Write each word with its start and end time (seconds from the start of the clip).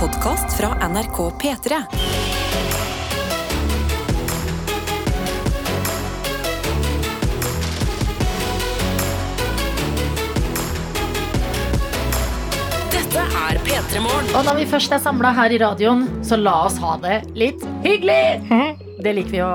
podkast 0.00 0.56
fra 0.56 0.88
NRK 0.88 1.16
P3. 1.42 1.78
Dette 12.92 13.18
er 13.18 13.58
P3 13.66 14.00
Morgen. 14.00 14.34
Og 14.34 14.44
når 14.46 14.60
vi 14.60 14.68
først 14.70 14.94
er 14.94 15.02
samla 15.02 15.34
her 15.34 15.50
i 15.50 15.58
radioen, 15.64 16.06
så 16.22 16.38
la 16.38 16.60
oss 16.68 16.78
ha 16.84 16.94
det 17.02 17.24
litt 17.34 17.66
hyggelig! 17.82 18.78
Det 18.98 19.12
liker 19.14 19.30
vi 19.30 19.40
å 19.44 19.48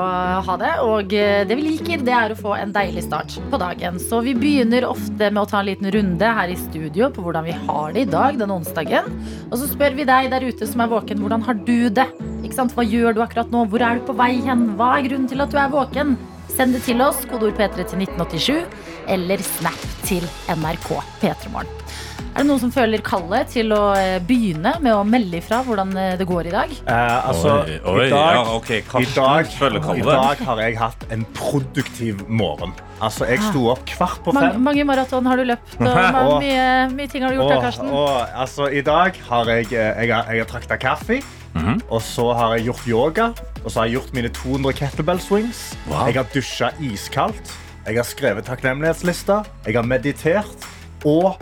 ha 0.48 0.54
det, 0.60 0.70
og 0.88 1.14
eh, 1.20 1.42
det 1.44 1.56
vi 1.60 1.66
liker, 1.66 2.04
det 2.08 2.14
er 2.16 2.32
å 2.32 2.38
få 2.40 2.54
en 2.56 2.72
deilig 2.72 3.02
start 3.04 3.34
på 3.52 3.60
dagen. 3.60 3.98
Så 4.00 4.22
vi 4.24 4.32
begynner 4.40 4.88
ofte 4.88 5.28
med 5.28 5.42
å 5.42 5.48
ta 5.52 5.60
en 5.60 5.68
liten 5.68 5.90
runde 5.92 6.30
her 6.38 6.54
i 6.54 6.56
studio 6.60 7.10
på 7.12 7.26
hvordan 7.26 7.50
vi 7.50 7.56
har 7.66 7.92
det 7.92 8.06
i 8.06 8.12
dag, 8.14 8.40
den 8.40 8.54
onsdagen. 8.56 9.10
Og 9.50 9.58
så 9.60 9.68
spør 9.68 9.98
vi 10.00 10.08
deg 10.08 10.32
der 10.32 10.48
ute 10.48 10.70
som 10.70 10.86
er 10.86 10.94
våken, 10.94 11.20
hvordan 11.20 11.44
har 11.44 11.60
du 11.60 11.90
det? 11.92 12.08
Ikke 12.40 12.56
sant? 12.56 12.76
Hva 12.78 12.88
gjør 12.88 13.18
du 13.18 13.24
akkurat 13.26 13.52
nå? 13.52 13.66
Hvor 13.68 13.84
er 13.84 14.00
du 14.00 14.08
på 14.08 14.16
vei 14.24 14.38
hen? 14.48 14.70
Hva 14.80 14.94
er 14.96 15.10
grunnen 15.10 15.28
til 15.32 15.44
at 15.44 15.52
du 15.52 15.60
er 15.60 15.76
våken? 15.76 16.16
Send 16.54 16.78
det 16.78 16.86
til 16.88 17.04
oss, 17.04 17.26
kodeord 17.28 17.60
P3 17.60 17.84
til 17.84 18.08
1987, 18.08 18.82
eller 19.12 19.44
snap 19.58 19.88
til 20.08 20.24
NRK 20.56 20.90
P3morgen. 21.20 22.13
Er 22.34 22.42
det 22.42 22.48
noen 22.50 22.62
som 22.64 22.72
føler 22.74 23.02
kallet 23.06 23.52
til 23.54 23.70
å 23.76 23.92
eh, 23.94 24.16
begynne 24.26 24.72
med 24.82 24.90
å 24.96 25.04
melde 25.06 25.38
ifra 25.38 25.60
hvordan 25.68 25.92
eh, 26.02 26.14
det 26.18 26.26
går 26.26 26.48
i 26.50 26.54
dag? 26.56 26.72
Eh, 26.90 27.28
altså, 27.30 27.60
Oi, 27.62 27.76
oi, 27.92 28.08
i 28.08 28.10
dag, 28.10 28.38
ja, 28.40 28.56
okay. 28.56 28.80
I, 28.82 29.06
dag. 29.14 29.52
I 29.94 30.06
dag 30.08 30.42
har 30.48 30.62
jeg 30.64 30.80
hatt 30.80 31.06
en 31.14 31.28
produktiv 31.38 32.24
morgen. 32.26 32.74
Altså, 33.06 33.28
jeg 33.30 33.38
sto 33.52 33.68
opp 33.76 33.84
kvart 33.92 34.24
på 34.26 34.34
fem. 34.34 34.58
mange 34.66 34.82
maraton 34.90 35.30
har 35.30 35.38
du 35.38 35.46
løpt, 35.46 35.78
og 35.78 35.94
Og- 36.24 36.42
mye, 36.42 36.66
mye 36.96 37.12
ting 37.14 37.22
har 37.28 37.36
du 37.36 37.38
gjort 37.38 37.54
da, 37.54 37.62
Karsten. 37.68 37.94
og 37.94 38.34
altså, 38.34 38.66
i 38.74 38.82
dag 38.90 39.22
har 39.30 39.54
jeg, 39.54 39.70
eh, 39.70 40.02
jeg, 40.02 40.12
har, 40.16 40.34
jeg 40.34 40.42
har 40.46 40.52
trakta 40.56 40.80
kaffe. 40.82 41.22
Mhm. 41.54 41.84
Og 41.94 42.02
så 42.02 42.32
har 42.34 42.56
jeg 42.58 42.66
gjort 42.72 42.88
yoga. 42.90 43.30
Og 43.62 43.70
så 43.70 43.84
har 43.84 43.92
jeg 43.92 44.00
gjort 44.00 44.14
mine 44.18 44.34
200 44.34 44.74
kettlebell 44.82 45.22
swings. 45.22 45.62
Wow. 45.86 46.08
Jeg 46.10 46.18
har 46.18 46.34
dusja 46.34 46.72
iskaldt. 46.82 47.54
Jeg 47.86 48.00
har 48.02 48.08
skrevet 48.10 48.50
takknemlighetslista. 48.50 49.44
Jeg 49.68 49.78
har 49.78 49.86
meditert. 49.86 50.66
Og 51.06 51.36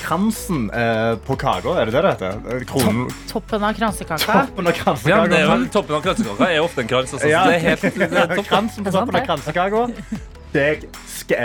kransen 0.00 0.70
eh, 0.70 1.16
på 1.26 1.36
kaka, 1.40 1.74
er 1.80 1.90
det 1.90 1.94
det 1.96 2.02
det 2.02 2.12
heter? 2.14 2.40
Eh, 2.56 2.64
Kronen 2.70 3.10
Toppen 3.30 3.64
av 3.64 3.74
kransekaka. 3.74 4.46
Toppen 4.46 4.66
av 4.70 4.72
Ja, 5.08 5.20
men 5.22 5.30
det 5.30 5.38
er 5.38 5.44
jo, 5.44 5.50
kransekaka. 5.50 5.72
toppen 5.76 5.96
av 5.96 6.02
kransekaka 6.06 6.50
er 6.50 6.60
ofte 6.64 6.84
en 6.84 6.90
krans. 6.94 7.14
Altså, 7.14 7.28
Ja. 7.34 7.44
det 7.46 7.54
er 7.54 7.64
helt 7.68 7.82
det 7.98 8.10
er. 8.24 8.42
Kransen 8.48 8.84
på 8.84 8.90
Det 8.90 8.96
toppen 8.98 9.14
av 9.14 9.20
det. 9.20 9.26
kransekaka. 9.26 9.86
Jeg 10.52 10.88
skal 11.06 11.36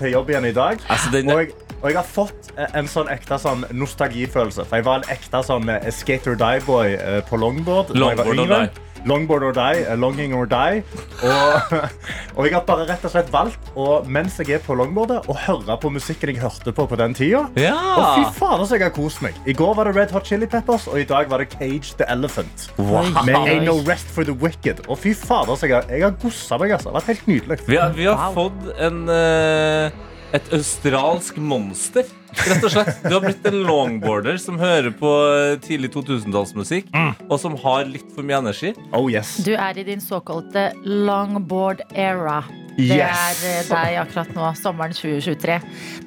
til 0.00 0.12
jobb 0.14 0.30
igjen 0.32 0.46
i 0.48 0.52
dag. 0.56 0.78
Altså, 0.88 1.10
den, 1.12 1.30
Og 1.30 1.42
jeg, 1.42 1.50
og 1.82 1.88
jeg 1.90 1.96
har 1.98 2.06
fått 2.08 2.52
eh, 2.56 2.70
en 2.78 2.86
sånn 2.88 3.10
ekte 3.12 3.36
sånn 3.42 3.66
nostalgifølelse. 3.76 4.64
For 4.64 4.80
jeg 4.80 4.86
var 4.86 5.02
en 5.02 5.10
ekte 5.12 5.42
sånn 5.44 5.68
eh, 5.68 5.90
skate 5.92 6.32
or 6.32 6.38
die-boy 6.40 6.94
eh, 6.96 7.20
på 7.28 7.36
longboard. 7.36 7.92
da 7.92 8.08
jeg 8.08 8.18
var 8.22 8.34
Longboard. 8.34 8.80
Longboard 9.08 9.42
or 9.48 9.52
die, 9.56 9.82
eh, 9.82 9.96
longing 9.98 10.34
or 10.34 10.46
die. 10.46 10.82
Og, 11.22 11.72
og 12.36 12.46
jeg 12.46 12.54
har 12.54 12.64
bare 12.68 12.86
rett 12.88 13.04
og 13.08 13.12
slett 13.14 13.30
valgt 13.34 13.72
å, 13.74 13.86
mens 14.06 14.36
jeg 14.38 14.56
er 14.58 14.62
på 14.64 14.76
longboardet, 14.78 15.22
å 15.30 15.36
høre 15.46 15.76
på 15.82 15.90
musikken 15.94 16.32
jeg 16.34 16.42
hørte 16.42 16.74
på 16.76 16.86
på 16.90 16.98
den 17.00 17.14
tida. 17.18 17.44
Og 17.48 17.54
fy 17.56 18.22
faen, 18.22 18.34
fader, 18.38 18.66
så 18.70 18.78
jeg 18.78 18.86
har 18.88 18.94
kost 18.96 19.22
meg. 19.24 19.38
I 19.48 19.56
går 19.58 19.74
var 19.78 19.90
det 19.90 19.96
Red 19.98 20.14
Hot 20.14 20.28
Chili 20.28 20.46
Peppers, 20.50 20.86
og 20.90 21.00
i 21.02 21.06
dag 21.08 21.28
var 21.32 21.42
det 21.42 21.50
Cage 21.56 21.96
the 21.98 22.06
Elephant. 22.12 22.68
Wow. 22.78 23.10
Med 23.26 23.36
Ain't 23.42 23.66
No 23.66 23.78
Rest 23.88 24.10
for 24.14 24.24
the 24.28 24.34
Wicked. 24.42 24.84
Og 24.88 24.98
fy 25.02 25.14
fader, 25.18 25.56
så 25.58 25.66
jeg 25.70 25.78
har, 25.80 25.90
jeg 25.90 26.06
har 26.06 26.16
gossa 26.22 26.58
meg. 26.62 26.74
Altså. 26.76 26.90
Det 26.90 26.94
har 26.94 27.00
vært 27.02 27.12
helt 27.16 27.28
nydelig. 27.30 27.60
Vi 27.68 27.78
har, 27.80 27.92
vi 27.96 28.06
har 28.08 28.18
Wow. 28.22 28.34
fått 28.36 28.80
en 28.86 29.02
eh, 29.10 29.90
et 30.32 30.46
australsk 30.56 31.36
monster, 31.36 32.06
rett 32.46 32.64
og 32.64 32.72
slett. 32.72 33.02
Du 33.04 33.12
har 33.12 33.20
blitt 33.24 33.44
en 33.50 33.58
longboarder 33.68 34.38
som 34.40 34.56
hører 34.60 34.90
på 34.96 35.10
eh, 35.28 35.58
tidlig 35.64 35.90
2000-tallsmusikk, 35.94 36.88
og 37.28 37.36
som 37.42 37.56
har 37.60 37.84
litt 37.90 38.08
for 38.14 38.24
mye 38.26 38.38
energi. 38.40 38.72
Oh 38.96 39.10
yes. 39.12 39.34
Du 39.44 39.52
er 39.54 39.76
i 39.78 39.84
din 39.86 40.00
såkalte 40.00 40.70
longboard 40.84 41.84
era. 41.92 42.40
Det 42.72 42.86
Yes. 42.88 43.42
er 43.44 43.48
eh, 43.50 43.64
deg 43.68 43.96
akkurat 44.00 44.30
nå, 44.32 44.46
sommeren 44.56 44.94
2023. 44.96 45.58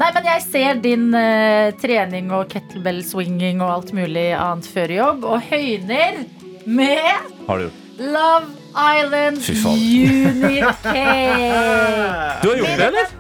Nei, 0.01 0.07
men 0.16 0.29
jeg 0.31 0.41
ser 0.47 0.79
din 0.81 1.11
uh, 1.13 1.69
trening 1.78 2.31
og 2.33 2.47
kettlebell-swinging 2.49 3.61
og 3.61 3.69
alt 3.75 3.94
mulig 3.94 4.31
annet 4.33 4.66
før 4.73 4.95
jobb, 4.97 5.28
og 5.29 5.45
høyner 5.51 6.23
med 6.66 7.05
Har 7.45 7.61
du 7.61 7.67
gjort. 7.67 7.81
Love 7.95 8.49
Island 8.75 9.38
Unique. 9.38 10.66
Du 12.41 12.49
har 12.49 12.57
gjort 12.57 12.73
det, 12.81 12.89
eller? 12.89 13.13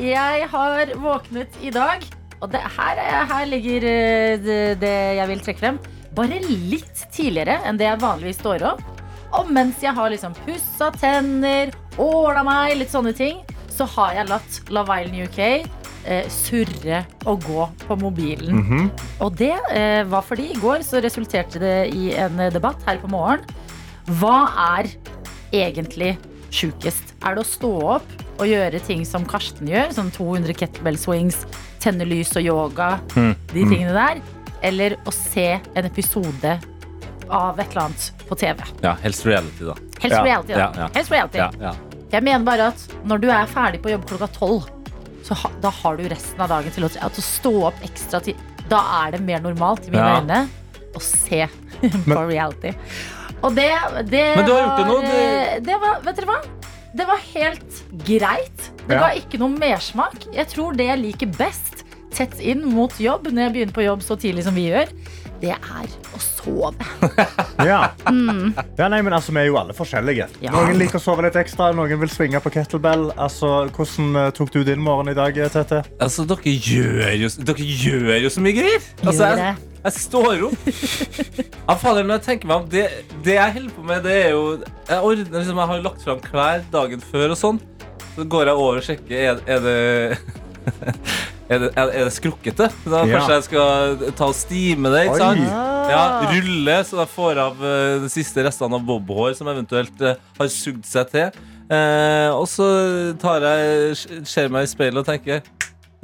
Jeg 0.00 0.48
har 0.50 0.94
våknet 1.00 1.58
i 1.62 1.70
dag, 1.74 2.02
og 2.42 2.50
det, 2.52 2.60
her, 2.76 2.98
er- 3.00 3.28
her 3.30 3.46
ligger 3.48 3.86
eh, 3.88 4.34
det, 4.42 4.58
det 4.82 4.94
jeg 5.20 5.28
vil 5.30 5.44
trekke 5.46 5.62
frem. 5.62 5.78
Bare 6.14 6.40
litt 6.46 7.06
tidligere 7.14 7.60
enn 7.66 7.78
det 7.80 7.88
jeg 7.88 8.02
vanligvis 8.02 8.38
står 8.42 8.62
opp. 8.74 8.82
Og 9.34 9.48
mens 9.50 9.80
jeg 9.82 9.94
har 9.96 10.12
liksom 10.12 10.34
pussa 10.44 10.92
tenner, 10.94 11.72
åla 11.98 12.44
meg, 12.46 12.76
litt 12.78 12.92
sånne 12.92 13.14
ting, 13.18 13.40
så 13.74 13.86
har 13.96 14.12
jeg 14.20 14.28
latt 14.30 14.60
Love 14.70 14.94
Island 15.02 15.24
UK 15.26 15.40
eh, 16.06 16.28
surre 16.30 17.00
og 17.26 17.42
gå 17.48 17.64
på 17.88 17.96
mobilen. 17.98 18.60
Mhm. 18.60 18.84
Og 19.26 19.34
det 19.40 19.56
eh, 19.74 20.04
var 20.06 20.22
fordi 20.22 20.50
i 20.54 20.60
går 20.62 20.84
så 20.86 21.02
resulterte 21.02 21.58
det 21.62 21.74
i 21.96 22.12
en 22.14 22.38
debatt 22.54 22.78
her 22.86 23.00
på 23.02 23.10
morgen. 23.10 23.42
Hva 24.20 24.36
er 24.78 24.92
egentlig 25.54 26.14
sjukest? 26.54 27.16
Er 27.24 27.34
det 27.38 27.42
å 27.42 27.48
stå 27.48 27.72
opp 27.96 28.14
og 28.38 28.46
gjøre 28.50 28.80
ting 28.82 29.04
som 29.06 29.24
Karsten 29.28 29.68
gjør, 29.70 29.92
sånn 29.94 30.10
200 30.14 30.56
kettlebell 30.58 30.96
swings, 30.98 31.44
tenne 31.82 32.06
lys 32.08 32.32
og 32.38 32.42
yoga, 32.46 32.92
de 33.14 33.64
tingene 33.68 33.94
der? 33.94 34.22
Eller 34.64 34.96
å 35.06 35.12
se 35.14 35.58
en 35.60 35.84
episode 35.88 36.54
av 37.28 37.58
et 37.60 37.70
eller 37.70 37.82
annet 37.86 38.24
på 38.28 38.36
TV? 38.40 38.62
Ja, 38.84 38.94
helst 39.02 39.26
reality, 39.28 39.64
da. 39.68 39.74
Helst 40.00 40.16
Ja, 40.16 40.22
reality, 40.24 40.52
da. 40.56 40.70
ja. 40.76 40.88
Helst 40.94 41.12
reality. 41.12 41.74
Jeg 42.14 42.22
mener 42.22 42.44
bare 42.46 42.70
at 42.72 42.82
når 43.08 43.22
du 43.24 43.28
er 43.32 43.46
ferdig 43.50 43.80
på 43.84 43.90
jobb 43.92 44.04
klokka 44.08 44.28
tolv, 44.36 44.68
så 45.24 45.36
ha, 45.40 45.48
da 45.64 45.70
har 45.72 45.96
du 45.96 46.04
resten 46.10 46.40
av 46.44 46.50
dagen 46.52 46.72
til 46.74 46.84
å, 46.84 46.90
til 46.92 47.22
å 47.22 47.24
stå 47.24 47.52
opp 47.70 47.78
ekstra 47.86 48.20
tid. 48.24 48.40
Da 48.68 48.80
er 49.04 49.14
det 49.16 49.22
mer 49.24 49.40
normalt 49.44 49.86
i 49.88 49.92
mine 49.94 50.18
øyne 50.20 50.42
å 50.94 51.00
se 51.02 51.46
på 52.08 52.20
reality. 52.28 52.74
Og 53.44 53.52
det, 53.56 53.70
det 54.08 54.24
Men 54.38 54.46
du 54.46 54.52
har 54.54 54.62
gjort 54.62 54.78
det 54.78 54.84
nå, 54.88 54.98
Du... 55.04 55.08
eh, 55.12 55.56
det 55.64 55.74
var 55.82 55.98
Vet 56.06 56.16
dere 56.20 56.28
hva? 56.30 56.36
Det 56.94 57.06
var 57.08 57.18
helt 57.34 57.80
greit. 58.06 58.70
Det 58.86 58.94
Ja. 58.94 59.00
ga 59.00 59.08
ikke 59.18 59.38
noe 59.42 59.50
mersmak. 59.50 60.14
Jeg 60.34 60.46
tror 60.52 60.76
det 60.78 60.86
jeg 60.86 60.98
liker 61.00 61.26
best 61.38 61.84
tett 62.14 62.38
inn 62.40 62.62
mot 62.70 62.92
jobb, 63.00 63.26
når 63.32 63.48
jeg 63.48 63.52
begynner 63.56 63.74
på 63.74 63.82
jobb 63.84 64.02
så 64.06 64.14
tidlig 64.16 64.44
som 64.46 64.54
vi 64.54 64.68
gjør, 64.70 64.86
det 65.40 65.50
er 65.50 65.88
å 66.14 66.20
sove. 66.22 66.74
Ja. 67.64 67.90
ja, 68.78 68.88
nei, 68.88 69.00
men 69.02 69.12
altså, 69.14 69.32
Vi 69.32 69.40
er 69.40 69.46
jo 69.48 69.56
alle 69.58 69.72
forskjellige. 69.74 70.26
Ja. 70.44 70.50
Noen 70.52 70.78
liker 70.78 70.98
å 70.98 71.02
sove 71.02 71.22
litt 71.26 71.36
ekstra, 71.40 71.72
noen 71.74 71.98
vil 72.00 72.10
svinge 72.12 72.40
på 72.44 72.50
kettlebell. 72.54 73.08
Altså, 73.16 73.68
hvordan 73.74 74.16
eh, 74.20 74.30
tok 74.36 74.52
du 74.52 74.62
din 74.64 74.82
morgen 74.84 75.08
i 75.08 75.14
dag, 75.16 75.34
Tete? 75.54 75.82
Altså, 75.98 76.26
dere 76.28 76.54
gjør 76.54 77.14
jo, 77.24 77.30
dere 77.50 77.68
gjør 77.84 78.18
jo 78.22 78.28
så 78.34 78.44
mye 78.44 78.58
greier. 78.58 78.82
Altså, 79.02 79.30
Gjør 79.30 79.40
det. 79.42 79.73
Jeg 79.84 79.96
står 80.00 80.46
opp. 80.48 80.68
Ja, 81.64 81.74
fader, 81.80 82.04
når 82.04 82.18
jeg 82.18 82.24
tenker 82.26 82.48
meg 82.50 82.58
om, 82.60 82.64
det, 82.68 82.82
det 83.24 83.38
jeg 83.38 83.52
holder 83.54 83.72
på 83.72 83.82
med, 83.88 84.02
det 84.04 84.14
er 84.26 84.34
jo 84.34 84.40
Jeg 84.60 84.98
ordner 84.98 85.38
liksom, 85.38 85.60
jeg 85.62 85.70
har 85.70 85.84
lagt 85.86 86.02
fram 86.04 86.18
klær 86.20 86.64
dagen 86.72 87.00
før 87.00 87.32
og 87.32 87.38
sånn. 87.40 87.60
Så 88.14 88.26
går 88.28 88.50
jeg 88.50 88.60
over 88.60 88.80
og 88.80 88.84
sjekker 88.84 89.22
Er, 89.30 89.40
er 89.48 89.62
det 89.64 89.76
er 91.52 91.62
det, 91.62 91.70
er, 91.72 91.88
er 91.88 92.04
det 92.04 92.12
skrukkete? 92.12 92.68
Da 92.84 93.00
Ja. 93.04 93.14
Kanskje 93.16 93.38
jeg 93.38 93.46
skal 93.48 94.04
ta 94.16 94.28
og 94.28 94.36
stime 94.36 94.92
det? 94.92 95.06
ikke 95.08 95.22
sant? 95.22 95.46
Ja, 95.94 96.02
Rulle, 96.30 96.76
så 96.88 97.00
jeg 97.02 97.10
får 97.12 97.40
av 97.42 97.64
eh, 97.68 97.96
de 98.04 98.10
siste 98.12 98.44
restene 98.46 98.78
av 98.78 98.84
bobhår 98.88 99.34
som 99.36 99.48
eventuelt 99.52 100.04
eh, 100.04 100.20
har 100.38 100.50
sugd 100.52 100.84
seg 100.88 101.10
til. 101.12 101.40
Eh, 101.72 102.30
og 102.32 102.44
så 102.48 102.66
tar 103.20 103.44
jeg, 103.44 103.96
ser 104.28 104.52
meg 104.52 104.66
i 104.66 104.68
speilet 104.68 105.00
og 105.00 105.06
tenker 105.08 105.40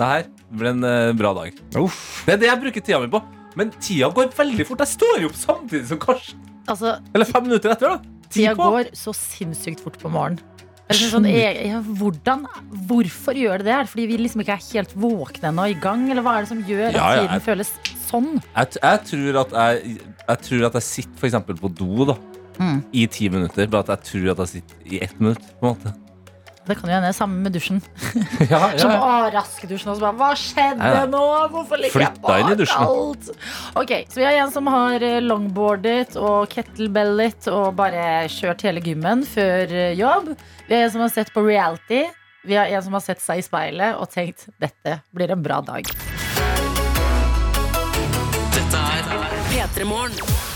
Det 0.00 0.06
her 0.08 0.24
blir 0.56 0.72
en 0.72 0.84
eh, 0.88 1.10
bra 1.16 1.34
dag. 1.36 1.60
Uff. 1.80 2.00
Det 2.24 2.36
er 2.36 2.42
det 2.44 2.50
jeg 2.50 2.62
bruker 2.64 2.84
tida 2.84 3.00
mi 3.04 3.12
på. 3.12 3.20
Men 3.60 3.72
tida 3.76 4.08
går 4.16 4.30
veldig 4.38 4.66
fort. 4.70 4.80
Jeg 4.86 4.94
står 4.96 5.20
jo 5.24 5.28
opp 5.30 5.36
samtidig 5.38 5.86
som 5.92 6.00
Karsten. 6.02 6.40
Altså, 6.70 6.96
Eller 7.14 7.28
fem 7.28 7.44
minutter 7.48 7.74
etter. 7.74 7.98
da 7.98 8.16
Tida 8.30 8.54
går 8.54 8.92
så 8.94 9.12
sinnssykt 9.16 9.80
fort 9.84 9.98
på 10.00 10.08
morgenen. 10.12 10.40
Sånn, 10.90 11.26
jeg, 11.30 11.54
jeg, 11.68 11.80
hvordan, 12.00 12.40
hvorfor 12.88 13.36
gjør 13.38 13.60
det 13.62 13.66
det? 13.68 13.74
Er 13.76 13.84
det 13.86 13.90
fordi 13.92 14.06
vi 14.10 14.16
liksom 14.18 14.40
ikke 14.42 14.56
er 14.56 14.64
helt 14.72 14.94
våkne 14.98 15.50
ennå 15.52 15.66
i 15.70 15.76
gang? 15.78 16.08
Eller 16.10 16.24
hva 16.26 16.32
er 16.38 16.46
det 16.46 16.50
som 16.50 16.62
gjør 16.66 16.88
at 16.88 16.96
Ja, 16.96 17.10
ja, 17.14 17.20
tiden 17.20 17.36
jeg- 17.36 17.44
føles 17.46 17.70
sånn? 18.08 18.30
Jeg, 18.56 18.72
jeg, 18.82 19.04
tror 19.12 19.38
at 19.44 19.54
jeg, 19.60 20.00
jeg 20.26 20.38
tror 20.48 20.66
at 20.66 20.78
jeg 20.80 20.86
sitter 20.88 21.28
eksempel 21.30 21.60
på 21.62 21.70
do 21.78 22.04
da 22.10 22.16
Mm. 22.60 22.82
i 22.92 23.06
ti 23.08 23.28
minutter. 23.32 23.66
Bare 23.72 23.86
at 23.86 23.92
jeg 23.94 24.02
tror 24.10 24.30
at 24.32 24.38
jeg 24.42 24.48
sitter 24.60 24.76
i 24.92 24.98
ett 25.06 25.14
minutt. 25.20 25.40
på 25.60 25.70
en 25.70 25.76
måte 25.76 25.94
Det 26.70 26.76
kan 26.78 26.90
jo 26.90 26.94
hende. 26.94 27.10
Sammen 27.16 27.42
med 27.42 27.54
dusjen. 27.56 27.80
ja, 28.52 28.60
Som 28.78 28.92
ja. 28.94 28.98
å, 29.02 29.30
raskedusjen 29.34 29.90
og 29.90 29.98
så 29.98 30.04
bare 30.04 30.16
Hva 30.20 30.30
skjedde 30.38 30.78
nei. 30.78 31.06
nå? 31.10 31.22
Hvorfor 31.50 31.80
ligger 31.82 32.04
jeg 32.04 32.20
bak 32.22 32.76
alt? 32.78 33.30
Ok, 33.80 33.94
Så 34.10 34.20
vi 34.20 34.28
har 34.28 34.38
en 34.44 34.52
som 34.54 34.70
har 34.70 35.02
eh, 35.02 35.18
longboardet 35.24 36.14
og 36.20 36.46
kettlebellet 36.52 37.50
og 37.50 37.74
bare 37.80 38.28
kjørt 38.30 38.62
hele 38.68 38.82
gymmen 38.84 39.26
før 39.26 39.74
eh, 39.74 39.96
jobb. 39.98 40.32
Vi 40.68 40.76
har 40.76 40.86
en 40.86 40.94
som 40.94 41.04
har 41.04 41.12
sett 41.14 41.34
på 41.34 41.42
reality. 41.46 42.04
Vi 42.46 42.56
har 42.56 42.70
en 42.70 42.86
som 42.86 42.94
har 42.96 43.04
sett 43.04 43.20
seg 43.20 43.42
i 43.42 43.44
speilet 43.44 43.98
og 43.98 44.08
tenkt 44.14 44.46
dette 44.62 45.00
blir 45.10 45.34
en 45.34 45.42
bra 45.44 45.58
dag. 45.66 45.90
Dette 48.54 48.86
er 48.94 49.36
P3 49.50 49.90
Morgen. 49.90 50.49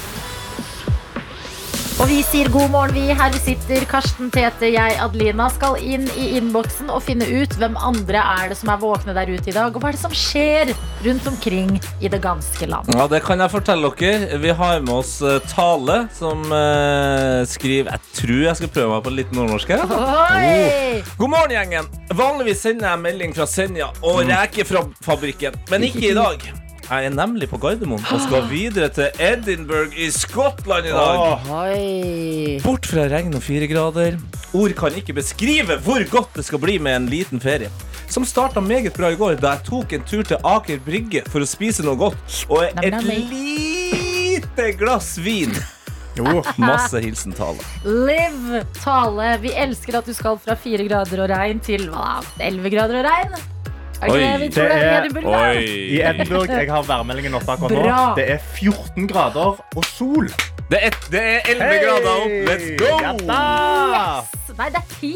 Og 2.03 2.09
vi 2.11 2.17
sier 2.27 2.49
god 2.51 2.73
morgen, 2.73 2.97
vi. 2.97 3.15
Her 3.15 3.35
sitter. 3.39 3.85
Karsten, 3.87 4.31
Tete, 4.35 4.67
jeg, 4.67 4.97
Adelina 4.99 5.47
skal 5.55 5.77
inn 5.79 6.09
i 6.19 6.33
innboksen 6.41 6.91
og 6.91 7.05
finne 7.07 7.27
ut 7.31 7.55
hvem 7.61 7.77
andre 7.79 8.19
er 8.19 8.51
det 8.51 8.57
som 8.59 8.73
er 8.75 8.81
våkne 8.83 9.15
der 9.15 9.31
ute 9.31 9.53
i 9.53 9.55
dag. 9.55 9.71
Og 9.71 9.79
hva 9.79 9.93
er 9.93 9.95
det 9.95 10.03
som 10.03 10.17
skjer 10.19 10.73
rundt 11.05 11.29
omkring 11.31 11.77
i 12.03 12.11
det 12.11 12.19
ganske 12.25 12.67
land. 12.67 12.91
Ja, 12.97 13.07
Det 13.07 13.23
kan 13.23 13.39
jeg 13.39 13.53
fortelle 13.53 13.93
dere. 13.95 14.41
Vi 14.43 14.57
har 14.59 14.83
med 14.83 14.95
oss 14.97 15.21
eh, 15.23 15.39
Tale, 15.55 16.01
som 16.19 16.43
eh, 16.51 17.45
skriver 17.47 17.95
Jeg 17.95 18.19
tror 18.19 18.43
jeg 18.49 18.59
skal 18.63 18.75
prøve 18.75 18.97
meg 18.97 19.07
på 19.07 19.15
litt 19.15 19.39
nordnorsk 19.39 19.77
her. 19.77 19.87
Oh. 19.87 21.15
God 21.23 21.35
morgen, 21.37 21.55
gjengen. 21.55 21.89
Vanligvis 22.11 22.67
sender 22.67 22.91
jeg 22.91 23.05
melding 23.07 23.39
fra 23.39 23.47
Senja 23.47 23.93
og 24.03 24.25
rekefabrikken, 24.27 25.63
men 25.71 25.87
ikke 25.93 26.11
i 26.11 26.15
dag. 26.19 26.64
Jeg 26.85 27.07
er 27.09 27.15
nemlig 27.17 27.47
på 27.49 27.59
Gardermoen 27.63 28.03
og 28.13 28.21
skal 28.21 28.45
videre 28.53 28.91
til 28.93 29.23
Edinburgh 29.23 29.95
i 29.97 30.11
Skottland 30.13 30.89
i 30.91 30.93
dag. 30.93 31.21
Åh, 31.25 31.53
Oi. 31.63 32.59
Bort 32.65 32.89
fra 32.89 33.07
regn 33.09 33.33
og 33.37 33.45
fire 33.45 33.69
grader. 33.71 34.19
Ord 34.55 34.75
kan 34.79 34.97
ikke 35.01 35.17
beskrive 35.17 35.79
hvor 35.87 36.05
godt 36.13 36.37
det 36.37 36.45
skal 36.49 36.61
bli 36.63 36.77
med 36.83 36.99
en 36.99 37.09
liten 37.13 37.41
ferie. 37.41 37.71
Som 38.13 38.27
starta 38.29 38.61
meget 38.61 38.93
bra 38.95 39.09
i 39.15 39.17
går 39.19 39.39
da 39.41 39.55
jeg 39.57 39.65
tok 39.71 39.95
en 39.97 40.05
tur 40.07 40.27
til 40.29 40.45
Aker 40.45 40.83
Brygge 40.85 41.25
for 41.33 41.43
å 41.43 41.49
spise 41.49 41.87
noe 41.87 41.97
godt. 41.99 42.45
Og 42.53 42.69
et 42.69 43.01
lite 43.09 44.69
glass 44.79 45.15
vin. 45.25 45.57
jo. 46.21 46.45
Masse 46.61 47.01
hilsen 47.01 47.33
Tale. 47.35 47.65
Liv 47.89 48.61
Tale, 48.77 49.33
vi 49.43 49.57
elsker 49.65 50.03
at 50.03 50.07
du 50.07 50.15
skal 50.15 50.37
fra 50.43 50.59
fire 50.61 50.85
grader 50.87 51.25
og 51.25 51.33
regn 51.33 51.65
til 51.65 51.89
hva? 51.91 52.21
Elleve 52.45 52.77
grader 52.77 53.01
og 53.01 53.09
regn? 53.09 53.54
Det 54.01 54.11
Oi. 54.11 54.49
det 54.53 54.59
er 54.59 55.07
Oi. 55.25 55.61
i 55.65 56.01
Edinburgh? 56.03 56.51
Jeg 56.51 56.69
har 56.71 56.83
værmeldingen 56.89 57.35
oppe 57.39 57.55
akkurat 57.55 57.73
nå. 57.73 58.01
Det 58.19 58.27
er 58.35 58.41
14 58.59 59.07
grader 59.09 59.55
og 59.77 59.85
sol. 59.95 60.29
Det 60.71 60.81
er, 60.81 60.97
det 61.13 61.21
er 61.23 61.53
11 61.55 61.79
grader 61.85 62.11
opp. 62.15 62.35
Let's 62.49 62.69
go! 62.81 62.91
Yes. 63.25 64.59
Nei, 64.59 64.69
det 64.75 64.81
er 64.83 64.91
ti. 64.99 65.13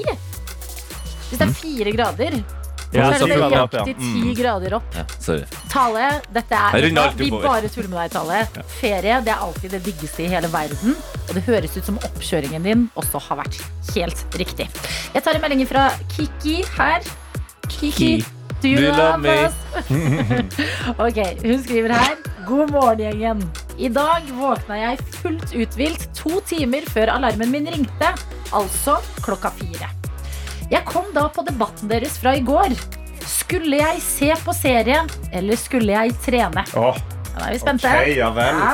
Hvis 1.29 1.39
det 1.41 1.45
er 1.49 1.53
fire 1.59 1.93
grader, 1.99 2.39
Ja, 2.89 3.11
så 3.13 3.27
er 3.27 3.29
det 3.29 3.37
nøyaktig 3.43 3.95
ti 3.99 4.21
Mm. 4.23 4.35
grader 4.39 4.75
opp. 4.79 4.95
Ja, 4.97 5.03
sorry. 5.21 5.43
Tale, 5.69 6.05
dette 6.33 6.55
er 6.57 7.13
Vi 7.19 7.29
bare 7.31 7.69
tuller 7.69 7.89
med 7.93 7.99
deg, 7.99 8.11
Tale. 8.15 8.63
Ferie 8.81 9.19
det 9.27 9.29
er 9.35 9.43
alltid 9.45 9.71
det 9.77 9.83
diggeste 9.85 10.25
i 10.25 10.29
hele 10.33 10.49
verden. 10.49 10.97
Og 11.29 11.35
det 11.35 11.43
høres 11.45 11.77
ut 11.77 11.85
som 11.85 11.99
oppkjøringen 11.99 12.63
din 12.65 12.87
også 12.97 13.21
har 13.29 13.37
vært 13.43 13.61
helt 13.95 14.25
riktig. 14.41 14.71
Jeg 15.15 15.23
tar 15.23 15.35
en 15.37 15.41
melding 15.45 15.67
fra 15.69 15.91
Kiki 16.17 16.63
her. 16.79 17.01
Kiki, 17.69 18.25
do 18.63 18.69
you 18.69 18.77
Do 18.77 18.83
you 18.83 18.93
love 18.93 19.23
love 19.23 19.47
us? 19.47 19.55
ok, 21.07 21.19
Hun 21.45 21.63
skriver 21.63 21.95
her. 21.95 22.17
God 22.49 22.71
morgen, 22.71 22.99
gjengen. 23.05 23.43
I 23.79 23.89
dag 23.93 24.23
våkna 24.35 24.79
jeg 24.81 24.99
fullt 25.21 25.53
uthvilt 25.55 26.07
to 26.17 26.41
timer 26.49 26.87
før 26.91 27.13
alarmen 27.19 27.51
min 27.53 27.69
ringte. 27.71 28.13
Altså 28.57 28.97
klokka 29.23 29.51
fire. 29.59 29.91
Jeg 30.71 30.85
kom 30.89 31.07
da 31.15 31.29
på 31.33 31.45
debatten 31.47 31.89
deres 31.93 32.19
fra 32.21 32.35
i 32.37 32.43
går. 32.45 32.75
Skulle 33.29 33.79
jeg 33.81 34.01
se 34.05 34.33
på 34.45 34.53
serie, 34.57 35.03
eller 35.33 35.57
skulle 35.61 35.93
jeg 35.95 36.17
trene? 36.25 36.65
Oh, 36.77 36.97
Da 37.35 37.47
er 37.47 37.55
vi 37.55 37.61
spente. 37.63 37.89
Okay, 37.89 38.17
ja 38.19 38.31
vel. 38.35 38.63
Ja. 38.65 38.73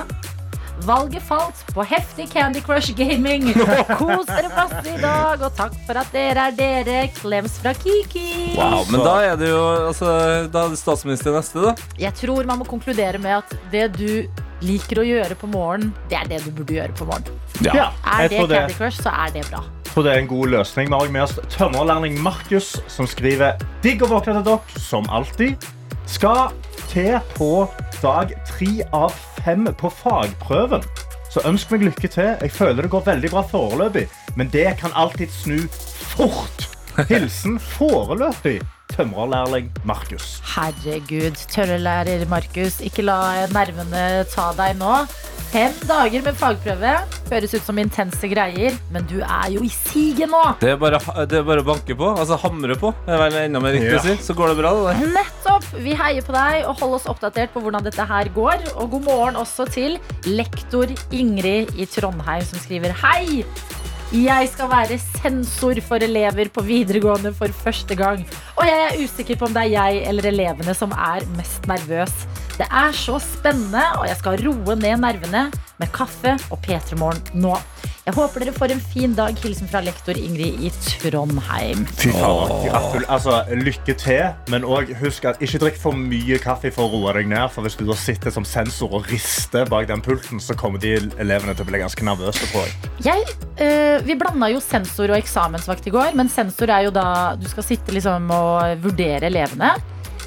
Valget 0.83 1.23
falt 1.23 1.61
på 1.75 1.85
heftig 1.87 2.27
Candy 2.33 2.61
Crush 2.61 2.93
gaming. 2.99 3.47
Kos 3.99 4.27
dere 4.27 4.51
masse 4.51 4.83
i 4.91 4.97
dag, 5.01 5.43
og 5.47 5.55
takk 5.57 5.77
for 5.87 6.01
at 6.01 6.11
dere 6.13 6.49
er 6.51 6.57
dere. 6.59 6.97
Klems 7.15 7.59
fra 7.63 7.73
Kiki. 7.79 8.57
Wow, 8.59 8.83
men 8.91 9.05
da 9.07 9.15
er 9.31 9.39
det 9.41 9.53
jo 9.53 9.61
altså, 9.89 10.09
Da 10.53 10.65
er 10.67 10.75
det 10.75 10.81
statsminister 10.81 11.33
neste, 11.37 11.63
da. 11.63 11.75
Jeg 12.01 12.13
tror 12.19 12.45
man 12.51 12.61
må 12.61 12.67
konkludere 12.69 13.21
med 13.23 13.39
at 13.39 13.55
det 13.73 13.87
du 13.97 14.09
liker 14.65 15.01
å 15.03 15.07
gjøre 15.07 15.37
på 15.39 15.49
morgen, 15.53 15.91
det 16.11 16.19
er 16.19 16.29
det 16.31 16.43
du 16.47 16.51
burde 16.57 16.77
gjøre 16.77 16.95
på 16.97 17.07
morgen. 17.09 17.41
Ja, 17.65 17.91
Er 18.03 18.29
det 18.33 18.43
Candy 18.43 18.75
Crush, 18.77 19.01
så 19.05 19.13
er 19.13 19.33
det 19.35 19.47
bra. 19.51 19.63
tror 19.93 20.05
det 20.09 20.13
er 20.15 20.23
en 20.25 20.31
god 20.31 20.49
løsning. 20.57 20.89
Vi 20.91 20.99
har 20.99 21.11
med 21.13 21.23
oss 21.23 21.39
tømmerlærling 21.55 22.19
Markus, 22.23 22.75
som 22.89 23.07
skriver 23.07 23.61
Digg 23.85 24.03
å 24.03 24.11
våkne 24.11 24.35
til 24.41 24.47
dere, 24.51 24.81
som 24.81 25.07
alltid. 25.13 25.69
Skal 26.11 26.51
til 26.91 27.19
på 27.39 27.67
dag 28.05 28.35
tre 28.49 28.71
av 28.93 29.15
fem 29.41 29.67
på 29.81 29.91
fagprøven. 30.03 30.85
Så 31.33 31.43
ønsk 31.49 31.73
meg 31.73 31.89
lykke 31.89 32.11
til. 32.13 32.31
Jeg 32.45 32.53
føler 32.55 32.85
det 32.85 32.93
går 32.93 33.09
veldig 33.09 33.33
bra 33.33 33.43
foreløpig, 33.49 34.07
men 34.37 34.53
det 34.53 34.69
kan 34.81 34.95
alltid 34.95 35.33
snu 35.35 35.59
fort. 36.15 36.69
Hilsen 37.11 37.59
foreløpig 37.59 38.61
tømrerlærling 38.93 39.71
Markus. 39.89 40.41
Herregud, 40.55 41.37
tørrelærer 41.53 42.27
Markus, 42.31 42.81
ikke 42.85 43.05
la 43.07 43.47
nervene 43.55 44.25
ta 44.33 44.51
deg 44.59 44.77
nå. 44.81 45.05
Fem 45.55 45.75
dager 45.87 46.23
med 46.27 46.35
fagprøve 46.35 46.93
høres 47.31 47.53
ut 47.55 47.63
som 47.63 47.79
intense 47.79 48.27
greier, 48.27 48.75
men 48.91 49.05
du 49.07 49.21
er 49.23 49.53
jo 49.55 49.61
i 49.63 49.69
siget 49.71 50.27
nå. 50.33 50.41
Det 50.59 50.73
er 50.73 50.81
bare, 50.83 50.99
det 51.31 51.39
er 51.39 51.47
bare 51.47 51.63
å 51.63 51.67
banke 51.69 51.95
på. 51.99 52.09
Altså 52.11 52.39
hamre 52.43 52.75
på. 52.81 52.91
Det 53.07 53.15
er 53.15 53.23
vel 53.23 53.37
enda 53.45 53.63
mer 53.63 53.77
riktig 53.77 53.93
Ja. 53.95 54.01
å 54.01 54.03
si. 54.03 54.17
Så 54.27 54.35
går 54.35 54.51
det 54.51 54.57
bra, 54.59 54.73
det 54.75 54.99
der. 54.99 55.13
Nettopp! 55.15 55.69
Vi 55.85 55.95
heier 55.95 56.27
på 56.27 56.35
deg 56.35 56.67
og 56.67 56.83
hold 56.83 56.97
oss 56.99 57.07
oppdatert 57.11 57.55
på 57.55 57.63
hvordan 57.63 57.87
dette 57.87 58.03
her 58.11 58.31
går. 58.35 58.67
Og 58.75 58.91
god 58.97 59.07
morgen 59.07 59.39
også 59.45 59.69
til 59.71 59.99
lektor 60.27 60.91
Ingrid 61.15 61.71
i 61.79 61.87
Trondheim 61.87 62.43
som 62.51 62.59
skriver 62.59 62.91
Hei! 63.05 63.45
Jeg 64.15 64.47
skal 64.47 64.69
være 64.71 64.95
sensor 65.03 65.81
for 65.83 66.05
elever 66.07 66.47
på 66.55 66.63
videregående 66.63 67.33
for 67.35 67.51
første 67.65 67.97
gang. 67.99 68.21
Og 68.55 68.63
jeg 68.63 68.83
er 68.85 69.01
usikker 69.03 69.35
på 69.41 69.49
om 69.49 69.57
det 69.57 69.65
er 69.65 69.73
jeg 69.73 70.05
eller 70.07 70.29
elevene 70.31 70.75
som 70.79 70.95
er 70.95 71.27
mest 71.35 71.67
nervøs. 71.67 72.13
Det 72.55 72.69
er 72.71 72.95
så 72.95 73.19
spennende, 73.19 73.83
og 73.99 74.07
jeg 74.07 74.21
skal 74.21 74.39
roe 74.45 74.77
ned 74.79 75.03
nervene 75.03 75.49
med 75.83 75.91
kaffe 75.91 76.37
og 76.55 76.63
P3 76.63 76.95
Morgen 77.01 77.43
nå. 77.43 77.57
Jeg 78.05 78.19
håper 78.19 78.43
dere 78.43 78.53
får 78.53 78.73
en 78.75 78.81
fin 78.85 79.13
dag. 79.17 79.39
Hilsen 79.41 79.69
fra 79.71 79.81
lektor 79.81 80.19
Ingrid 80.21 80.61
i 80.67 80.71
Trondheim. 81.01 81.87
Fy 81.97 82.11
faen. 82.13 83.05
Altså, 83.09 83.39
lykke 83.57 83.95
til, 83.97 84.27
men 84.53 84.65
også 84.69 84.97
husk 84.99 85.29
at 85.31 85.39
ikke 85.41 85.61
drikk 85.63 85.79
for 85.81 85.97
mye 85.97 86.37
kaffe 86.43 86.69
for 86.75 86.85
å 86.85 86.99
roe 86.99 87.15
deg 87.17 87.31
ned. 87.33 87.47
For 87.55 87.65
hvis 87.65 87.79
du 87.81 87.87
da 87.89 87.95
sitter 87.97 88.35
som 88.35 88.45
sensor 88.45 88.93
og 88.99 89.09
rister 89.09 89.65
bak 89.73 89.89
den 89.89 90.05
pulten, 90.05 90.37
så 90.37 90.53
kommer 90.53 90.83
de 90.83 90.99
elevene 91.17 91.55
til 91.57 91.65
å 91.65 91.71
bli 91.71 91.81
ganske 91.81 92.05
nervøse. 92.05 92.45
tror 92.51 92.67
jeg. 92.67 92.91
Jeg, 93.07 93.39
eh, 93.65 94.05
vi 94.05 94.19
blanda 94.21 94.51
jo 94.53 94.61
sensor 94.61 95.09
og 95.09 95.17
eksamensvakt 95.17 95.89
i 95.89 95.95
går, 95.95 96.13
men 96.13 96.29
sensor 96.29 96.69
er 96.77 96.85
jo 96.85 96.93
da 96.93 97.07
du 97.41 97.49
skal 97.49 97.65
sitte 97.65 97.95
liksom 97.97 98.29
og 98.37 98.85
vurdere 98.85 99.31
elevene. 99.31 99.73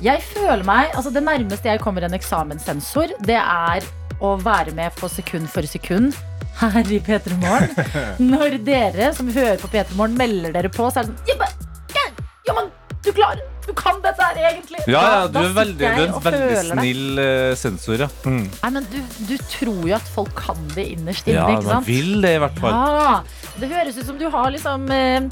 Jeg 0.02 0.24
føler 0.26 0.66
meg, 0.66 0.90
altså 0.96 1.14
Det 1.14 1.22
nærmeste 1.22 1.70
jeg 1.70 1.82
kommer 1.82 2.02
en 2.02 2.18
eksamenssensor, 2.18 3.14
det 3.22 3.38
er 3.38 3.86
å 4.18 4.34
være 4.42 4.74
med 4.74 4.98
på 4.98 5.06
sekund 5.14 5.46
for 5.54 5.62
sekund 5.70 6.18
her 6.62 6.92
i 6.92 7.00
P3 7.04 7.38
Morgen. 7.42 7.92
Når 8.32 8.58
dere 8.66 9.12
som 9.18 9.30
hører 9.34 9.60
på 9.62 9.70
P3 9.74 9.98
Morgen, 10.00 10.18
melder 10.20 10.56
dere 10.56 10.72
på, 10.74 10.90
så 10.92 11.04
er 11.04 11.10
det 11.10 11.14
sånn 11.14 11.30
Ja, 11.30 11.38
men, 11.42 11.70
ja, 11.96 12.08
ja, 12.50 12.66
du 13.08 13.12
klarer 13.16 13.44
Du 13.68 13.74
kan 13.78 14.00
dette 14.04 14.24
her, 14.24 14.38
egentlig. 14.50 14.80
Ja, 14.88 15.02
ja, 15.02 15.28
du 15.32 15.40
er 15.42 15.54
veldig, 15.56 15.78
du 15.80 15.86
er 15.88 16.06
en 16.06 16.22
veldig 16.24 16.62
snill 16.70 17.20
eh, 17.20 17.52
sensor, 17.60 18.06
ja. 18.06 18.08
Nei, 18.28 18.72
men 18.78 18.88
du, 18.94 18.98
du 19.28 19.36
tror 19.52 19.82
jo 19.90 19.98
at 19.98 20.14
folk 20.14 20.32
kan 20.40 20.62
det 20.76 20.86
innerst 20.96 21.28
inne, 21.28 21.42
Ja, 21.42 21.60
ikke 21.60 21.74
man 21.76 21.88
vil 21.88 22.16
det 22.24 22.38
i 22.38 22.42
hvert 22.46 22.64
fall. 22.64 22.78
Ja, 22.80 23.52
det 23.60 23.72
høres 23.74 24.00
ut 24.00 24.08
som 24.08 24.20
du 24.22 24.28
har 24.32 24.52
liksom 24.56 24.88
eh, 24.96 25.28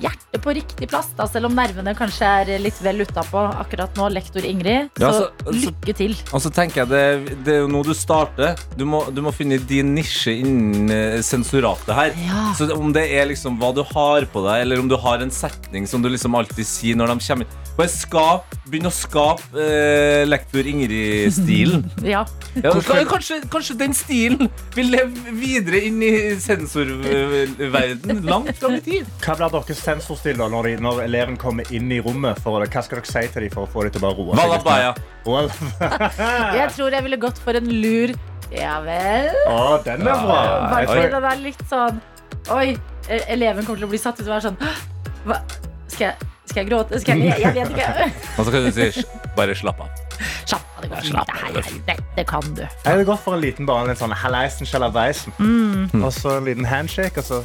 hjertet 0.00 0.40
på 0.42 0.54
riktig 0.56 0.88
plass, 0.90 1.10
da, 1.16 1.26
selv 1.30 1.50
om 1.50 1.54
nervene 1.56 1.94
kanskje 1.98 2.30
er 2.42 2.52
litt 2.62 2.78
vel 2.84 3.04
utapå 3.04 3.42
akkurat 3.60 3.94
nå, 4.00 4.08
lektor 4.12 4.44
Ingrid. 4.46 4.90
Så 4.96 5.00
Ja, 5.00 5.12
så- 5.12 5.30
så- 5.44 5.52
lykke 5.52 5.94
til. 5.96 6.16
Og 6.32 6.40
så 6.40 6.50
tenker 6.52 6.82
jeg 6.84 6.88
det, 6.88 7.44
det 7.44 7.54
er 7.54 7.60
jo 7.60 7.68
nå 7.68 7.84
du 7.84 7.92
starter. 7.94 8.56
Du 8.76 8.84
må, 8.84 9.04
du 9.12 9.20
må 9.22 9.32
finne 9.34 9.58
din 9.66 9.94
nisje 9.94 10.38
innen 10.40 10.88
sensuratet 11.22 11.50
sensoratet 11.50 11.94
her. 11.94 12.12
Ja. 12.26 12.52
Så 12.56 12.70
om 12.76 12.92
det 12.92 13.10
er 13.10 13.26
liksom 13.26 13.58
hva 13.60 13.72
du 13.74 13.82
har 13.82 14.26
på 14.32 14.42
deg, 14.46 14.62
eller 14.62 14.80
om 14.80 14.88
du 14.88 14.96
har 14.96 15.18
en 15.22 15.30
setning 15.30 15.86
som 15.88 16.02
du 16.02 16.08
liksom 16.08 16.34
alltid 16.36 16.66
sier 16.66 16.96
når 16.96 17.14
de 17.14 17.26
kommer 17.26 17.46
inn. 17.46 17.58
Bare 17.76 17.88
skap, 17.88 18.54
begynn 18.68 18.88
å 18.88 18.92
skape 18.92 19.56
eh, 19.56 20.24
lektor 20.28 20.66
Ingrid-stilen. 20.66 21.84
Ja. 22.10 22.24
Ja, 22.56 22.72
kanskje, 23.12 23.40
kanskje 23.52 23.76
den 23.78 23.92
stilen 23.94 24.48
vil 24.74 24.90
leve 24.90 25.32
videre 25.38 25.82
inn 25.86 26.00
i 26.02 26.34
sensorverden 26.40 28.24
langt 28.26 28.56
fram 28.58 28.74
i 28.78 28.80
tid. 28.84 29.06
Hva 29.22 29.36
blir 29.38 29.52
deres 29.54 29.82
sensorstil 29.90 30.38
når, 30.40 30.70
de, 30.70 30.74
når 30.86 31.02
eleven 31.04 31.36
kommer 31.40 31.68
inn 31.74 31.90
i 31.92 32.00
rommet? 32.02 32.40
For, 32.40 32.56
hva 32.62 32.82
skal 32.86 33.00
dere 33.00 33.10
si 33.10 33.22
til 33.34 33.46
dem 33.46 33.54
for 33.54 33.66
å 33.66 33.70
få 33.70 33.84
dem 33.86 33.94
til 33.96 34.02
å 34.02 34.06
bare 34.06 34.18
roe 34.18 34.32
seg? 34.32 34.40
litt 34.40 34.66
Malabaya. 34.66 34.92
Well, 35.28 35.50
Jeg 36.60 36.68
tror 36.76 36.96
jeg 36.96 37.06
ville 37.06 37.20
gått 37.20 37.40
for 37.44 37.58
en 37.58 37.68
lur 37.68 38.14
Ja 38.54 38.78
vel. 38.82 39.34
Å, 39.50 39.78
den 39.84 40.00
er 40.02 40.22
bra. 40.24 40.40
Bare 40.72 40.86
fordi 40.88 41.10
den 41.12 41.28
er 41.32 41.42
litt 41.44 41.64
sånn 41.70 42.00
Oi, 42.56 42.72
e- 43.10 43.24
eleven 43.34 43.66
kommer 43.66 43.82
til 43.82 43.86
å 43.86 43.92
bli 43.92 44.00
satt 44.00 44.18
ut 44.22 44.24
og 44.24 44.32
være 44.32 44.46
sånn 44.48 44.56
Hva? 45.28 45.36
Skal 45.90 46.06
jeg, 46.08 46.30
skal 46.48 46.62
jeg 46.62 46.70
gråte? 46.70 47.00
Skal 47.02 47.20
jeg, 47.20 47.36
jeg 47.42 47.52
vet 47.54 47.74
ikke. 47.74 48.06
Og 48.38 48.46
så 48.46 48.54
kan 48.54 48.64
du 48.64 48.70
si 48.74 49.04
bare 49.36 49.54
slapp 49.58 49.82
av. 49.84 49.90
Slapp 50.48 50.64
av, 50.78 50.82
det 50.86 50.90
går 50.90 51.66
fint. 51.66 51.84
det 51.86 51.96
Dette 51.98 52.24
kan 52.28 52.46
du. 52.56 52.62
Jeg 52.64 52.86
hadde 52.88 53.04
gått 53.08 53.22
for 53.22 53.36
en 53.36 53.42
liten 53.44 53.68
bare 53.68 53.92
en 53.92 53.98
sånn 53.98 54.14
halleisen, 54.16 54.68
sjalabbeisen. 54.68 55.34
Mm. 55.38 56.00
Og 56.00 56.10
så 56.14 56.38
en 56.38 56.48
liten 56.48 56.66
handshake, 56.68 57.22
og 57.22 57.26
så 57.28 57.42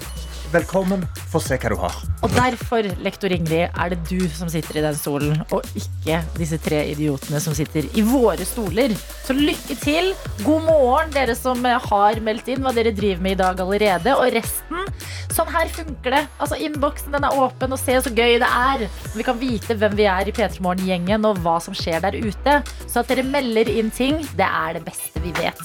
Velkommen. 0.56 1.02
Få 1.34 1.42
se 1.44 1.58
hva 1.60 1.70
du 1.74 1.76
har. 1.82 1.96
Og 2.24 2.32
derfor, 2.32 2.88
lektor 3.04 3.34
Ingrid, 3.36 3.66
er 3.68 3.92
det 3.92 3.98
du 4.08 4.22
som 4.32 4.48
sitter 4.52 4.80
i 4.80 4.84
den 4.86 4.96
stolen, 4.96 5.42
og 5.52 5.66
ikke 5.76 6.22
disse 6.38 6.60
tre 6.64 6.80
idiotene 6.94 7.42
som 7.44 7.56
sitter 7.58 7.90
i 7.92 8.04
våre 8.06 8.48
stoler. 8.48 8.94
Så 9.26 9.36
lykke 9.36 9.76
til. 9.82 10.14
God 10.46 10.64
morgen, 10.70 11.12
dere 11.16 11.36
som 11.36 11.60
har 11.66 12.22
meldt 12.24 12.48
inn 12.54 12.64
hva 12.64 12.72
dere 12.76 12.96
driver 12.96 13.26
med 13.26 13.36
i 13.36 13.42
dag 13.44 13.60
allerede. 13.66 14.16
Og 14.16 14.32
resten, 14.38 14.88
sånn 15.36 15.52
her 15.52 15.76
funker 15.76 16.16
det. 16.16 16.24
Altså, 16.40 16.62
Innboksen 16.70 17.12
den 17.18 17.28
er 17.28 17.44
åpen, 17.44 17.76
og 17.76 17.82
se 17.82 18.00
så 18.08 18.16
gøy 18.16 18.40
det 18.40 18.50
er. 18.50 18.88
Vi 19.18 19.28
kan 19.28 19.40
vite 19.42 19.76
hvem 19.76 20.00
vi 20.00 20.08
er 20.08 20.32
i 20.32 20.36
P3 20.36 20.64
Morgen-gjengen, 20.64 21.28
og 21.28 21.44
hva 21.44 21.60
som 21.64 21.76
skjer 21.76 22.00
der 22.08 22.16
ute. 22.16 22.62
Så 22.88 23.04
at 23.04 23.12
dere 23.12 23.28
melder 23.28 23.76
inn 23.76 23.92
ting, 23.92 24.24
det 24.40 24.48
er 24.48 24.80
det 24.80 24.88
beste 24.88 25.20
vi 25.26 25.36
vet. 25.36 25.60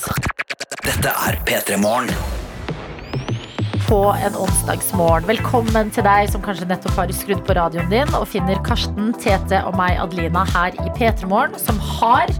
Dette 0.82 1.18
er 1.28 1.44
P3 1.47 1.78
Morgen. 1.78 2.49
På 3.90 4.12
en 4.14 4.37
onsdagsmorgen. 4.38 5.25
Velkommen 5.26 5.88
til 5.90 6.04
deg 6.06 6.28
som 6.30 6.42
kanskje 6.44 6.68
nettopp 6.70 6.94
har 6.94 7.11
skrudd 7.16 7.40
på 7.42 7.56
radioen 7.59 7.88
din 7.90 8.12
og 8.14 8.28
finner 8.30 8.61
Karsten, 8.62 9.09
Tete 9.18 9.64
og 9.66 9.75
meg, 9.80 9.97
Adelina, 9.99 10.44
her 10.52 10.76
i 10.78 10.92
P3 10.94 11.26
Morgen, 11.26 11.59
som 11.59 11.80
har 11.99 12.30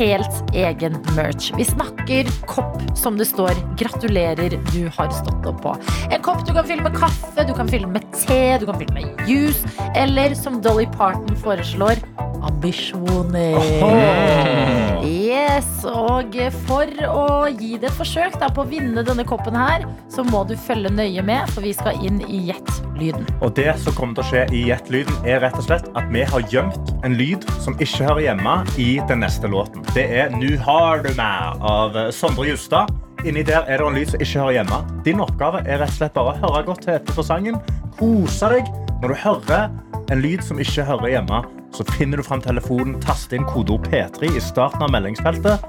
helt 0.00 0.54
egen 0.56 0.96
merch. 1.14 1.52
Vi 1.54 1.68
snakker 1.68 2.26
kopp 2.50 2.82
som 2.98 3.20
det 3.20 3.28
står 3.30 3.54
'Gratulerer, 3.78 4.56
du 4.72 4.90
har 4.96 5.14
stått 5.14 5.46
opp' 5.46 5.62
på. 5.62 5.76
En 6.10 6.22
kopp 6.26 6.42
du 6.46 6.52
kan 6.56 6.66
fylle 6.66 6.82
med 6.82 6.98
kaffe, 6.98 7.46
du 7.46 7.54
kan 7.54 7.70
fylle 7.70 7.86
med 7.86 8.10
te, 8.10 8.58
du 8.58 8.66
kan 8.66 8.80
fylle 8.80 8.94
med 8.96 9.28
juice, 9.28 9.62
eller 9.94 10.34
som 10.34 10.58
Dolly 10.60 10.86
Parton 10.90 11.36
foreslår, 11.36 12.02
ambisjoner. 12.46 13.56
Yes, 15.04 15.68
og 15.88 16.36
for 16.66 16.90
å 17.08 17.48
gi 17.52 17.76
det 17.80 17.90
et 17.90 17.96
forsøk 17.96 18.36
da, 18.40 18.48
på 18.52 18.64
å 18.64 18.68
vinne 18.68 19.04
denne 19.06 19.24
koppen 19.28 19.56
her, 19.58 19.86
så 20.12 20.24
må 20.26 20.42
du 20.48 20.54
følge 20.58 20.92
nøye 20.92 21.24
med, 21.26 21.48
for 21.54 21.64
vi 21.64 21.72
skal 21.76 21.98
inn 22.06 22.20
i 22.26 22.42
Gjett-lyden. 22.50 23.26
Og 23.40 23.54
det 23.58 23.72
som 23.82 23.96
kommer 23.96 24.18
til 24.18 24.24
å 24.24 24.28
skje 24.30 24.46
i 24.56 24.64
Gjett-lyden, 24.68 25.20
er 25.28 25.42
rett 25.44 25.58
og 25.58 25.66
slett 25.68 25.88
at 25.96 26.10
vi 26.12 26.24
har 26.32 26.46
gjemt 26.52 26.92
en 27.06 27.16
lyd 27.18 27.46
som 27.64 27.76
ikke 27.78 28.08
hører 28.08 28.24
hjemme 28.28 28.56
i 28.80 28.90
den 29.10 29.24
neste 29.24 29.50
låten. 29.50 29.84
Det 29.94 30.06
er 30.22 30.34
Nu 30.40 30.56
har 30.64 31.02
du 31.04 31.10
meg 31.18 31.64
av 31.66 31.96
Sondre 32.14 32.48
Justad. 32.48 32.92
Inni 33.26 33.42
der 33.44 33.66
er 33.68 33.80
det 33.80 33.88
en 33.88 33.98
lyd 33.98 34.12
som 34.14 34.22
ikke 34.22 34.44
hører 34.44 34.60
hjemme. 34.60 34.78
Din 35.04 35.20
oppgave 35.20 35.60
er 35.66 35.82
rett 35.82 35.92
og 35.92 35.98
slett 35.98 36.16
bare 36.16 36.36
å 36.36 36.40
høre 36.46 36.64
godt 36.70 36.88
etter 36.88 37.16
på 37.16 37.24
sangen. 37.26 37.60
Kose 37.98 38.48
deg. 38.54 38.70
Når 39.00 39.08
du 39.08 39.14
hører 39.16 39.70
en 40.12 40.20
lyd 40.20 40.42
som 40.44 40.58
ikke 40.60 40.84
hører 40.84 41.14
hjemme, 41.14 41.38
så 41.72 41.84
finner 41.94 42.20
du 42.20 42.24
fram 42.26 42.42
telefonen, 42.44 42.98
taster 43.00 43.38
inn 43.38 43.46
kodeord 43.48 43.86
P3 43.88 44.28
i 44.36 44.42
starten 44.44 44.84
av 44.84 44.90
meldingsfeltet, 44.92 45.62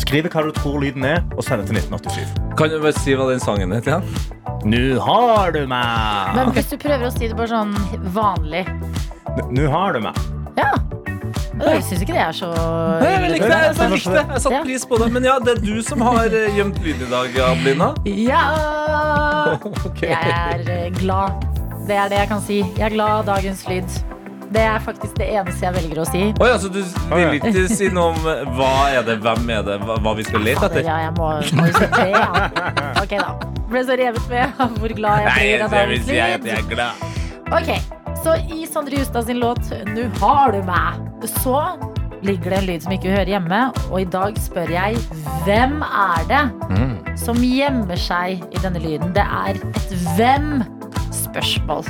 skriver 0.00 0.32
hva 0.32 0.46
du 0.46 0.54
tror 0.56 0.78
lyden 0.80 1.04
er, 1.04 1.20
og 1.36 1.44
sender 1.44 1.68
til 1.68 1.76
1987. 1.82 2.38
Kan 2.56 2.72
du 2.72 2.78
bare 2.80 2.94
si 2.96 3.16
hva 3.18 3.26
den 3.28 3.42
sangen 3.44 3.74
heter 3.76 3.98
igjen? 3.98 4.38
Nu 4.64 4.96
har 5.04 5.52
du 5.52 5.60
meg. 5.68 6.32
Men 6.38 6.54
hvis 6.56 6.72
du 6.72 6.78
prøver 6.80 7.10
å 7.10 7.12
si 7.12 7.28
det 7.28 7.36
bare 7.36 7.50
sånn 7.52 7.76
vanlig 8.16 8.64
Nu 9.52 9.68
har 9.70 9.92
du 9.92 10.00
meg. 10.08 10.16
Ja. 10.56 10.72
Jeg 11.58 11.84
syns 11.84 12.02
ikke 12.06 12.14
det 12.14 12.22
er 12.22 12.34
så 12.38 12.48
Jeg 13.02 13.30
likte 13.34 13.52
det. 13.52 13.60
Jeg 13.68 13.92
likte 13.92 14.16
det. 14.16 14.24
Jeg 14.32 14.44
satte 14.46 14.64
pris 14.64 14.88
på 14.88 15.02
det. 15.02 15.10
Men 15.12 15.28
ja, 15.28 15.36
det 15.44 15.58
er 15.58 15.62
du 15.62 15.76
som 15.84 16.02
har 16.08 16.32
eh, 16.32 16.56
gjemt 16.56 16.80
lyd 16.86 17.04
i 17.04 17.12
dag, 17.12 17.38
Adelina. 17.50 17.92
Ja! 18.08 18.42
Jeg 20.00 20.16
er 20.16 20.68
eh, 20.72 20.90
glad. 20.96 21.57
Det 21.88 21.96
er 21.96 22.10
det 22.12 22.18
jeg 22.20 22.28
kan 22.28 22.40
si. 22.44 22.58
Jeg 22.76 22.84
er 22.90 22.92
glad 22.92 23.24
dagens 23.28 23.62
lyd. 23.68 23.98
Det 24.52 24.60
er 24.64 24.78
faktisk 24.80 25.16
det 25.16 25.26
eneste 25.36 25.64
jeg 25.64 25.74
velger 25.76 26.00
å 26.00 26.04
si. 26.08 26.20
Oi, 26.40 26.48
altså, 26.48 26.68
du 26.72 26.78
vil 26.80 27.36
ikke 27.36 27.64
si 27.68 27.88
noe 27.92 28.14
om 28.14 28.28
eh, 28.28 28.46
hva 28.56 28.72
er 28.96 29.04
det, 29.04 29.18
hvem 29.24 29.50
er 29.52 29.64
det, 29.64 29.76
hva, 29.84 29.98
hva 30.04 30.14
vi 30.16 30.24
skal 30.24 30.44
lete 30.44 30.68
etter? 30.68 30.84
ja, 30.88 30.96
jeg 31.04 31.14
må, 31.18 31.28
må 31.56 31.66
jo 31.68 31.74
si 31.76 31.88
det, 31.92 32.06
ja. 32.12 32.28
Ok, 33.02 33.12
da. 33.16 33.34
Ble 33.68 33.84
så 33.84 33.98
revet 34.00 34.30
med 34.32 34.62
av 34.64 34.78
hvor 34.80 34.94
glad 35.00 35.24
jeg 35.24 35.34
blir 35.36 35.64
av 35.66 35.76
dagens 35.76 36.08
lyd. 36.08 36.16
jeg 36.16 36.56
er 36.56 36.70
glad. 36.70 37.04
Ok, 37.56 37.74
så 38.24 38.36
i 38.56 38.64
Sondre 38.68 39.00
Justad 39.00 39.28
sin 39.28 39.40
låt 39.40 39.68
«Nu 39.92 40.08
har 40.20 40.56
du 40.56 40.62
meg», 40.68 41.04
så 41.40 41.60
ligger 42.24 42.52
det 42.52 42.62
en 42.62 42.66
lyd 42.68 42.84
som 42.84 42.96
ikke 42.96 43.12
hører 43.12 43.32
hjemme, 43.36 43.60
og 43.88 44.00
i 44.00 44.08
dag 44.12 44.40
spør 44.44 44.72
jeg, 44.72 44.96
hvem 45.44 45.78
er 45.84 46.24
det 46.32 46.44
som 47.20 47.40
gjemmer 47.44 48.00
seg 48.00 48.42
i 48.48 48.64
denne 48.64 48.80
lyden? 48.82 49.12
Det 49.16 49.24
er 49.24 49.56
et 49.60 49.94
hvem-spørsmål. 51.08 51.84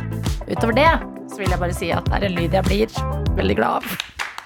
Utover 0.50 0.72
det 0.72 0.90
så 1.28 1.38
vil 1.38 1.50
jeg 1.50 1.58
bare 1.58 1.74
si 1.74 1.90
at 1.90 2.06
det 2.06 2.14
er 2.18 2.26
en 2.26 2.36
lyd 2.36 2.54
jeg 2.56 2.64
blir 2.64 2.88
veldig 3.36 3.56
glad 3.56 3.82
av. 3.82 3.84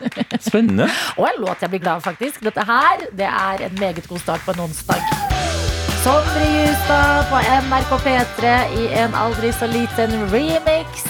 Spennende. 0.48 0.88
Og 1.16 1.28
en 1.28 1.44
låt 1.44 1.62
jeg 1.62 1.70
blir 1.70 1.80
glad 1.80 2.00
av, 2.00 2.02
faktisk. 2.02 2.42
Dette 2.42 2.64
her, 2.66 3.04
det 3.12 3.28
er 3.28 3.66
en 3.68 3.78
meget 3.78 4.08
god 4.08 4.18
start 4.18 4.42
på 4.44 4.52
en 4.56 4.64
onsdag. 4.66 5.04
Sondre 6.02 6.46
Justad 6.56 7.28
på 7.30 7.38
NRK 7.68 7.92
P3 8.04 8.54
i 8.80 8.88
en 9.04 9.14
aldri 9.14 9.52
så 9.54 9.70
liten 9.70 10.16
remix. 10.32 11.06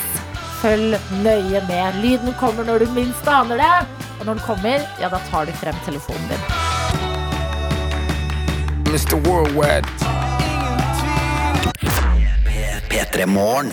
Følg 0.61 0.99
nøye 1.25 1.65
med. 1.71 2.03
Lyden 2.05 2.37
kommer 2.39 2.69
når 2.69 2.85
du 2.85 2.93
minst 2.93 3.27
aner 3.27 3.57
det. 3.63 3.73
Og 4.21 4.27
når 4.27 4.35
den 4.35 4.45
kommer, 4.45 4.85
ja, 5.01 5.09
da 5.09 5.19
tar 5.31 5.49
du 5.49 5.57
frem 5.57 5.75
telefonen 5.89 6.29
din. 6.29 6.45
Mr. 8.93 9.17
Worldwide. 9.25 10.02
P3 12.93 13.27
Morgen. 13.27 13.71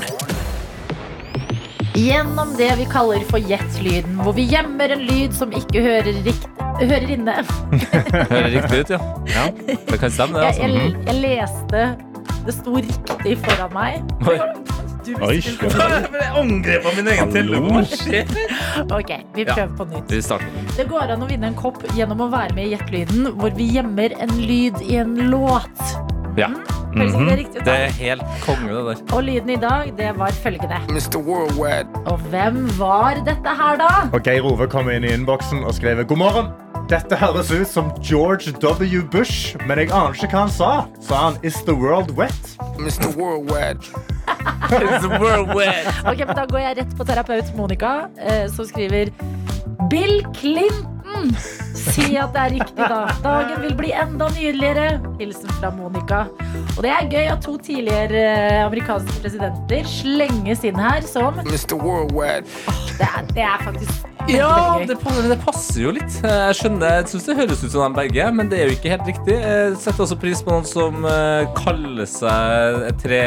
Gjennom 1.96 2.54
det 2.58 2.72
vi 2.78 2.86
kaller 2.86 3.20
for 3.28 3.40
gjett-lyden, 3.44 4.16
hvor 4.24 4.32
vi 4.38 4.46
gjemmer 4.48 4.94
en 4.96 5.02
lyd 5.04 5.34
som 5.36 5.52
ikke 5.52 5.82
hører, 5.84 6.14
rikt 6.24 6.48
hører 6.80 7.10
inne. 7.12 7.34
Hører 8.32 8.46
riktig 8.54 8.78
ut, 8.86 8.92
ja. 8.94 9.48
Det 9.68 9.98
kan 10.00 10.12
stemme, 10.16 10.40
det. 10.40 10.46
Jeg, 10.46 10.70
jeg, 10.70 10.70
Altså. 10.70 11.02
jeg 11.10 11.18
leste 11.26 11.82
Det 12.46 12.54
sto 12.56 12.76
riktig 12.78 13.34
foran 13.44 13.74
meg. 13.76 14.14
Oi. 14.32 14.38
Du 15.04 15.12
visste 15.20 15.52
ikke. 15.58 15.90
Jeg 16.14 16.30
angrep 16.40 16.86
på 16.88 16.94
min 16.96 17.10
egen 17.12 17.34
telefon. 17.36 17.84
Ok, 18.96 19.12
vi 19.36 19.44
Ja. 19.44 19.58
prøver 19.58 19.76
på 19.76 19.90
nytt. 19.92 20.16
Vi. 20.16 20.22
Det 20.78 20.88
går 20.88 21.12
an 21.18 21.26
å 21.26 21.28
vinne 21.28 21.52
en 21.52 21.58
kopp 21.60 21.84
gjennom 21.98 22.24
å 22.24 22.30
være 22.32 22.56
med 22.56 22.70
i 22.70 22.78
Gjett-lyden, 22.78 23.28
hvor 23.42 23.52
vi 23.60 23.68
gjemmer 23.76 24.16
en 24.24 24.32
lyd 24.40 24.80
i 24.88 24.96
en 25.04 25.16
låt. 25.34 25.84
Ja. 26.40 26.48
Mm 26.96 27.08
-hmm. 27.08 27.30
det 27.30 27.38
riktig? 27.38 27.66
Det 27.66 27.74
er 27.74 27.88
helt 27.88 28.24
konge, 28.46 28.74
det 28.74 28.86
der. 28.86 29.16
Og 29.16 29.24
lyden 29.24 29.50
i 29.50 29.56
dag, 29.56 29.94
det 29.98 30.12
var 30.18 30.32
følgende. 30.32 30.76
Mr. 30.90 31.18
Worldwide. 31.18 31.88
Og 32.06 32.18
hvem 32.18 32.80
var 32.80 33.14
dette 33.14 33.50
her, 33.60 33.76
da? 33.78 34.10
Og 34.14 34.24
Geir 34.24 34.46
Ove 34.46 34.68
kom 34.68 34.90
inn 34.90 35.04
i 35.04 35.14
innboksen 35.14 35.64
og 35.64 35.74
skrev 35.74 36.06
God 36.06 36.18
morgen. 36.18 36.46
Dette 36.90 37.16
høres 37.16 37.52
ut 37.52 37.68
som 37.68 37.92
George 38.10 38.52
W. 38.64 39.02
Bush, 39.12 39.56
men 39.68 39.78
jeg 39.78 39.92
aner 39.92 40.14
ikke 40.14 40.28
hva 40.28 40.40
han 40.40 40.50
sa. 40.50 40.84
Sa 41.02 41.16
han 41.16 41.38
Is 41.44 41.54
the 41.54 41.76
world 41.76 42.12
wet? 42.18 42.58
Mr. 42.80 43.14
World 43.18 43.52
wet. 43.52 43.84
Is 44.72 45.02
the 45.02 45.20
world 45.20 45.56
wet. 45.56 45.86
Ok, 46.06 46.28
men 46.28 46.36
Da 46.36 46.46
går 46.50 46.60
jeg 46.60 46.78
rett 46.78 46.98
på 46.98 47.04
terapeut 47.04 47.56
Monica, 47.56 47.94
eh, 48.18 48.50
som 48.50 48.66
skriver 48.66 49.06
Bill 49.90 50.26
Clinton! 50.36 50.99
Si 51.80 52.16
at 52.20 52.34
det 52.36 52.42
er 52.42 52.54
riktig, 52.58 52.90
da. 52.92 53.00
Dagen 53.24 53.62
vil 53.64 53.76
bli 53.78 53.94
enda 53.96 54.30
nydeligere. 54.36 55.00
Hilsen 55.20 55.52
fra 55.60 55.72
Monica. 55.76 56.26
Og 56.78 56.84
det 56.86 56.92
er 56.94 57.10
gøy 57.12 57.32
at 57.34 57.42
to 57.44 57.56
tidligere 57.64 58.20
eh, 58.20 58.60
amerikanske 58.66 59.22
presidenter 59.24 59.88
slenges 59.90 60.64
inn 60.68 60.80
her 60.80 61.04
som 61.08 61.40
Mr. 61.48 61.76
Worldwide. 61.80 62.48
Det 63.00 63.08
er, 63.08 63.28
det 63.34 63.44
er 63.48 63.66
faktisk 63.66 64.06
Ja, 64.30 64.78
det 64.86 65.00
passer, 65.02 65.30
det 65.32 65.38
passer 65.42 65.82
jo 65.82 65.94
litt. 65.96 66.20
Jeg 66.22 66.58
skjønner, 66.60 67.00
jeg 67.00 67.08
synes 67.14 67.30
det 67.30 67.38
høres 67.40 67.64
ut 67.64 67.72
som 67.74 67.86
de 67.88 68.02
begge, 68.02 68.28
men 68.36 68.52
det 68.52 68.60
er 68.60 68.70
jo 68.70 68.76
ikke 68.78 68.92
helt 68.94 69.08
riktig. 69.10 69.38
Jeg 69.40 69.80
setter 69.82 70.06
også 70.06 70.20
pris 70.22 70.44
på 70.46 70.54
noen 70.54 70.68
som 70.70 71.08
eh, 71.10 71.48
kaller 71.58 72.10
seg 72.10 72.92
tre 73.02 73.24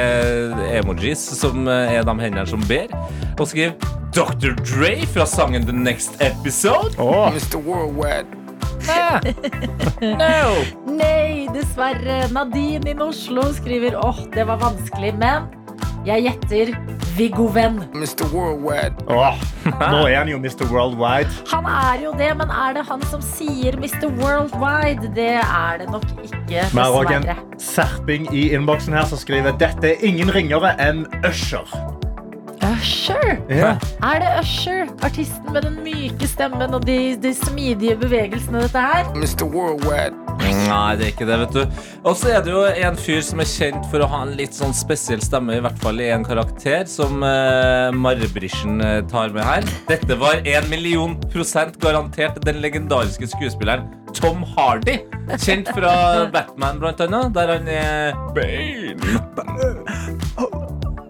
emojis, 0.78 1.24
som 1.40 1.66
eh, 1.66 1.96
er 1.98 2.06
de 2.06 2.16
hendene 2.22 2.46
som 2.48 2.62
ber, 2.70 2.92
og 3.34 3.48
skriver 3.50 3.74
Dr. 4.14 4.52
Dre 4.60 5.06
fra 5.06 5.26
sangen 5.26 5.64
The 5.66 5.72
Next 5.72 6.20
Episode. 6.20 6.94
Oh. 6.98 7.32
Mr. 7.32 7.56
Worldwide. 7.56 8.26
No! 10.02 10.58
Nei, 10.86 11.48
dessverre. 11.54 12.26
Nadine 12.34 12.90
i 12.92 12.94
Oslo 13.00 13.46
skriver 13.56 13.96
åh, 13.96 14.18
det 14.34 14.44
var 14.44 14.58
vanskelig, 14.60 15.14
men 15.16 15.46
jeg 16.04 16.26
gjetter 16.26 16.74
Viggo 17.16 17.46
Venn. 17.54 17.78
Mr. 17.94 18.26
Worldwide. 18.34 19.06
Oh, 19.08 19.38
Nå 19.80 20.02
er 20.10 20.18
han 20.18 20.28
jo 20.28 20.40
Mr. 20.42 20.66
Worldwide. 20.68 21.30
Han 21.52 21.64
er 21.70 22.04
jo 22.04 22.12
det, 22.18 22.32
men 22.36 22.50
er 22.52 22.76
det 22.76 22.84
han 22.90 23.04
som 23.08 23.22
sier 23.24 23.78
Mr. 23.80 24.10
Worldwide? 24.20 25.08
Det 25.16 25.30
er 25.40 25.80
det 25.80 25.88
nok 25.92 26.04
ikke, 26.26 26.66
Vi 26.74 26.82
har 26.82 26.98
òg 27.00 27.14
en 27.16 27.30
serping 27.62 28.28
i 28.34 28.50
innboksen 28.52 28.92
her 28.98 29.08
som 29.08 29.20
skriver 29.20 29.56
Dette 29.62 29.94
er 29.94 30.04
ingen 30.04 30.34
ringere 30.34 30.74
enn 30.82 31.06
Usher. 31.24 31.64
Usher? 32.82 33.38
Yeah. 33.50 33.78
Er 34.02 34.18
det 34.18 34.30
Usher? 34.40 34.88
Artisten 35.06 35.52
med 35.54 35.62
den 35.62 35.76
myke 35.84 36.26
stemmen 36.26 36.74
og 36.74 36.82
de, 36.86 37.14
de 37.22 37.30
smidige 37.34 37.94
bevegelsene, 38.00 38.64
dette 38.64 38.82
her? 38.82 39.06
Mr. 39.14 39.46
Worldwide. 39.46 40.18
Nei, 40.42 40.96
det 40.98 41.06
er 41.06 41.12
ikke 41.12 41.28
det, 41.28 41.36
vet 41.44 41.54
du. 41.54 41.84
Og 42.02 42.16
så 42.18 42.32
er 42.34 42.42
det 42.42 42.50
jo 42.50 42.64
en 42.66 42.98
fyr 42.98 43.20
som 43.22 43.42
er 43.42 43.46
kjent 43.46 43.86
for 43.92 44.02
å 44.02 44.08
ha 44.10 44.22
en 44.26 44.34
litt 44.38 44.56
sånn 44.56 44.74
spesiell 44.74 45.22
stemme, 45.22 45.60
i 45.60 45.62
hvert 45.62 45.78
fall 45.84 46.02
i 46.02 46.10
en 46.10 46.26
karakter, 46.26 46.82
som 46.90 47.22
uh, 47.22 47.94
Marbrischen 47.94 48.82
eh, 48.82 48.98
tar 49.12 49.30
med 49.36 49.46
her. 49.46 49.68
Dette 49.90 50.18
var 50.18 50.42
en 50.42 50.70
million 50.72 51.14
prosent 51.30 51.78
garantert 51.82 52.42
den 52.46 52.58
legendariske 52.64 53.30
skuespilleren 53.36 53.86
Tom 54.16 54.42
Hardy. 54.56 54.98
Kjent 55.38 55.70
fra 55.70 55.94
Batman, 56.34 56.82
blant 56.82 57.06
annet, 57.06 57.30
der 57.38 57.54
han 57.54 57.70
er 57.70 58.18
Bane. 58.34 58.98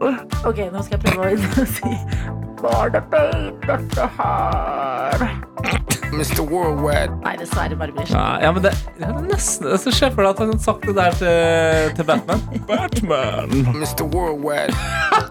Ok, 0.02 0.58
nå 0.72 0.82
skal 0.82 0.98
jeg 0.98 1.02
prøve 1.06 1.32
å 1.62 1.66
si 1.70 1.94
Var 2.62 2.92
det 2.94 3.02
bein, 3.10 3.52
dette 3.66 4.08
her? 4.18 5.26
Mr. 6.12 6.42
Worldwide. 6.44 7.14
Nei, 7.24 7.36
dessverre, 7.40 7.76
bare 7.80 7.92
blir 7.96 8.10
Ja, 8.12 8.36
ja, 8.42 8.50
men 8.52 8.62
det, 8.66 8.74
det 8.98 9.08
er 9.08 9.22
nesten 9.30 9.70
det 9.70 9.78
som 9.80 9.94
skjer 9.96 10.12
for 10.12 10.26
deg 10.26 10.34
at 10.34 10.42
han 10.42 10.50
har 10.52 10.58
sagt 10.60 10.84
det 10.84 10.94
der 10.98 11.16
til, 11.16 11.94
til 11.96 12.08
Batman. 12.10 12.42
Batman! 12.68 13.54
Mr. 13.72 14.04
Worldwide. 14.12 14.76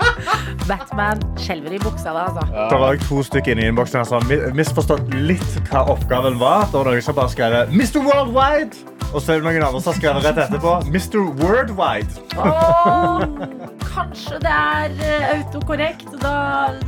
Batman 0.71 1.21
skjelver 1.39 1.77
i 1.77 1.81
buksa 1.81 2.15
da, 2.15 2.25
altså. 2.31 2.47
Det 2.71 2.79
var 2.81 2.99
to 3.05 3.21
stykker 3.27 3.53
inne 3.53 3.67
i 3.67 3.71
innboksen 3.71 4.07
som 4.09 4.25
misforstått 4.57 5.13
litt 5.13 5.59
hva 5.69 5.85
oppgaven 5.93 6.41
var. 6.41 6.65
Det 6.71 6.79
var 6.81 6.89
noen 6.89 7.05
som 7.05 7.17
bare 7.19 7.33
skrev 7.35 7.59
Mr. 7.69 8.01
Worldwide. 8.07 9.00
Og 9.11 9.19
så 9.19 9.35
er 9.35 9.41
noen 9.43 9.59
andre 9.59 9.81
som 9.83 9.91
har 9.91 9.97
skrevet 9.99 10.25
rett 10.27 10.39
etterpå 10.45 10.75
Mr. 10.87 11.17
Worldwide. 11.41 12.21
Oh, 12.39 13.23
kanskje 13.83 14.39
det 14.43 14.53
er 14.53 14.93
eh, 15.03 15.25
autokorrekt. 15.33 16.07
Da, 16.21 16.35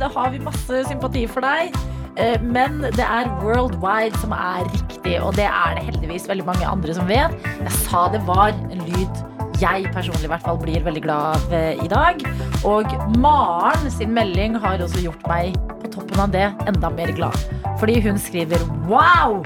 da 0.00 0.08
har 0.14 0.32
vi 0.32 0.40
masse 0.44 0.84
sympati 0.88 1.26
for 1.28 1.44
deg. 1.44 1.76
Eh, 2.16 2.40
Men 2.40 2.80
det 2.96 3.04
er 3.04 3.28
worldwide 3.42 4.16
som 4.22 4.32
er 4.36 4.64
riktig, 4.70 5.18
og 5.20 5.36
det 5.36 5.50
er 5.50 5.76
det 5.76 5.84
heldigvis 5.90 6.28
veldig 6.30 6.46
mange 6.48 6.66
andre 6.68 6.96
som 6.96 7.08
vet. 7.10 7.36
Jeg 7.60 7.76
sa 7.84 8.06
det 8.14 8.22
var 8.28 8.54
en 8.70 8.84
lyd 8.88 9.24
jeg 9.60 9.86
personlig 9.94 10.26
i 10.26 10.30
hvert 10.32 10.42
fall 10.42 10.58
blir 10.58 10.82
veldig 10.82 11.02
glad 11.04 11.36
av 11.36 11.52
eh, 11.54 11.84
i 11.84 11.90
dag. 11.90 12.24
Og 12.66 12.88
Maren 13.20 13.90
sin 13.92 14.14
melding 14.16 14.56
har 14.64 14.80
også 14.82 15.04
gjort 15.04 15.28
meg 15.30 15.54
på 15.84 15.92
toppen 15.94 16.24
av 16.24 16.32
det 16.34 16.48
enda 16.70 16.90
mer 16.90 17.12
glad. 17.14 17.36
Fordi 17.78 18.00
hun 18.02 18.18
skriver 18.18 18.64
wow! 18.88 19.42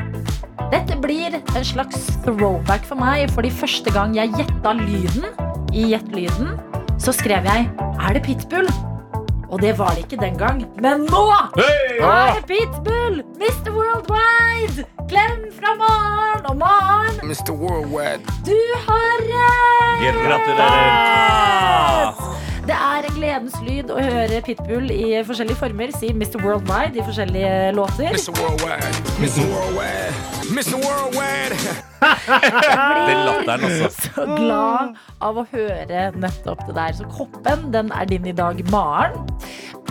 Dette 0.72 0.96
blir 1.00 1.38
en 1.38 1.64
slags 1.64 2.08
throwback 2.24 2.84
for 2.88 2.98
meg, 3.00 3.30
fordi 3.34 3.50
første 3.54 3.92
gang 3.94 4.16
jeg 4.18 4.34
gjetta 4.36 4.74
lyden 4.78 5.24
i 5.72 5.88
Gjett 5.92 6.08
lyden, 6.14 6.54
så 6.98 7.12
skrev 7.14 7.46
jeg 7.48 7.68
Er 7.78 8.16
det 8.16 8.22
Pitbull? 8.26 8.68
Og 9.48 9.60
det 9.62 9.78
var 9.78 9.94
det 9.96 10.04
ikke 10.04 10.20
den 10.20 10.36
gang. 10.38 10.60
Men 10.82 11.06
nå 11.08 11.24
er 11.32 12.34
det 12.36 12.44
Pitbull! 12.50 13.22
Mr. 13.40 13.70
Worldwide! 13.72 14.84
Klem 15.08 15.46
fra 15.56 15.72
Maren. 15.80 16.44
Og 16.50 16.56
Maren, 16.60 17.16
Mr. 17.24 17.52
Worldwide. 17.56 18.20
du 18.44 18.58
har 18.88 19.16
rett! 19.30 20.20
Gratulerer! 20.26 22.12
Det 22.68 22.76
er 22.76 23.06
en 23.08 23.14
gledens 23.16 23.54
lyd 23.64 23.88
å 23.88 23.94
høre 23.96 24.42
Pitbull 24.44 24.90
i 24.92 25.22
forskjellige 25.24 25.56
former 25.56 25.92
si 25.96 26.10
Mr. 26.12 26.34
Worldwide 26.42 27.00
i 27.00 27.04
forskjellige 27.06 27.52
låter. 27.78 28.12
Mr. 28.12 28.34
Worldwide. 28.36 28.90
Mr. 29.22 29.46
Worldwide. 29.48 30.18
Mr. 30.52 30.74
Worldwide. 30.82 31.56
Den 33.08 33.22
latteren, 33.24 33.64
altså. 33.64 34.12
så 34.18 34.26
glad 34.34 35.00
av 35.24 35.40
å 35.40 35.46
høre 35.48 36.04
nettopp 36.20 36.66
det 36.68 36.76
der. 36.76 36.92
Så 37.00 37.08
koppen, 37.16 37.70
den 37.72 37.88
er 37.96 38.12
din 38.12 38.28
i 38.28 38.36
dag, 38.36 38.60
Maren. 38.68 39.16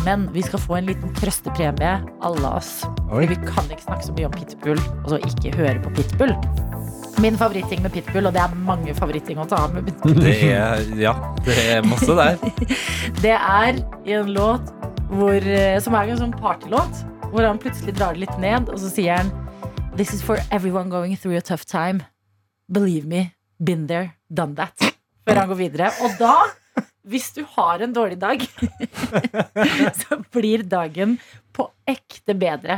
Men 0.05 0.29
vi 0.37 0.45
skal 0.45 0.61
få 0.61 0.77
en 0.77 0.91
liten 0.91 1.17
trøstepremie, 1.17 1.97
alle 2.29 2.53
oss. 2.61 2.83
Oi. 3.09 3.25
vi 3.25 3.41
kan 3.41 3.65
ikke 3.73 3.87
snakke 3.87 4.05
så 4.05 4.13
mye 4.19 4.29
om 4.29 4.37
Pitbull, 4.37 4.85
og 5.01 5.15
så 5.15 5.23
ikke 5.25 5.57
høre 5.57 5.81
på 5.81 5.97
Pitbull. 5.97 6.37
Min 7.21 7.37
favoritting 7.37 7.81
med 7.81 7.93
Pitbull, 7.93 8.27
og 8.29 8.33
det 8.35 8.41
er 8.43 8.51
mange 8.61 8.93
favoritting 8.93 9.39
å 9.41 9.45
ta 9.49 9.63
av 9.65 9.73
med 9.73 9.87
Pitbull, 9.87 10.19
Det 10.21 10.35
er, 10.53 10.83
ja, 11.01 11.15
det 11.47 11.55
er 11.73 11.87
masse 11.87 12.13
der. 12.13 12.37
det 13.23 13.33
er 13.33 13.79
i 14.05 14.13
en 14.19 14.29
låt 14.35 14.69
hvor, 15.09 15.41
eh, 15.41 15.79
som 15.81 15.95
er 15.97 16.11
en 16.13 16.19
sånn 16.21 16.35
partylåt, 16.37 17.01
hvor 17.31 17.47
han 17.47 17.57
plutselig 17.61 17.95
drar 17.97 18.13
det 18.13 18.27
litt 18.27 18.37
ned, 18.43 18.69
og 18.69 18.77
så 18.81 18.91
sier 18.93 19.21
han 19.21 19.33
This 19.97 20.13
is 20.13 20.21
for 20.21 20.37
everyone 20.53 20.91
going 20.93 21.15
through 21.17 21.39
a 21.39 21.41
tough 21.41 21.65
time. 21.65 22.03
Believe 22.69 23.07
me, 23.09 23.31
been 23.57 23.87
there, 23.87 24.13
done 24.29 24.53
that. 24.59 24.77
Før 25.25 25.41
han 25.41 25.49
går 25.49 25.57
videre. 25.57 25.89
Og 26.05 26.19
da, 26.21 26.35
hvis 27.01 27.31
du 27.33 27.41
har 27.55 27.81
en 27.81 27.95
dårlig 27.97 28.19
dag, 28.21 28.45
så 30.03 30.19
blir 30.29 30.67
dagen 30.69 31.17
på 31.49 31.65
ekte 31.89 32.37
bedre. 32.37 32.77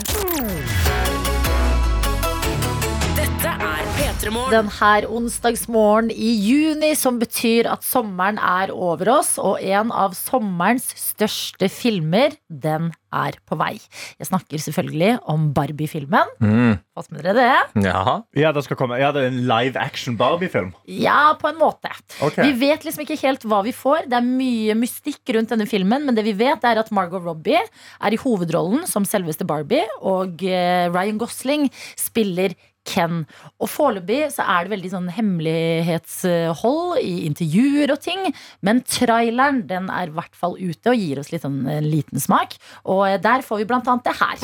Dette 3.19 3.51
er 3.51 3.78
P3 4.20 4.32
Den 4.52 4.68
her 4.80 5.06
onsdagsmorgen 5.08 6.10
i 6.12 6.30
juni, 6.44 6.92
som 6.98 7.20
betyr 7.22 7.70
at 7.72 7.86
sommeren 7.88 8.36
er 8.44 8.72
over 8.76 9.08
oss, 9.14 9.38
og 9.40 9.62
en 9.64 9.94
av 9.96 10.16
sommerens 10.18 10.90
største 11.00 11.70
filmer, 11.72 12.36
den 12.51 12.90
er 13.16 13.38
på 13.48 13.55
vei. 13.58 13.77
Jeg 14.20 14.27
snakker 14.27 14.60
selvfølgelig 14.60 15.14
om 15.32 15.48
Barbie-filmen. 15.55 16.34
Mm. 16.44 16.75
Fått 17.00 17.14
med 17.16 17.24
dere 17.24 17.38
det? 17.38 17.86
Ja. 17.88 18.18
Ja, 18.36 18.51
det 18.51 18.66
skal 18.68 18.77
komme. 18.82 19.00
Ja, 19.00 19.14
det 19.16 19.24
er 19.24 19.32
en 19.32 19.42
live 19.48 19.79
action 19.79 20.18
Barbie-film. 20.20 20.74
Ja, 20.84 21.38
på 21.40 21.48
en 21.53 21.62
måte. 21.62 21.94
Okay. 22.20 22.50
Vi 22.50 22.68
vet 22.68 22.84
liksom 22.84 23.05
ikke 23.05 23.22
helt 23.24 23.48
hva 23.48 23.62
vi 23.66 23.72
får. 23.75 24.10
Det 24.12 24.20
er 24.20 24.27
mye 24.27 24.75
mystikk 24.77 25.32
rundt 25.38 25.55
denne 25.55 25.70
filmen, 25.70 26.03
men 26.05 26.18
det 26.18 26.27
vi 26.27 26.36
vet, 26.44 26.68
er 26.68 26.84
at 26.84 26.92
Margot 26.92 27.24
Robbie 27.24 27.62
er 27.64 28.12
i 28.12 28.20
hovedrollen 28.20 28.84
som 28.90 29.08
selveste 29.08 29.48
Barbie, 29.48 29.88
og 30.03 30.44
eh, 30.44 30.92
Ryan 30.92 31.24
Gosling 31.24 31.70
spiller 31.96 32.58
Ken. 32.87 33.25
Og 33.59 33.70
foreløpig 33.70 34.22
så 34.33 34.46
er 34.48 34.65
det 34.65 34.74
veldig 34.74 34.92
sånn 34.94 35.09
hemmelighetshold 35.13 37.01
i 37.03 37.25
intervjuer 37.27 37.94
og 37.94 38.01
ting. 38.03 38.29
Men 38.65 38.83
traileren 38.87 39.65
den 39.70 39.89
er 39.94 40.09
i 40.09 40.15
hvert 40.15 40.35
fall 40.35 40.57
ute 40.59 40.94
og 40.94 40.98
gir 41.00 41.22
oss 41.22 41.31
litt 41.33 41.46
sånn 41.46 41.61
en 41.70 41.89
liten 41.89 42.22
smak. 42.22 42.57
Og 42.85 43.05
eh, 43.09 43.20
der 43.22 43.46
får 43.46 43.61
vi 43.63 43.70
blant 43.70 43.89
annet 43.92 44.09
det 44.09 44.18
her. 44.20 44.37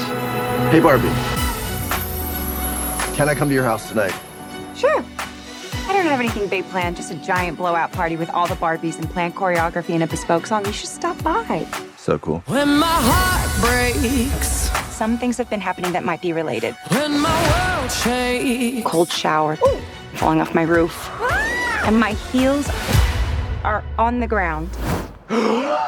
Hey, 0.71 0.81
Barbie. 0.83 1.13
Can 3.15 3.29
I 3.29 3.35
come 3.35 3.49
to 3.49 3.55
your 3.55 3.63
house 3.63 3.87
tonight? 3.87 4.13
Sure. 4.75 5.03
I 5.87 5.93
don't 5.93 6.05
have 6.07 6.19
anything 6.19 6.47
big 6.47 6.67
planned, 6.69 6.97
just 6.97 7.11
a 7.11 7.15
giant 7.15 7.57
blowout 7.57 7.91
party 7.91 8.17
with 8.17 8.29
all 8.31 8.47
the 8.47 8.55
Barbies 8.55 8.97
and 8.97 9.09
planned 9.09 9.35
choreography 9.35 9.91
and 9.91 10.03
a 10.03 10.07
bespoke 10.07 10.47
song. 10.47 10.65
You 10.65 10.73
should 10.73 10.89
stop 10.89 11.21
by. 11.23 11.65
So 11.95 12.17
cool. 12.17 12.43
When 12.47 12.77
my 12.79 12.87
heart 12.89 13.51
breaks, 13.61 14.69
Some 14.95 15.17
things 15.17 15.37
have 15.39 15.49
been 15.49 15.59
happening 15.59 15.91
that 15.91 16.05
might 16.05 16.21
be 16.21 16.31
related. 16.31 16.73
when 16.87 17.19
my 17.19 17.79
world 17.79 17.91
shakes. 17.91 18.89
Cold 18.89 19.11
shower, 19.11 19.57
falling 20.13 20.39
off 20.39 20.55
my 20.55 20.61
roof, 20.61 20.95
ah! 21.19 21.83
and 21.85 21.99
my 21.99 22.13
heels 22.31 22.69
are 23.65 23.83
on 23.97 24.21
the 24.21 24.27
ground. 24.27 24.69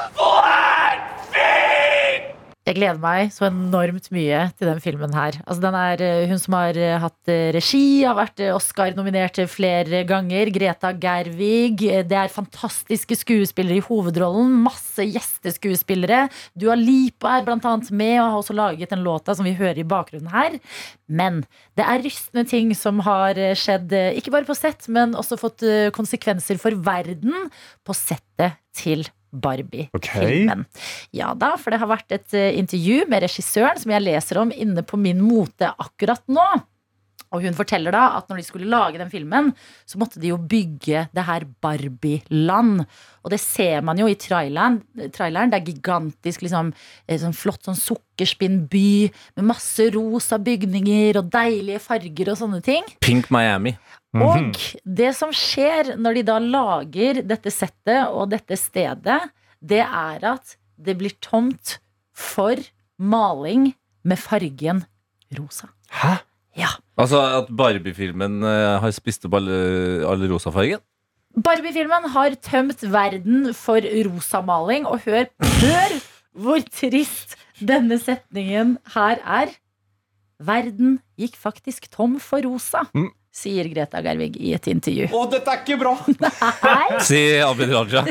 Jeg 2.68 2.76
gleder 2.76 2.98
meg 3.00 3.30
så 3.32 3.46
enormt 3.48 4.10
mye 4.12 4.40
til 4.60 4.68
den 4.68 4.82
filmen 4.84 5.14
her. 5.16 5.38
Altså, 5.46 5.62
den 5.64 5.76
er 5.80 6.02
eh, 6.04 6.26
hun 6.28 6.40
som 6.42 6.58
har 6.58 6.76
eh, 6.76 6.98
hatt 7.00 7.32
eh, 7.32 7.54
regi, 7.56 8.02
har 8.04 8.18
vært 8.18 8.42
Oscar-nominert 8.52 9.40
flere 9.48 10.02
ganger. 10.10 10.52
Greta 10.52 10.92
Gervig. 10.92 11.80
Det 11.80 12.18
er 12.20 12.34
fantastiske 12.34 13.16
skuespillere 13.22 13.80
i 13.80 13.86
hovedrollen. 13.88 14.52
Masse 14.66 15.06
gjesteskuespillere. 15.08 16.26
Dua 16.60 16.76
Lipa 16.76 17.38
er 17.38 17.48
blant 17.48 17.64
annet 17.72 17.88
med 17.96 18.18
og 18.18 18.26
har 18.26 18.40
også 18.42 18.58
laget 18.60 18.92
den 18.92 19.06
låta 19.06 19.38
som 19.38 19.48
vi 19.48 19.56
hører 19.56 19.80
i 19.80 19.88
bakgrunnen 19.88 20.36
her. 20.36 20.60
Men 21.08 21.46
det 21.80 21.88
er 21.88 22.04
rystende 22.04 22.44
ting 22.52 22.76
som 22.76 23.00
har 23.08 23.40
skjedd, 23.56 23.96
ikke 24.20 24.34
bare 24.36 24.50
på 24.50 24.58
sett, 24.60 24.90
men 24.92 25.16
også 25.16 25.40
fått 25.40 25.64
konsekvenser 25.96 26.60
for 26.60 26.76
verden 26.84 27.48
på 27.88 27.96
settet 27.96 28.60
til 28.76 29.08
Barbie-filmen. 29.32 30.66
Ja 31.16 31.34
da, 31.38 31.54
for 31.60 31.74
det 31.74 31.82
har 31.82 31.92
vært 31.92 32.16
et 32.16 32.38
eh, 32.38 32.56
intervju 32.60 33.06
med 33.12 33.26
regissøren 33.26 33.80
som 33.82 33.94
jeg 33.94 34.06
leser 34.06 34.42
om 34.42 34.54
inne 34.54 34.84
på 34.88 35.00
min 35.02 35.22
mote 35.24 35.72
akkurat 35.78 36.24
nå. 36.32 36.48
Og 37.36 37.44
hun 37.44 37.56
forteller 37.58 37.92
da 37.96 38.04
at 38.18 38.30
når 38.30 38.40
de 38.40 38.46
skulle 38.48 38.70
lage 38.72 39.00
den 39.02 39.12
filmen, 39.12 39.52
så 39.86 40.00
måtte 40.00 40.22
de 40.22 40.32
jo 40.32 40.38
bygge 40.40 41.08
det 41.16 41.26
her 41.28 41.46
Barbie-land. 41.64 42.86
Og 43.26 43.34
det 43.34 43.40
ser 43.44 43.84
man 43.84 44.00
jo 44.00 44.08
i 44.08 44.16
traileren. 44.16 44.82
traileren. 45.14 45.52
Det 45.52 45.60
er 45.60 45.72
gigantisk, 45.74 46.46
liksom, 46.46 46.74
eh, 47.08 47.20
sånn 47.20 47.36
flott 47.36 47.64
sånn 47.68 47.76
sukkerspinnby 47.76 49.12
med 49.36 49.46
masse 49.46 49.90
rosa 49.94 50.38
bygninger 50.38 51.18
og 51.18 51.32
deilige 51.32 51.84
farger 51.84 52.32
og 52.32 52.38
sånne 52.38 52.64
ting. 52.64 52.84
Pink 53.02 53.30
Miami. 53.30 53.78
Og 54.18 54.56
det 54.84 55.12
som 55.16 55.34
skjer 55.36 55.98
når 56.00 56.14
de 56.16 56.24
da 56.24 56.38
lager 56.40 57.22
dette 57.28 57.52
settet 57.54 58.08
og 58.08 58.32
dette 58.32 58.58
stedet, 58.58 59.20
det 59.62 59.84
er 59.84 60.24
at 60.26 60.56
det 60.78 60.98
blir 60.98 61.14
tomt 61.22 61.78
for 62.16 62.56
maling 62.98 63.76
med 64.08 64.18
fargen 64.18 64.86
rosa. 65.38 65.70
Hæ? 65.92 66.18
Ja. 66.58 66.72
Altså 66.98 67.20
at 67.42 67.50
Barbie-filmen 67.54 68.40
eh, 68.48 68.78
har 68.82 68.94
spist 68.96 69.26
opp 69.28 69.36
alle, 69.38 69.58
all 70.10 70.24
rosafargen? 70.32 70.82
Barbie-filmen 71.38 72.08
har 72.16 72.34
tømt 72.42 72.82
verden 72.90 73.52
for 73.54 73.84
rosamaling, 74.08 74.88
og 74.90 75.04
hør, 75.06 75.28
hør 75.62 75.94
hvor 76.38 76.64
trist 76.74 77.36
denne 77.62 78.00
setningen 78.02 78.78
her 78.96 79.22
er. 79.22 79.54
Verden 80.42 80.98
gikk 81.18 81.38
faktisk 81.42 81.88
tom 81.94 82.18
for 82.22 82.42
rosa, 82.46 82.84
Mm. 82.94 83.12
sier 83.34 83.70
Greta 83.70 84.02
Gervig 84.06 84.36
i 84.42 84.52
et 84.58 84.66
intervju. 84.70 85.08
Å, 85.14 85.24
dette 85.30 85.54
er 85.54 85.62
ikke 85.64 85.78
bra! 85.82 85.94
Nei. 86.66 86.98
Si 87.10 87.22
Abid 87.46 87.74
Raja. 87.74 88.04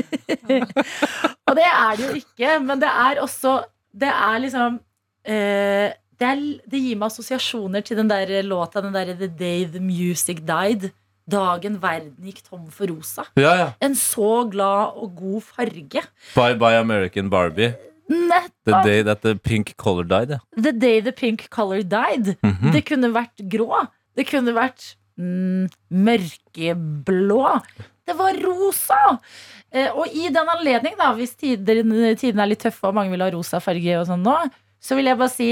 Og 1.51 1.55
det 1.59 1.67
er 1.71 1.99
det 1.99 2.07
jo 2.09 2.15
ikke, 2.23 2.57
men 2.63 2.83
det 2.83 2.91
er 2.91 3.21
også 3.23 3.53
Det 3.97 4.11
er 4.11 4.41
liksom 4.43 4.79
eh, 5.27 5.91
det, 6.21 6.29
er, 6.29 6.45
det 6.67 6.81
gir 6.81 6.97
meg 7.01 7.11
assosiasjoner 7.11 7.85
til 7.85 7.99
den 8.01 8.09
der 8.11 8.31
låta, 8.47 8.83
den 8.85 8.95
der 8.97 9.15
The 9.15 9.29
Day 9.29 9.67
The 9.69 9.83
Music 9.83 10.45
Died. 10.47 10.91
dagen 11.27 11.81
verden 11.83 12.23
gikk 12.23 12.45
tom 12.47 12.69
for 12.71 12.87
rosa. 12.87 13.25
Ja, 13.35 13.57
ja. 13.59 13.67
En 13.83 13.97
så 13.99 14.45
glad 14.51 14.95
og 14.95 15.17
god 15.19 15.43
farge. 15.43 16.05
Bye 16.37 16.55
bye 16.55 16.79
American 16.79 17.29
Barbie. 17.31 17.73
The 18.07 18.83
day 18.85 19.03
that 19.03 19.23
the 19.23 19.35
pink 19.35 19.75
color 19.77 20.05
died. 20.05 20.31
Ja. 20.31 20.39
The 20.55 20.73
day 20.73 21.01
the 21.01 21.13
pink 21.13 21.49
color 21.51 21.83
died. 21.83 22.37
Mhm. 22.43 22.71
Det 22.73 22.85
kunne 22.87 23.11
vært 23.11 23.43
grå. 23.51 23.87
Det 24.17 24.29
kunne 24.31 24.55
vært 24.55 24.95
mm, 25.19 25.67
mørkeblå. 25.91 27.43
Det 28.07 28.15
var 28.15 28.39
rosa! 28.39 29.19
Eh, 29.75 29.91
og 29.91 30.07
i 30.15 30.29
den 30.31 30.49
anledning, 30.49 30.95
da, 30.99 31.11
hvis 31.19 31.35
tidene, 31.35 32.15
tidene 32.15 32.45
er 32.45 32.53
litt 32.53 32.63
tøffe 32.63 32.87
og 32.87 32.95
mange 32.95 33.11
vil 33.11 33.25
ha 33.25 33.33
rosa 33.35 33.59
farge, 33.61 33.99
og 33.99 34.07
sånn 34.07 34.23
nå, 34.23 34.37
så 34.79 34.95
vil 34.95 35.11
jeg 35.11 35.19
bare 35.19 35.35
si 35.35 35.49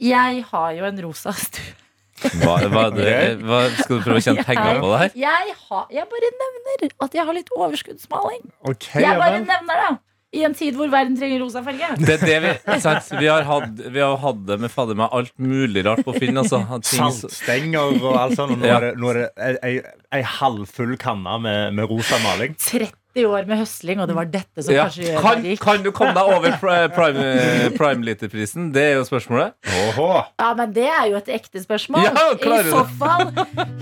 jeg 0.00 0.44
har 0.50 0.72
jo 0.78 0.88
en 0.88 1.00
rosa 1.06 1.34
stue. 1.36 1.76
Hva, 2.20 2.58
hva, 2.68 2.84
hva, 3.48 3.62
skal 3.78 3.96
du 3.96 4.04
prøve 4.04 4.20
å 4.20 4.24
tjene 4.24 4.44
penger 4.44 4.82
på 4.82 4.92
det 4.92 5.00
her? 5.02 5.16
Jeg, 5.22 5.56
har, 5.70 5.88
jeg 5.94 6.06
bare 6.10 6.30
nevner 6.42 6.86
at 7.06 7.16
jeg 7.16 7.26
har 7.30 7.36
litt 7.36 7.50
overskuddsmaling. 7.56 8.46
Okay, 8.68 9.04
Jeg 9.06 9.20
bare 9.20 9.42
nevner 9.46 9.84
det! 9.86 9.90
I 10.30 10.44
en 10.46 10.52
tid 10.54 10.76
hvor 10.78 10.86
verden 10.92 11.16
trenger 11.18 11.40
rosa 11.42 11.58
farge. 11.66 11.88
Det 11.98 12.12
er 12.14 12.20
det 12.22 12.36
vi, 12.44 12.50
sant? 12.78 13.08
vi 13.18 13.26
har 13.26 13.42
hatt 13.48 13.80
Vi 13.82 13.98
har 13.98 14.14
hatt 14.22 14.44
det 14.46 14.60
med 14.62 14.70
fader 14.70 14.94
meg 14.94 15.10
alt 15.16 15.32
mulig 15.42 15.82
rart 15.88 16.04
på 16.06 16.14
Finn. 16.14 16.38
Altså. 16.38 16.60
Saltstenger 16.86 17.96
og 17.98 18.14
alt 18.14 18.38
sånt. 18.38 18.54
Og 18.54 18.62
nå 18.62 18.70
er 18.70 18.86
det, 18.86 18.92
nå 19.02 19.10
er 19.10 19.24
det 19.24 19.74
ei 20.14 20.22
halvfull 20.38 20.94
kanne 21.02 21.34
med, 21.42 21.74
med 21.74 21.90
rosa 21.90 22.20
maling. 22.22 22.54
30 22.62 22.94
år 23.18 23.46
med 23.48 23.58
høsling, 23.58 24.00
og 24.00 24.06
det 24.08 24.14
var 24.14 24.28
dette 24.30 24.62
som 24.62 24.74
ja. 24.74 24.84
kanskje 24.86 25.08
gjør 25.08 25.24
kan, 25.24 25.42
det 25.42 25.50
rik. 25.50 25.60
kan 25.64 25.82
du 25.82 25.90
komme 25.90 26.14
deg 26.14 26.30
over 26.30 26.54
primeliterprisen? 26.60 26.94
prime, 26.94 27.76
prime 27.78 28.06
literprisen? 28.06 28.68
Det 28.74 28.84
er 28.84 28.92
jo 29.00 29.04
spørsmålet. 29.08 29.56
Oho. 29.66 30.06
Ja, 30.38 30.52
men 30.54 30.74
det 30.76 30.86
er 30.86 31.08
jo 31.10 31.18
et 31.18 31.30
ekte 31.34 31.62
spørsmål. 31.62 32.06
Ja, 32.06 32.12
I 32.38 32.62
så 32.70 32.84
fall 33.00 33.26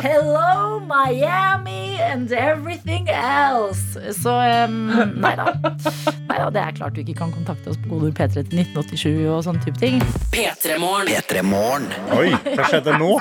Hello, 0.01 0.81
Miami 0.81 1.99
and 2.01 2.33
everything 2.33 3.09
else. 3.13 4.01
Så 4.17 4.33
um, 4.33 4.81
nei 5.21 5.35
da. 5.37 5.53
Nei 5.53 6.39
da. 6.41 6.49
Det 6.55 6.65
er 6.65 6.77
klart 6.81 6.97
du 6.97 7.05
ikke 7.05 7.19
kan 7.21 7.33
kontakte 7.35 7.75
oss 7.75 7.81
på 7.85 7.93
godord 7.93 8.17
P3 8.17 8.47
til 8.49 8.65
1987 8.65 9.29
og 9.29 9.45
sånne 9.45 9.65
type 9.67 9.81
ting. 9.83 10.01
P3morgen. 10.33 11.91
Oi, 12.17 12.33
hva 12.55 12.69
skjedde 12.71 12.97
nå? 12.97 13.17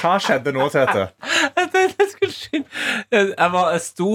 Hva 0.00 0.16
skjedde 0.22 0.54
nå, 0.56 0.66
Tete? 0.72 1.10
Jeg 2.00 2.08
skulle 2.14 2.32
skynde 2.32 2.68
jeg, 3.12 3.32
jeg, 3.36 3.50
var, 3.52 3.72
jeg 3.74 3.82
sto 3.84 4.10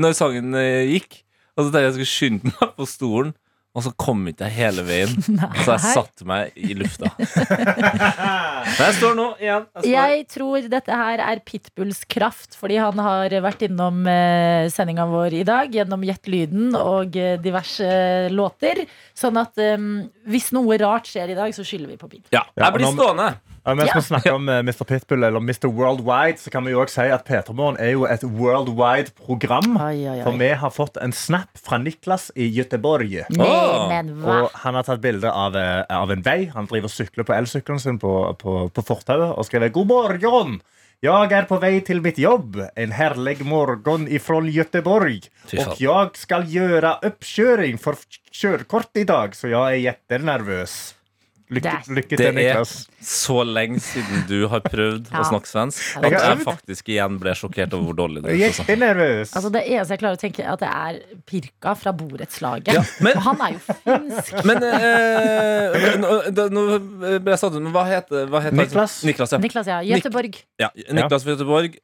når 0.00 0.16
sangen 0.18 0.54
eh, 0.58 0.94
gikk, 0.94 1.20
og 1.58 1.66
så 1.66 1.68
tenkte 1.68 1.82
jeg 1.84 1.90
jeg 1.90 1.98
skulle 1.98 2.14
skynde 2.14 2.54
meg 2.54 2.74
på 2.78 2.88
stolen. 2.88 3.36
Og 3.76 3.82
så 3.84 3.90
kom 4.00 4.24
ikke 4.26 4.46
jeg 4.48 4.54
hele 4.56 4.82
veien, 4.82 5.12
så 5.62 5.74
jeg 5.76 5.82
satte 5.92 6.24
meg 6.26 6.56
i 6.56 6.72
lufta. 6.74 7.12
Men 7.18 8.80
jeg 8.80 8.94
står 8.96 9.12
nå 9.14 9.26
igjen. 9.38 9.66
Jeg 9.68 9.82
står. 9.84 9.92
Jeg 9.92 10.24
tror 10.32 10.68
dette 10.72 10.98
her 10.98 11.22
er 11.22 11.42
Pitbulls 11.46 12.00
kraft, 12.10 12.56
fordi 12.58 12.80
han 12.80 12.98
har 13.04 13.36
vært 13.44 13.62
innom 13.68 14.00
eh, 14.10 14.66
sendinga 14.72 15.06
vår 15.10 15.36
i 15.42 15.44
dag 15.46 15.74
gjennom 15.78 16.02
Gjett 16.08 16.30
lyden 16.32 16.72
og 16.80 17.14
eh, 17.20 17.36
diverse 17.44 17.92
låter. 18.34 18.82
Sånn 19.14 19.38
at 19.38 19.60
um, 19.76 20.08
hvis 20.26 20.50
noe 20.56 20.80
rart 20.80 21.06
skjer 21.12 21.36
i 21.36 21.38
dag, 21.38 21.54
så 21.54 21.66
skylder 21.66 21.92
vi 21.92 22.00
på 22.00 22.10
Pit. 22.10 22.24
Ja, 22.34 22.46
Ja, 22.56 22.64
jeg 22.66 22.80
blir 22.80 22.90
stående. 22.96 23.30
Ja, 23.64 23.74
mens 23.74 23.90
vi 23.94 24.02
snakker 24.02 24.36
om 24.36 24.48
eh, 24.48 24.60
Mr. 24.62 24.84
Pitbull 24.88 25.24
eller 25.24 25.42
Mr. 25.42 25.66
Worldwide, 25.66 26.38
så 26.40 26.50
kan 26.50 26.64
vi 26.66 26.72
jo 26.72 26.82
også 26.82 27.02
si 27.02 27.12
at 27.14 27.26
P3 27.28 27.54
Morgen 27.56 27.78
er 27.82 27.92
jo 27.94 28.06
et 28.08 28.24
worldwide 28.24 29.14
program. 29.18 29.76
Oi, 29.76 30.04
oi, 30.04 30.16
oi. 30.18 30.22
For 30.24 30.40
vi 30.40 30.50
har 30.62 30.74
fått 30.74 30.96
en 31.02 31.14
snap 31.16 31.60
fra 31.60 31.80
Niklas 31.82 32.30
i 32.36 32.48
Göteborg. 32.54 33.20
Hva? 33.34 33.52
Og 34.38 34.58
han 34.64 34.78
har 34.78 34.88
tatt 34.88 35.04
bilde 35.04 35.30
av, 35.32 35.56
eh, 35.58 35.84
av 35.90 36.12
en 36.14 36.24
vei. 36.24 36.40
Han 36.54 36.70
driver 36.70 36.90
og 36.90 36.96
sykler 36.96 37.28
på 37.28 37.36
elsykkelen 37.36 37.82
sin 37.82 38.02
på, 38.02 38.14
på, 38.40 38.58
på 38.72 38.88
fortauet 38.92 39.34
og 39.34 39.48
skriver 39.48 39.74
'God 39.74 39.94
morgen'. 39.94 40.60
Jeg 40.98 41.30
er 41.30 41.44
på 41.46 41.60
vei 41.62 41.76
til 41.86 42.00
mitt 42.02 42.16
jobb. 42.18 42.56
En 42.74 42.90
herlig 42.90 43.44
morgen 43.46 44.08
ifra 44.10 44.40
Göteborg. 44.42 45.28
Og 45.54 45.78
jeg 45.78 46.18
skal 46.18 46.48
gjøre 46.50 46.96
oppkjøring 47.06 47.78
for 47.78 47.94
kjørekort 48.34 48.98
i 48.98 49.04
dag, 49.06 49.36
så 49.38 49.46
jeg 49.46 49.76
er 49.76 49.84
jetternervøs. 49.84 50.97
Lykke, 51.48 51.70
til 51.84 51.94
Niklas 51.96 52.18
Det 52.20 52.26
er 52.28 52.32
Niklas. 52.36 52.72
så 53.00 53.36
lenge 53.48 53.78
siden 53.80 54.26
du 54.28 54.48
har 54.52 54.60
prøvd 54.60 55.06
Ja. 55.10 55.22
å 55.22 55.24
snakke 55.30 55.48
svensk 55.48 55.96
at 56.04 56.12
jeg 56.12 56.42
faktisk 56.44 56.90
igjen 56.92 57.18
ble 57.18 57.32
sjokkert 57.32 57.72
over 57.72 57.84
hvor 57.88 57.96
dårlig 58.02 58.22
det 58.22 58.34
er. 58.34 58.46
Altså. 58.48 58.64
Jetternervøs. 58.66 59.32
Altså 59.38 59.52
Det 59.52 59.62
eneste 59.64 59.90
jeg 59.96 60.02
klarer 60.02 60.18
å 60.18 60.20
tenke, 60.20 60.44
er 60.44 60.52
at 60.52 60.60
det 60.60 60.68
er 60.68 61.18
Pirka 61.26 61.74
fra 61.74 61.92
borettslaget. 61.92 62.72
Ja, 62.74 62.82
men- 63.00 63.16
Og 63.16 63.22
han 63.22 63.40
er 63.40 63.52
jo 63.56 63.60
finsk. 63.64 64.44
Men 64.48 64.62
eh, 64.62 66.48
nå, 66.52 66.64
ble 67.22 67.32
jeg 67.32 67.40
satt 67.40 67.54
ut, 67.56 67.62
men 67.62 67.72
hva 67.72 67.84
heter, 67.88 68.26
hva 68.28 68.42
heter 68.44 68.56
Niklas. 68.60 68.98
Niklas, 69.08 69.32
ja. 69.32 69.38
Niklas, 69.42 69.66
ja. 69.72 69.80
Göteborg. 69.82 70.36
ja. 70.60 70.68
Niklas 70.92 71.24
fra 71.24 71.34
Göteborg. 71.36 71.78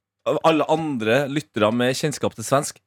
Alle 0.44 0.64
andre 0.72 1.26
lyttere 1.28 1.68
med 1.72 1.94
kjennskap 1.96 2.34
til 2.34 2.44
svensk. 2.46 2.78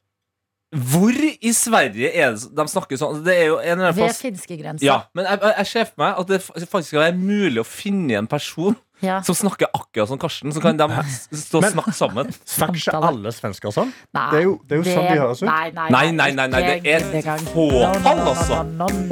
Hvor 0.75 1.15
i 1.15 1.51
Sverige 1.55 2.09
er 2.11 2.33
det 2.35 2.49
de 2.57 2.63
snakker 2.67 2.99
sånn? 2.99 3.21
Det 3.23 3.35
er 3.37 3.45
jo 3.47 3.55
en 3.61 3.69
eller 3.77 3.93
annen 3.93 4.01
Ved 4.01 4.17
finskegrensa. 4.19 4.83
ja, 4.83 4.97
men 5.15 5.23
jeg, 5.29 5.39
jeg, 5.39 5.53
jeg 5.61 5.69
ser 5.71 5.85
for 5.87 6.01
meg 6.03 6.19
at 6.19 6.27
det 6.33 6.41
faktisk 6.43 6.89
skal 6.91 7.05
være 7.05 7.15
mulig 7.21 7.61
å 7.63 7.67
finne 7.67 8.17
en 8.19 8.27
person 8.27 8.75
Ja. 8.99 9.21
som 9.21 9.35
snakker 9.35 9.67
akkurat 9.73 10.07
som 10.09 10.17
Karsten. 10.17 10.51
Så 10.53 10.61
kan 10.61 10.77
de 10.77 10.87
stå 11.31 11.57
og 11.59 11.61
Men- 11.63 11.71
snakke 11.75 11.93
sammen. 11.93 12.31
Snakker 12.45 12.79
ikke 12.81 13.01
alle 13.09 13.31
svensker 13.31 13.69
sånn? 13.75 13.91
Nei, 14.13 14.29
Det 14.31 14.39
er 14.39 14.43
jo- 14.47 14.59
det 14.67 14.71
er 14.71 14.77
jo 14.81 14.83
sånn 14.89 15.07
de 15.11 15.19
høres 15.21 15.41
ut. 15.43 15.47
Nei, 15.49 15.71
nei, 15.71 15.89
Nei, 15.89 16.11
nei, 16.11 16.31
nei, 16.31 16.47
nei, 16.47 16.61
det 16.61 16.85
er 16.85 16.97
et 16.97 17.41
fåtall, 17.53 18.19
altså. 18.33 18.57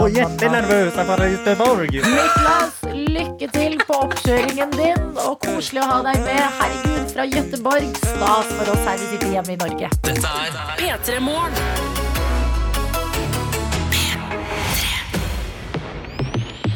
Og 0.01 0.09
er 0.17 0.25
fra 1.05 1.27
Göteborg. 1.29 1.91
Niklas, 1.91 2.81
lykke 2.95 3.51
til 3.51 3.77
på 3.85 3.93
oppkjøringen 4.07 4.71
din, 4.71 5.03
og 5.25 5.39
koselig 5.41 5.81
å 5.81 5.85
ha 5.91 6.01
deg 6.07 6.17
med. 6.25 6.41
Herregud, 6.59 7.11
fra 7.13 7.25
Göteborg. 7.35 7.95
Stas 7.97 8.47
for 8.57 8.71
oss 8.73 8.85
her 8.89 8.97
vi 8.97 9.05
sitter 9.13 9.29
hjemme 9.37 9.53
i 9.53 9.55
Norge. 9.55 9.89
P3morgen. 10.81 12.04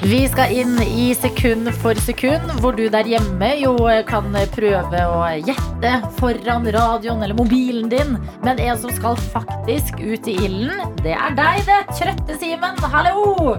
Vi 0.03 0.19
skal 0.31 0.51
inn 0.55 0.77
i 0.79 1.09
sekund 1.15 1.67
for 1.81 1.97
sekund, 1.99 2.51
hvor 2.63 2.71
du 2.71 2.85
der 2.87 3.03
hjemme 3.03 3.49
jo 3.59 3.73
kan 4.07 4.31
prøve 4.53 5.01
å 5.11 5.17
gjette 5.43 5.91
foran 6.15 6.69
radioen 6.71 7.19
eller 7.25 7.35
mobilen 7.35 7.89
din. 7.91 8.15
Men 8.45 8.61
en 8.63 8.79
som 8.79 8.93
skal 8.95 9.19
faktisk 9.33 9.99
ut 9.99 10.29
i 10.31 10.37
ilden, 10.45 10.95
det 11.03 11.17
er 11.17 11.35
deg, 11.35 11.65
det. 11.67 11.81
Trøtte-Simen. 11.99 12.79
Hallo! 12.93 13.57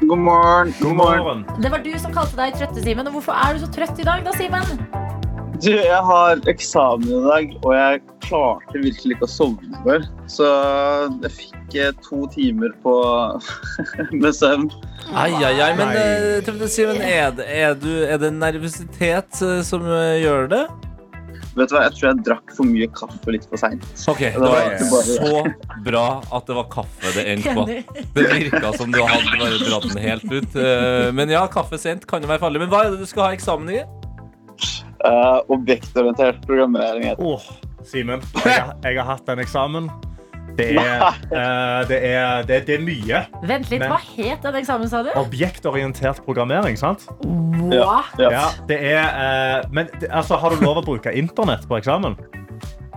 God 0.00 0.22
morgen. 0.24 0.72
God 0.80 0.96
morgen. 1.02 1.44
Det 1.60 1.68
var 1.74 1.84
du 1.84 1.92
som 2.00 2.16
kalte 2.16 2.38
deg 2.40 2.56
Trøtte-Simen. 2.56 3.10
Og 3.12 3.18
hvorfor 3.18 3.36
er 3.36 3.52
du 3.52 3.66
så 3.66 3.68
trøtt 3.76 4.00
i 4.00 4.08
dag, 4.08 4.24
da, 4.24 4.32
Simen? 4.40 4.64
Du, 5.60 5.68
jeg 5.68 6.00
har 6.08 6.40
eksamen 6.48 7.12
i 7.12 7.20
dag, 7.28 7.52
og 7.60 7.76
jeg 7.76 8.00
klarte 8.24 8.80
virkelig 8.80 9.18
ikke 9.18 9.28
å 9.28 9.34
sovne 9.34 9.84
før. 9.84 10.08
Så 10.32 10.48
jeg 11.26 11.36
fikk 11.36 11.53
eh, 11.74 11.92
to 12.04 12.26
timer 12.34 12.72
på 12.84 12.94
med 14.22 14.32
søvn. 14.36 14.68
Ai, 15.12 15.30
ai, 15.38 15.54
ai, 15.60 15.70
men 15.78 15.92
uh, 15.96 16.38
eh, 16.40 16.66
Simen, 16.70 17.00
er, 17.02 17.30
det- 17.36 17.46
er, 17.48 17.74
du- 17.78 18.04
er 18.04 18.18
det 18.20 18.32
nervøsitet 18.36 19.40
eh, 19.42 19.60
som 19.66 19.84
gjør 19.84 20.48
det? 20.52 20.64
Vet 21.54 21.70
du 21.70 21.76
hva, 21.76 21.84
Jeg 21.86 21.94
tror 21.94 22.08
jeg 22.08 22.22
drakk 22.26 22.52
for 22.56 22.66
mye 22.66 22.88
kaffe 22.98 23.30
litt 23.30 23.44
for 23.46 23.60
seint. 23.60 23.84
Ok, 24.10 24.22
Det 24.34 24.40
var 24.42 24.70
det 24.74 24.88
bare- 24.90 25.18
så 25.18 25.82
bra 25.86 26.04
at 26.34 26.48
det 26.50 26.56
var 26.58 26.66
kaffe 26.72 27.12
det 27.14 27.26
endte 27.30 27.54
på. 27.54 27.66
Det 28.16 28.24
virka 28.32 28.72
som 28.74 28.90
du 28.90 28.98
hadde 29.02 29.36
bare 29.38 29.60
dratt 29.62 29.86
den 29.92 30.02
helt 30.02 30.26
ut. 30.32 30.56
Men 31.14 31.30
ja, 31.30 31.44
kaffe 31.46 31.78
sent 31.78 32.08
kan 32.10 32.22
jo 32.26 32.30
være 32.32 32.42
farlig. 32.42 32.64
Men 32.64 32.72
hva 32.74 32.84
er 32.88 32.96
det 32.96 33.04
du 33.04 33.06
skal 33.06 33.28
ha 33.28 33.36
eksamen 33.38 33.70
i? 33.70 33.84
Uh, 35.04 35.38
objektorientert 35.52 36.42
programmering. 36.46 37.12
Oh. 37.18 37.36
Åh, 37.36 37.46
Simen, 37.84 38.22
jeg, 38.46 38.62
jeg 38.82 38.96
har 38.96 39.04
hatt 39.10 39.28
en 39.28 39.42
eksamen. 39.42 39.90
Det 40.54 40.68
er, 40.78 41.02
eh, 41.34 41.80
det 41.88 41.98
er, 42.06 42.44
det, 42.46 42.60
det 42.68 42.76
er 42.76 42.84
mye. 42.84 43.22
Vent 43.42 43.70
litt, 43.72 43.80
Men- 43.82 43.90
hva 43.90 43.98
het 43.98 44.44
den 44.46 44.60
eksamen, 44.60 44.88
sa 44.88 45.02
du? 45.02 45.10
Objektorientert 45.18 46.22
programmering, 46.24 46.78
sant? 46.78 47.08
What? 47.24 48.14
Ja. 48.20 48.50
Det 48.68 48.78
er, 48.78 49.04
uh, 49.04 49.68
men 49.74 49.90
altså, 50.10 50.38
har 50.38 50.54
du 50.54 50.62
lov 50.64 50.82
å 50.82 50.86
bruke 50.86 51.12
internett 51.14 51.66
på 51.68 51.78
eksamen? 51.80 52.16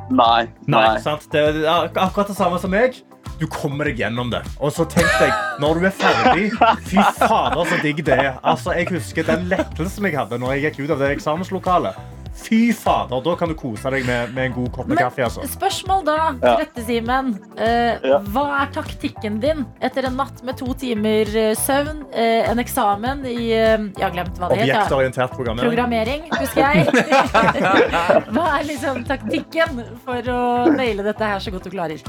Nei. 0.10 0.48
Nei, 0.68 0.82
nei. 0.82 0.98
sant? 1.04 1.26
Det 1.34 1.42
er 1.42 1.90
akkurat 1.98 2.30
det 2.30 2.38
samme 2.38 2.60
som 2.62 2.72
meg. 2.72 3.02
Du 3.38 3.46
kommer 3.46 3.86
deg 3.86 4.00
gjennom 4.02 4.32
det. 4.34 4.42
Og 4.64 4.72
så 4.74 4.86
tenkte 4.90 5.28
jeg, 5.28 5.34
når 5.62 5.78
du 5.78 5.86
er 5.86 5.94
ferdig 5.94 6.46
Fy 6.90 6.98
fader, 7.20 7.66
så 7.70 7.78
digg 7.84 8.02
det 8.08 8.16
er. 8.18 8.32
Altså, 8.42 8.74
jeg 8.78 8.90
husker 8.96 9.28
den 9.28 9.46
lettelsen 9.52 10.08
jeg 10.10 10.18
hadde 10.18 10.40
når 10.42 10.56
jeg 10.56 10.64
gikk 10.72 10.86
ut 10.86 10.96
av 10.96 11.04
det 11.04 11.12
eksamenslokalet. 11.20 12.00
Fy 12.38 12.72
fader, 12.74 13.22
Da 13.26 13.34
kan 13.36 13.50
du 13.50 13.56
kose 13.58 13.90
deg 13.92 14.06
med, 14.08 14.34
med 14.36 14.46
en 14.52 14.54
god 14.54 14.70
kopp 14.76 14.88
med 14.92 15.00
kaffe. 15.02 15.24
Altså. 15.26 15.42
spørsmål 15.50 16.04
da, 16.08 16.18
Rette 16.36 16.52
Trøtte-Simen. 16.62 17.32
Eh, 17.58 17.98
Ja. 18.08 18.20
Hva 18.34 18.44
er 18.62 18.70
taktikken 18.76 19.40
din 19.44 19.66
etter 19.84 20.06
en 20.08 20.16
natt 20.20 20.44
med 20.46 20.58
to 20.60 20.70
timer 20.78 21.28
eh, 21.36 21.56
søvn, 21.58 22.06
eh, 22.14 22.46
en 22.52 22.62
eksamen 22.62 23.26
i 23.26 23.50
eh, 23.58 23.88
Jeg 23.98 24.04
har 24.06 24.14
glemt 24.16 24.38
hva 24.38 24.52
det 24.52 24.60
heter. 24.62 24.76
Objektorientert 24.78 25.36
programmering. 25.36 25.74
Programmering, 25.74 26.30
husker 26.38 26.62
jeg. 26.62 26.86
Hva 28.38 28.46
er 28.60 28.70
liksom 28.70 29.04
taktikken 29.10 29.82
for 30.06 30.32
å 30.32 30.42
naile 30.78 31.04
dette 31.10 31.34
her 31.34 31.40
så 31.44 31.52
godt 31.56 31.68
du 31.68 31.74
klarer? 31.74 32.02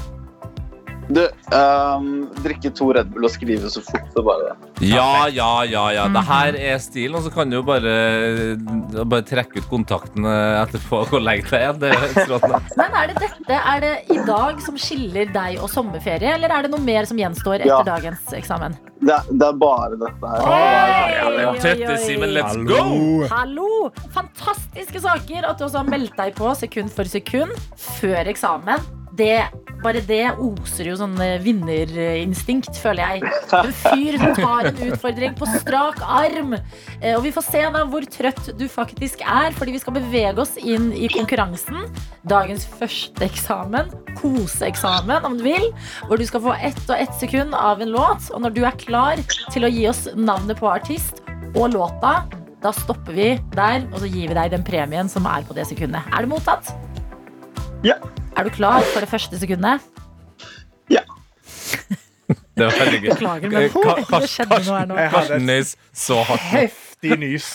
Du, 1.08 1.22
um, 1.56 2.08
drikke 2.44 2.68
to 2.76 2.90
Red 2.92 3.08
Bull 3.14 3.24
og 3.24 3.30
skrive 3.32 3.70
så 3.72 3.80
fort 3.80 4.10
det 4.12 4.24
bare 4.26 4.50
Ja, 4.84 5.24
ja, 5.32 5.46
ja. 5.64 5.84
ja. 5.96 6.02
Det 6.12 6.22
her 6.28 6.58
er 6.74 6.82
stilen, 6.84 7.16
og 7.16 7.22
så 7.24 7.30
kan 7.32 7.48
du 7.48 7.56
jo 7.56 7.62
bare, 7.64 7.94
bare 9.08 9.24
trekke 9.26 9.62
ut 9.62 9.68
kontakten 9.70 10.26
eh, 10.28 10.58
etterpå 10.60 11.00
og 11.06 11.16
legge 11.24 11.48
deg 11.48 11.64
igjen. 11.64 11.80
Det 11.80 11.94
er. 11.96 12.58
Men 12.80 12.98
er 13.00 13.08
det 13.14 13.16
dette 13.24 13.60
er 13.72 13.80
det 13.86 13.94
i 14.12 14.18
dag 14.28 14.60
som 14.66 14.76
skiller 14.80 15.32
deg 15.32 15.56
og 15.64 15.72
sommerferie, 15.72 16.34
eller 16.36 16.52
er 16.58 16.68
det 16.68 16.72
noe 16.76 16.84
mer 16.84 17.08
som 17.08 17.18
gjenstår 17.20 17.62
etter 17.62 17.72
Ja. 17.72 17.80
dagens 17.88 18.28
eksamen? 18.36 18.76
Det, 19.00 19.14
er- 19.14 19.32
det 19.32 19.48
er 19.48 19.58
bare 19.64 19.96
dette 20.04 20.34
her. 20.34 21.48
Oi. 21.48 21.96
Simen, 22.04 22.36
let's 22.36 22.60
go! 22.68 23.24
Hallo! 23.32 23.70
Fantastiske 24.12 25.00
saker 25.08 25.48
at 25.48 25.56
du 25.56 25.64
også 25.70 25.80
har 25.84 25.88
meldt 25.88 26.16
deg 26.20 26.36
på 26.36 26.52
sekund 26.58 26.92
for 26.92 27.08
sekund 27.08 27.56
før 27.98 28.28
eksamen. 28.34 28.84
Det, 29.18 29.48
bare 29.82 30.00
det 30.06 30.20
oser 30.38 30.86
jo 30.92 30.94
sånn 31.00 31.16
eh, 31.22 31.40
vinnerinstinkt, 31.42 32.76
føler 32.78 33.16
jeg. 33.16 33.32
En 33.58 33.72
fyr 33.74 34.18
som 34.22 34.34
tar 34.36 34.68
en 34.70 34.78
utfordring 34.92 35.34
på 35.38 35.48
strak 35.56 35.98
arm. 36.06 36.54
Eh, 37.00 37.16
Og 37.16 37.24
vi 37.26 37.32
får 37.34 37.46
se 37.48 37.62
da 37.74 37.82
hvor 37.90 38.06
trøtt 38.14 38.52
du 38.60 38.66
faktisk 38.70 39.24
er, 39.26 39.50
fordi 39.58 39.74
vi 39.74 39.80
skal 39.82 39.96
bevege 39.98 40.38
oss 40.44 40.54
inn 40.62 40.92
i 40.94 41.10
konkurransen. 41.10 41.88
Dagens 42.30 42.66
første 42.78 43.26
eksamen, 43.26 43.90
koseeksamen 44.20 45.26
om 45.26 45.38
du 45.40 45.44
vil, 45.48 45.66
hvor 46.06 46.20
du 46.22 46.26
skal 46.30 46.44
få 46.46 46.54
ett 46.62 46.78
og 46.86 46.94
ett 46.98 47.14
sekund 47.18 47.56
av 47.58 47.82
en 47.82 47.90
låt. 47.94 48.30
Og 48.34 48.44
når 48.46 48.54
du 48.54 48.62
er 48.70 48.78
klar 48.78 49.18
til 49.50 49.66
å 49.66 49.72
gi 49.72 49.88
oss 49.90 50.06
navnet 50.14 50.62
på 50.62 50.70
artist 50.70 51.24
og 51.56 51.72
låta, 51.74 52.20
da 52.62 52.70
stopper 52.74 53.14
vi 53.14 53.28
der, 53.54 53.84
og 53.92 53.98
så 54.02 54.08
gir 54.10 54.30
vi 54.30 54.38
deg 54.38 54.54
den 54.54 54.64
premien 54.66 55.10
som 55.10 55.26
er 55.30 55.42
på 55.46 55.54
det 55.58 55.66
sekundet. 55.70 56.06
Er 56.14 56.26
det 56.26 56.30
mottatt? 56.32 56.70
Ja. 57.86 57.94
Er 58.38 58.44
du 58.46 58.50
klar 58.54 58.84
for 58.92 59.00
det 59.02 59.08
første 59.10 59.38
sekundet? 59.40 59.80
Ja. 60.90 61.02
Det 62.58 62.66
var 62.66 62.74
veldig 62.78 62.98
gøy. 63.02 63.08
Beklager, 63.12 63.50
men 63.50 64.20
det 64.22 64.28
skjedde 64.30 64.58
noe 64.66 64.76
her 64.78 64.86
nå. 64.90 64.98
Jeg 64.98 65.10
Karsten 65.14 65.46
Nys 65.48 65.72
så 65.94 66.20
hardt. 66.28 66.44
heftig 66.52 67.14
nys. 67.22 67.48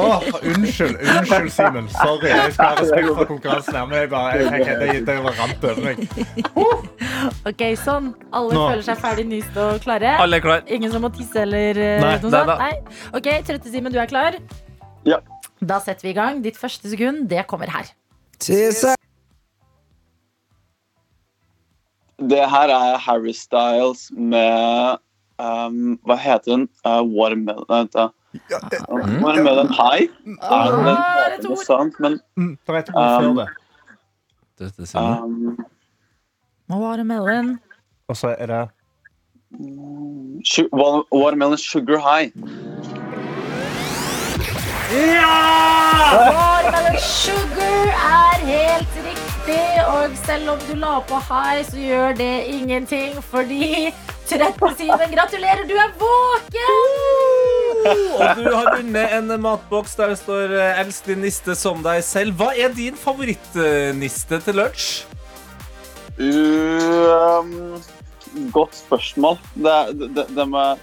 Åh, 0.00 0.22
unnskyld, 0.48 0.94
unnskyld, 0.96 1.50
Simen. 1.52 1.88
Sorry. 1.92 2.30
Jeg 2.32 2.54
skal 2.54 2.70
ha 2.70 2.78
respekt 2.80 3.10
for 3.18 3.28
konkurransen 3.28 3.76
her, 3.76 3.84
men 3.90 3.98
jeg 3.98 4.10
bare, 4.12 4.38
jeg, 4.40 4.62
jeg, 4.66 4.78
det, 4.80 5.02
det 5.10 5.16
var 5.26 5.36
rant 5.40 5.66
over 5.68 5.82
meg. 5.84 6.00
Ok, 7.52 7.62
sånn. 7.78 8.08
Alle 8.32 8.56
Nå. 8.56 8.64
føler 8.70 8.86
seg 8.86 9.02
ferdig 9.04 9.26
nyst 9.28 9.60
og 9.60 9.76
klare. 9.84 10.14
Alle 10.24 10.40
er 10.40 10.44
klar. 10.48 10.64
Ingen 10.72 10.92
som 10.94 11.04
må 11.04 11.12
tisse 11.14 11.44
eller 11.44 11.76
eh, 11.76 12.00
Nei, 12.00 12.16
noe 12.24 12.32
nei 12.32 12.40
sånt? 12.40 12.48
da. 12.48 12.56
Nei. 12.64 12.96
Ok, 13.20 13.28
Trøtte-Simen, 13.50 13.92
du 13.92 14.00
er 14.00 14.08
klar? 14.10 14.40
Ja. 15.08 15.20
Da 15.60 15.78
setter 15.84 16.08
vi 16.08 16.14
i 16.16 16.18
gang. 16.18 16.40
Ditt 16.44 16.56
første 16.60 16.88
sekund, 16.90 17.28
det 17.30 17.44
kommer 17.52 17.70
her. 17.76 17.92
Det 22.28 22.42
her 22.50 22.68
er 22.70 22.98
Harry 22.98 23.32
Styles 23.34 24.10
med 24.14 24.98
um, 25.38 25.98
Hva 26.06 26.16
heter 26.20 26.52
den? 26.56 26.68
Uh, 26.86 27.02
Watermelon 27.02 27.64
Vent, 27.68 27.92
da. 27.96 28.08
Watermelon 29.22 29.68
High? 29.68 30.06
Er 30.08 30.08
det 30.08 30.28
den 30.28 30.38
Ah, 30.40 30.66
er 30.66 31.30
heter 31.30 31.38
et 31.38 31.44
noe 31.44 31.56
ord. 31.56 31.64
Sant, 31.66 31.98
Men 32.00 32.20
Mm, 32.36 32.56
Det 32.66 32.74
er 32.74 32.78
et 32.78 32.90
ord 32.94 33.22
før 33.22 33.34
det. 33.40 33.48
Dette 34.62 34.86
sier 34.86 35.22
um, 35.24 35.56
Watermelon. 36.70 37.58
Og 38.08 38.16
så 38.16 38.34
er 38.38 38.46
det 38.46 38.62
Watermelon 41.12 41.58
Sugar 41.58 41.98
High. 42.00 42.32
Watermelon 45.72 46.98
sugar 46.98 47.86
er 47.88 48.36
helt 48.46 48.88
riktig. 48.96 49.11
Og 49.42 50.16
selv 50.22 50.50
om 50.52 50.58
du 50.68 50.74
la 50.78 51.00
på 51.08 51.18
high, 51.28 51.64
så 51.66 51.78
gjør 51.78 52.14
det 52.18 52.44
ingenting, 52.46 53.16
fordi 53.22 53.90
Trøtte-Simen, 54.30 55.10
gratulerer, 55.10 55.64
du 55.66 55.74
er 55.74 55.90
våken! 55.98 57.32
Og 57.82 58.38
du 58.38 58.46
har 58.54 58.68
vunnet 58.76 59.16
en 59.16 59.32
matboks 59.42 59.96
der 59.98 60.12
det 60.12 60.18
står 60.20 60.54
eh, 60.54 60.92
din 61.06 61.24
niste 61.26 61.56
som 61.58 61.82
deg 61.82 62.04
selv'. 62.06 62.32
Hva 62.38 62.52
er 62.54 62.70
din 62.76 62.94
favorittniste 62.96 64.40
til 64.44 64.54
lunsj? 64.54 65.04
Um, 66.22 67.82
godt 68.52 68.76
spørsmål. 68.76 69.38
Det, 69.54 69.74
det, 70.16 70.26
det, 70.36 70.48
må, 70.48 70.76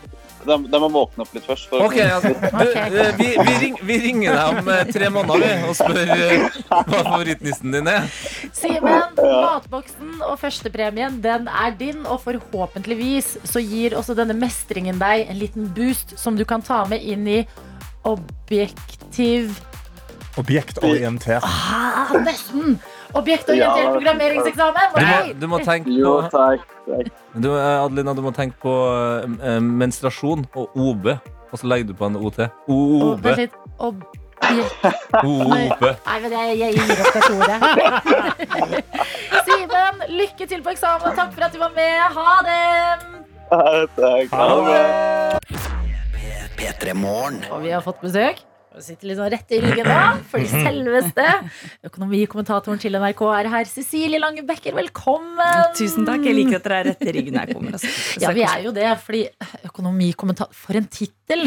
det, 0.45 0.55
de, 0.71 0.79
må 0.79 0.89
våkne 0.93 1.23
opp 1.25 1.33
litt 1.35 1.45
først. 1.47 1.67
for- 1.71 1.83
Ok, 1.85 1.97
altså, 1.99 2.31
du, 2.61 2.73
eh, 2.73 3.11
vi, 3.19 3.29
vi, 3.47 3.55
ring, 3.63 3.77
vi 3.89 3.97
ringer 4.05 4.35
deg 4.37 4.59
om 4.61 4.69
eh, 4.73 4.83
tre 4.93 5.09
måneder 5.13 5.43
vi, 5.43 5.51
og 5.69 5.75
spør 5.77 6.13
eh, 6.15 6.59
hva 6.69 6.83
favorittnissen 7.05 7.75
din 7.75 7.89
er. 7.91 8.07
Simen, 8.55 9.15
matboksen 9.19 10.19
og 10.27 10.37
førstepremien 10.41 11.19
den 11.23 11.49
er 11.51 11.75
din, 11.79 12.05
og 12.07 12.21
forhåpentligvis 12.27 13.35
så 13.49 13.63
gir 13.63 13.97
også 13.99 14.15
denne 14.17 14.35
mestringen 14.37 14.99
deg 15.01 15.27
en 15.29 15.39
liten 15.41 15.67
boost 15.75 16.15
som 16.19 16.37
du 16.39 16.45
kan 16.47 16.63
ta 16.65 16.83
med 16.89 17.03
inn 17.03 17.27
i 17.27 17.41
objektiv 18.07 19.57
objektorientert. 20.39 21.43
ah, 21.43 22.13
Nesten! 22.23 22.77
Objektorientert 23.13 23.83
Ja. 23.83 23.91
programmeringseksamen. 23.91 24.81
Du 24.95 25.01
må, 25.05 25.39
du 25.39 25.47
må 25.47 25.59
tenke 25.65 25.89
Jo, 25.89 26.21
på 26.21 26.29
takk. 26.29 26.61
takk. 26.85 27.07
du, 27.33 27.49
eh, 27.57 27.83
Adelina, 27.83 28.13
du 28.13 28.21
må 28.21 28.31
tenke 28.35 28.55
på 28.61 28.73
eh, 29.41 29.59
menstruasjon 29.59 30.45
og 30.55 30.69
OB. 30.77 31.07
Og 31.51 31.57
så 31.59 31.65
legger 31.65 31.87
du 31.89 31.93
på 31.97 32.05
en 32.05 32.15
OT. 32.15 32.39
OB. 32.67 33.25
OB. 33.79 34.03
OB. 35.23 35.81
Nei, 36.05 36.19
men 36.21 36.31
jeg, 36.31 36.59
jeg 36.59 36.73
gir 36.77 36.83
opp 36.93 37.13
dette 37.15 37.31
ordet. 37.37 37.59
Simen, 39.49 40.03
lykke 40.13 40.47
til 40.47 40.61
på 40.65 40.69
eksamen. 40.75 41.15
Takk 41.17 41.33
for 41.33 41.47
at 41.49 41.53
du 41.53 41.59
var 41.59 41.73
med. 41.75 41.97
Ha 42.13 42.35
det! 42.45 42.65
takk. 43.97 44.29
Ha 44.37 44.45
det. 44.69 44.85
P3 46.59 46.93
Morgen. 46.93 47.41
Og 47.51 47.63
vi 47.65 47.73
har 47.73 47.81
fått 47.81 48.01
besøk. 48.03 48.45
Sitter 48.79 49.09
litt 49.09 49.17
sånn 49.19 49.29
rett 49.31 49.51
i 49.51 49.59
ryggen 49.59 49.87
nå, 49.89 50.01
for 50.31 50.43
selveste 50.47 51.25
økonomikommentatoren 51.89 52.79
til 52.79 52.95
NRK 52.95 53.23
er 53.35 53.49
her. 53.51 53.67
Cecilie 53.67 54.21
Lange 54.21 54.45
Becker, 54.47 54.75
velkommen! 54.77 55.73
Tusen 55.75 56.05
takk. 56.07 56.23
Jeg 56.23 56.37
liker 56.37 56.59
at 56.59 56.67
dere 56.67 56.77
er 56.79 56.87
rett 56.93 57.03
i 57.03 57.13
ryggen 57.17 57.35
når 57.35 57.49
jeg 57.49 57.57
kommer. 57.57 57.75
Altså. 57.75 57.91
Ja, 58.23 58.31
vi 58.35 58.43
er 58.47 58.63
jo 58.63 58.71
det, 58.75 58.87
fordi 59.03 59.21
økonomikommentator 59.67 60.55
For 60.55 60.77
en 60.79 60.87
tittel! 60.91 61.43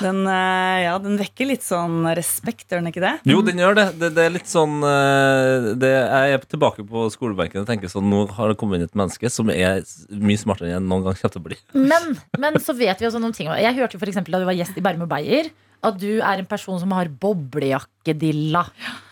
Den, 0.00 0.22
eh, 0.30 0.78
ja, 0.86 0.94
den 1.02 1.18
vekker 1.20 1.48
litt 1.48 1.64
sånn 1.66 2.06
respekt, 2.16 2.66
gjør 2.70 2.82
den 2.82 2.90
ikke 2.92 3.04
det? 3.04 3.12
Jo, 3.28 3.42
den 3.46 3.60
gjør 3.60 3.76
det. 3.78 3.86
det. 4.00 4.10
Det 4.16 4.24
er 4.24 4.32
litt 4.34 4.50
sånn 4.50 4.78
eh, 4.88 5.68
det, 5.80 5.92
Jeg 5.92 6.38
er 6.38 6.48
tilbake 6.54 6.86
på 6.88 7.06
skolebenken 7.14 7.64
og 7.64 7.68
tenker 7.68 7.92
sånn 7.92 8.08
Nå 8.10 8.24
har 8.38 8.52
det 8.52 8.58
kommet 8.60 8.80
inn 8.80 8.88
et 8.88 8.98
menneske 8.98 9.30
som 9.32 9.52
er 9.52 9.84
mye 10.10 10.40
smartere 10.40 10.70
enn 10.70 10.78
jeg 10.78 10.86
noen 10.86 11.04
gang 11.06 11.20
kommer 11.20 11.36
til 11.36 11.44
å 11.44 11.46
bli. 11.50 11.60
Men, 11.76 12.16
men 12.40 12.58
så 12.62 12.76
vet 12.76 13.00
vi 13.00 13.10
også 13.10 13.20
noen 13.22 13.36
ting. 13.36 13.52
Jeg 13.60 13.76
hørte 13.78 14.00
f.eks. 14.00 14.22
da 14.24 14.40
du 14.40 14.48
var 14.48 14.56
gjest 14.56 14.80
i 14.80 14.84
Bærum 14.84 15.06
og 15.06 15.12
Beyer, 15.12 15.52
at 15.82 15.98
du 16.00 16.20
er 16.20 16.38
en 16.40 16.46
person 16.48 16.78
som 16.80 16.92
har 16.96 17.08
boblejakkedilla. 17.08 18.62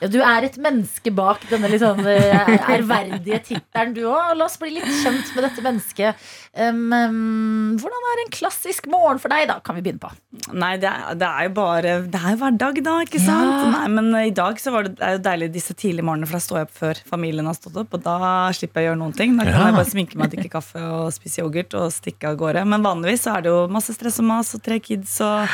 Ja, 0.03 0.09
Du 0.11 0.19
er 0.23 0.45
et 0.47 0.57
menneske 0.61 1.13
bak 1.15 1.43
denne 1.51 1.69
litt 1.71 1.83
sånn 1.83 2.01
eh, 2.07 2.53
ærverdige 2.75 3.39
tittelen, 3.47 3.93
du 3.97 4.03
òg. 4.09 4.33
La 4.39 4.47
oss 4.47 4.59
bli 4.61 4.71
litt 4.77 4.89
kjent 5.03 5.33
med 5.37 5.45
dette 5.47 5.63
mennesket. 5.65 6.23
Um, 6.53 6.81
um, 6.93 7.77
hvordan 7.81 8.09
er 8.13 8.23
en 8.25 8.33
klassisk 8.35 8.89
morgen 8.93 9.21
for 9.23 9.33
deg, 9.33 9.47
da? 9.49 9.59
Kan 9.65 9.79
vi 9.79 9.85
begynne 9.87 10.03
på. 10.03 10.11
Nei, 10.53 10.75
det 10.83 10.91
er, 10.91 11.15
det 11.17 11.29
er 11.29 11.47
jo 11.47 11.53
bare 11.57 11.95
Det 12.13 12.19
er 12.21 12.35
jo 12.35 12.41
hverdag, 12.43 12.81
da, 12.85 12.97
ikke 13.07 13.21
sant? 13.23 13.53
Ja. 13.53 13.71
Nei, 13.77 13.87
men 13.95 14.11
i 14.21 14.35
dag 14.37 14.61
så 14.61 14.73
var 14.75 14.89
det, 14.89 14.97
det 14.99 15.07
er 15.09 15.17
jo 15.17 15.23
deilig 15.29 15.51
disse 15.55 15.77
tidlige 15.79 16.05
morgenene, 16.09 16.29
for 16.29 16.37
da 16.41 16.45
står 16.45 16.61
jeg 16.63 16.69
opp 16.69 16.77
før 16.83 17.03
familien 17.09 17.49
har 17.49 17.57
stått 17.57 17.79
opp, 17.85 17.97
og 17.97 18.05
da 18.05 18.19
slipper 18.57 18.83
jeg 18.83 18.91
å 18.91 18.93
gjøre 18.93 19.03
noen 19.05 19.17
ting. 19.17 19.37
Da 19.39 19.47
kan 19.49 19.55
Ja. 19.57 19.65
jeg 19.71 19.79
bare 19.81 19.93
sminke 19.93 20.21
meg, 20.21 20.33
drikke 20.35 20.53
kaffe 20.59 20.83
og 20.83 21.13
spise 21.17 21.41
yoghurt 21.45 21.79
og 21.79 21.89
stikke 21.95 22.33
av 22.33 22.37
gårde. 22.43 22.67
Men 22.69 22.85
vanligvis 22.85 23.25
så 23.29 23.37
er 23.39 23.47
det 23.47 23.53
jo 23.55 23.63
masse 23.73 23.95
stress 23.97 24.21
og 24.21 24.29
mas 24.29 24.53
og 24.57 24.63
tre 24.67 24.81
kids 24.83 25.17
og 25.25 25.49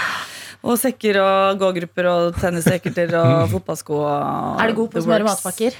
og 0.64 0.78
sekker 0.80 1.20
og 1.22 1.60
gågrupper 1.60 2.08
og 2.10 2.40
tennisraketer 2.40 3.14
og 3.20 3.46
fotballsko. 3.54 4.00
Og 4.02 4.62
Er 4.62 4.72
du 4.72 4.80
god 4.82 4.92
på 4.94 5.02
å 5.02 5.06
smøre 5.06 5.28
matpakker? 5.28 5.76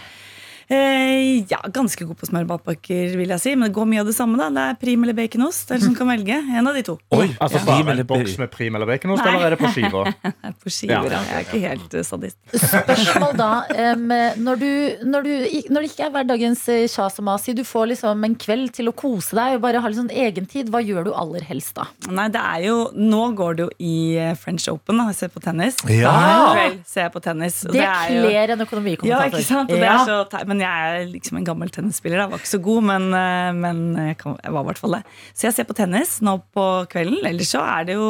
Eh, 0.69 1.45
ja, 1.49 1.59
ganske 1.73 2.05
god 2.05 2.19
på 2.21 2.27
matpakker, 2.33 3.15
vil 3.17 3.31
jeg 3.33 3.41
si. 3.41 3.55
Men 3.57 3.71
det 3.71 3.75
går 3.77 3.87
mye 3.89 4.03
av 4.03 4.09
det 4.11 4.15
samme. 4.17 4.37
da 4.37 4.49
Det 4.53 4.65
er 4.69 4.75
prim 4.83 5.05
eller 5.07 5.17
baconost. 5.17 5.69
Det 5.69 5.79
er 5.79 5.85
som 5.87 5.95
kan 5.97 6.09
velge. 6.11 6.37
En 6.37 6.67
av 6.69 6.75
de 6.77 6.83
to. 6.85 6.99
Oi, 7.17 7.29
Altså, 7.41 7.63
prim 7.65 7.87
bare 7.87 7.95
eller 7.95 8.05
boks 8.05 8.37
med 8.39 8.51
prim 8.53 8.75
eller 8.77 8.87
baconost, 8.87 9.25
Nei. 9.25 9.33
eller 9.35 9.47
er 9.47 9.57
det 9.57 9.61
på 9.63 9.71
skiver? 9.73 10.13
På 10.63 10.73
skiver. 10.73 11.09
Ja. 11.13 11.21
ja. 11.21 11.23
Jeg 11.29 11.37
er 11.39 11.47
ikke 11.47 11.61
helt 11.65 11.95
eh, 11.95 12.05
sadist. 12.05 12.39
Spørsmål 12.53 13.37
da. 13.39 13.51
Um, 13.95 14.05
når, 14.45 14.61
du, 14.61 14.71
når, 15.09 15.23
du, 15.29 15.33
når 15.73 15.85
det 15.85 15.91
ikke 15.93 16.07
er 16.09 16.13
hverdagens 16.17 16.65
eh, 16.73 16.85
kjas 16.91 17.19
og 17.21 17.27
mas, 17.29 17.45
si 17.47 17.55
du 17.57 17.65
får 17.65 17.91
liksom 17.95 18.25
en 18.29 18.37
kveld 18.41 18.73
til 18.77 18.91
å 18.91 18.95
kose 18.97 19.37
deg 19.39 19.57
og 19.59 19.65
bare 19.65 19.81
ha 19.85 19.89
litt 19.91 20.01
sånn 20.01 20.13
egentid, 20.13 20.73
hva 20.73 20.83
gjør 20.85 21.09
du 21.09 21.13
aller 21.17 21.45
helst 21.49 21.77
da? 21.79 21.87
Nei, 22.13 22.29
det 22.35 22.43
er 22.43 22.67
jo 22.69 22.77
Nå 22.99 23.23
går 23.39 23.57
det 23.59 23.65
jo 23.67 23.71
i 23.85 23.95
eh, 24.21 24.35
French 24.39 24.67
Open. 24.73 25.01
da 25.01 25.09
Jeg 25.13 25.19
ser 25.23 25.33
på 25.33 25.43
tennis. 25.45 25.81
Ja. 25.89 26.13
Da, 26.13 26.53
kveld 26.57 26.79
ser 26.89 27.07
jeg 27.07 27.15
på 27.15 27.23
tennis. 27.25 27.61
og 27.69 27.73
Det 27.77 27.85
jo- 28.19 28.29
kler 28.29 28.55
en 28.55 28.65
ja, 29.09 29.23
ikke 29.29 29.45
sant? 29.47 29.71
Og 29.73 29.79
det 29.81 29.89
er 29.89 30.05
så 30.09 30.19
te- 30.33 30.45
men 30.59 30.67
jeg 30.67 30.95
er 30.99 31.11
liksom 31.13 31.39
en 31.39 31.47
gammel 31.47 31.71
tennisspiller. 31.71 32.25
Jeg 32.25 32.33
var 32.33 32.43
ikke 32.43 32.51
så 32.51 32.61
god, 32.65 32.87
men, 32.91 33.07
eh, 33.15 33.51
men 33.55 33.83
jeg, 34.11 34.17
kan, 34.19 34.35
jeg 34.43 34.55
var 34.57 34.65
i 34.65 34.69
hvert 34.73 34.81
fall 34.83 34.97
det. 34.99 35.03
Så 35.31 35.47
jeg 35.47 35.55
ser 35.55 35.69
på 35.69 35.77
tennis 35.79 36.17
nå 36.25 36.35
på 36.57 36.67
kvelden. 36.91 37.21
Ellers 37.29 37.53
så 37.55 37.63
er 37.63 37.87
det 37.89 37.99
jo 37.99 38.09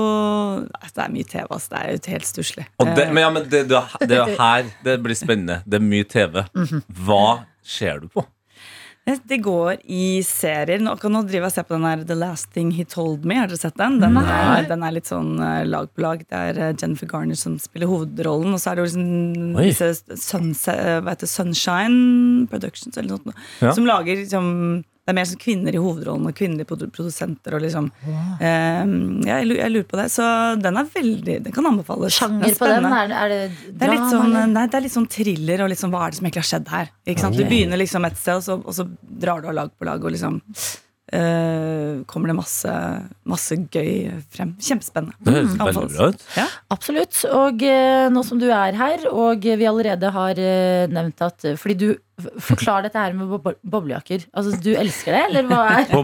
altså, 0.64 0.94
Det 0.94 1.04
er 1.04 1.14
mye 1.18 1.28
TV. 1.28 1.44
Altså. 1.44 1.68
Det 1.74 1.82
er 1.82 1.92
jo 1.92 2.14
helt 2.14 2.30
stusslig. 2.30 2.66
Men 2.80 3.20
ja, 3.20 3.28
men 3.34 3.44
det, 3.44 3.62
det, 3.68 3.84
det 4.08 4.22
er 4.22 4.34
her 4.40 4.72
det 4.86 4.96
blir 5.04 5.18
spennende. 5.18 5.60
Det 5.68 5.80
er 5.80 5.84
mye 5.84 6.08
TV. 6.08 6.42
Hva 7.04 7.24
ser 7.68 8.00
du 8.04 8.08
på? 8.12 8.24
Det 9.28 9.38
går 9.44 9.78
i 9.88 10.20
serier. 10.26 10.82
Nå, 10.84 10.92
nå 10.98 11.22
driver 11.24 11.46
jeg 11.46 11.48
og 11.48 11.54
ser 11.54 11.66
på 11.68 11.76
den 11.76 11.86
her 11.88 12.02
The 12.08 12.16
Last 12.18 12.50
Thing 12.52 12.72
He 12.76 12.84
Told 12.84 13.24
Me. 13.28 13.38
Har 13.40 13.48
dere 13.48 13.60
sett 13.60 13.78
den? 13.80 13.96
Den 14.02 14.18
er, 14.20 14.66
den 14.68 14.84
er 14.84 14.94
litt 14.96 15.08
sånn 15.08 15.38
eh, 15.40 15.62
lag 15.68 15.88
på 15.94 16.04
lag. 16.04 16.24
Det 16.28 16.42
er 16.50 16.60
eh, 16.60 16.74
Jennifer 16.74 17.08
Garner 17.08 17.38
som 17.38 17.56
spiller 17.62 17.88
hovedrollen. 17.88 18.52
Og 18.52 18.60
så 18.60 18.72
er 18.72 18.80
det 18.80 18.88
liksom 18.88 19.56
Oi. 19.56 19.70
disse 19.70 20.18
sunse, 20.20 20.76
hva 21.00 21.14
heter 21.14 21.30
Sunshine 21.30 22.46
Productions 22.52 23.00
eller 23.00 23.16
noe. 23.24 23.36
Ja. 23.64 23.72
Som 23.76 23.88
lager 23.88 24.20
liksom 24.20 24.52
det 25.08 25.12
er 25.14 25.16
mer 25.16 25.24
sånn 25.30 25.38
kvinner 25.40 25.72
i 25.72 25.78
hovedrollen 25.80 26.26
og 26.28 26.34
kvinnelige 26.36 26.68
produsenter. 26.92 27.54
Og 27.56 27.62
liksom, 27.64 27.86
eh, 28.44 28.82
jeg, 29.24 29.46
lu- 29.48 29.56
jeg 29.56 29.72
lurer 29.72 29.86
på 29.88 29.96
det. 29.96 30.04
Så 30.12 30.26
den 30.60 30.76
er 30.76 30.90
veldig 30.92 31.36
Den 31.46 31.54
kan 31.56 31.64
anbefales. 31.70 32.12
Sjanger 32.18 32.44
er 32.50 32.58
på 32.60 32.68
den? 32.68 32.84
Er, 32.92 33.14
er 33.22 33.32
det 33.32 33.38
Det 33.72 33.86
er, 33.88 33.94
litt 33.94 34.10
sånn, 34.12 34.36
nei, 34.52 34.66
det 34.68 34.76
er 34.76 34.84
litt 34.84 34.92
sånn 34.92 35.08
thriller 35.08 35.64
og 35.64 35.72
sånn, 35.80 35.94
hva 35.96 36.02
er 36.04 36.12
det 36.12 36.18
som 36.20 36.28
egentlig 36.28 36.44
har 36.44 36.50
skjedd 36.50 36.68
her. 36.74 36.92
Ikke 37.08 37.24
sant? 37.24 37.40
Du 37.40 37.44
begynner 37.48 37.80
liksom 37.80 38.04
et 38.04 38.20
sted, 38.20 38.36
og 38.36 38.44
så, 38.44 38.58
og 38.60 38.76
så 38.76 38.84
drar 39.24 39.40
du 39.40 39.48
av 39.48 39.56
lag 39.62 39.72
på 39.78 39.88
lag, 39.88 40.04
og 40.04 40.12
liksom 40.12 40.42
kommer 42.08 42.28
det 42.28 42.36
masse, 42.36 42.72
masse 43.24 43.56
gøy 43.72 44.10
frem. 44.34 44.50
Kjempespennende. 44.60 45.14
Det 45.24 45.32
høres 45.34 45.54
Mm. 45.56 45.64
veldig 45.68 45.94
bra 45.96 46.08
ut. 46.12 46.26
Ja. 46.36 46.46
Absolutt. 46.70 47.20
Og 47.32 47.62
eh, 47.64 48.08
nå 48.12 48.24
som 48.28 48.38
du 48.38 48.50
er 48.52 48.76
her, 48.76 49.06
og 49.10 49.40
vi 49.42 49.64
allerede 49.68 50.10
har 50.12 50.36
eh, 50.38 50.86
nevnt 50.92 51.22
at 51.24 51.48
Fordi 51.56 51.74
du 51.78 51.88
Forklar 52.42 52.82
dette 52.82 52.98
her 52.98 53.12
med 53.14 53.28
bob 53.30 53.44
boblejakker. 53.62 54.24
Altså, 54.34 54.56
du 54.58 54.72
elsker 54.74 55.14
det, 55.14 55.20
eller 55.28 55.44
hva 55.46 55.58
er 55.70 55.84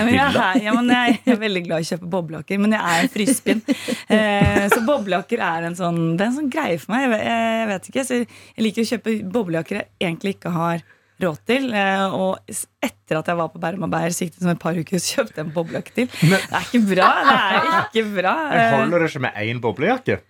Ja, 0.00 0.04
men 0.06 0.14
jeg, 0.14 0.30
er, 0.32 0.62
ja, 0.64 0.72
men 0.72 0.88
jeg 0.88 1.18
er 1.28 1.36
veldig 1.42 1.62
glad 1.66 1.82
i 1.82 1.84
å 1.84 1.88
kjøpe 1.90 2.08
boblejakker, 2.14 2.58
men 2.62 2.72
jeg 2.72 2.80
er 2.80 3.02
en 3.04 3.10
frysepinn. 3.12 3.60
Eh, 4.08 4.64
så 4.72 4.80
boblejakker 4.86 5.42
er 5.44 5.66
en 5.68 5.76
sånn, 5.76 6.16
det 6.16 6.24
er 6.24 6.30
en 6.30 6.38
sånn 6.38 6.48
greie 6.54 6.78
for 6.80 6.94
meg. 6.94 7.04
Jeg, 7.04 7.12
vet- 7.12 7.26
jeg 7.28 7.68
vet 7.74 7.90
ikke, 7.92 8.06
så 8.08 8.16
jeg 8.22 8.64
liker 8.64 8.86
å 8.86 8.90
kjøpe 8.94 9.14
boblejakker 9.36 9.82
jeg 9.82 9.88
egentlig 10.08 10.34
ikke 10.38 10.54
har 10.56 10.80
råd 11.22 11.38
til. 11.48 11.68
Eh, 11.74 12.14
og 12.14 12.38
etter 12.84 13.20
at 13.20 13.30
jeg 13.32 13.38
var 13.40 13.50
på 13.52 13.60
Bærum 13.62 13.86
og 13.88 13.92
Bær, 13.92 14.08
siktet 14.14 14.42
som 14.44 14.52
et 14.52 14.60
par 14.62 14.78
uker, 14.78 15.00
så 15.02 15.18
kjøpte 15.18 15.40
jeg 15.40 15.46
en 15.48 15.54
boblejakke 15.54 15.94
til. 15.96 16.10
Det 16.20 16.40
er 16.40 16.66
ikke 16.68 16.82
bra. 16.94 17.10
det 17.28 17.36
er 17.38 17.86
ikke 17.88 18.04
bra 18.18 18.34
Jeg 18.54 18.74
holder 18.78 19.04
det 19.04 19.10
ikke 19.12 19.24
med 19.26 19.40
én 19.44 19.62
boblejakke. 19.64 20.20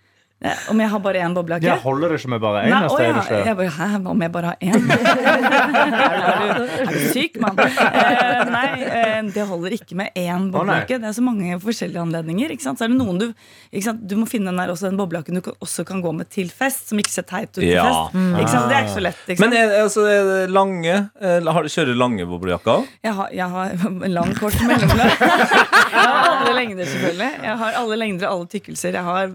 Eh, 0.41 0.57
Om 0.71 0.79
jeg 0.79 0.89
har 0.93 0.99
bare 1.03 1.21
én 1.25 1.33
boblejakke? 1.35 1.67
Jeg 1.67 1.81
holder 1.83 2.13
det 2.13 2.19
ikke 2.21 2.31
med 2.33 2.41
bare 2.43 2.61
én. 2.63 2.69
Nei, 2.71 2.81
neste 2.85 2.95
å 2.95 3.01
er 3.03 3.09
ja. 3.09 3.45
Jeg 3.49 3.57
bare, 3.59 3.73
Hæ, 3.75 3.87
hva 4.03 4.09
om 4.13 4.21
jeg 4.23 4.31
bare 4.35 4.45
har 4.45 4.57
én? 4.61 4.77
er, 4.89 6.55
du, 6.59 6.63
er 6.83 6.93
du 6.93 6.99
syk, 7.13 7.39
mann? 7.43 7.59
Eh, 7.59 8.43
nei, 8.53 8.69
eh, 8.87 9.19
det 9.35 9.45
holder 9.49 9.75
ikke 9.75 9.97
med 9.99 10.15
én 10.19 10.47
boblejakke. 10.53 10.99
Det 11.03 11.09
er 11.11 11.15
så 11.17 11.23
mange 11.25 11.59
forskjellige 11.63 12.03
anledninger. 12.05 12.53
Ikke 12.55 12.65
sant? 12.67 12.79
Så 12.79 12.87
er 12.87 12.93
det 12.93 12.99
noen 12.99 13.19
du, 13.21 13.27
ikke 13.71 13.85
sant? 13.89 14.03
du 14.09 14.15
må 14.21 14.27
finne 14.31 14.51
den 14.51 14.61
der 14.61 14.73
også, 14.73 14.89
den 14.89 14.99
boblejakken 14.99 15.39
du 15.39 15.43
kan, 15.49 15.57
også 15.65 15.85
kan 15.87 16.03
gå 16.05 16.13
med 16.15 16.29
til 16.33 16.51
fest, 16.53 16.87
som 16.91 17.01
ikke 17.01 17.13
ser 17.17 17.27
teit 17.29 17.49
ut 17.51 17.59
til 17.61 17.69
Ja. 17.73 17.87
fest. 17.87 18.19
Ikke 18.39 18.53
sant? 18.53 18.69
Det 18.71 18.77
er 18.79 18.85
ikke 18.87 18.95
så 18.97 19.05
lett. 19.07 19.23
Ikke 19.27 19.39
sant? 19.41 19.45
Men 19.49 19.59
er, 19.59 19.75
altså, 19.83 20.05
er 20.09 20.29
det 20.33 20.39
lange 20.55 20.95
har, 21.19 21.67
Kjører 21.69 21.91
du 21.93 21.99
lange 21.99 22.25
boblejakker? 22.29 22.85
Jeg 23.05 23.13
har, 23.19 23.27
jeg 23.35 23.49
har 23.53 23.75
en 23.89 24.13
lang, 24.15 24.31
kort 24.39 24.55
mellomløp. 24.65 25.19
Jeg 25.19 26.05
har 26.05 26.29
alle 26.31 26.53
lengder, 26.55 26.85
selvfølgelig. 26.89 27.29
Jeg 27.43 27.57
har 27.61 27.77
alle 27.83 27.97
lengder 27.99 28.29
og 28.29 28.33
alle 28.39 28.49
tykkelser. 28.55 28.95
Jeg 28.97 29.03
har 29.05 29.27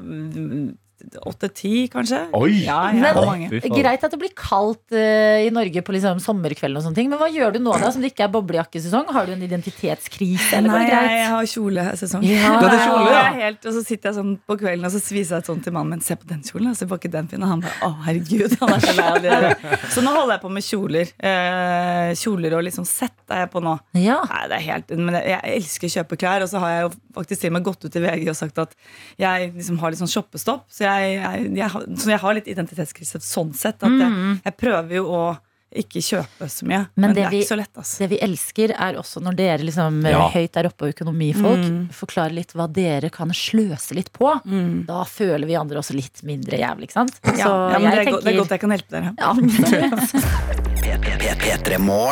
åtte-ti, 1.24 1.86
kanskje. 1.92 2.20
Oi! 2.36 2.64
Ja, 2.64 2.80
ja, 2.94 3.12
Men. 3.14 3.48
Greit 3.74 4.04
at 4.06 4.12
det 4.12 4.20
blir 4.20 4.32
kaldt 4.38 4.94
uh, 4.94 5.42
i 5.44 5.50
Norge 5.54 5.82
på 5.84 5.94
liksom 5.96 6.20
sommerkvelden, 6.22 6.78
og 6.78 6.86
sånne 6.86 6.98
ting 6.98 7.10
men 7.12 7.20
hva 7.20 7.28
gjør 7.32 7.56
du 7.56 7.60
nå 7.64 7.74
da 7.80 7.90
som 7.94 8.04
det 8.04 8.12
ikke 8.12 8.26
er 8.28 8.32
boblejakkesesong? 8.34 9.10
Har 9.14 9.28
du 9.28 9.34
en 9.34 9.44
identitetskrise? 9.44 10.50
Eller 10.58 10.72
Nei, 10.72 10.82
jeg, 10.86 10.92
greit? 10.94 11.16
jeg 11.18 11.30
har 11.34 11.50
kjolesesong. 11.54 12.26
Ja. 12.28 12.42
Ja, 12.44 12.60
det 12.60 12.70
er 12.72 12.82
kjole, 12.84 13.12
ja. 13.12 13.24
helt, 13.38 13.66
og 13.66 13.76
så 13.76 13.82
sitter 13.84 14.10
jeg 14.10 14.18
sånn 14.18 14.34
på 14.46 14.56
kvelden 14.60 14.88
og 14.88 14.94
så 14.94 15.02
viser 15.14 15.38
jeg 15.38 15.48
sånn 15.48 15.62
til 15.64 15.74
mannen 15.74 15.94
min. 15.96 16.04
Se 16.04 16.16
på 16.18 16.28
den 16.28 16.42
kjolen. 16.46 16.70
og 16.72 16.78
Så 16.78 16.88
var 16.90 17.00
ikke 17.00 17.12
den 17.12 17.28
fin. 17.30 17.42
Og 17.44 17.50
han 17.50 17.62
bare 17.64 17.88
å 17.88 17.92
herregud. 18.06 18.56
Han 18.60 18.74
er 18.76 18.84
så 18.84 18.94
lei 18.96 19.06
av 19.10 19.20
det. 19.24 19.78
Så 19.94 20.04
nå 20.04 20.12
holder 20.14 20.36
jeg 20.36 20.42
på 20.44 20.52
med 20.52 20.66
kjoler. 20.66 21.12
Uh, 21.18 22.10
kjoler 22.18 22.56
og 22.58 22.64
liksom 22.66 22.86
sett 22.88 23.34
er 23.34 23.44
jeg 23.44 23.52
på 23.52 23.62
nå. 23.64 23.74
Ja. 23.98 24.20
Nei, 24.30 24.42
det 24.50 24.58
er 24.58 24.66
helt, 24.68 24.94
men 24.98 25.18
jeg, 25.18 25.26
jeg 25.34 25.58
elsker 25.58 25.90
å 25.90 25.94
kjøpe 25.98 26.18
klær, 26.20 26.44
og 26.44 26.50
så 26.50 26.62
har 26.62 26.74
jeg 26.74 26.84
jo 26.86 26.90
faktisk 27.16 27.42
til 27.42 27.52
og 27.52 27.56
med 27.56 27.66
gått 27.68 27.86
ut 27.86 27.98
i 27.98 28.02
VG 28.04 28.30
og 28.32 28.38
sagt 28.38 28.60
at 28.62 28.74
jeg 29.20 29.50
liksom 29.54 29.78
har 29.82 29.92
litt 29.92 30.02
sånn 30.02 30.10
shoppestopp. 30.10 30.66
Så 30.72 30.86
jeg, 30.86 30.93
jeg, 31.00 31.56
jeg, 31.56 31.68
har- 31.74 31.86
så 31.96 32.10
jeg 32.14 32.18
har 32.20 32.34
litt 32.34 32.46
identitetskrise 32.52 33.20
sånn 33.20 33.52
sett. 33.54 33.82
At 33.82 33.90
jeg, 34.00 34.38
jeg 34.44 34.56
prøver 34.56 34.94
jo 35.00 35.04
å 35.10 35.24
ikke 35.74 35.98
kjøpe 36.06 36.46
så 36.46 36.66
mye. 36.70 36.84
Men, 36.94 37.10
det, 37.10 37.16
det 37.16 37.22
er 37.26 37.30
vi- 37.32 37.38
ikke 37.42 37.48
så 37.50 37.56
lett, 37.58 37.72
altså. 37.76 37.98
Det 37.98 38.08
vi 38.12 38.18
elsker, 38.22 38.74
er 38.78 38.94
også 39.00 39.18
når 39.24 39.34
dere 39.40 39.58
liksom 39.66 40.04
eh, 40.06 40.12
Ja. 40.14 40.28
høyt 40.30 40.52
der 40.54 40.68
oppe 40.70 40.86
og 40.86 40.92
økonomifolk 40.94 41.64
Mm. 41.64 41.88
forklarer 41.90 42.32
litt 42.36 42.52
hva 42.54 42.68
dere 42.70 43.10
kan 43.10 43.28
sløse 43.34 43.94
litt 43.98 44.12
på. 44.14 44.30
Da 44.86 45.02
føler 45.02 45.46
vi 45.50 45.56
andre 45.58 45.78
også 45.82 45.94
litt 45.98 46.22
mindre 46.22 46.58
jævlig, 46.62 46.86
ikke 46.90 46.92
sant? 47.00 47.18
Ja, 47.24 47.32
Så 47.34 47.50
ja, 47.72 47.78
men 47.80 47.90
det, 47.90 48.06
er 48.06 48.12
godt, 48.12 48.22
det 48.24 48.34
er 48.34 48.38
godt 48.38 48.50
jeg 48.54 48.60
kan 48.60 48.70
hjelpe 48.70 48.90
dere. 48.94 49.14
Ja, 49.18 49.34
absolutt. 49.34 49.50
P3 49.64 49.82
Morgen. 49.90 50.73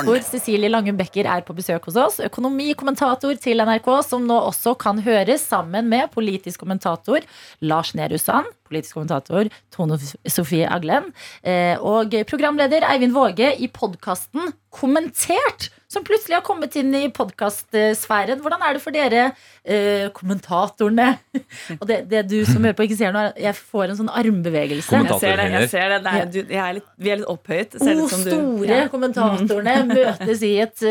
Hvor 0.06 0.22
Cecilie 0.24 0.70
Langum 0.70 0.96
Becker 0.96 1.26
er 1.28 1.42
på 1.44 1.54
besøk 1.56 1.85
hos 1.90 1.96
oss. 2.00 2.16
Økonomikommentator 2.24 3.37
til 3.42 3.61
NRK, 3.61 3.88
som 4.06 4.24
nå 4.28 4.38
også 4.48 4.72
kan 4.80 5.02
høres 5.04 5.44
sammen 5.44 5.90
med 5.92 6.08
politisk 6.14 6.62
kommentator 6.64 7.20
Lars 7.61 7.92
Nehru 7.98 8.16
Sand, 8.20 8.48
politisk 8.68 8.96
kommentator 8.96 9.50
Tone 9.74 9.98
Sofie 10.24 10.68
Aglen 10.72 11.11
eh, 11.44 11.76
og 11.76 12.16
programleder 12.30 12.87
Eivind 12.88 13.12
Våge 13.16 13.52
i 13.61 13.68
podkasten 13.68 14.54
Kommentert, 14.72 15.68
som 15.92 16.00
plutselig 16.08 16.38
har 16.38 16.44
kommet 16.46 16.72
inn 16.80 16.94
i 16.96 17.02
podkastsfæren. 17.12 18.40
Hvordan 18.40 18.62
er 18.64 18.72
det 18.78 18.80
for 18.80 18.94
dere 18.96 19.24
eh, 19.68 20.06
kommentatorene? 20.16 21.11
Og 21.80 21.82
det, 21.90 21.98
det 22.08 22.22
du 22.30 22.38
som 22.48 22.64
hører 22.64 22.76
på 22.78 22.87
ikke 22.87 22.96
ser 22.96 23.12
nå, 23.12 23.20
er 23.28 23.42
jeg 23.50 23.58
får 23.58 23.92
en 23.92 23.98
sånn 23.98 24.08
armbevegelse. 24.08 25.02
Jeg 25.02 25.18
ser 25.20 25.37
det. 25.42 25.46
jeg 25.52 25.68
ser 25.74 25.92
det, 25.92 25.98
det 26.06 26.14
er, 26.22 26.30
du, 26.32 26.38
jeg 26.54 26.62
er 26.64 26.78
litt, 26.78 26.87
Vi 26.96 27.12
er 27.12 27.20
litt 27.20 27.28
opphøyet. 27.35 27.76
Ser 27.82 28.00
O 28.00 28.06
ut 28.06 28.14
som 28.14 28.24
du- 28.24 28.30
store 28.32 28.78
ja. 28.80 28.87
kommentatorene 28.94 29.74
møtes 29.92 30.46
i 30.48 30.54
et 30.64 30.87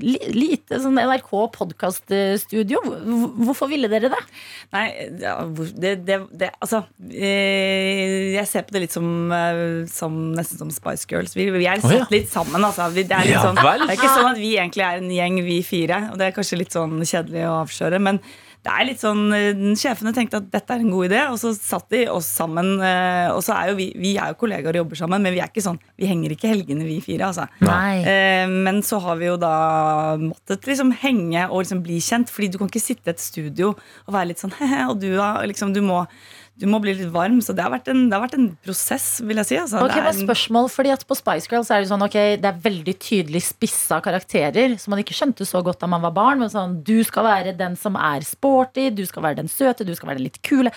li- 0.00 0.32
lite 0.32 0.80
sånn 0.86 0.96
NRK-podkaststudio. 1.04 2.80
Hvorfor 3.44 3.68
ville 3.74 3.92
dere 3.92 4.08
det? 4.16 4.22
Nei, 4.72 4.86
ja, 5.20 5.36
det, 5.76 5.92
det, 6.08 6.18
det 6.40 6.48
Altså, 6.62 6.82
eh, 7.12 8.32
jeg 8.38 8.48
ser 8.48 8.64
på 8.64 8.72
det 8.78 8.86
litt 8.86 8.96
som, 8.96 9.12
eh, 9.36 9.84
som 9.92 10.16
nesten 10.40 10.64
som 10.64 10.72
Spice 10.72 11.04
Girls. 11.12 11.36
Vi, 11.36 11.50
vi 11.52 11.68
er 11.68 11.84
satt 11.84 12.08
litt 12.14 12.21
sammen, 12.30 12.62
altså. 12.62 12.86
Det, 12.94 13.08
er 13.10 13.24
litt 13.26 13.34
Ja 13.34 13.42
sånn, 13.42 13.56
vel. 13.58 13.80
det 13.86 13.90
er 13.96 13.98
ikke 13.98 14.14
sånn 14.14 14.30
at 14.34 14.38
vi 14.38 14.54
egentlig 14.58 14.84
er 14.86 15.02
en 15.02 15.10
gjeng, 15.10 15.42
vi 15.44 15.58
fire. 15.66 16.08
Og 16.12 16.18
det 16.18 16.26
er 16.30 16.36
kanskje 16.38 16.58
litt 16.62 16.72
sånn 16.72 17.00
kjedelig 17.02 17.46
å 17.48 17.58
avsløre, 17.64 17.98
men 17.98 18.20
det 18.62 18.70
er 18.70 18.84
litt 18.86 19.00
sånn 19.02 19.22
eh, 19.34 19.62
Sjefene 19.74 20.12
tenkte 20.14 20.38
at 20.38 20.44
dette 20.52 20.70
er 20.70 20.84
en 20.84 20.90
god 20.92 21.08
idé, 21.08 21.22
og 21.32 21.38
så 21.40 21.50
satt 21.56 21.88
de 21.90 22.04
oss 22.12 22.28
sammen. 22.30 22.76
eh, 22.78 23.26
Og 23.34 23.40
så 23.42 23.56
er 23.58 23.72
jo 23.72 23.74
vi, 23.80 23.88
vi 23.98 24.12
er 24.22 24.30
jo 24.30 24.36
kollegaer 24.38 24.76
og 24.76 24.84
jobber 24.84 25.00
sammen, 25.00 25.18
men 25.24 25.34
vi 25.34 25.40
er 25.42 25.50
ikke 25.50 25.64
sånn 25.64 25.80
Vi 25.98 26.06
henger 26.06 26.30
ikke 26.36 26.46
helgene, 26.52 26.86
vi 26.86 27.00
fire, 27.02 27.26
altså. 27.32 27.48
Nei. 27.58 28.04
Eh, 28.06 28.46
Men 28.46 28.78
så 28.86 29.00
har 29.02 29.16
vi 29.18 29.26
jo 29.26 29.36
da 29.36 30.14
måttet 30.22 30.62
liksom 30.70 30.92
henge 31.02 31.48
og 31.50 31.64
liksom 31.64 31.82
bli 31.82 31.98
kjent. 31.98 32.30
Fordi 32.30 32.52
du 32.54 32.58
kan 32.60 32.70
ikke 32.70 32.84
sitte 32.86 33.10
i 33.10 33.16
et 33.16 33.18
studio 33.24 33.72
og 33.74 34.14
være 34.14 34.30
litt 34.30 34.38
sånn 34.44 34.54
he-he, 34.60 34.84
og 34.92 35.00
du, 35.02 35.10
liksom, 35.50 35.74
du, 35.74 35.82
må, 35.82 36.04
du 36.58 36.66
må 36.68 36.80
bli 36.82 36.92
litt 36.94 37.10
varm. 37.12 37.40
Så 37.40 37.54
det 37.56 37.64
har 37.64 37.70
vært 37.72 37.88
en, 37.88 38.08
det 38.10 38.16
har 38.18 38.26
vært 38.26 38.36
en 38.38 38.48
prosess, 38.64 39.20
vil 39.24 39.36
jeg 39.40 39.46
si. 39.48 39.56
Altså. 39.56 39.80
Ok, 39.82 39.94
Det 39.94 40.02
er 40.02 40.08
en- 40.12 40.26
spørsmål, 40.28 40.68
fordi 40.70 40.92
at 40.92 41.06
På 41.08 41.16
Spice 41.16 41.48
Girls 41.50 41.70
er 41.70 41.80
det 41.80 41.88
sånn, 41.88 42.02
ok, 42.04 42.18
det 42.40 42.44
er 42.44 42.60
veldig 42.62 42.96
tydelig 42.98 43.42
spissa 43.42 44.00
karakterer 44.00 44.78
som 44.78 44.92
man 44.92 45.02
ikke 45.02 45.16
skjønte 45.16 45.46
så 45.48 45.62
godt 45.64 45.80
da 45.80 45.86
man 45.86 46.02
var 46.02 46.12
barn. 46.12 46.38
Men 46.38 46.48
sånn, 46.50 46.82
Du 46.84 47.02
skal 47.04 47.24
være 47.24 47.56
den 47.56 47.74
som 47.76 47.96
er 47.96 48.20
sporty, 48.20 48.90
du 48.94 49.04
skal 49.06 49.22
være 49.22 49.36
den 49.36 49.48
søte, 49.48 49.84
du 49.84 49.94
skal 49.94 50.08
være 50.10 50.18
den 50.18 50.24
litt 50.24 50.42
kule. 50.42 50.70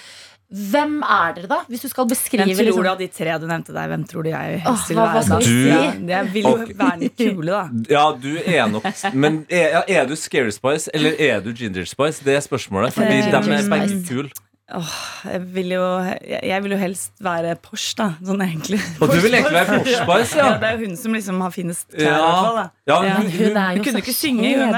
Hvem 0.53 1.01
er 1.03 1.33
dere, 1.33 1.47
da? 1.49 1.57
Hvis 1.67 1.81
du 1.81 1.89
skal 1.89 2.05
beskrive 2.05 2.45
Hvem 2.45 2.53
tror 2.55 2.65
liksom, 2.67 2.83
du 2.83 2.89
av 2.91 2.99
de 2.99 3.07
tre 3.07 3.33
du 3.41 3.47
nevnte 3.49 3.73
der, 3.73 3.87
hvem 3.89 4.03
tror 4.07 4.23
du 4.23 4.29
jeg 4.29 4.59
helst 4.61 4.89
vil 4.91 4.97
være? 4.97 5.23
da? 5.27 5.39
Du... 5.39 5.67
Ja, 5.67 6.19
jeg 6.21 6.33
vil 6.35 6.43
jo 6.43 6.51
okay. 6.53 6.75
være 6.77 6.99
den 7.01 7.35
kule, 7.35 7.49
da. 7.49 7.63
Ja, 7.95 8.03
du 8.13 8.37
er 8.45 8.67
nok 8.69 8.85
Men 9.15 9.45
er, 9.49 9.83
er 9.89 10.05
du 10.05 10.15
Scary 10.15 10.53
Spice 10.53 10.87
eller 10.93 11.17
er 11.19 11.41
du 11.41 11.51
Ginger 11.51 11.83
Spice? 11.89 12.21
Det 12.23 12.35
er 12.37 12.45
spørsmålet. 12.45 12.93
Fordi 12.93 13.17
Eh, 13.25 13.31
de 13.31 13.53
er 13.57 13.69
begge 13.73 14.07
kule. 14.07 14.29
Åh, 14.73 14.93
jeg, 15.29 15.41
vil 15.53 15.75
jo, 15.75 15.81
jeg, 16.25 16.57
vil 16.65 16.71
jo 16.73 16.77
helst 16.81 17.11
være 17.21 17.51
Porsche, 17.61 17.93
da. 17.99 18.07
Sånn 18.25 18.41
egentlig. 18.41 18.79
Og 18.97 19.11
du 19.13 19.19
vil 19.21 19.35
egentlig 19.37 19.53
være 19.59 19.75
Porsche 19.77 19.99
Spice, 19.99 20.39
ja? 20.39 20.47
Ja, 20.47 20.55
det 20.57 20.69
er 20.71 20.79
jo 20.79 20.87
hun 20.87 20.95
som 20.97 21.13
liksom 21.13 21.43
har 21.45 21.53
finest 21.53 21.85
klær, 21.93 22.07
Ja. 22.07 22.31
fall. 22.47 22.57
Ja, 22.89 22.97
men, 23.03 23.11
hun- 23.13 23.29
Hun 23.29 23.59
Hun 23.77 23.83
kunne 23.85 24.01
ikke 24.01 24.15
synge, 24.17 24.41
hun. 24.57 24.73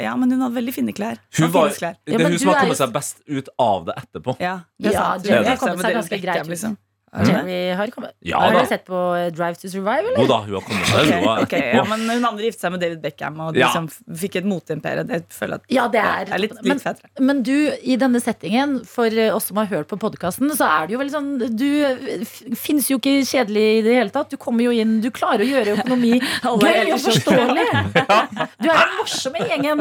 Ja, 0.00 0.16
men 0.16 0.32
hun 0.32 0.40
hadde 0.46 0.54
veldig 0.56 0.74
fine 0.74 0.92
klær. 0.96 1.20
Hun 1.36 1.52
var, 1.52 1.68
klær. 1.76 1.94
det 2.06 2.14
er 2.14 2.18
men 2.24 2.32
hun 2.32 2.38
som 2.38 2.48
har 2.54 2.60
kommet 2.64 2.80
seg 2.80 2.92
best 2.96 3.20
ut 3.28 3.48
av 3.58 3.84
det 3.90 3.94
etterpå. 4.00 4.36
Ja, 4.40 4.60
det 4.80 4.94
er 4.94 4.96
Ja, 4.96 5.18
Det 5.18 5.30
er 5.30 5.44
seg 5.60 5.76
det 5.76 5.94
ganske 6.00 6.14
rekker 6.16 6.22
greit 6.24 6.36
jeg. 6.36 6.46
Liksom. 6.46 6.70
Er 6.72 6.76
det 6.76 6.76
det? 6.78 6.87
Jerry 7.28 7.58
har 7.78 7.90
kommet. 7.94 8.12
Ja 8.26 8.38
har 8.42 8.52
du 8.52 8.58
dere 8.58 8.68
sett 8.68 8.84
på 8.86 8.98
Drive 9.36 9.56
to 9.60 9.68
Survive, 9.72 10.02
eller? 10.04 10.18
Jo 10.22 10.26
da, 10.30 10.38
hun 10.44 10.54
har 10.58 10.64
kommet 10.66 10.90
seg. 10.90 10.98
okay, 10.98 11.22
okay, 11.22 11.42
Ok, 11.42 11.52
ok, 11.52 11.56
ja, 11.78 11.84
men 11.88 12.04
hun 12.08 12.28
andre 12.28 12.44
giftet 12.48 12.64
seg 12.66 12.74
med 12.74 12.82
David 12.84 13.00
Beckham 13.04 13.40
og 13.46 13.54
de 13.56 13.60
Ja. 13.64 13.70
som 13.72 13.88
fikk 13.88 14.36
et 14.42 14.48
moteimperium. 14.48 15.06
Det 15.08 15.22
føler 15.34 15.58
jeg 15.64 15.76
Ja, 15.78 15.86
det 15.88 16.02
er, 16.02 16.32
er 16.34 16.42
litt, 16.42 16.54
men, 16.62 16.72
litt 16.74 16.82
fetere. 16.84 17.08
men 17.20 17.42
du, 17.42 17.54
i 17.82 17.96
denne 18.00 18.20
settingen, 18.20 18.78
for 18.86 19.08
oss 19.34 19.48
som 19.50 19.56
har 19.62 19.66
hørt 19.72 19.88
på 19.88 19.98
podkasten, 20.00 20.50
så 20.56 20.68
er 20.68 20.86
det 20.86 20.96
jo 20.96 21.00
veldig 21.02 21.16
sånn 21.16 21.56
Du 21.58 22.54
fins 22.58 22.88
jo 22.90 22.98
ikke 23.00 23.16
kjedelig 23.26 23.64
i 23.78 23.82
det 23.86 23.94
hele 23.98 24.10
tatt. 24.14 24.30
Du 24.30 24.36
kommer 24.40 24.64
jo 24.68 24.72
inn, 24.74 24.98
du 25.04 25.10
klarer 25.14 25.44
å 25.44 25.48
gjøre 25.48 25.76
økonomi 25.78 26.18
gøy 26.44 26.92
og 26.92 27.00
forståelig. 27.08 27.66
Du 28.58 28.66
er 28.68 28.78
den 28.80 28.96
morsomme 28.98 29.42
gjengen. 29.48 29.80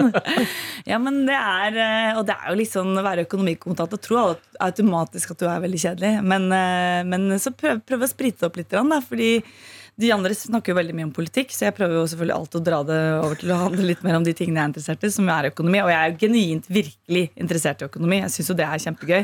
Ja, 0.88 0.98
men 1.02 1.24
det 1.28 1.36
er 1.38 1.78
eh, 1.82 2.18
Og 2.20 2.26
det 2.28 2.36
er 2.38 2.52
jo 2.52 2.58
litt 2.60 2.72
sånn 2.72 2.94
å 2.98 3.04
være 3.06 3.26
økonomikommentator. 3.26 4.00
Tror 4.04 4.20
alle 4.22 4.36
automatisk 4.68 5.34
at 5.34 5.42
du 5.42 5.48
er 5.50 5.62
veldig 5.64 5.80
kjedelig. 5.82 6.12
Men, 6.24 6.46
eh, 6.54 7.02
men 7.18 7.42
så 7.42 7.54
prøv, 7.56 7.82
prøv 7.88 8.06
å 8.06 8.12
sprite 8.12 8.48
opp 8.48 8.60
litt, 8.60 8.72
da, 8.74 9.02
fordi 9.04 9.32
de 9.98 10.12
andre 10.14 10.36
snakker 10.38 10.72
jo 10.72 10.78
veldig 10.78 10.94
mye 10.94 11.08
om 11.08 11.14
politikk, 11.14 11.54
så 11.56 11.66
jeg 11.66 11.74
prøver 11.74 11.98
jo 11.98 12.04
selvfølgelig 12.12 12.36
alltid 12.36 12.60
å 12.60 12.66
dra 12.68 12.82
det 12.86 12.98
over 13.18 13.40
til 13.42 13.54
å 13.54 13.60
handle 13.64 13.86
litt 13.88 14.04
mer 14.06 14.20
om 14.20 14.26
de 14.28 14.34
tingene 14.38 14.60
jeg 14.60 14.68
er 14.68 14.70
interessert 14.70 15.06
i, 15.08 15.10
som 15.16 15.32
er 15.34 15.48
økonomi. 15.50 15.80
Og 15.82 15.90
jeg 15.90 15.98
er 15.98 16.12
jo 16.12 16.20
genuint 16.22 16.70
virkelig 16.70 17.24
interessert 17.34 17.82
i 17.82 17.88
økonomi. 17.88 18.20
Jeg 18.22 18.34
syns 18.36 18.52
jo 18.52 18.58
det 18.60 18.68
er 18.68 18.84
kjempegøy. 18.84 19.24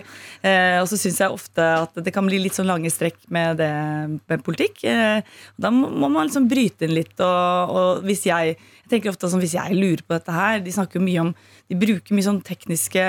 Eh, 0.50 0.78
og 0.80 0.90
så 0.90 0.98
syns 0.98 1.22
jeg 1.22 1.36
ofte 1.38 1.68
at 1.84 2.02
det 2.08 2.16
kan 2.16 2.26
bli 2.26 2.42
litt 2.42 2.58
sånn 2.58 2.72
lange 2.72 2.90
strekk 2.90 3.22
med 3.30 3.62
det 3.62 3.70
med 4.18 4.46
politikk. 4.48 4.82
Eh, 4.90 5.22
da 5.62 5.74
må 5.74 6.10
man 6.10 6.26
liksom 6.26 6.50
bryte 6.50 6.90
inn 6.90 6.98
litt, 6.98 7.14
og, 7.22 7.78
og 7.78 8.08
hvis 8.10 8.26
jeg 8.32 8.58
tenker 8.94 9.12
ofte 9.12 9.30
sånn, 9.30 9.42
Hvis 9.44 9.56
jeg 9.58 9.76
lurer 9.78 10.04
på 10.06 10.16
dette 10.16 10.34
her 10.36 10.62
De 10.64 10.74
snakker 10.74 11.04
mye 11.04 11.22
om 11.26 11.32
De 11.72 11.78
bruker 11.80 12.16
mye 12.16 12.26
sånn 12.26 12.42
tekniske 12.46 13.04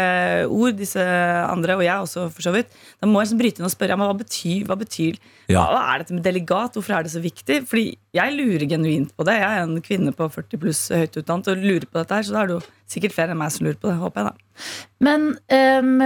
ord, 0.49 0.77
disse 0.79 1.05
andre, 1.05 1.77
og 1.79 1.85
jeg 1.85 2.07
også, 2.07 2.27
for 2.33 2.47
så 2.47 2.53
vidt. 2.55 2.71
Da 3.01 3.09
må 3.11 3.21
jeg 3.21 3.29
liksom 3.29 3.41
bryte 3.43 3.61
inn 3.61 3.69
og 3.69 3.75
spørre 3.75 3.95
ja, 3.95 3.99
men 4.01 4.09
hva 4.11 4.19
betyr, 4.21 4.67
hva 4.69 4.79
betyr 4.81 5.19
Ja. 5.53 5.67
Hva 5.69 5.83
er 5.93 6.03
dette 6.03 6.17
med 6.17 6.25
delegat? 6.25 6.77
Hvorfor 6.79 6.97
er 6.97 7.05
det 7.07 7.13
så 7.13 7.23
viktig? 7.23 7.61
Fordi 7.69 7.87
jeg 8.15 8.37
lurer 8.39 8.67
genuint 8.71 9.11
på 9.17 9.27
det. 9.27 9.35
Jeg 9.43 9.51
er 9.59 9.65
en 9.67 9.83
kvinne 9.85 10.15
på 10.17 10.29
40 10.31 10.63
pluss 10.63 10.87
høyt 10.95 11.19
utdannet 11.21 11.51
og 11.53 11.61
lurer 11.65 11.87
på 11.91 11.99
dette 12.01 12.17
her, 12.19 12.27
så 12.27 12.37
da 12.37 12.43
er 12.45 12.51
det 12.53 12.57
jo 12.57 12.65
sikkert 12.91 13.15
flere 13.17 13.35
enn 13.35 13.41
meg 13.41 13.53
som 13.55 13.67
lurer 13.67 13.79
på 13.81 13.89
det. 13.91 13.97
Håper 14.01 14.21
jeg, 14.21 14.33
da. 14.33 14.67
Men 15.05 15.25
um, 15.35 16.05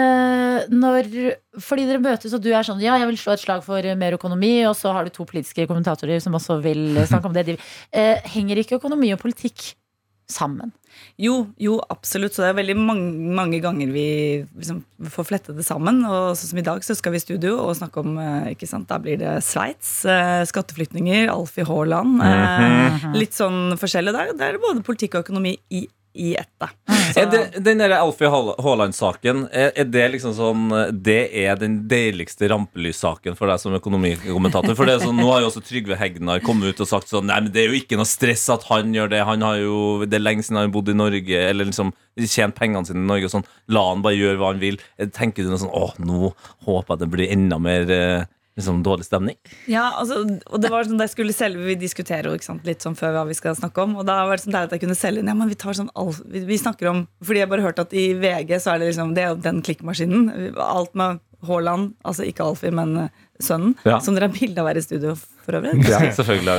når 0.73 1.09
Fordi 1.61 1.85
dere 1.89 2.01
møtes, 2.01 2.33
og 2.33 2.41
du 2.45 2.49
er 2.55 2.65
sånn 2.65 2.81
Ja, 2.81 2.97
jeg 3.01 3.11
vil 3.11 3.19
slå 3.21 3.35
et 3.35 3.43
slag 3.43 3.65
for 3.67 3.91
mer 4.01 4.17
økonomi, 4.17 4.55
og 4.69 4.77
så 4.79 4.95
har 4.97 5.05
du 5.05 5.13
to 5.13 5.27
politiske 5.29 5.67
kommentatorer 5.69 6.23
som 6.25 6.39
også 6.39 6.61
vil 6.65 7.03
snakke 7.11 7.29
om 7.29 7.37
det. 7.37 7.47
De, 7.51 7.59
uh, 7.59 8.17
henger 8.33 8.63
ikke 8.63 8.79
økonomi 8.81 9.13
og 9.13 9.21
politikk 9.23 9.75
sammen? 10.29 10.73
Jo, 11.19 11.49
jo, 11.61 11.79
absolutt. 11.91 12.35
Så 12.35 12.43
det 12.45 12.51
er 12.51 12.59
veldig 12.59 12.77
mange, 12.79 13.09
mange 13.39 13.61
ganger 13.65 13.91
vi 13.93 14.07
liksom 14.59 14.83
får 15.15 15.27
flette 15.29 15.55
det 15.57 15.65
sammen. 15.67 16.01
Og 16.07 16.37
sånn 16.39 16.53
som 16.53 16.61
i 16.61 16.67
dag 16.67 16.85
så 16.85 16.97
skal 16.99 17.15
vi 17.15 17.21
i 17.21 17.25
studio 17.25 17.57
og 17.65 17.77
snakke 17.79 18.03
om 18.03 18.19
eh, 18.23 18.51
ikke 18.55 18.69
sant, 18.69 18.89
Da 18.91 19.01
blir 19.03 19.19
det 19.21 19.39
Sveits, 19.47 19.93
eh, 20.09 20.43
skatteflyktninger, 20.49 21.31
Alfie 21.33 21.67
Haaland. 21.69 22.21
eh, 22.25 23.09
Litt 23.17 23.37
sånn 23.37 23.79
forskjellig. 23.81 24.15
Der, 24.17 24.35
Det 24.39 24.49
er 24.49 24.61
både 24.63 24.85
politikk 24.87 25.17
og 25.19 25.27
økonomi 25.27 25.57
i, 25.75 25.87
i 26.15 26.35
ett. 26.37 26.51
da. 26.59 26.69
Er 27.17 27.27
det, 27.31 27.41
den 27.65 27.81
der 27.81 27.95
Alfie 27.99 28.29
Haaland-saken, 28.31 29.47
er, 29.53 29.71
er 29.79 29.87
det 29.89 30.05
liksom 30.13 30.35
sånn 30.37 30.65
Det 31.05 31.31
er 31.41 31.57
den 31.61 31.79
deiligste 31.89 32.49
rampelyssaken 32.51 33.37
for 33.39 33.51
deg 33.51 33.61
som 33.63 33.77
økonomikommentator? 33.79 34.77
For 34.79 34.89
det 34.89 34.97
er 34.97 35.05
sånn, 35.07 35.19
Nå 35.21 35.29
har 35.31 35.43
jo 35.43 35.51
også 35.51 35.63
Trygve 35.65 35.99
Hegnar 36.01 36.43
kommet 36.45 36.75
ut 36.75 36.83
og 36.85 36.91
sagt 36.91 37.11
sånn 37.13 37.29
Nei, 37.31 37.41
men 37.45 37.53
det 37.55 37.63
er 37.65 37.73
jo 37.73 37.79
ikke 37.81 37.99
noe 38.01 38.09
stress 38.09 38.47
at 38.53 38.67
han 38.71 38.93
gjør 38.95 39.13
det. 39.15 39.23
Han 39.29 39.45
har 39.47 39.61
jo, 39.63 39.79
Det 40.07 40.19
er 40.19 40.25
lenge 40.25 40.45
siden 40.47 40.61
han 40.61 40.69
har 40.69 40.75
bodd 40.75 40.93
i 40.93 40.97
Norge, 40.99 41.45
eller 41.51 41.71
liksom 41.71 41.95
tjent 42.19 42.57
pengene 42.59 42.89
sine 42.89 43.05
i 43.05 43.09
Norge. 43.09 43.29
og 43.31 43.37
sånn, 43.37 43.47
La 43.75 43.85
han 43.91 44.03
bare 44.05 44.19
gjøre 44.19 44.41
hva 44.41 44.53
han 44.53 44.63
vil. 44.63 44.81
Tenker 45.15 45.47
du 45.47 45.53
noe 45.53 45.63
sånn 45.63 45.75
Å, 45.75 45.93
nå 46.03 46.33
håper 46.67 46.95
jeg 46.95 47.05
det 47.05 47.13
blir 47.15 47.33
enda 47.35 47.61
mer 47.63 47.95
eh, 47.95 48.27
liksom 48.59 48.83
dårlig 48.87 49.07
stemning? 49.07 49.39
Ja, 49.71 49.87
altså, 50.01 50.25
og 50.27 50.63
det 50.63 50.73
var 50.73 50.89
sånn 50.89 51.01
det 51.01 51.09
skulle 51.13 51.37
selge 51.37 51.63
Vi 51.69 51.79
diskuterer 51.79 52.29
jo 52.31 52.57
litt 52.67 52.85
sånn 52.85 52.99
før 52.99 53.15
hva 53.17 53.25
vi 53.29 53.37
skal 53.39 53.57
snakke 53.59 53.85
om. 53.85 53.97
Og 54.01 54.09
da 54.09 54.21
var 54.27 54.37
det 54.37 54.45
sånn 54.45 54.57
deilig 54.57 54.71
at 54.71 54.77
jeg 54.77 54.85
kunne 54.85 54.99
selge 54.99 55.23
inn. 55.23 55.31
Ja, 55.31 55.39
men 55.39 55.53
vi 55.53 55.59
tar 55.61 55.79
sånn 55.79 55.93
alt, 55.99 56.21
vi, 56.27 56.43
vi 56.49 56.61
snakker 56.61 56.91
om 56.91 57.05
Fordi 57.25 57.45
jeg 57.45 57.53
bare 57.53 57.65
hørte 57.65 57.87
at 57.87 57.97
i 57.97 58.11
VG 58.19 58.55
så 58.59 58.75
er 58.75 58.83
det 58.83 58.93
liksom 58.93 59.15
Det 59.17 59.25
er 59.25 59.33
jo 59.33 59.41
den 59.49 59.65
klikkmaskinen. 59.65 60.53
Alt 60.69 60.95
med 60.99 61.23
Haaland, 61.47 61.93
altså 62.03 62.27
ikke 62.27 62.43
Alfie, 62.43 62.75
men 62.75 62.97
eh, 63.05 63.27
sønnen. 63.39 63.77
Ja. 63.87 64.01
Som 64.03 64.17
dere 64.17 64.27
har 64.27 64.35
bilde 64.35 64.59
av 64.59 64.73
her 64.73 64.81
i 64.81 64.83
studio 64.83 65.15
for 65.49 65.59
øvrig. 65.59 65.73
Ja, 65.89 65.99
selvfølgelig 66.19 66.57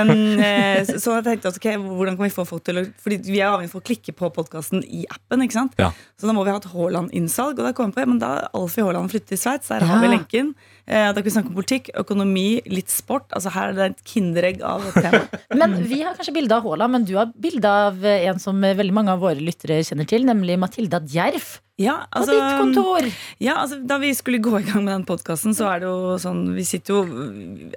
Um, 0.00 0.10
eh, 0.40 0.80
så- 0.88 0.96
så 1.02 1.14
jeg 1.18 1.24
tenkte 1.26 1.50
at 1.52 1.56
ok, 1.60 1.66
hvordan 1.84 2.16
kan 2.16 2.24
vi 2.24 2.32
få 2.32 2.44
folk 2.48 2.64
til 2.64 2.78
å 2.80 2.84
Fordi 3.04 3.18
vi 3.26 3.38
er 3.42 3.50
avhengig 3.52 3.74
av 3.74 3.80
å 3.82 3.84
klikke 3.84 4.14
på 4.16 4.30
podkasten 4.32 4.80
i 4.88 5.04
appen. 5.12 5.42
ikke 5.44 5.52
sant? 5.58 5.74
Ja. 5.78 5.90
Så 6.18 6.26
da 6.28 6.32
må 6.36 6.44
vi 6.46 6.50
ha 6.54 6.56
et 6.56 6.68
Haaland-innsalg. 6.72 7.58
Og 7.60 7.64
da 7.68 7.72
kom 7.76 7.90
jeg 7.90 7.94
på, 7.98 8.00
ja, 8.00 8.08
men 8.08 8.18
da 8.22 8.30
Alfie 8.56 8.82
Haaland 8.86 9.12
flyttet 9.12 9.34
til 9.34 9.38
Sveits. 9.42 9.68
Der 9.68 9.84
har 9.84 10.00
vi 10.00 10.08
lenken. 10.08 10.54
Eh, 10.88 11.12
da 11.12 11.20
kan 11.20 11.28
vi 11.28 11.30
snakke 11.36 11.52
om 11.52 11.58
politikk, 11.60 11.90
økonomi, 12.00 12.62
litt 12.72 12.88
sport. 12.90 13.28
Altså 13.36 13.52
Her 13.54 13.68
er 13.70 13.72
det 13.78 13.88
et 13.92 14.04
kinderegg 14.14 14.62
av 14.66 14.88
et 14.88 14.94
tema. 15.04 15.22
Men 15.60 15.76
Vi 15.86 16.00
har 16.02 16.14
kanskje 16.16 16.34
bilde 16.34 16.56
av 16.56 16.64
Haaland, 16.64 16.90
men 16.96 17.04
du 17.04 17.14
har 17.20 17.28
bilde 17.38 17.68
av 17.68 18.04
en 18.04 18.38
som 18.42 18.58
veldig 18.60 18.92
mange 18.96 19.12
av 19.12 19.20
våre 19.20 19.36
lyttere 19.40 19.82
kjenner 19.84 20.08
til, 20.08 20.24
nemlig 20.24 20.56
Matilda 20.58 21.00
Djerf. 21.04 21.60
Ja, 21.80 21.94
På 22.12 22.26
ditt 22.28 22.58
kontor. 22.60 23.06
Ja, 23.40 23.54
altså 23.62 23.78
Da 23.88 23.96
vi 24.02 24.10
skulle 24.16 24.40
gå 24.42 24.52
i 24.58 24.64
gang 24.66 24.84
med 24.84 24.92
den 24.92 25.06
podkasten, 25.08 25.54
så 25.56 25.70
er 25.70 25.80
det 25.80 25.88
jo 25.88 26.16
sånn 26.20 26.42
Vi 26.56 26.64
sitter 26.68 26.98
jo 26.98 27.04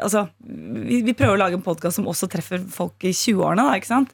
Altså, 0.04 0.26
vi, 0.44 1.00
vi 1.08 1.16
prøver 1.16 1.38
å 1.38 1.42
lage 1.46 1.60
en 1.60 1.64
podkast 1.66 2.02
som 2.02 2.10
også 2.12 2.28
treffer 2.32 2.64
folk 2.74 3.06
i 3.08 3.14
20-årene, 3.16 3.64
da, 3.64 3.78
ikke 3.80 3.94
sant? 3.94 4.12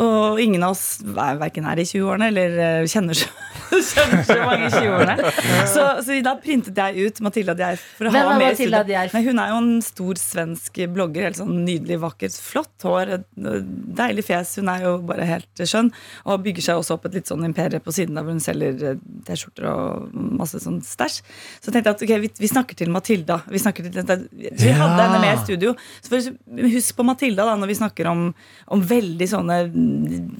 Og 0.00 0.38
ingen 0.40 0.62
av 0.64 0.72
oss 0.72 1.02
er 1.04 1.36
verken 1.36 1.66
her 1.68 1.76
i 1.76 1.84
20-årene 1.84 2.30
eller 2.30 2.54
eh, 2.64 2.86
kjenner 2.88 3.12
så, 3.18 3.26
kjenner 3.92 4.22
så 4.24 4.36
mange 4.40 4.70
i 4.70 4.70
20-årene. 4.72 5.32
Så, 5.68 5.82
så 6.06 6.16
da 6.24 6.32
printet 6.40 6.78
jeg 6.80 7.10
ut 7.10 7.20
Matilda 7.26 7.52
Djerf. 7.58 7.82
For 7.98 8.08
å 8.08 8.12
Hvem 8.14 8.30
er 8.30 8.38
med 8.40 8.54
Matilda. 8.54 8.80
Djerf? 8.88 9.12
Nei, 9.12 9.22
hun 9.26 9.42
er 9.42 9.50
jo 9.52 9.58
en 9.60 9.82
stor 9.84 10.20
svensk 10.22 10.80
blogger. 10.94 11.26
Helt 11.28 11.36
sånn 11.42 11.52
nydelig, 11.66 11.98
vakkert, 12.00 12.38
flott 12.40 12.86
hår. 12.88 13.12
Deilig 13.36 14.24
fjes. 14.30 14.54
Hun 14.62 14.70
er 14.72 14.86
jo 14.86 14.94
bare 15.12 15.26
helt 15.28 15.64
skjønn. 15.68 15.92
Og 16.24 16.40
bygger 16.48 16.66
seg 16.70 16.80
også 16.80 16.96
opp 16.96 17.10
et 17.10 17.18
litt 17.20 17.28
sånn 17.28 17.44
imperie 17.50 17.82
på 17.84 17.92
siden 17.92 18.16
av 18.16 18.24
hvor 18.24 18.36
hun 18.38 18.42
selger 18.46 18.80
eh, 18.94 19.04
T-skjorter 19.28 19.68
og 19.74 20.08
masse 20.40 20.62
sånn 20.64 20.80
stæsj. 20.88 21.20
Så 21.60 21.68
tenkte 21.68 21.92
jeg 21.92 21.98
at 21.98 22.06
ok, 22.08 22.14
vi, 22.24 22.32
vi 22.46 22.52
snakker 22.54 22.80
til 22.80 22.92
Matilda. 22.96 23.42
Vi, 23.52 23.60
snakker 23.60 23.90
til, 23.92 24.00
vi 24.00 24.72
hadde 24.72 24.72
Ja. 24.72 24.88
henne 25.04 25.20
med 25.20 25.36
i 25.36 25.44
studio. 25.44 25.76
Så 26.00 26.14
for, 26.16 26.32
husk 26.64 26.96
på 26.96 27.08
Matilda 27.12 27.44
da, 27.52 27.60
når 27.60 27.74
vi 27.74 27.78
snakker 27.82 28.08
om, 28.08 28.26
om 28.72 28.88
veldig 28.88 29.28
sånne 29.36 29.60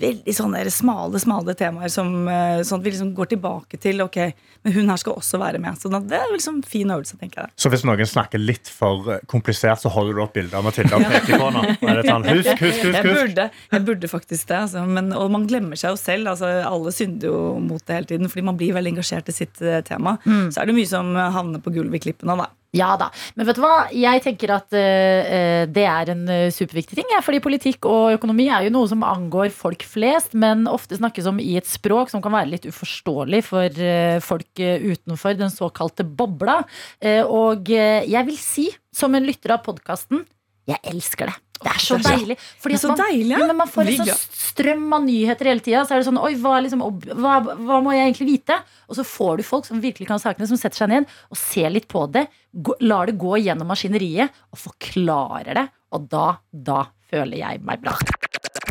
Veldig 0.02 0.34
sånne 0.34 0.62
smale, 0.72 1.20
smale 1.22 1.54
temaer 1.58 1.90
som 1.92 2.28
eh, 2.30 2.62
sånn 2.66 2.80
at 2.80 2.86
vi 2.86 2.92
liksom 2.94 3.12
går 3.16 3.32
tilbake 3.34 3.78
til 3.82 4.02
Ok, 4.04 4.18
men 4.64 4.74
hun 4.74 4.90
her 4.90 5.00
skal 5.00 5.18
også 5.18 5.40
være 5.42 5.60
med. 5.62 5.78
Så 5.78 5.90
det 5.92 6.18
er 6.18 6.32
liksom 6.32 6.60
fin 6.66 6.90
øvelse, 6.90 7.18
tenker 7.20 7.44
jeg. 7.44 7.54
Så 7.60 7.70
hvis 7.72 7.84
noen 7.86 8.08
snakker 8.08 8.42
litt 8.42 8.70
for 8.70 9.12
eh, 9.14 9.22
komplisert, 9.30 9.82
så 9.82 9.92
holder 9.92 10.18
du 10.18 10.22
opp 10.24 10.34
bildet 10.36 10.56
av 10.58 10.66
Matilda 10.66 10.98
og 10.98 11.06
peker 11.06 11.36
på 11.36 11.50
henne. 11.50 11.76
Og 11.76 11.92
er 11.92 12.00
det 12.00 12.06
sånn, 12.08 12.28
husk, 12.30 12.52
husk, 12.56 12.86
husk, 12.88 12.98
Jeg 12.98 13.08
burde, 13.08 13.48
jeg 13.74 13.86
burde 13.90 14.10
faktisk 14.10 14.48
det. 14.50 14.62
Altså. 14.66 14.86
Men, 14.88 15.12
og 15.16 15.30
man 15.34 15.46
glemmer 15.50 15.78
seg 15.78 15.94
jo 15.94 16.00
selv. 16.00 16.32
Altså, 16.34 16.50
alle 16.66 16.94
synder 16.94 17.30
jo 17.30 17.44
mot 17.62 17.82
det 17.86 18.00
hele 18.00 18.10
tiden, 18.14 18.32
fordi 18.32 18.48
man 18.50 18.58
blir 18.60 18.74
veldig 18.78 18.96
engasjert 18.96 19.30
i 19.30 19.36
sitt 19.36 19.54
tema. 19.58 19.82
tema. 19.82 20.16
Så 20.24 20.62
er 20.62 20.68
det 20.68 20.76
mye 20.76 20.88
som 20.88 21.14
havner 21.14 21.62
på 21.62 21.72
gulvet 21.74 22.00
i 22.00 22.04
klippene. 22.08 22.36
Da. 22.38 22.50
Ja 22.72 22.94
da. 22.96 23.10
Men 23.36 23.44
vet 23.44 23.58
du 23.58 23.62
hva? 23.62 23.74
Jeg 23.92 24.22
tenker 24.24 24.54
at 24.54 24.72
uh, 24.72 25.64
det 25.68 25.84
er 25.84 26.12
en 26.14 26.22
eh, 26.32 26.46
superviktig 26.54 26.96
ting. 26.96 27.10
Ja, 27.12 27.20
fordi 27.24 27.42
politikk 27.44 27.84
og 27.88 28.14
økonomi 28.16 28.46
er 28.48 28.64
jo 28.64 28.72
noe 28.72 28.88
som 28.88 29.04
angår 29.04 29.52
folk 29.52 29.84
flest, 29.84 30.32
men 30.32 30.64
ofte 30.70 30.96
snakkes 30.96 31.28
om 31.28 31.40
i 31.42 31.58
et 31.60 31.68
språk 31.68 32.08
som 32.12 32.24
kan 32.24 32.32
være 32.32 32.54
litt 32.54 32.68
uforståelig 32.70 33.42
for 33.50 33.84
uh, 33.84 34.16
folk 34.24 34.62
utenfor 34.62 35.36
den 35.36 35.52
såkalte 35.52 36.06
bobla. 36.08 36.62
Uh, 37.04 37.22
og 37.28 37.68
jeg 37.68 38.28
vil 38.28 38.40
si, 38.40 38.70
som 38.96 39.12
en 39.12 39.28
lytter 39.28 39.52
av 39.52 39.66
podkasten, 39.68 40.24
jeg 40.68 40.80
elsker 40.88 41.28
det. 41.28 41.51
Det 41.62 41.72
er 41.72 41.82
så 41.82 41.98
det 41.98 42.06
er 42.06 42.18
deilig. 42.18 42.36
Fordi 42.62 42.80
så 42.82 42.92
man, 42.92 43.02
deilig, 43.02 43.34
ja. 43.34 43.40
ja, 43.42 43.48
men 43.50 43.60
man 43.62 43.70
får 43.70 43.90
en 43.90 43.98
sånn 44.02 44.22
strøm 44.42 44.86
av 44.98 45.04
nyheter 45.06 45.50
hele 45.50 45.64
tida. 45.64 45.84
Så 45.86 45.96
er 45.96 46.02
det 46.02 46.08
sånn 46.08 46.20
Oi, 46.22 46.32
hva, 46.42 46.56
liksom, 46.64 46.84
hva, 47.12 47.36
hva 47.42 47.80
må 47.84 47.94
jeg 47.96 48.08
egentlig 48.10 48.28
vite? 48.32 48.58
Og 48.88 48.98
så 48.98 49.06
får 49.06 49.40
du 49.40 49.46
folk 49.46 49.68
som 49.68 49.82
virkelig 49.82 50.08
kan 50.10 50.22
sakene, 50.22 50.48
som 50.50 50.60
setter 50.60 50.84
seg 50.84 50.92
ned 50.92 51.08
og 51.30 51.40
ser 51.40 51.72
litt 51.74 51.88
på 51.90 52.06
det. 52.12 52.26
Lar 52.84 53.08
det 53.10 53.18
gå 53.20 53.38
gjennom 53.42 53.70
maskineriet 53.72 54.42
og 54.52 54.64
forklarer 54.66 55.62
det. 55.62 55.68
Og 55.92 56.10
da, 56.12 56.26
da 56.50 56.84
føler 57.12 57.42
jeg 57.42 57.64
meg 57.66 57.84
bra. 57.84 57.96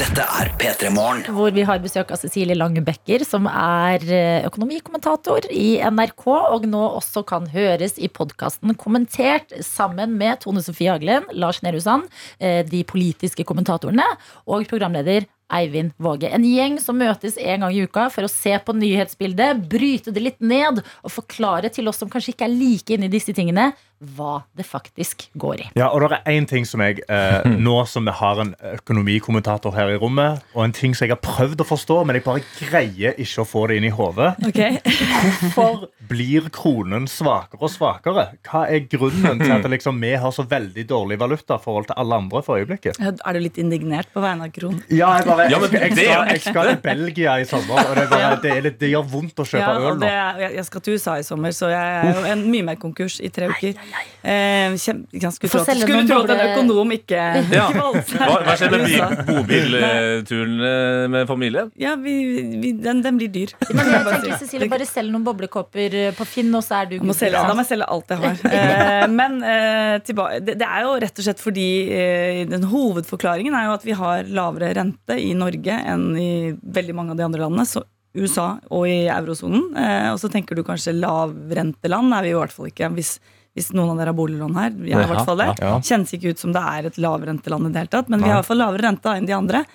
Dette 0.01 0.23
er 0.23 0.49
P3 0.57 0.89
Morgen. 0.95 1.19
Hvor 1.35 1.51
vi 1.53 1.61
har 1.67 1.77
besøk 1.83 2.09
av 2.09 2.17
Cecilie 2.17 2.55
Langebekker, 2.57 3.21
som 3.27 3.45
er 3.45 4.01
eh, 4.09 4.45
økonomikommentator 4.47 5.45
i 5.53 5.75
NRK, 5.93 6.23
og 6.55 6.65
nå 6.71 6.81
også 6.87 7.21
kan 7.29 7.45
høres 7.51 7.99
i 8.01 8.09
podkasten 8.09 8.73
Kommentert 8.81 9.53
sammen 9.61 10.15
med 10.17 10.41
Tone 10.41 10.63
Sofie 10.65 10.89
Aglen, 10.95 11.27
Lars 11.37 11.61
Nehru 11.61 11.77
Sand, 11.83 12.09
eh, 12.41 12.63
de 12.65 12.81
politiske 12.89 13.45
kommentatorene, 13.45 14.07
og 14.49 14.65
programleder 14.71 15.29
Eivind 15.53 15.93
Våge. 16.01 16.31
En 16.33 16.49
gjeng 16.49 16.79
som 16.81 16.97
møtes 16.97 17.37
en 17.37 17.67
gang 17.67 17.75
i 17.75 17.85
uka 17.85 18.07
for 18.09 18.25
å 18.25 18.31
se 18.31 18.57
på 18.57 18.73
nyhetsbildet, 18.81 19.67
bryte 19.69 20.15
det 20.15 20.25
litt 20.25 20.41
ned 20.41 20.81
og 20.81 21.13
forklare 21.13 21.69
til 21.69 21.91
oss 21.91 22.01
som 22.01 22.09
kanskje 22.09 22.33
ikke 22.33 22.49
er 22.49 22.57
like 22.57 22.97
inne 22.97 23.11
i 23.11 23.13
disse 23.19 23.37
tingene, 23.37 23.69
hva 24.01 24.41
det 24.57 24.65
faktisk 24.67 25.27
går 25.39 25.63
i. 25.63 25.67
Ja, 25.77 25.89
og 25.93 26.03
det 26.03 26.19
er 26.19 26.33
én 26.33 26.47
ting 26.49 26.65
som 26.67 26.81
jeg, 26.83 27.03
eh, 27.09 27.47
nå 27.67 27.75
som 27.89 28.07
vi 28.07 28.13
har 28.17 28.41
en 28.41 28.53
økonomikommentator 28.73 29.75
her 29.75 29.93
i 29.93 29.97
rommet, 30.01 30.41
og 30.55 30.65
en 30.65 30.75
ting 30.75 30.95
som 30.97 31.07
jeg 31.07 31.15
har 31.15 31.21
prøvd 31.23 31.63
å 31.63 31.67
forstå, 31.67 31.99
men 32.07 32.17
jeg 32.17 32.25
bare 32.25 32.43
greier 32.59 33.17
ikke 33.21 33.43
å 33.43 33.47
få 33.47 33.65
det 33.69 33.79
inn 33.81 33.89
i 33.89 33.93
hodet. 33.93 34.33
Hvorfor 34.41 35.87
blir 36.11 36.49
kronen 36.53 37.07
svakere 37.09 37.61
og 37.61 37.71
svakere? 37.71 38.27
Hva 38.47 38.63
er 38.71 38.85
grunnen 38.91 39.41
til 39.41 39.53
at 39.55 39.67
liksom, 39.71 39.99
vi 40.01 40.13
har 40.23 40.35
så 40.35 40.45
veldig 40.49 40.85
dårlig 40.89 41.19
valuta 41.21 41.59
i 41.59 41.63
forhold 41.63 41.89
til 41.91 41.99
alle 42.01 42.21
andre 42.23 42.43
for 42.45 42.61
øyeblikket? 42.61 42.99
Er 43.01 43.37
du 43.37 43.41
litt 43.43 43.59
indignert 43.61 44.11
på 44.13 44.23
vegne 44.23 44.49
av 44.49 44.55
kronen? 44.55 44.81
Ja, 44.89 45.13
jeg, 45.19 45.27
bare, 45.29 45.47
jeg, 45.51 45.61
men 45.61 45.77
jeg, 45.77 45.93
skal, 45.97 46.25
jeg 46.31 46.43
skal 46.47 46.71
til 46.71 46.81
Belgia 46.85 47.37
i 47.41 47.47
sommer, 47.49 47.83
og 47.85 47.97
det, 47.97 48.07
bare, 48.11 48.33
det, 48.43 48.55
er 48.55 48.65
litt, 48.67 48.79
det 48.81 48.91
gjør 48.93 49.07
vondt 49.13 49.41
å 49.41 49.47
kjøpe 49.47 49.61
Ja, 49.61 49.77
øl 49.77 49.99
nå. 49.99 50.05
det, 50.05 50.13
jeg 50.45 50.61
jeg 50.61 50.67
skal 50.67 50.83
til 50.85 50.97
USA 50.97 51.17
i 51.17 51.25
sommer, 51.25 51.55
så 51.55 51.69
jeg 51.71 51.95
er 51.97 52.17
jo 52.17 52.25
en 52.31 52.43
mye 52.51 52.65
mer 52.71 52.77
konkurs 52.81 53.17
i 53.23 53.29
tre 53.33 53.49
uker. 53.51 53.77
Eh, 54.21 54.75
kjem, 54.77 54.99
skulle 55.33 55.49
tro 55.49 55.61
at, 55.63 55.79
skulle 55.81 56.01
tro 56.09 56.19
at 56.23 56.31
en 56.35 56.41
økonom 56.45 56.91
ikke, 56.95 57.21
Ja. 57.57 57.67
ikke 57.71 57.81
valgte. 57.81 58.17
Hva, 58.21 58.37
hva 58.45 58.55
skjer 58.59 58.75
med 58.75 59.21
bobilturen 59.29 60.55
eh, 60.67 61.05
med 61.15 61.27
familien? 61.29 61.71
Ja, 61.81 61.95
vi, 61.99 62.15
vi, 62.61 62.73
den, 62.81 63.01
den 63.05 63.17
blir 63.19 63.31
dyr. 63.33 63.53
Men 63.71 63.91
jeg 63.91 64.03
tenker. 64.09 64.37
Cecilie, 64.43 64.69
bare 64.71 64.87
selg 64.89 65.13
noen 65.13 65.25
boblekopper 65.25 65.97
eh, 66.03 66.11
på 66.17 66.27
Finn, 66.29 66.51
og 66.57 66.65
så 66.65 66.81
er 66.81 66.91
du 66.93 66.97
selge, 67.17 67.35
da 67.41 67.55
må 67.57 67.63
jeg 67.65 67.71
selge 67.73 67.89
alt 67.97 68.15
jeg 68.15 68.23
har. 68.25 68.43
Eh, 68.61 69.07
men 69.11 69.39
eh, 69.45 69.95
tilbake, 70.05 70.41
det, 70.45 70.57
det 70.61 70.67
er 70.67 70.83
jo 70.85 70.91
rett 71.01 71.19
og 71.21 71.25
slett 71.25 71.41
fordi 71.41 71.65
eh, 71.95 72.41
den 72.49 72.65
hovedforklaringen 72.69 73.55
er 73.57 73.67
jo 73.69 73.73
at 73.77 73.85
vi 73.87 73.95
har 73.97 74.27
lavere 74.29 74.71
rente 74.77 75.17
i 75.19 75.31
Norge 75.37 75.77
enn 75.93 76.05
i 76.19 76.29
veldig 76.61 76.95
mange 76.97 77.15
av 77.15 77.19
de 77.19 77.25
andre 77.25 77.41
landene. 77.45 77.65
Så 77.67 77.83
USA 78.17 78.57
og 78.75 78.87
i 78.91 79.05
eurosonen. 79.11 79.69
Eh, 79.77 80.09
og 80.11 80.19
så 80.21 80.29
tenker 80.31 80.57
du 80.57 80.65
kanskje 80.67 80.93
lavrenteland 80.97 82.11
er 82.17 82.25
vi 82.27 82.33
i 82.33 82.37
hvert 82.37 82.53
fall 82.55 82.67
ikke. 82.71 82.89
Hvis, 82.97 83.15
hvis 83.57 83.71
noen 83.75 83.91
av 83.91 83.99
dere 83.99 84.13
har 84.13 84.17
boliglån 84.17 84.55
her. 84.55 84.75
jeg 84.87 84.95
har 84.95 85.03
i 85.03 85.11
hvert 85.11 85.27
fall 85.27 85.41
det. 85.41 85.49
ja. 85.59 85.73
Kjennes 85.83 86.13
ikke 86.15 86.31
ut 86.31 86.39
som 86.39 86.53
det 86.55 86.61
er 86.63 86.87
et 86.87 86.99
lavrenteland 87.03 87.67
i 87.67 87.71
det 87.73 87.83
hele 87.83 87.91
tatt, 87.91 88.11
men 88.11 88.21
vi 88.23 88.29
har 88.29 88.37
i 88.37 88.39
hvert 88.39 88.51
fall 88.51 88.61
lavere 88.63 88.85
rente 88.87 89.15
enn 89.17 89.27
de 89.27 89.35
andre. 89.35 89.65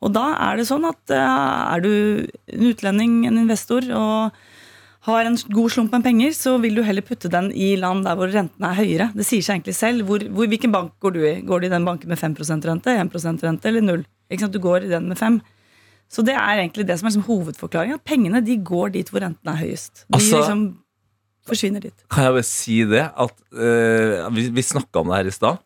Og 0.00 0.12
da 0.14 0.30
er 0.48 0.56
det 0.56 0.68
sånn 0.68 0.86
at 0.88 1.12
eh, 1.12 1.74
er 1.76 1.84
du 1.84 1.90
en 2.52 2.68
utlending, 2.70 3.18
en 3.28 3.42
investor, 3.42 3.84
og 3.92 4.38
har 5.06 5.28
en 5.28 5.36
god 5.54 5.70
slump 5.70 5.92
med 5.94 6.02
penger, 6.02 6.32
så 6.34 6.56
vil 6.62 6.78
du 6.78 6.82
heller 6.82 7.04
putte 7.06 7.30
den 7.30 7.52
i 7.54 7.74
land 7.78 8.08
der 8.08 8.16
hvor 8.18 8.32
rentene 8.32 8.72
er 8.72 8.78
høyere. 8.80 9.10
Det 9.14 9.26
sier 9.26 9.44
seg 9.44 9.58
egentlig 9.58 9.76
selv. 9.78 10.06
Hvor, 10.08 10.24
hvor, 10.34 10.48
hvilken 10.50 10.72
bank 10.74 10.96
går 11.02 11.14
du 11.14 11.20
i? 11.22 11.34
Går 11.46 11.62
du 11.62 11.68
i 11.68 11.72
den 11.72 11.86
banken 11.86 12.10
med 12.10 12.18
5% 12.18 12.66
rente, 12.66 12.96
1% 13.04 13.44
rente 13.46 13.70
eller 13.70 13.84
null? 13.84 14.02
Du 14.26 14.58
går 14.58 14.88
i 14.88 14.90
den 14.90 15.06
med 15.06 15.20
5 15.20 15.38
Så 16.10 16.24
det 16.26 16.34
er 16.34 16.58
egentlig 16.58 16.86
det 16.88 16.96
som 16.98 17.06
er 17.06 17.12
liksom 17.12 17.28
hovedforklaringen. 17.28 18.00
At 18.00 18.08
pengene 18.08 18.42
de 18.42 18.56
går 18.58 18.96
dit 18.96 19.08
hvor 19.12 19.22
rentene 19.22 19.54
er 19.54 19.62
høyest. 19.62 20.06
De 20.08 20.18
Altså- 20.18 20.40
liksom 20.40 20.64
forsvinner 21.48 21.84
dit. 21.86 21.94
Kan 22.12 22.26
jeg 22.26 22.36
bare 22.36 22.48
si 22.48 22.80
det? 22.88 23.04
At 23.14 23.34
uh, 23.54 24.26
Vi, 24.34 24.48
vi 24.54 24.64
snakka 24.66 25.02
om 25.02 25.12
det 25.12 25.20
her 25.20 25.30
i 25.30 25.34
stad. 25.34 25.62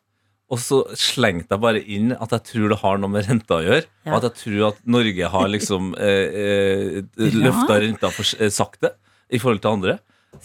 Og 0.51 0.59
så 0.59 0.81
slengte 0.99 1.55
jeg 1.55 1.63
bare 1.63 1.79
inn 1.79 2.11
at 2.11 2.33
jeg 2.35 2.43
tror 2.49 2.73
det 2.73 2.79
har 2.81 2.99
noe 2.99 3.13
med 3.13 3.27
renta 3.29 3.61
å 3.61 3.63
gjøre. 3.63 3.85
Ja. 4.03 4.11
Og 4.11 4.17
at 4.17 4.25
jeg 4.27 4.39
tror 4.41 4.65
at 4.71 4.81
Norge 4.97 5.29
har 5.35 5.51
liksom 5.53 5.93
eh, 5.95 6.39
eh, 6.43 6.97
løfta 7.45 7.77
renta 7.79 8.11
for 8.11 8.27
eh, 8.35 8.51
sakte 8.51 8.91
i 9.31 9.39
forhold 9.39 9.63
til 9.63 9.77
andre. 9.77 9.95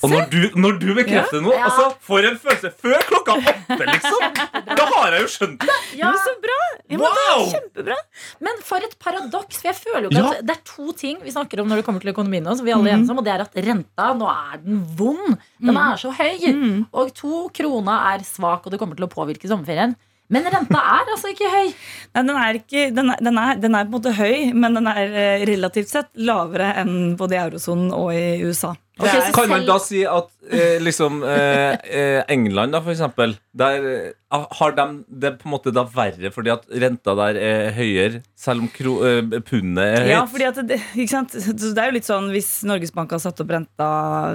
Og 0.03 0.11
når 0.11 0.25
du, 0.33 0.39
når 0.59 0.79
du 0.83 0.89
bekrefter 0.97 1.41
noe, 1.41 1.55
Ja. 1.55 1.69
altså, 1.69 1.85
for 2.03 2.19
en 2.27 2.35
følelse 2.43 2.73
før 2.75 2.99
klokka 3.07 3.37
åtte, 3.39 3.77
liksom! 3.87 4.25
Da 4.77 4.85
har 4.91 5.15
jeg 5.15 5.23
jo 5.23 5.29
skjønt 5.31 5.61
det! 5.63 5.77
Ja, 6.01 6.11
Men 6.11 6.19
så 6.25 6.33
bra! 6.43 6.57
Ja, 6.91 6.99
men 6.99 7.05
det 7.07 7.13
Wow! 7.31 7.45
kjempebra. 7.53 7.97
Men 8.45 8.59
for 8.67 8.83
et 8.89 8.97
paradoks. 9.03 9.61
For 9.63 9.69
jeg 9.71 9.79
føler 9.79 10.09
jo 10.09 10.11
ikke 10.11 10.25
Ja. 10.25 10.33
at 10.35 10.47
det 10.51 10.57
er 10.57 10.65
to 10.69 10.93
ting 10.99 11.21
vi 11.23 11.31
snakker 11.33 11.63
om 11.63 11.71
når 11.71 11.81
det 11.81 11.87
kommer 11.87 12.03
til 12.03 12.13
økonomien 12.13 12.45
nå, 12.45 12.57
som 12.59 12.67
vi 12.67 12.75
alle 12.75 12.91
er 12.91 12.97
enige 12.99 13.15
om, 13.15 13.19
og 13.23 13.25
det 13.29 13.33
er 13.37 13.45
at 13.47 13.55
renta, 13.69 14.09
nå 14.19 14.27
er 14.33 14.59
den 14.67 14.83
vond. 14.99 15.39
Den 15.63 15.77
er 15.81 15.97
så 16.03 16.11
høy. 16.19 16.85
Og 16.93 17.15
to 17.15 17.47
krona 17.57 17.97
er 18.13 18.27
svak, 18.27 18.67
og 18.67 18.75
det 18.75 18.81
kommer 18.83 18.99
til 18.99 19.07
å 19.07 19.13
påvirke 19.15 19.49
sommerferien. 19.49 19.95
Men 20.29 20.43
renta 20.51 20.81
er 20.83 21.13
altså 21.15 21.31
ikke 21.31 21.47
høy. 21.47 21.69
Nei, 21.71 22.23
den 22.27 22.35
er, 22.35 22.59
ikke, 22.59 22.89
den, 22.93 23.11
er, 23.15 23.21
den, 23.23 23.39
er, 23.39 23.55
den 23.63 23.75
er 23.79 23.85
på 23.87 23.95
en 23.95 23.95
måte 24.03 24.13
høy, 24.19 24.51
men 24.59 24.75
den 24.75 24.89
er 24.91 25.15
eh, 25.15 25.45
relativt 25.47 25.89
sett 25.95 26.11
lavere 26.19 26.73
enn 26.83 27.15
både 27.17 27.39
i 27.39 27.43
eurosonen 27.45 27.93
og 27.95 28.11
i 28.13 28.43
USA. 28.43 28.75
Det 28.97 29.05
Ok, 29.05 29.11
så 29.27 29.33
Kan 29.41 29.49
man 29.49 29.67
da 29.67 29.79
si 29.79 30.05
at 30.05 30.29
eh, 30.51 30.79
liksom 30.83 31.23
eh, 31.25 31.75
eh, 31.85 32.23
England, 32.29 32.73
da, 32.73 32.81
for 32.85 32.93
eksempel, 32.95 33.37
der 33.57 33.87
eh, 33.95 34.13
har 34.59 34.73
de 34.77 34.85
det 35.09 35.31
på 35.39 35.47
en 35.47 35.53
måte 35.55 35.71
da 35.73 35.85
verre 35.89 36.29
fordi 36.35 36.51
at 36.53 36.65
renta 36.83 37.15
der 37.17 37.37
er 37.41 37.71
høyere, 37.77 38.19
selv 38.37 38.65
om 38.65 38.69
kro, 38.69 38.97
eh, 39.07 39.21
pundet 39.47 39.79
er 39.85 40.01
høyt? 40.03 40.11
Ja, 40.11 40.23
fordi 40.29 40.45
at 40.51 40.59
det, 40.69 40.81
ikke 40.99 41.13
sant? 41.13 41.31
Så 41.33 41.55
det 41.73 41.79
er 41.79 41.89
jo 41.93 41.95
litt 41.97 42.09
sånn 42.09 42.27
Hvis 42.35 42.51
Norges 42.69 42.93
Bank 42.93 43.15
har 43.15 43.23
satt 43.23 43.41
opp 43.41 43.51
renta 43.55 43.89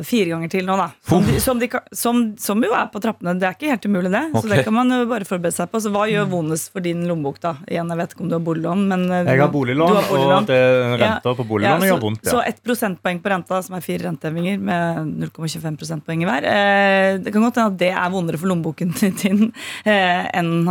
fire 0.07 0.31
ganger 0.31 0.49
til 0.49 0.65
nå, 0.65 0.77
da 0.79 0.87
som, 1.07 1.25
de, 1.27 1.35
som, 1.43 1.59
de, 1.61 1.69
som, 1.93 2.21
som 2.39 2.63
jo 2.63 2.71
er 2.73 2.87
på 2.93 3.01
trappene. 3.03 3.35
Det 3.37 3.45
er 3.49 3.53
ikke 3.57 3.69
helt 3.73 3.85
umulig, 3.85 4.11
det. 4.13 4.23
Så 4.39 4.47
det 4.49 4.63
kan 4.65 4.73
man 4.73 4.89
jo 4.95 5.03
bare 5.11 5.27
forberede 5.27 5.53
seg 5.59 5.69
på. 5.71 5.81
Så 5.83 5.91
hva 5.93 6.07
gjør 6.09 6.27
vondest 6.31 6.71
for 6.73 6.81
din 6.83 7.03
lommebok, 7.09 7.39
da? 7.43 7.53
Igjen, 7.69 7.91
jeg 7.91 7.99
vet 8.01 8.15
ikke 8.15 8.25
om 8.25 8.31
du 8.31 8.35
har 8.39 8.43
boliglån, 8.47 8.83
men 8.89 9.05
Jeg 9.11 9.41
har 9.43 9.51
boliglån, 9.53 9.95
har 9.99 10.07
boliglån. 10.09 10.47
og 10.47 10.49
det 10.49 10.61
renter 11.03 11.37
på 11.41 11.45
boliglånet 11.51 11.85
Ja, 11.87 11.91
gjør 11.93 12.01
vondt. 12.07 12.25
Så 12.25 12.39
Ja. 12.39 12.47
ett 12.49 12.63
prosentpoeng 12.65 13.21
på 13.21 13.29
renta, 13.35 13.61
som 13.63 13.75
er 13.77 13.85
fire 13.85 14.07
rentehevinger 14.07 14.57
med 14.59 15.13
0,25 15.27 16.00
i 16.09 16.27
hver, 16.27 16.47
eh, 16.47 17.19
det 17.21 17.33
kan 17.33 17.43
godt 17.45 17.59
hende 17.59 17.73
at 17.73 17.79
det 17.79 17.91
er 17.91 18.13
vondere 18.13 18.39
for 18.41 18.51
lommeboken 18.51 18.93
din 19.21 19.51
eh, 19.85 20.25
enn, 20.37 20.67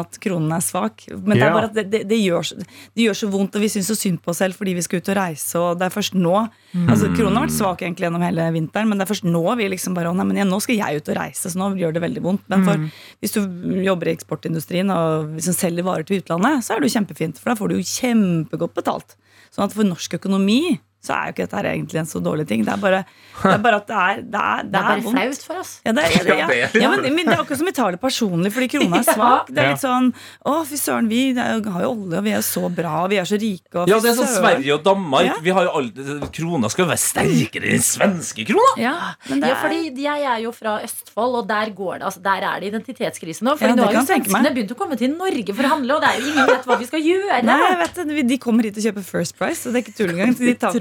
at 0.00 0.20
kronen 0.22 0.52
er 0.56 0.64
svak. 0.64 1.06
Men 1.12 1.36
det 1.36 1.46
er 1.46 1.54
bare 1.54 1.70
at 1.70 1.76
det, 1.76 1.86
det, 1.92 2.02
det, 2.10 2.20
gjør, 2.22 2.54
det 2.96 3.06
gjør 3.06 3.20
så 3.20 3.30
vondt, 3.32 3.58
og 3.58 3.64
vi 3.64 3.70
syns 3.72 3.90
så 3.92 3.98
synd 3.98 4.22
på 4.24 4.32
oss 4.32 4.40
selv 4.40 4.56
fordi 4.58 4.74
vi 4.78 4.84
skal 4.86 5.02
ut 5.02 5.12
og 5.12 5.18
reise, 5.20 5.60
og 5.60 5.80
det 5.80 5.88
er 5.88 5.94
først 5.94 6.16
nå 6.18 6.34
altså 6.70 7.08
Kronen 7.16 7.34
har 7.34 7.46
vært 7.48 7.56
svak 7.56 7.80
egentlig 7.82 8.06
gjennom 8.06 8.22
hele 8.22 8.44
vinteren, 8.54 8.90
men 8.90 9.00
det 9.00 9.04
er 9.04 9.10
først 9.10 9.26
nå 9.26 9.42
vi 9.58 9.66
liksom 9.72 9.96
bare 9.96 10.12
nei, 10.14 10.26
men 10.28 10.38
ja, 10.38 10.46
nå 10.46 10.60
skal 10.62 10.78
jeg 10.78 11.00
ut 11.00 11.10
og 11.10 11.16
reise, 11.18 11.50
så 11.50 11.58
nå 11.58 11.72
gjør 11.80 11.96
det 11.96 12.04
veldig 12.04 12.22
vondt. 12.22 12.44
Men 12.52 12.66
for, 12.66 12.84
hvis 13.22 13.34
du 13.34 13.40
jobber 13.82 14.10
i 14.10 14.14
eksportindustrien 14.14 14.92
og 14.94 15.34
liksom 15.34 15.56
selger 15.56 15.86
varer 15.86 16.06
til 16.06 16.22
utlandet, 16.22 16.62
så 16.66 16.76
er 16.76 16.82
det 16.82 16.90
jo 16.90 16.96
kjempefint, 16.98 17.40
for 17.40 17.50
da 17.50 17.58
får 17.58 17.72
du 17.72 17.76
jo 17.80 17.88
kjempegodt 17.90 18.76
betalt. 18.78 19.16
Sånn 19.50 19.66
at 19.66 19.74
for 19.74 19.88
norsk 19.88 20.14
økonomi 20.20 20.78
så 21.00 21.14
er 21.16 21.30
jo 21.30 21.32
ikke 21.32 21.44
dette 21.46 21.56
her 21.56 21.66
egentlig 21.72 21.98
en 22.02 22.08
så 22.10 22.20
dårlig 22.20 22.44
ting. 22.50 22.60
Det 22.66 22.72
er 22.74 22.80
bare, 22.82 22.98
det 23.42 23.52
er 23.54 23.62
bare 23.64 23.78
at 23.80 23.86
det 23.88 23.96
er 23.96 24.20
Det 24.20 24.40
er, 24.40 24.62
Det 24.68 24.80
er 24.80 24.88
bare 24.90 25.04
vondt. 25.06 25.16
flaut 25.16 25.44
for 25.48 25.60
oss. 25.62 25.70
Ja, 25.86 25.92
det 25.96 26.04
er, 26.04 26.10
ja, 26.12 26.46
det, 26.50 26.58
Ja, 26.60 26.68
ja. 26.84 26.90
men, 26.92 27.14
men 27.16 27.24
det 27.30 27.34
er 27.36 27.40
akkurat 27.44 27.60
som 27.62 27.70
vi 27.70 27.72
tar 27.78 27.96
det 27.96 28.00
personlig 28.02 28.52
fordi 28.52 28.68
krona 28.74 29.00
er 29.00 29.06
svak. 29.16 29.48
Det 29.48 29.62
er 29.64 29.70
litt 29.72 29.80
sånn 29.84 30.10
Å, 30.44 30.56
fy 30.68 30.76
søren, 30.80 31.08
vi 31.08 31.22
er 31.32 31.60
har 31.64 31.86
jo 31.86 31.92
olje, 31.94 32.18
og 32.20 32.26
vi 32.26 32.34
er 32.36 32.44
så 32.44 32.64
bra, 32.68 32.92
og 33.06 33.10
vi 33.14 33.20
er 33.22 33.28
så 33.30 33.38
rike, 33.40 33.72
og 33.80 33.88
Ja, 33.88 34.00
det 34.04 34.12
er 34.12 34.18
sånn. 34.20 34.28
Sverige 34.34 34.76
og 34.76 34.84
Danmark. 34.84 35.26
Ja. 35.30 35.38
Vi 35.44 35.54
har 35.56 35.68
jo 35.68 35.72
aldri, 35.80 36.18
krona 36.36 36.70
skal 36.72 36.84
jo 36.84 36.90
være 36.92 37.02
sterkere 37.06 37.72
enn 37.74 37.84
svenske 37.86 38.44
krona! 38.50 38.74
Ja, 38.80 38.94
men 39.30 39.40
det 39.44 39.50
Ja, 39.54 39.56
fordi 39.64 39.80
Jeg 40.04 40.26
er 40.34 40.38
jo 40.44 40.52
fra 40.56 40.76
Østfold, 40.84 41.40
og 41.40 41.48
der 41.48 41.72
går 41.76 41.98
det 42.00 42.06
altså, 42.10 42.20
Der 42.24 42.44
er 42.50 42.60
det 42.60 42.70
identitetskrise 42.74 43.44
nå. 43.46 43.56
Fordi 43.56 43.72
Ja, 43.72 43.78
nå 43.80 43.88
har 43.88 43.96
jo 43.96 44.04
svenskene 44.08 44.52
begynt 44.54 44.76
å 44.76 44.78
komme 44.78 44.96
til 45.00 45.12
Norge 45.16 45.54
for 45.56 45.64
å 45.64 45.72
handle, 45.74 45.96
og 45.96 46.04
det 46.04 46.12
er 46.12 46.20
jo 46.20 46.30
ingen 46.34 46.46
vet 46.52 46.68
hva 46.68 46.76
vi 46.80 46.88
skal 46.90 47.04
gjøre. 47.08 47.40
Nei, 47.48 47.58
vet 47.80 48.00
du, 48.04 48.14
De 48.30 48.38
kommer 48.42 48.68
hit 48.68 48.76
og 48.80 48.84
kjøper 48.90 49.06
First 49.08 49.36
Price, 49.40 49.64
og 49.68 49.72
det 49.74 49.80
er 49.80 49.86
ikke 49.88 49.96
tull 49.98 50.12
engang. 50.14 50.36
De 50.38 50.54
tar 50.60 50.76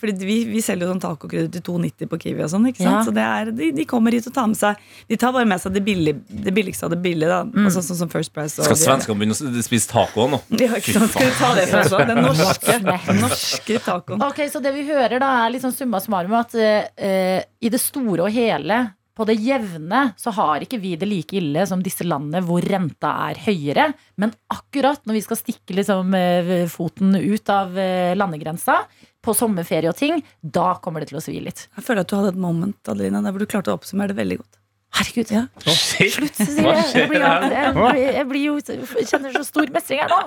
Fordi 0.00 0.14
vi, 0.26 0.36
vi 0.48 0.62
selger 0.64 0.86
jo 0.86 0.92
sånn 0.94 1.02
tacokrydder 1.02 1.50
til 1.56 1.64
2,90 1.66 2.10
på 2.10 2.18
Kiwi 2.24 2.44
og 2.46 2.50
sånn. 2.52 2.68
ikke 2.70 2.82
sant? 2.82 2.96
Ja. 2.96 3.02
Så 3.06 3.14
det 3.16 3.26
er, 3.26 3.52
de, 3.60 3.70
de 3.76 3.86
kommer 3.90 4.16
hit 4.16 4.28
og 4.30 4.34
tar 4.36 4.48
med 4.50 4.58
seg 4.60 4.80
De 5.10 5.18
tar 5.20 5.34
bare 5.36 5.48
med 5.50 5.62
seg 5.62 5.76
det, 5.76 5.84
billig, 5.86 6.16
det 6.46 6.54
billigste 6.56 6.88
av 6.88 6.94
det 6.94 7.00
billige. 7.04 7.30
da 7.30 7.66
altså, 7.66 7.84
Sånn 7.84 8.00
som 8.04 8.12
First 8.12 8.34
Price. 8.34 8.58
og 8.60 8.68
Skal 8.70 8.80
svenskene 8.80 9.20
begynne 9.20 9.36
å 9.36 9.66
spise 9.66 9.90
taco 9.90 10.28
nå? 10.32 10.42
Ja, 10.64 10.72
ikke 10.80 10.96
sant? 10.96 11.14
Skal 11.14 11.30
vi 11.30 11.36
ta 11.38 11.52
det 11.58 11.68
fra 11.70 11.84
oss? 11.84 11.94
Den 12.10 12.20
norske, 12.24 12.80
norske 13.20 13.78
tacoen. 13.84 14.26
Ok, 14.26 14.44
Så 14.52 14.62
det 14.64 14.74
vi 14.76 14.86
hører, 14.88 15.18
da 15.22 15.30
er 15.44 15.54
liksom 15.54 15.72
summa 15.74 16.00
summarum 16.02 16.36
at 16.38 16.54
uh, 16.56 17.40
i 17.42 17.72
det 17.72 17.80
store 17.82 18.26
og 18.26 18.34
hele 18.34 18.84
på 19.14 19.26
det 19.28 19.36
jevne 19.38 20.08
så 20.18 20.32
har 20.34 20.64
ikke 20.64 20.80
vi 20.82 20.94
det 20.98 21.06
like 21.06 21.36
ille 21.38 21.64
som 21.70 21.82
disse 21.84 22.06
landene 22.06 22.42
hvor 22.46 22.64
renta 22.66 23.12
er 23.28 23.38
høyere. 23.46 23.88
Men 24.18 24.34
akkurat 24.50 25.04
når 25.06 25.18
vi 25.20 25.24
skal 25.26 25.38
stikke 25.38 25.76
liksom, 25.78 26.14
eh, 26.18 26.54
foten 26.70 27.14
ut 27.14 27.52
av 27.52 27.78
eh, 27.78 28.14
landegrensa 28.18 28.80
på 29.24 29.34
sommerferie 29.36 29.90
og 29.90 29.98
ting, 29.98 30.20
da 30.40 30.74
kommer 30.84 31.02
det 31.02 31.12
til 31.12 31.20
å 31.20 31.24
svi 31.24 31.38
litt. 31.42 31.66
Jeg 31.76 31.86
føler 31.86 32.04
at 32.04 32.12
du 32.12 32.18
hadde 32.18 32.34
et 32.34 32.44
moment 32.44 32.92
Adelina, 32.92 33.22
der 33.24 33.34
hvor 33.34 33.44
du 33.44 33.50
klarte 33.50 33.72
å 33.72 33.78
oppsummere 33.78 34.12
det 34.12 34.20
veldig 34.20 34.40
godt. 34.42 34.60
Herregud, 34.94 35.30
Ja. 35.34 35.42
Slutt, 35.64 36.36
Cecilie. 36.38 36.74
Jeg 36.94 37.08
blir, 37.10 37.24
jeg, 37.24 37.72
blir, 37.74 37.96
jeg 38.14 38.26
blir 38.30 38.42
jo 38.44 38.52
jeg 38.62 39.06
kjenner 39.10 39.34
så 39.34 39.42
stor 39.46 39.70
mestring 39.74 40.00
her 40.04 40.12
nå. 40.12 40.20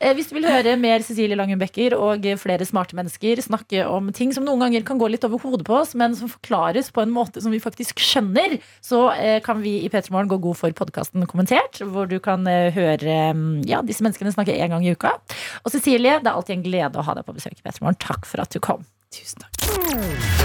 Eh, 0.00 0.12
Hvis 0.18 0.28
du 0.28 0.34
vil 0.36 0.44
høre 0.48 0.74
mer 0.80 1.04
Cecilie 1.06 1.38
Langen 1.38 1.60
Becker 1.60 1.96
og 1.96 2.26
flere 2.42 2.66
smarte 2.68 2.96
mennesker 2.98 3.40
snakke 3.44 3.86
om 3.88 4.10
ting 4.12 4.34
som 4.36 4.44
noen 4.44 4.60
ganger 4.66 4.84
kan 4.88 5.00
gå 5.00 5.08
litt 5.12 5.24
over 5.24 5.40
hodet 5.40 5.64
på 5.68 5.78
oss, 5.80 5.94
men 5.98 6.16
som 6.18 6.28
forklares 6.28 6.92
på 6.92 7.04
en 7.04 7.14
måte 7.14 7.40
som 7.40 7.54
vi 7.54 7.62
faktisk 7.62 8.02
skjønner, 8.04 8.58
så 8.84 9.06
eh, 9.16 9.38
kan 9.44 9.62
vi 9.64 9.78
i 9.86 9.90
P3 9.92 10.12
Morgen 10.12 10.28
gå 10.34 10.40
god 10.44 10.60
for 10.60 10.76
podkasten 10.76 11.24
Kommentert, 11.30 11.80
hvor 11.80 12.10
du 12.10 12.18
kan 12.20 12.44
eh, 12.50 12.68
høre 12.76 13.18
mm, 13.32 13.62
ja, 13.70 13.80
disse 13.86 14.04
menneskene 14.04 14.34
snakke 14.34 14.56
én 14.58 14.74
gang 14.74 14.84
i 14.84 14.92
uka. 14.92 15.16
Og 15.64 15.72
Cecilie, 15.72 16.18
det 16.20 16.28
er 16.28 16.36
alltid 16.36 16.58
en 16.58 16.66
glede 16.68 17.00
å 17.00 17.06
ha 17.08 17.16
deg 17.16 17.24
på 17.24 17.36
besøk 17.38 17.56
i 17.56 17.64
P3 17.64 17.80
Morgen. 17.80 18.00
Takk 18.02 18.28
for 18.28 18.44
at 18.44 18.52
du 18.52 18.60
kom. 18.60 18.84
Tusen 19.12 19.44
takk. 19.44 20.41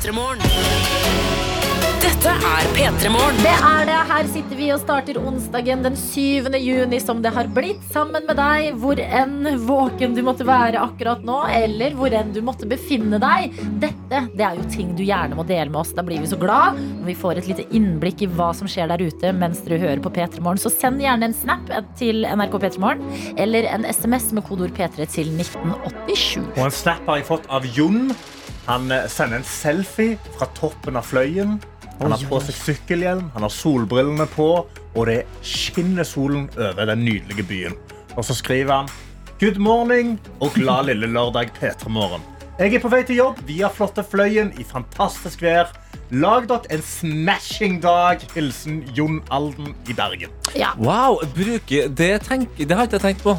Petremorgen 0.00 0.40
Dette 2.00 2.30
er 2.32 2.68
P3morgen. 2.72 3.36
Det 3.44 3.52
er 3.52 3.82
det. 3.84 3.96
Her 4.08 4.28
sitter 4.32 4.56
vi 4.56 4.68
og 4.72 4.80
starter 4.80 5.18
onsdagen 5.20 5.84
den 5.84 5.98
7. 6.00 6.48
juni 6.56 7.00
som 7.04 7.20
det 7.20 7.34
har 7.36 7.50
blitt, 7.52 7.82
sammen 7.92 8.24
med 8.24 8.40
deg 8.40 8.78
hvor 8.80 8.96
enn 8.96 9.50
våken 9.68 10.16
du 10.16 10.22
måtte 10.24 10.46
være 10.48 10.80
akkurat 10.80 11.20
nå, 11.28 11.36
eller 11.52 11.92
hvor 11.98 12.16
enn 12.16 12.32
du 12.32 12.40
måtte 12.46 12.70
befinne 12.70 13.20
deg. 13.20 13.60
Dette 13.84 14.24
det 14.32 14.48
er 14.48 14.56
jo 14.56 14.64
ting 14.72 14.96
du 14.96 15.04
gjerne 15.04 15.36
må 15.36 15.44
dele 15.44 15.68
med 15.68 15.82
oss. 15.82 15.92
Da 15.92 16.06
blir 16.06 16.24
vi 16.24 16.32
så 16.32 16.40
glad 16.40 16.80
når 16.80 17.12
vi 17.12 17.20
får 17.20 17.44
et 17.44 17.52
lite 17.52 17.68
innblikk 17.76 18.24
i 18.24 18.32
hva 18.40 18.54
som 18.56 18.72
skjer 18.72 18.88
der 18.88 19.04
ute 19.04 19.36
mens 19.36 19.60
dere 19.68 19.82
hører 19.84 20.00
på 20.00 20.16
P3morgen. 20.16 20.64
Så 20.64 20.72
send 20.72 21.04
gjerne 21.04 21.28
en 21.28 21.40
snap 21.44 21.68
til 22.00 22.24
NRK 22.24 22.56
P3morgen 22.64 23.04
eller 23.36 23.68
en 23.76 23.84
SMS 23.84 24.32
med 24.32 24.48
kodeord 24.48 24.72
P3 24.80 25.12
til 25.12 25.36
1987. 25.36 26.40
Og 26.56 26.68
en 26.70 26.78
snap 26.86 27.04
har 27.04 27.20
jeg 27.20 27.32
fått 27.34 27.52
av 27.52 27.68
Jon 27.76 28.14
han 28.70 28.90
eh, 28.94 29.06
sender 29.10 29.40
en 29.40 29.46
selfie 29.46 30.18
fra 30.36 30.46
toppen 30.54 30.94
av 30.94 31.08
fløyen. 31.10 31.56
Han 31.98 32.14
har 32.14 32.22
på 32.30 32.38
seg 32.46 32.54
sykkelhjelm, 32.54 33.26
han 33.34 33.42
har 33.44 33.50
solbrillene 33.52 34.24
på, 34.30 34.46
og 34.94 35.08
det 35.10 35.24
skinner 35.44 36.06
solen 36.06 36.46
over 36.54 36.86
den 36.88 37.02
nydelige 37.04 37.44
byen. 37.50 37.74
Og 38.14 38.22
så 38.24 38.36
skriver 38.38 38.84
han 38.84 38.92
Good 39.40 39.58
morning 39.58 40.14
og 40.38 40.54
glad 40.54 40.86
lille 40.86 41.10
lørdag 41.10 41.50
P3 41.58 41.90
Morgen. 41.90 42.22
Jeg 42.60 42.76
er 42.76 42.82
på 42.82 42.92
vei 42.92 43.02
til 43.08 43.18
jobb 43.18 43.38
via 43.48 43.70
flotte 43.72 44.04
Fløyen 44.06 44.52
i 44.60 44.64
fantastisk 44.68 45.42
vær. 45.42 45.72
Lag 46.12 46.46
dere 46.50 46.76
en 46.76 46.82
smashing 46.84 47.80
dag. 47.82 48.22
Hilsen 48.36 48.82
Jon 48.94 49.22
Alden 49.32 49.74
i 49.88 49.96
Bergen. 49.96 50.30
Ja. 50.54 50.74
Wow, 50.78 51.22
bruke, 51.34 51.88
det, 51.88 52.12
tenk, 52.28 52.52
det 52.58 52.76
har 52.76 52.86
ikke 52.86 53.00
jeg 53.00 53.06
tenkt 53.08 53.26
på. 53.26 53.36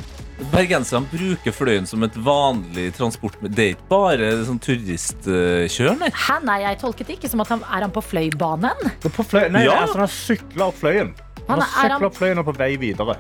Bergenserne 0.51 1.05
bruker 1.11 1.53
Fløyen 1.53 1.85
som 1.87 2.01
et 2.03 2.15
vanlig 2.25 2.87
transport. 2.97 3.35
Det 3.43 3.59
er 3.65 3.73
ikke 3.75 3.89
bare 3.91 4.31
sånn 4.47 4.59
turistkjør, 4.63 5.97
nei. 5.99 6.09
Hæ, 6.15 6.37
nei, 6.47 6.59
jeg 6.63 6.79
tolket 6.81 7.07
det 7.11 7.17
ikke 7.19 7.29
som 7.29 7.43
at 7.43 7.51
han 7.53 7.61
er 7.67 7.85
han 7.85 7.91
på 7.93 8.01
Fløibanen. 8.03 8.89
På 9.03 9.23
fløy 9.27 9.49
Nei, 9.51 9.65
Ja. 9.65 9.81
altså, 9.85 9.99
han 9.99 10.07
sykler 10.07 10.65
opp 10.67 10.79
Fløyen. 10.81 11.13
Han 11.47 11.59
Han 11.59 11.59
er- 11.61 11.85
er 11.85 11.89
han- 11.89 12.03
opp 12.03 12.15
Fløyen 12.15 12.37
og 12.39 12.45
på 12.45 12.55
vei 12.57 12.75
videre. 12.77 13.17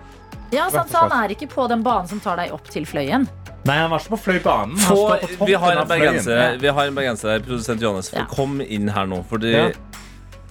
Ja, 0.51 0.69
sant, 0.69 0.89
så 0.91 1.07
han 1.07 1.11
er 1.23 1.29
ikke 1.35 1.47
på 1.49 1.67
den 1.69 1.81
banen 1.83 2.07
som 2.09 2.19
tar 2.19 2.35
deg 2.37 2.51
opp 2.51 2.67
til 2.69 2.83
Fløyen. 2.85 3.27
Nei, 3.65 3.75
han 3.77 3.89
var 3.91 3.99
ikke 3.99 4.09
på 4.17 4.19
Fløibanen. 4.19 4.77
Han 4.79 4.97
står 4.97 5.19
på 5.19 5.27
toppen 5.27 5.47
vi 5.47 5.53
har 5.53 5.71
en 5.71 5.77
av 5.77 5.87
Fløyen. 5.87 5.99
bergenser, 6.13 6.59
vi 6.59 6.67
har 6.67 6.85
en 6.87 6.95
bergenser 6.95 7.39
produsent 7.45 7.79
Johannes. 7.81 8.11
Ja. 8.13 8.25
Kom 8.25 8.59
inn 8.61 8.87
her 8.89 9.05
nå, 9.05 9.23
fordi 9.29 9.51
Ja. 9.53 9.69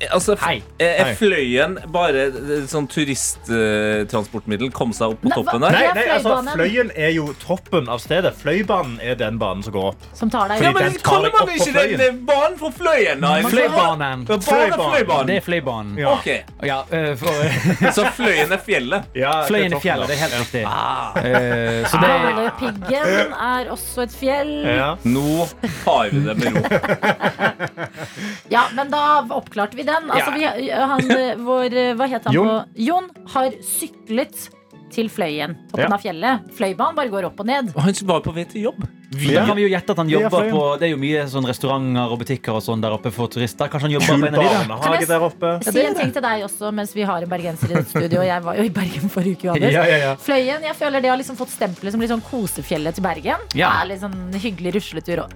Altså, 0.09 0.35
Hei. 0.41 0.63
Er 0.81 1.05
Hei. 1.11 1.15
Fløyen 1.19 1.75
bare 1.93 2.23
sånn 2.71 2.87
turisttransportmiddel? 2.89 4.71
Kom 4.73 4.95
seg 4.97 5.13
opp 5.13 5.21
på 5.21 5.29
Nei, 5.29 5.37
toppen 5.37 5.61
der? 5.67 5.75
Nei, 5.77 5.83
er 5.91 5.95
nei, 5.99 6.05
altså, 6.15 6.37
Fløyen 6.55 6.93
er 6.97 7.13
jo 7.13 7.27
toppen 7.43 7.91
av 7.93 8.01
stedet. 8.01 8.33
Fløibanen 8.41 8.97
er 9.05 9.19
den 9.21 9.37
banen 9.41 9.63
som 9.67 9.75
går 9.77 9.91
opp. 9.93 10.07
Som 10.17 10.33
tar 10.33 10.49
deg 10.55 10.65
Ja, 10.65 10.73
men 10.73 10.97
tar 10.97 11.05
Kaller 11.05 11.35
man 11.37 11.53
ikke 11.53 11.97
den 12.01 12.23
banen 12.29 12.57
for 12.61 12.73
Fløyen? 12.77 13.21
Nei, 13.21 13.43
Fløibanen. 13.45 14.25
Er. 14.25 15.27
Det 15.29 15.37
er 15.37 15.45
Fløibanen. 15.45 15.93
Ja. 16.01 16.15
Okay. 16.17 16.41
Ja, 16.65 16.81
eh, 16.91 17.13
for, 17.21 17.33
Så 17.97 18.07
Fløyen 18.17 18.53
er 18.57 18.63
fjellet? 18.65 19.11
Ja, 19.19 19.35
Fløyen 19.49 19.77
er 19.77 19.85
fjellet, 19.85 20.09
det 20.09 20.17
er 20.17 20.23
helt 20.25 20.39
riktig. 20.41 20.65
Eh, 20.65 21.85
så 21.91 22.01
Ah. 22.01 22.01
det 22.01 22.09
Gavlepiggen 22.11 23.33
er 23.37 23.71
også 23.73 24.03
et 24.07 24.15
fjell. 24.17 24.53
Ja. 24.65 24.91
Nå 25.05 25.47
har 25.85 26.09
vi 26.13 26.25
det 26.25 26.37
med 26.41 26.57
ro. 26.57 26.63
Ja, 28.51 28.65
men 28.75 28.91
da 28.91 29.23
oppklarte 29.37 29.77
vi 29.79 29.85
den. 29.95 30.11
Altså, 30.11 30.33
vi, 30.37 30.71
han, 30.71 31.11
eh, 31.17 31.35
vår, 31.51 31.77
eh, 31.85 31.93
hva 31.99 32.09
het 32.09 32.25
han 32.31 32.35
Jon. 32.35 32.49
på 32.49 32.87
Jon 32.89 33.11
har 33.35 33.51
syklet 33.63 34.49
til 34.91 35.07
Fløyen. 35.07 35.53
Toppen 35.71 35.87
Ja. 35.87 35.95
av 35.95 36.03
fjellet. 36.03 36.49
Fløibanen 36.57 36.97
bare 36.97 37.11
går 37.13 37.25
opp 37.29 37.39
og 37.39 37.47
ned. 37.47 37.69
Og 37.77 37.83
han 37.85 37.95
var 38.09 38.21
på 38.25 38.33
vei 38.35 38.43
til 38.51 38.65
jobb. 38.65 38.81
vi, 39.15 39.35
da 39.35 39.45
kan 39.47 39.55
vi 39.57 39.63
jo 39.63 39.69
gjette 39.71 39.91
at 39.91 39.97
han 39.99 40.09
Ja, 40.11 40.19
er 40.19 40.23
jobber 40.25 40.51
på 40.51 40.79
Det 40.81 40.87
er 40.87 40.91
jo 40.91 40.97
mye 40.99 41.23
sånn 41.31 41.47
restauranter 41.47 42.11
og 42.11 42.19
butikker 42.19 42.55
og 42.55 42.63
sånn 42.63 42.81
der 42.83 42.91
oppe 42.95 43.11
for 43.15 43.29
turister. 43.31 43.69
Kanskje 43.71 43.87
han 43.87 43.95
jobber 43.95 44.07
på 44.07 44.27
en 44.27 44.35
av 44.35 44.43
de, 44.43 44.49
da? 44.49 44.51
Kan 44.59 44.69
barnehage 44.69 44.99
jeg- 44.99 45.09
der 45.09 45.21
oppe. 45.29 45.53
Si 45.65 45.81
en 45.87 45.95
ting 45.95 46.13
til 46.13 46.23
deg 46.23 46.43
også 46.43 46.73
mens 46.75 46.93
vi 46.95 47.03
har 47.03 47.23
en 47.23 47.29
bergenser 47.29 47.71
i 47.71 47.75
dette 47.75 47.89
studio. 47.91 48.19
Og 48.21 48.27
jeg 48.33 48.43
var 48.43 48.55
jo 48.57 48.63
i 48.63 48.69
Bergen 48.81 49.09
forrige 49.15 49.37
uke. 49.39 49.45
Johannes. 49.47 49.73
Ja, 49.73 49.85
ja, 49.87 49.97
ja. 49.99 50.15
Fløyen, 50.17 50.63
jeg 50.63 50.75
føler 50.75 51.01
det 51.03 51.11
har 51.11 51.19
liksom 51.19 51.37
fått 51.39 51.51
stempelet 51.55 51.93
som 51.93 52.01
litt 52.01 52.11
sånn 52.11 52.23
kosefjellet 52.27 52.95
til 52.99 53.03
Bergen. 53.07 53.39
Ja. 53.55 53.71
Det 53.71 53.79
er 53.83 53.87
litt 53.95 54.01
sånn 54.03 54.33
hyggelig 54.43 54.75
rusletur. 54.75 55.23
Og 55.23 55.31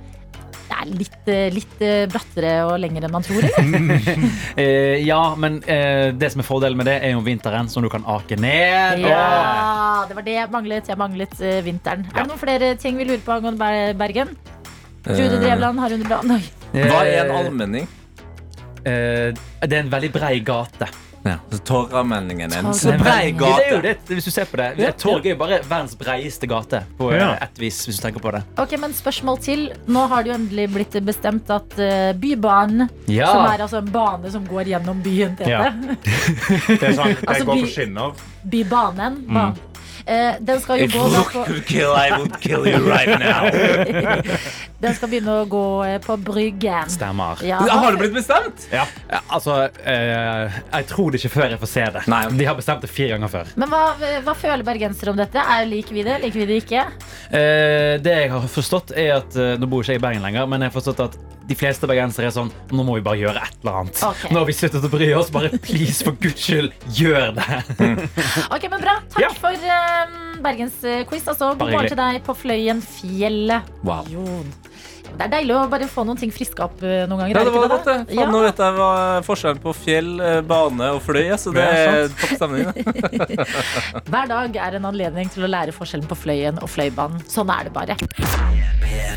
det 0.75 0.91
er 0.91 0.99
litt, 0.99 1.29
eh, 1.31 1.47
litt 1.55 1.83
eh, 1.85 2.05
brattere 2.11 2.53
og 2.67 2.75
lengre 2.83 3.07
enn 3.07 3.13
man 3.15 3.23
tror, 3.27 3.45
eller? 3.47 4.01
Eh, 4.61 5.01
ja, 5.07 5.21
men 5.39 5.61
eh, 5.71 6.11
det 6.15 6.31
som 6.33 6.43
er 6.43 6.47
fordelen 6.47 6.79
med 6.79 6.87
det, 6.89 6.97
er 7.03 7.15
jo 7.15 7.23
vinteren, 7.27 7.69
som 7.71 7.83
du 7.85 7.89
kan 7.93 8.05
ake 8.07 8.37
ned. 8.41 9.01
Ja, 9.05 10.05
det 10.09 10.17
var 10.19 10.27
det 10.27 10.35
jeg 10.37 10.51
manglet. 10.53 10.89
Jeg 10.91 10.99
manglet 11.01 11.35
eh, 11.43 11.61
vinteren. 11.67 12.05
Er 12.13 12.23
det 12.23 12.29
noen 12.31 12.41
flere 12.43 12.73
ting 12.81 12.99
vi 13.01 13.07
lurer 13.09 13.23
på 13.27 13.35
angående 13.37 13.71
Bergen? 13.99 14.35
Trude 15.05 15.37
Drevland 15.43 15.79
har 15.83 15.93
under 15.99 16.09
bladet. 16.09 16.51
Hva 16.75 17.03
er 17.05 17.19
en 17.25 17.31
Eh, 17.31 17.39
allmenning? 17.39 17.89
eh, 18.85 19.31
det 19.65 19.73
er 19.79 19.83
en 19.85 19.91
veldig 19.93 20.13
brei 20.15 20.39
gate. 20.45 20.89
Ja, 21.25 21.39
så 21.51 21.59
Torgallmenningen 21.65 22.53
er 22.53 22.59
en 22.59 22.75
så 22.77 22.93
brei 23.01 23.31
Det 23.33 23.47
er 23.49 23.71
jo 23.71 23.79
gate. 23.81 23.81
det, 23.83 23.99
hvis 24.19 24.25
du 24.29 24.31
ser 24.31 24.45
på 24.51 24.59
det. 24.61 24.67
Ja. 24.79 24.91
Torget 24.93 25.25
er 25.27 25.31
jo 25.31 25.39
bare 25.41 25.59
verdens 25.65 25.95
breieste 25.97 26.47
gate, 26.51 26.83
på 26.99 27.11
eh, 27.15 27.19
Ja. 27.23 27.31
et 27.47 27.57
vis, 27.59 27.79
hvis 27.87 27.97
du 27.97 28.03
tenker 28.05 28.21
på 28.21 28.31
det. 28.37 28.43
Ok, 28.61 28.77
men 28.79 28.93
spørsmål 28.93 29.41
til. 29.41 29.71
Nå 29.89 30.07
har 30.13 30.23
det 30.23 30.33
jo 30.33 30.37
endelig 30.37 30.67
blitt 30.75 30.99
bestemt 31.05 31.49
at 31.51 31.79
eh, 31.81 32.13
Bybanen, 32.13 32.91
Ja. 33.09 33.27
som 33.33 33.47
er 33.47 33.59
altså 33.65 33.79
en 33.81 33.91
bane 33.91 34.31
som 34.31 34.45
går 34.47 34.65
gjennom 34.75 35.01
byen, 35.03 35.37
Tete. 35.37 35.49
Ja. 35.49 35.71
Det 36.69 36.83
er 36.83 36.93
sant. 36.93 37.21
det 37.21 37.29
Altså, 37.29 37.45
går 37.45 37.55
by- 37.55 37.61
på 37.63 37.73
skinner. 37.73 38.13
Bybanen. 38.45 39.25
banen. 39.27 39.57
Eh, 40.07 40.35
den 40.45 40.61
skal 40.61 40.79
jo 40.83 40.85
If 40.85 40.93
gå 40.93 41.09
da 41.09 41.23
på 41.33 41.45
Den 44.85 44.95
skal 44.99 45.11
begynne 45.13 45.35
å 45.43 45.47
gå 45.51 45.63
eh, 45.89 45.99
på 46.05 46.17
Bryggen. 46.21 46.91
Stemmer. 46.93 47.41
Ja, 47.47 47.59
Har 47.65 47.95
det 47.95 48.03
blitt 48.05 48.15
bestemt? 48.17 48.67
Ja, 48.73 48.85
altså, 49.33 49.59
eh, 49.85 50.59
jeg 50.75 50.89
tror 50.91 51.11
det 51.15 51.23
ikke 51.23 51.33
før 51.39 51.55
jeg 51.57 51.63
får 51.65 51.73
se 51.75 51.87
det. 51.99 52.05
Nei. 52.13 52.23
De 52.39 52.49
har 52.49 52.59
bestemt 52.59 52.85
det 52.85 52.91
fire 52.93 53.17
ganger 53.17 53.33
før. 53.33 53.53
Men 53.61 53.73
hva, 53.73 53.83
hva 54.27 54.35
føler 54.39 54.65
bergensere 54.67 55.15
om 55.15 55.21
dette? 55.21 55.41
Er, 55.41 55.67
liker 55.71 55.97
vi 55.97 56.05
det? 56.07 56.19
Liker 56.25 56.43
vi 56.45 56.49
det 56.53 56.61
ikke? 56.65 56.85
Eh, 57.35 57.95
det 58.05 58.19
jeg 58.25 58.33
har 58.35 58.49
forstått 58.51 58.93
er 58.97 59.15
at 59.21 59.37
eh, 59.41 59.55
Nå 59.61 59.69
bor 59.71 59.83
ikke 59.85 59.97
jeg 59.97 60.03
i 60.03 60.05
Bergen 60.05 60.25
lenger, 60.27 60.49
men 60.51 60.63
jeg 60.65 60.73
har 60.73 60.77
forstått 60.79 61.01
at 61.09 61.17
de 61.45 61.53
fleste 61.61 61.85
bergensere 61.85 62.31
er 62.31 62.33
sånn 62.33 62.49
Nå 62.73 62.85
må 62.89 62.95
vi 62.97 63.03
bare 63.05 63.19
gjøre 63.21 63.43
et 63.45 63.59
eller 63.61 63.75
annet. 63.83 63.99
Okay. 64.09 64.31
Nå 64.33 64.41
har 64.41 64.47
vi 64.49 64.55
sluttet 64.57 64.87
å 64.87 64.91
bry 64.93 65.11
oss. 65.13 65.29
Bare 65.35 65.51
please, 65.61 66.01
for 66.07 66.17
guds 66.21 66.41
skyld, 66.41 66.73
gjør 66.97 67.35
det. 67.37 67.59
Ok, 68.49 68.65
men 68.73 68.81
Bra. 68.81 68.95
Takk 69.13 69.21
Ja. 69.27 69.29
for 69.37 69.53
um, 69.53 70.41
bergensquiz. 70.45 71.29
Altså, 71.29 71.51
god 71.59 71.69
morgen 71.69 71.91
til 71.93 72.01
deg 72.01 72.23
på 72.25 72.35
Fløyenfjellet. 72.41 73.69
Wow. 73.85 74.09
Jon. 74.13 74.49
Det 75.15 75.27
er 75.29 75.33
deilig 75.37 75.55
å 75.55 75.63
bare 75.71 75.87
få 75.91 76.03
noen 76.07 76.19
ting 76.19 76.33
friska 76.35 76.67
opp 76.67 76.83
eh, 76.83 77.05
noen 77.09 77.23
ganger. 77.23 77.35
Ja, 77.37 77.43
er 77.43 77.49
det 77.49 77.55
var 77.55 77.71
godt, 77.71 77.89
det. 77.89 78.17
Ja. 78.19 78.27
Nå 78.33 78.41
vet 78.43 78.63
jeg 78.65 78.77
hva 78.79 78.91
forskjellen 79.27 79.63
på 79.63 79.75
fjell, 79.79 80.11
eh, 80.19 80.41
bane 80.49 80.91
og 80.97 81.03
fløy 81.05 81.23
er, 81.25 81.37
så 81.41 81.55
det 81.55 81.65
er 81.65 82.09
sant. 82.09 82.19
topp 82.21 82.35
stemning. 82.41 82.67
Hver 84.11 84.31
dag 84.33 84.59
er 84.67 84.79
en 84.81 84.89
anledning 84.91 85.31
til 85.35 85.47
å 85.47 85.51
lære 85.55 85.75
forskjellen 85.77 86.09
på 86.11 86.19
Fløyen 86.19 86.59
og 86.63 86.71
fløybanen. 86.73 87.23
Sånn 87.31 87.53
er 87.55 87.69
det 87.69 87.75
bare. 87.77 87.99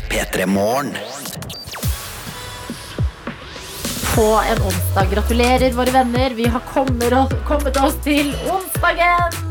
P3 0.08 0.46
Morgen. 0.48 0.94
På 4.18 4.40
en 4.50 4.62
onsdag. 4.66 5.06
Gratulerer, 5.14 5.72
våre 5.72 5.90
venner. 5.94 6.30
Vi 6.34 6.46
har 6.46 6.60
kommet, 6.60 7.12
oss- 7.76 7.98
til 8.02 8.32
onsdagen. 8.50 9.44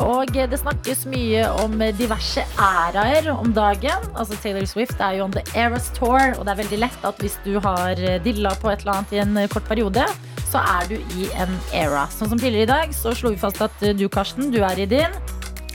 Og 0.00 0.32
det 0.34 0.58
snakkes 0.60 1.06
mye 1.08 1.46
om 1.62 1.78
diverse 1.96 2.44
æraer 2.58 3.30
om 3.32 3.52
dagen. 3.56 4.04
Altså 4.14 4.36
Taylor 4.42 4.66
Swift 4.68 5.00
er 5.00 5.16
jo 5.16 5.24
on 5.24 5.32
the 5.32 5.42
Eras 5.54 5.88
Tour, 5.96 6.34
og 6.38 6.44
det 6.44 6.52
er 6.52 6.60
veldig 6.62 6.78
lett 6.84 7.04
at 7.04 7.16
hvis 7.22 7.38
du 7.44 7.56
har 7.64 7.94
dilla 8.24 8.52
på 8.60 8.70
et 8.74 8.80
eller 8.84 8.98
annet 8.98 9.12
i 9.16 9.22
en 9.24 9.48
kort 9.48 9.64
periode, 9.68 10.04
så 10.50 10.58
er 10.60 10.88
du 10.90 10.96
i 11.16 11.30
en 11.40 11.56
era. 11.72 12.08
Sånn 12.12 12.28
som 12.34 12.38
tidligere 12.38 12.66
i 12.68 12.72
dag, 12.74 12.92
så 12.92 13.14
slo 13.16 13.30
vi 13.30 13.40
fast 13.40 13.62
at 13.62 13.72
du, 13.96 14.08
Karsten, 14.08 14.50
du 14.52 14.60
er 14.60 14.78
i 14.84 14.86
din. 14.90 15.16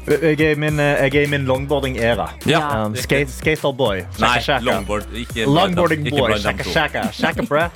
Jeg 0.05 0.37
er 0.37 0.51
i 0.53 0.57
min, 0.59 0.79
eh, 0.79 1.07
jeg 1.07 1.15
er 1.15 1.25
i 1.25 1.29
min 1.29 1.45
longboarding-æra. 1.49 2.27
Ja. 2.45 2.61
Um, 2.85 2.95
skate, 2.95 3.31
skaterboy. 3.33 4.03
Nei, 4.21 4.35
longboard. 4.61 5.09
Ikke 5.17 5.47
Longboarding 5.49 6.05
ikke 6.05 6.19
boy. 6.19 6.35
Shaka, 6.37 6.63
shaka. 6.69 7.03
Shaka, 7.11 7.45
bra. 7.49 7.69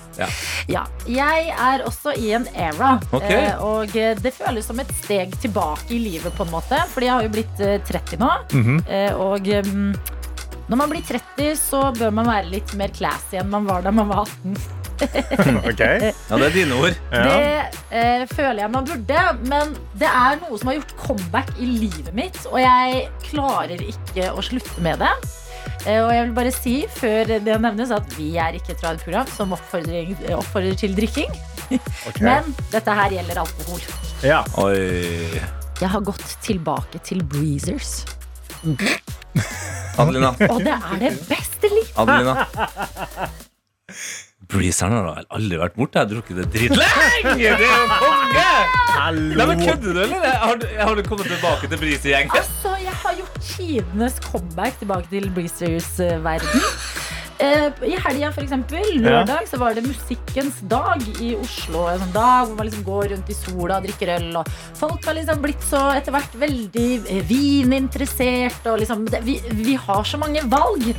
Ja, 0.69 0.83
jeg 1.09 1.49
er 1.55 1.85
også 1.87 2.13
i 2.13 2.33
en 2.37 2.45
era. 2.53 2.99
Ok. 3.11 3.25
Eh, 3.33 3.63
og 3.65 3.97
eh, 3.97 4.13
det 4.21 4.33
føles 4.37 4.69
som 4.69 4.79
et 4.79 4.93
steg 5.01 5.33
tilbake 5.41 5.89
i 5.89 5.97
livet, 6.03 6.33
på 6.37 6.45
en 6.45 6.53
måte. 6.53 6.83
Fordi 6.93 7.09
jeg 7.09 7.15
har 7.15 7.25
jo 7.25 7.33
blitt 7.33 7.63
eh, 7.65 7.79
30 7.89 8.21
nå. 8.21 8.31
Mm 8.53 8.63
-hmm. 8.63 9.13
og 9.15 9.47
når 10.69 10.75
man 10.77 10.89
blir 10.89 11.01
30, 11.01 11.55
så 11.55 11.93
bør 11.99 12.09
man 12.09 12.27
være 12.27 12.45
litt 12.45 12.73
mer 12.75 12.87
classy 12.93 13.37
enn 13.37 13.49
man 13.49 13.65
var 13.65 13.81
da 13.81 13.91
man 13.91 14.07
var 14.07 14.27
18. 14.43 14.78
Ok. 15.69 15.81
Ja, 15.81 16.37
det 16.39 16.47
er 16.49 16.53
dine 16.53 16.79
ord. 16.79 16.95
Ja. 17.13 17.23
Det 17.25 17.99
eh, 17.99 18.23
føler 18.31 18.63
jeg 18.63 18.71
man 18.73 18.87
burde, 18.87 19.25
men 19.49 19.75
det 19.99 20.09
er 20.09 20.39
noe 20.43 20.59
som 20.59 20.71
har 20.71 20.79
gjort 20.79 20.95
comeback 20.99 21.51
i 21.59 21.67
livet 21.67 22.11
mitt, 22.17 22.39
og 22.49 22.59
jeg 22.61 23.05
klarer 23.29 23.83
ikke 23.83 24.31
å 24.33 24.43
slutte 24.45 24.83
med 24.85 25.01
det. 25.03 25.13
Eh, 25.85 25.99
og 26.03 26.11
jeg 26.13 26.25
vil 26.25 26.35
bare 26.35 26.53
si 26.55 26.75
før 26.91 27.33
det 27.45 27.59
nevnes 27.63 27.93
at 27.95 28.17
vi 28.17 28.33
er 28.41 28.57
ikke 28.57 28.75
et 28.75 28.83
radioprogram 28.83 29.29
som 29.31 29.55
oppfordrer, 29.55 30.11
oppfordrer 30.37 30.77
til 30.79 30.95
drikking. 30.97 31.31
Okay. 31.69 32.25
Men 32.27 32.53
dette 32.73 32.99
her 33.01 33.17
gjelder 33.19 33.43
alkohol. 33.45 33.83
Ja. 34.25 34.43
Oi. 34.59 35.39
Jeg 35.79 35.91
har 35.93 36.03
gått 36.03 36.25
tilbake 36.43 36.99
til 37.07 37.23
Breezers. 37.23 38.01
Adelina. 39.99 40.33
Og 40.49 40.59
det 40.63 40.75
er 40.75 41.05
det 41.05 41.13
beste 41.29 41.71
livet. 41.71 41.93
Adelina. 41.95 43.39
Breezeren 44.49 44.95
har 44.97 45.03
vel 45.05 45.27
aldri 45.37 45.57
vært 45.61 45.75
borte. 45.77 45.99
Jeg 45.99 46.07
har 46.07 46.09
drukket 46.09 46.39
det 46.39 46.45
dritlenge! 46.55 47.33
Det 47.37 47.49
er 47.53 47.83
jo 47.83 47.89
konge! 47.99 48.45
Nei, 49.37 49.45
men 49.45 49.61
Kødder 49.61 49.93
du, 49.93 49.99
eller? 50.07 50.25
Har 50.41 50.57
du, 50.57 50.65
har 50.79 50.97
du 50.97 51.03
kommet 51.05 51.29
tilbake 51.29 51.69
til 51.69 51.77
Breezer-gjengen? 51.81 52.33
Altså, 52.33 52.73
jeg 52.81 52.95
har 53.03 53.19
gjort 53.19 53.37
tidenes 53.45 54.17
comeback 54.25 54.79
tilbake 54.81 55.05
til 55.11 55.29
Breezers-verden. 55.35 56.65
Eh, 57.39 57.69
I 57.87 57.93
helga, 58.03 58.31
for 58.35 58.43
eksempel, 58.43 58.89
lørdag, 58.99 59.45
så 59.47 59.61
var 59.61 59.77
det 59.77 59.85
musikkens 59.85 60.57
dag 60.71 61.05
i 61.21 61.29
Oslo. 61.37 61.85
En 61.93 62.01
sånn 62.01 62.17
dag 62.17 62.49
hvor 62.49 62.57
man 62.57 62.67
liksom 62.67 62.83
går 62.89 63.13
rundt 63.13 63.29
i 63.31 63.37
sola 63.37 63.77
og 63.77 63.85
drikker 63.85 64.15
øl. 64.17 64.27
Og 64.41 64.49
folk 64.81 65.05
har 65.07 65.15
liksom 65.21 65.45
blitt 65.45 65.63
så 65.69 65.85
etter 65.93 66.17
hvert 66.17 66.35
veldig 66.41 66.89
eh, 67.05 67.21
vininteressert. 67.29 68.65
Og 68.73 68.81
liksom, 68.81 69.05
det, 69.13 69.21
vi, 69.29 69.37
vi 69.61 69.77
har 69.85 70.03
så 70.09 70.19
mange 70.19 70.41
valg. 70.51 70.89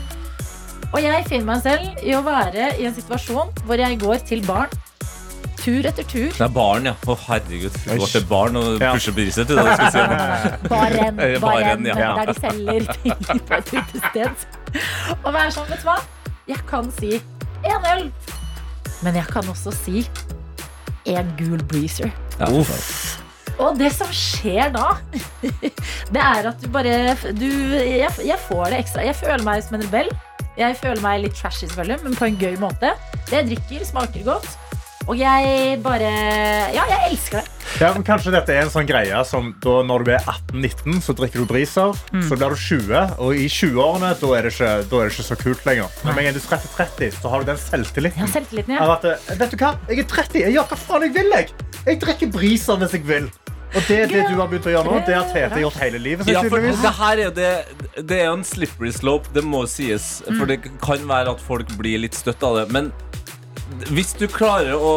Og 0.91 1.03
jeg 1.05 1.27
finner 1.29 1.47
meg 1.53 1.61
selv 1.63 2.03
i 2.03 2.15
å 2.19 2.23
være 2.27 2.73
i 2.81 2.87
en 2.89 2.95
situasjon 2.97 3.53
hvor 3.67 3.79
jeg 3.79 3.99
går 4.01 4.25
til 4.27 4.43
barn 4.47 4.73
tur 5.61 5.87
etter 5.87 6.07
tur. 6.09 6.31
Det 6.33 6.45
er 6.45 6.53
barn, 6.55 6.89
ja. 6.89 6.95
Å, 7.05 7.17
herregud. 7.27 7.75
Du 7.85 8.01
går 8.01 8.13
til 8.15 8.25
barn 8.31 8.57
og 8.57 8.81
pusher 8.81 9.15
briser 9.17 9.47
til 9.49 9.61
det 9.61 9.67
du 9.67 9.73
skal 9.77 9.93
si. 9.93 10.05
Baren, 10.73 11.19
baren, 11.21 11.43
baren, 11.45 11.89
ja. 11.91 12.11
der 12.17 12.33
de 12.33 12.37
selger 12.39 12.89
ting 13.03 13.43
på 13.47 13.59
et 13.59 13.73
utested. 13.77 14.47
Og 15.19 15.29
være 15.29 15.53
sånn, 15.55 15.69
vet 15.71 15.85
du 15.85 15.91
hva? 15.91 15.99
Jeg 16.51 16.65
kan 16.71 16.89
si 16.97 17.13
én 17.69 17.89
øl, 17.93 18.07
men 19.05 19.19
jeg 19.21 19.29
kan 19.31 19.51
også 19.53 19.75
si 19.83 20.07
en 21.11 21.35
gul 21.39 21.61
breezer. 21.69 22.11
Og 23.61 23.77
det 23.77 23.91
som 23.93 24.09
skjer 24.17 24.73
da, 24.73 24.95
det 26.15 26.25
er 26.25 26.51
at 26.55 26.65
du 26.65 26.71
bare 26.73 27.15
du, 27.37 27.47
jeg, 27.77 28.09
jeg 28.25 28.43
får 28.49 28.73
det 28.73 28.83
ekstra. 28.87 29.05
Jeg 29.05 29.21
føler 29.21 29.45
meg 29.45 29.63
som 29.67 29.77
en 29.77 29.85
rebell. 29.85 30.09
Jeg 30.61 30.77
føler 30.77 31.01
meg 31.01 31.23
litt 31.23 31.39
trashy, 31.39 31.65
selvfølgelig, 31.71 32.03
men 32.05 32.17
på 32.19 32.27
en 32.29 32.35
gøy 32.41 32.59
måte. 32.61 32.93
Det 33.31 33.39
jeg 33.39 33.47
drikker, 33.55 33.87
smaker 33.89 34.27
godt. 34.27 34.51
Og 35.09 35.17
jeg 35.19 35.79
bare 35.83 36.11
Ja, 36.75 36.85
jeg 36.87 36.99
elsker 37.11 37.41
det. 37.41 37.47
Ja, 37.81 37.89
men 37.95 38.05
kanskje 38.05 38.33
dette 38.35 38.53
er 38.53 38.67
en 38.67 38.73
sånn 38.73 38.87
greie 38.89 39.17
som 39.25 39.53
da, 39.63 39.79
Når 39.87 40.05
du 40.05 40.11
er 40.13 40.27
18-19, 40.29 40.99
så 41.07 41.15
drikker 41.17 41.41
du 41.41 41.49
briser. 41.49 41.95
Mm. 42.13 42.27
Så 42.29 42.37
blir 42.37 42.53
du 42.53 42.61
20, 42.61 43.15
og 43.17 43.41
i 43.41 43.47
20-årene 43.49 44.13
da 44.21 44.33
er, 44.37 44.47
det 44.47 44.53
ikke, 44.53 44.73
da 44.91 45.01
er 45.01 45.09
det 45.09 45.15
ikke 45.15 45.29
så 45.31 45.39
kult 45.41 45.65
lenger. 45.69 45.97
Men 46.05 46.13
med 46.13 46.23
en 46.23 46.29
gang 46.29 46.37
du 46.37 46.45
treffer 46.45 46.75
30, 46.77 47.17
så 47.23 47.33
har 47.33 47.41
du 47.41 47.53
den 47.53 47.63
selvtilliten. 47.65 48.27
Ja, 48.27 48.33
selvtilliten, 48.35 48.77
ja. 48.77 48.91
at, 48.99 49.09
eh, 49.09 49.39
vet 49.41 49.55
du 49.55 49.63
hva? 49.65 49.73
Jeg 49.89 50.05
er 50.05 50.11
30. 50.13 50.43
Jeg 50.45 50.59
gjør 50.59 50.69
hva 50.75 50.81
faen 50.85 51.07
jeg 51.09 51.17
vil. 51.17 51.33
Jeg, 51.39 51.71
jeg 51.87 52.03
drikker 52.05 52.35
briser 52.37 52.85
hvis 52.85 52.99
jeg 52.99 53.09
vil. 53.09 53.31
Og 53.71 53.85
det 53.87 53.97
er 54.03 54.11
det 54.11 54.23
du 54.27 54.35
har 54.41 54.49
begynt 54.51 54.67
å 54.67 54.73
gjøre 54.73 54.91
nå. 54.91 55.03
Det 55.07 55.15
har 55.15 55.29
Tete 55.31 55.61
gjort 55.63 55.79
hele 55.79 56.01
livet. 56.03 56.31
Ja, 56.31 56.43
for 56.51 56.65
det 56.65 56.95
her 56.99 57.23
er 57.27 57.35
det 57.35 57.51
Det 58.09 58.17
er 58.19 58.27
jo 58.31 58.39
en 58.41 58.47
slippery 58.47 58.91
slope, 58.95 59.31
det 59.35 59.45
må 59.47 59.63
sies. 59.71 60.09
For 60.27 60.51
det 60.51 60.63
kan 60.83 61.07
være 61.09 61.37
at 61.37 61.45
folk 61.45 61.71
blir 61.79 62.03
litt 62.03 62.19
støtt 62.19 62.43
av 62.47 62.59
det. 62.59 62.67
Men 62.75 62.91
hvis 63.95 64.13
du 64.19 64.27
klarer 64.31 64.75
å 64.75 64.95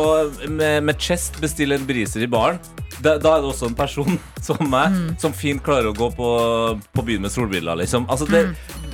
med, 0.49 0.81
med 0.89 0.97
chest 1.01 1.37
bestille 1.43 1.77
en 1.77 1.85
briser 1.85 2.25
i 2.25 2.29
baren, 2.29 2.57
da, 3.03 3.17
da 3.21 3.35
er 3.37 3.43
det 3.43 3.51
også 3.51 3.69
en 3.71 3.77
person 3.77 4.17
som 4.47 4.63
meg 4.69 4.95
som 5.21 5.35
fint 5.35 5.63
klarer 5.63 5.91
å 5.91 5.97
gå 5.97 6.09
på, 6.17 6.29
på 6.93 7.05
byen 7.05 7.27
med 7.27 7.33
solbriller. 7.33 7.77
Liksom. 7.83 8.07
Altså, 8.11 8.27
det, 8.31 8.45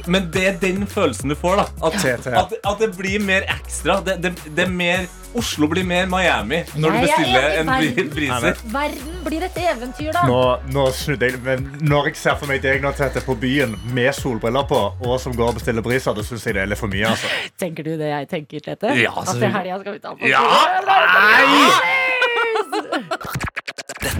Men 0.10 0.30
det 0.34 0.46
er 0.48 0.60
den 0.62 0.86
følelsen 0.90 1.32
du 1.32 1.38
får. 1.40 1.62
da 1.64 1.90
At, 1.90 2.04
ja. 2.04 2.18
at, 2.44 2.54
at 2.60 2.84
det 2.84 2.94
blir 2.98 3.24
mer 3.24 3.48
ekstra. 3.60 4.02
Det, 4.06 4.20
det, 4.24 4.36
det 4.56 4.68
er 4.68 4.74
mer 4.74 5.08
Oslo 5.38 5.68
blir 5.70 5.86
mer 5.86 6.08
Miami 6.10 6.64
når 6.74 6.90
du 6.90 6.98
er 6.98 7.04
bestiller 7.06 7.58
en 7.60 7.68
briser. 8.10 8.62
Verden 8.74 9.20
blir 9.26 9.46
et 9.46 9.60
eventyr, 9.62 10.10
da. 10.16 10.24
Nå, 10.26 10.40
nå 10.74 10.88
snudde 10.98 11.30
jeg, 11.30 11.42
men 11.46 11.68
når 11.86 12.10
jeg 12.10 12.18
ser 12.24 12.40
for 12.40 12.50
meg 12.50 12.64
deg 12.66 12.82
nå, 12.82 12.96
Tete, 12.98 13.22
på 13.26 13.38
byen 13.38 13.78
med 13.94 14.10
solbriller 14.18 14.66
på, 14.70 14.82
og 15.06 15.16
som 15.22 15.38
går 15.38 15.54
og 15.54 15.62
bestiller 15.62 15.86
briser, 15.86 16.18
da 16.18 16.26
syns 16.26 16.50
jeg 16.50 16.58
det 16.58 16.66
er 16.66 16.74
litt 16.74 16.82
for 16.82 16.90
mye. 16.90 17.14
altså. 17.14 17.30
Tenker 17.62 17.86
du 17.86 17.94
det 18.02 18.10
jeg 18.10 18.32
tenker, 18.34 18.66
Tete? 18.72 18.98
Ja, 18.98 19.14
At 19.22 19.36
det 19.36 19.46
det 19.46 19.54
helga 19.54 19.82
skal 19.84 20.00
vi 20.00 20.06
ta 20.08 20.18
på 20.18 20.34
Ja! 20.34 21.99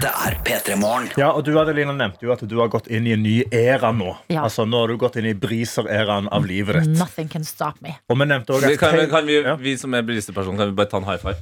Dette 0.00 0.10
er 0.24 0.36
P3 0.46 0.76
Morgen. 0.80 1.08
Ja, 1.20 1.28
og 1.36 1.42
du 1.44 1.50
Adelina, 1.60 1.92
nevnte 1.92 2.24
jo 2.24 2.32
at 2.32 2.40
du 2.48 2.54
har 2.60 2.70
gått 2.72 2.86
inn 2.88 3.04
i 3.08 3.12
en 3.12 3.22
ny 3.24 3.34
æra 3.52 3.90
nå. 3.92 4.14
Ja. 4.32 4.46
Altså, 4.46 4.64
Nå 4.68 4.80
har 4.80 4.88
du 4.94 4.96
gått 5.00 5.18
inn 5.20 5.26
i 5.28 5.34
briser-æraen 5.36 6.30
av 6.32 6.46
livet 6.48 6.78
ditt. 6.80 6.94
Nothing 6.96 7.28
can 7.28 7.44
stop 7.44 7.80
me. 7.84 7.98
Og 8.08 8.16
vi 8.20 8.28
nevnte 8.30 8.54
også 8.56 8.70
at 8.72 8.78
kan, 8.80 8.96
vi- 8.96 9.08
kan 9.12 9.26
vi, 9.26 9.40
Ja. 9.42 9.56
vi 9.60 9.76
som 9.76 9.92
er 9.94 10.02
brisepersoner, 10.02 10.56
kan 10.62 10.70
vi 10.70 10.76
bare 10.78 10.86
ta 10.88 10.96
en 10.96 11.04
high 11.04 11.18
five? 11.18 11.36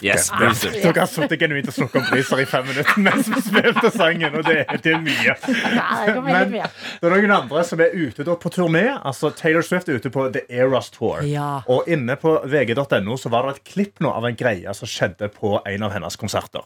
Yes, 0.00 0.30
briser. 0.30 0.70
Dere 0.70 1.00
har 1.00 1.06
sittet 1.10 1.38
genuint 1.40 1.66
og 1.68 1.74
snakket 1.74 1.96
om 1.96 2.04
briser 2.10 2.38
i 2.40 2.44
fem 2.46 2.66
minutter 2.66 2.98
mens 3.02 3.26
vi 3.28 3.40
spilte 3.42 3.90
sangen, 3.90 4.34
og 4.38 4.44
det, 4.46 4.66
det 4.82 4.92
er 4.94 5.00
mye. 5.02 5.34
Ja, 5.74 6.06
det 6.06 6.14
Men 6.22 6.34
veldig 6.34 6.52
mye. 6.52 6.70
det 7.00 7.08
er 7.12 7.16
noen 7.16 7.34
andre 7.34 7.64
som 7.64 7.80
er 7.80 7.90
ute 7.94 8.22
da 8.24 8.34
på 8.36 8.48
turné. 8.54 8.84
Altså 9.04 9.30
Taylor 9.34 9.62
Swift 9.62 9.88
er 9.88 9.98
ute 9.98 10.10
på 10.14 10.28
The 10.32 10.44
Eras 10.50 10.90
Tour. 10.90 11.22
Ja. 11.26 11.62
Og 11.68 11.86
inne 11.88 12.14
på 12.16 12.38
vg.no 12.46 13.16
så 13.18 13.28
var 13.30 13.46
det 13.50 13.56
et 13.56 13.64
klipp 13.74 13.98
nå 14.00 14.10
av 14.14 14.24
en 14.24 14.36
greie 14.38 14.74
som 14.74 14.86
skjedde 14.86 15.30
på 15.34 15.60
en 15.66 15.82
av 15.82 15.90
hennes 15.92 16.16
konserter. 16.16 16.62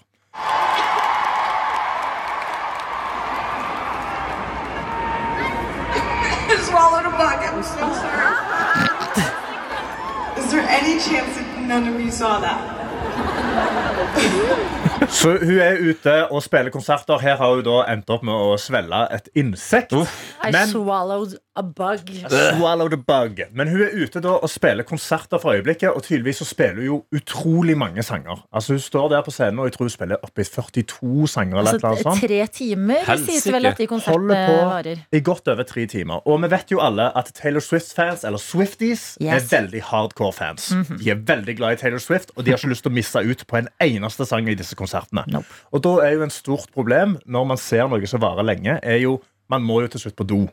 swallowed 6.63 7.07
a 7.07 7.11
bug. 7.11 7.19
I'm 7.21 7.21
so 7.21 7.21
sorry. 7.21 7.21
Is 7.21 7.21
there 7.21 7.21
any 7.21 7.21
chance 7.21 7.21
that 7.21 7.21
none 7.21 7.21
of 7.21 7.21
you 7.21 7.21
saw 7.21 7.41
that? 7.41 7.52
Så 15.09 15.29
hun 15.29 15.59
er 15.59 15.77
ute 15.81 16.15
og 16.31 16.43
spiller 16.43 16.71
konserter. 16.71 17.19
Her 17.19 17.37
har 17.37 17.55
hun 17.55 17.65
da 17.67 17.79
endt 17.93 18.11
opp 18.13 18.23
med 18.27 18.35
å 18.35 18.57
svelge 18.61 19.01
et 19.15 19.29
insekt. 19.39 19.93
I 19.93 20.53
Men 20.53 20.69
swallowed 20.71 21.37
a 21.57 21.63
bug. 21.63 22.09
Swallow 22.57 22.89
the 22.89 22.97
bug. 22.97 23.41
Men 23.53 23.69
hun 23.69 23.83
er 23.85 23.91
ute 24.05 24.21
da 24.25 24.37
og 24.41 24.49
spiller 24.51 24.83
konserter 24.89 25.39
for 25.43 25.53
øyeblikket, 25.53 25.91
og 25.93 26.03
tydeligvis 26.07 26.39
så 26.41 26.47
spiller 26.49 26.75
hun 26.81 26.85
jo 26.87 26.97
utrolig 27.19 27.77
mange 27.79 28.03
sanger. 28.03 28.41
Altså 28.53 28.73
Hun 28.73 28.81
står 28.81 29.09
der 29.13 29.23
på 29.27 29.31
scenen 29.35 29.59
og 29.59 29.67
jeg 29.69 29.73
tror 29.77 29.85
hun 29.85 29.91
spiller 29.91 30.17
oppi 30.23 30.45
42 30.45 31.29
sanger. 31.29 31.59
eller 31.59 31.73
altså, 31.73 31.87
eller 31.91 32.03
sånt. 32.03 32.21
tre 32.25 32.47
timer 32.47 33.17
sies 33.27 33.47
vel 33.53 33.67
at 33.67 33.79
de 33.79 33.87
konsertene 33.87 34.39
varer. 34.49 35.03
i 35.13 35.21
godt 35.21 35.49
over 35.49 35.63
tre 35.63 35.87
timer. 35.87 36.23
Og 36.29 36.41
vi 36.43 36.51
vet 36.51 36.73
jo 36.73 36.81
alle 36.81 37.11
at 37.19 37.33
Taylor 37.35 37.61
Swift-fans, 37.61 38.25
eller 38.25 38.39
Swifties, 38.39 39.19
Yes. 39.21 39.53
er 39.53 39.61
veldig 39.61 39.83
hardcore 39.83 40.33
fans. 40.33 40.71
Mhm. 40.75 40.99
De 41.05 41.11
er 41.11 41.15
veldig 41.15 41.57
glad 41.57 41.73
i 41.73 41.77
Taylor 41.77 41.99
Swift, 41.99 42.31
og 42.37 42.45
de 42.45 42.51
har 42.51 42.59
ikke 42.59 42.69
lyst 42.73 42.83
til 42.83 42.91
å 42.91 42.95
misse 42.95 43.19
ut 43.31 43.45
på 43.47 43.57
en 43.59 43.69
eneste 43.81 44.25
sang 44.27 44.49
i 44.49 44.55
disse 44.55 44.75
konsertene. 44.75 45.45
Og 45.73 45.83
da 45.83 45.89
er 46.07 46.13
jo 46.17 46.23
en 46.23 46.31
stort 46.31 46.67
problem 46.73 47.19
når 47.27 47.45
man 47.47 47.57
ser 47.57 47.89
noe 47.89 48.07
som 48.07 48.21
varer 48.21 48.43
lenge, 48.45 48.79
er 48.83 48.97
jo 49.03 49.21
man 49.51 49.63
må 49.63 49.81
jo 49.83 49.89
til 49.89 50.01
slutt 50.01 50.17
på 50.17 50.25
do. 50.27 50.49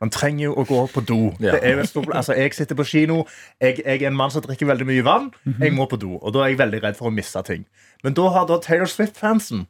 Man 0.00 0.12
trenger 0.14 0.44
jo 0.46 0.54
å 0.60 0.64
gå 0.68 0.80
på 0.92 1.02
do. 1.06 1.20
Ja. 1.42 1.56
Det 1.56 1.60
er 1.66 1.74
jo 1.74 1.84
et 1.84 1.90
stort, 1.90 2.12
altså, 2.14 2.36
jeg 2.38 2.54
sitter 2.54 2.78
på 2.78 2.86
kino, 2.86 3.24
jeg, 3.62 3.80
jeg 3.82 4.02
er 4.02 4.10
en 4.10 4.18
mann 4.18 4.30
som 4.30 4.44
drikker 4.44 4.68
veldig 4.70 4.86
mye 4.86 5.04
vann. 5.06 5.30
Jeg 5.60 5.74
må 5.74 5.88
på 5.90 5.98
do, 6.00 6.14
og 6.20 6.34
da 6.36 6.44
er 6.44 6.52
jeg 6.52 6.60
veldig 6.62 6.82
redd 6.84 6.98
for 7.00 7.10
å 7.10 7.14
miste 7.14 7.42
ting. 7.48 7.66
Men 8.06 8.14
da 8.14 8.28
har 8.34 8.46
da 8.50 8.60
Taylor 8.62 8.90
Swift-fansen 8.90 9.66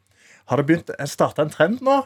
har 0.49 0.61
det 0.61 0.67
begynt 0.69 0.91
å 0.93 1.29
en 1.41 1.53
trend 1.53 1.81
nå, 1.85 2.03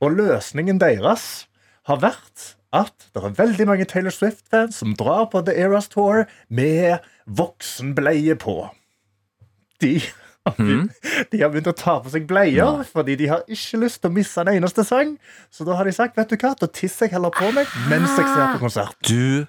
og 0.00 0.16
løsningen 0.16 0.80
deres 0.80 1.46
har 1.88 2.00
vært 2.00 2.54
at 2.74 3.10
det 3.14 3.22
er 3.22 3.36
veldig 3.38 3.66
mange 3.68 3.86
Taylor 3.86 4.14
Swift-fans 4.14 4.80
som 4.80 4.96
drar 4.98 5.28
på 5.30 5.44
The 5.46 5.54
Eras 5.60 5.88
Tour 5.92 6.24
med 6.48 7.04
voksenbleie 7.26 8.34
på. 8.40 8.56
De 9.82 10.00
har 10.46 10.54
begynt, 10.58 10.92
de 11.32 11.40
har 11.40 11.48
begynt 11.54 11.70
å 11.72 11.76
ta 11.78 11.96
på 12.04 12.10
seg 12.12 12.26
bleier 12.28 12.82
fordi 12.92 13.16
de 13.16 13.30
har 13.32 13.42
ikke 13.48 13.80
lyst 13.84 14.02
til 14.02 14.10
å 14.10 14.14
misse 14.14 14.40
en 14.44 14.52
eneste 14.52 14.84
sang. 14.84 15.16
Så 15.50 15.64
da 15.64 15.74
har 15.78 15.84
de 15.88 15.92
sagt 15.96 16.16
vet 16.20 16.28
du 16.30 16.36
hva, 16.36 16.54
da 16.60 16.66
tisser 16.68 17.06
jeg 17.08 17.16
heller 17.16 17.32
på 17.34 17.48
meg 17.56 17.66
mens 17.92 18.12
jeg 18.18 18.28
ser 18.28 18.54
på 18.54 18.62
konsert. 18.66 18.96
Du 19.08 19.46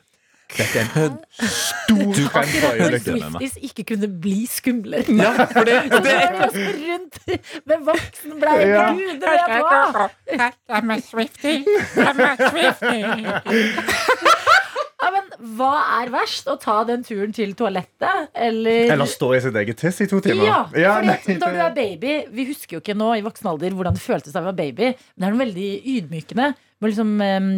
Dette 0.56 0.78
er 0.78 0.89
en 1.02 1.16
stor 1.50 2.12
trend 2.30 2.52
for 2.62 2.76
øyeblikket. 2.78 3.16
Swifties 3.18 3.56
ikke 3.66 3.84
kunne 3.91 4.08
bli 4.22 4.43
skumlere. 4.48 5.16
Ja, 5.18 5.32
for 5.50 5.66
det- 5.66 5.80
Så 5.91 6.00
det- 6.06 6.14
er 6.22 6.52
rundt 6.54 7.18
med 7.66 7.82
voksenbleie. 7.88 8.68
Ja. 8.70 8.84
Gud, 8.93 9.18
det 9.24 9.34
vet 9.34 9.50
hva! 9.66 10.46
I'm 10.78 10.93
a 10.93 11.00
Swiftie. 11.02 11.66
I'm 11.98 12.22
a 12.30 12.36
Swiftie. 12.46 13.10
Ja, 15.02 15.10
men 15.12 15.25
hva 15.58 15.72
er 16.02 16.12
verst? 16.14 16.48
Å 16.52 16.56
ta 16.62 16.78
den 16.88 17.04
turen 17.06 17.34
til 17.36 17.54
toalettet? 17.58 18.30
Eller 18.34 18.92
Eller 18.94 19.10
stå 19.10 19.34
i 19.36 19.42
sitt 19.44 19.56
eget 19.62 19.80
tiss 19.82 20.02
i 20.06 20.08
to 20.12 20.22
timer. 20.24 20.46
Ja, 20.48 20.60
fordi 20.70 21.08
nei, 21.10 21.38
når 21.42 21.56
du 21.56 21.62
er 21.66 21.74
baby 21.76 22.14
Vi 22.36 22.48
husker 22.50 22.78
jo 22.78 22.84
ikke 22.84 22.96
nå 22.98 23.12
i 23.18 23.24
voksen 23.26 23.50
alder 23.52 23.76
hvordan 23.76 23.98
det 23.98 24.04
føltes 24.04 24.36
da 24.36 24.44
vi 24.44 24.52
var 24.52 24.60
baby. 24.60 24.92
Men 25.16 25.24
det 25.24 25.28
er 25.28 25.36
noe 25.36 25.44
veldig 25.46 25.70
ydmykende 25.96 26.54
med 26.82 26.88
å 26.88 26.92
liksom, 26.92 27.12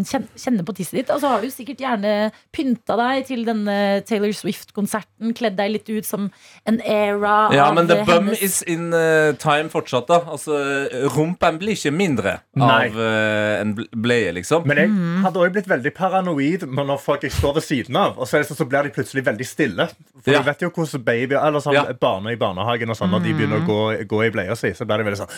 kjenne, 0.05 0.27
kjenne 0.37 0.63
på 0.67 0.75
tisset 0.77 0.99
ditt. 0.99 1.09
Og 1.13 1.21
så 1.23 1.31
har 1.31 1.41
du 1.41 1.49
sikkert 1.49 1.79
gjerne 1.81 2.11
pynta 2.53 2.97
deg 2.99 3.25
til 3.27 3.43
denne 3.47 3.77
Taylor 4.07 4.31
Swift-konserten. 4.35 5.33
Kledd 5.37 5.57
deg 5.57 5.71
litt 5.73 5.89
ut 5.89 6.05
som 6.05 6.29
en 6.69 6.77
era 6.85 7.49
Ja, 7.55 7.71
men 7.73 7.89
the 7.89 7.97
bum 8.05 8.29
is 8.35 8.61
in 8.69 8.93
uh, 8.93 9.33
time 9.41 9.69
fortsatt, 9.73 10.07
da. 10.07 10.21
Altså, 10.37 10.57
rumpen 11.15 11.57
blir 11.61 11.73
ikke 11.77 11.93
mindre 11.95 12.37
Nei. 12.57 12.87
av 12.91 12.99
en 13.61 13.73
bleie, 13.75 14.31
liksom. 14.37 14.67
Men 14.69 14.83
jeg 14.83 14.93
hadde 15.25 15.41
også 15.41 15.55
blitt 15.57 15.71
veldig 15.71 15.93
paranoid 15.97 16.67
når 16.69 16.87
når 16.93 17.01
folk 17.03 17.25
jeg 17.25 17.33
står 17.35 17.57
ved 17.57 17.65
siden 17.65 17.97
av, 17.99 18.15
og 18.17 18.27
så, 18.27 18.37
er 18.37 18.43
det 18.45 18.51
sånn, 18.51 18.61
så 18.61 18.69
blir 18.69 18.87
de 18.87 18.93
plutselig 18.95 19.25
veldig 19.27 19.47
stille. 19.47 19.89
For 20.21 20.31
Ja. 20.33 20.39
du 20.43 20.45
vet 20.51 20.61
jo 20.61 20.69
hvordan 20.69 21.03
babyer 21.03 21.39
eller 21.41 21.59
sånn, 21.59 21.73
Ja. 21.73 21.85
barna 21.93 22.31
i 22.31 22.37
barnehagen 22.39 22.89
og 22.89 22.95
sånn, 22.95 23.09
når 23.11 23.23
de 23.25 23.33
begynner 23.33 23.59
å 23.63 23.67
gå, 23.67 23.79
gå 24.07 24.25
i 24.27 24.29
bleia 24.31 24.55
si, 24.55 24.69
så 24.77 24.85
blir 24.85 24.97
de 25.01 25.09
veldig 25.09 25.19
sånn 25.25 25.33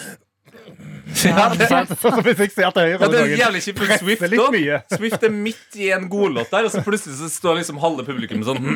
Ja, 1.09 1.49
det- 1.49 1.71
er 1.71 1.85
hvis 2.23 2.57
jeg 2.57 2.65
høyre 2.65 2.99
Ja, 3.01 3.07
det 3.09 3.19
er 3.19 3.25
jævlig 3.39 3.61
kjipt 3.65 3.79
Swift 3.99 4.21
litt 4.29 4.51
mye. 4.53 4.77
Swift 4.93 5.23
er 5.23 5.29
midt 5.33 5.75
i 5.75 5.89
en 5.95 6.05
godlåt 6.09 6.49
der, 6.53 6.63
og 6.67 6.71
så 6.71 6.81
plutselig 6.85 7.15
så 7.19 7.27
står 7.33 7.55
liksom 7.59 7.77
halve 7.81 8.03
publikum 8.07 8.43
sånn 8.45 8.59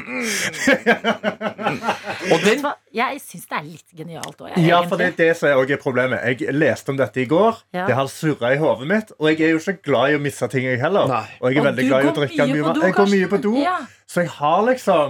Og 2.34 2.40
den? 2.44 2.66
Jeg 2.94 3.20
syns 3.24 3.46
det 3.50 3.58
er 3.58 3.64
litt 3.68 3.94
genialt 3.98 4.42
òg, 4.44 4.58
Ja, 4.64 4.82
for 4.88 4.98
det 5.00 5.06
er 5.14 5.18
det 5.18 5.30
som 5.40 5.50
er 5.50 5.78
problemet. 5.82 6.20
Jeg 6.40 6.54
leste 6.56 6.90
om 6.94 6.98
dette 7.00 7.22
i 7.24 7.28
går. 7.30 7.54
Ja. 7.74 7.86
Det 7.90 7.96
har 7.98 8.08
surra 8.12 8.48
i 8.54 8.58
hodet 8.62 8.88
mitt. 8.90 9.12
Og 9.20 9.26
jeg 9.32 9.42
er 9.48 9.52
jo 9.56 9.60
ikke 9.62 9.82
glad 9.90 10.06
i 10.14 10.18
å 10.18 10.22
miste 10.24 10.48
ting, 10.52 10.64
jeg 10.68 10.80
heller. 10.82 11.04
Og 11.42 11.50
jeg 11.50 11.58
er 11.58 11.62
Og 11.64 11.68
veldig 11.72 11.86
glad 11.90 12.00
i 12.04 12.08
å 12.12 12.16
drikke 12.18 12.44
mye 12.50 12.74
do, 12.74 12.82
Jeg 12.88 12.94
går 13.00 13.08
mye 13.14 13.28
på 13.32 13.38
do. 13.42 13.54
Ja. 13.62 13.78
Så 14.08 14.22
jeg 14.26 14.32
har 14.40 14.60
liksom 14.70 15.10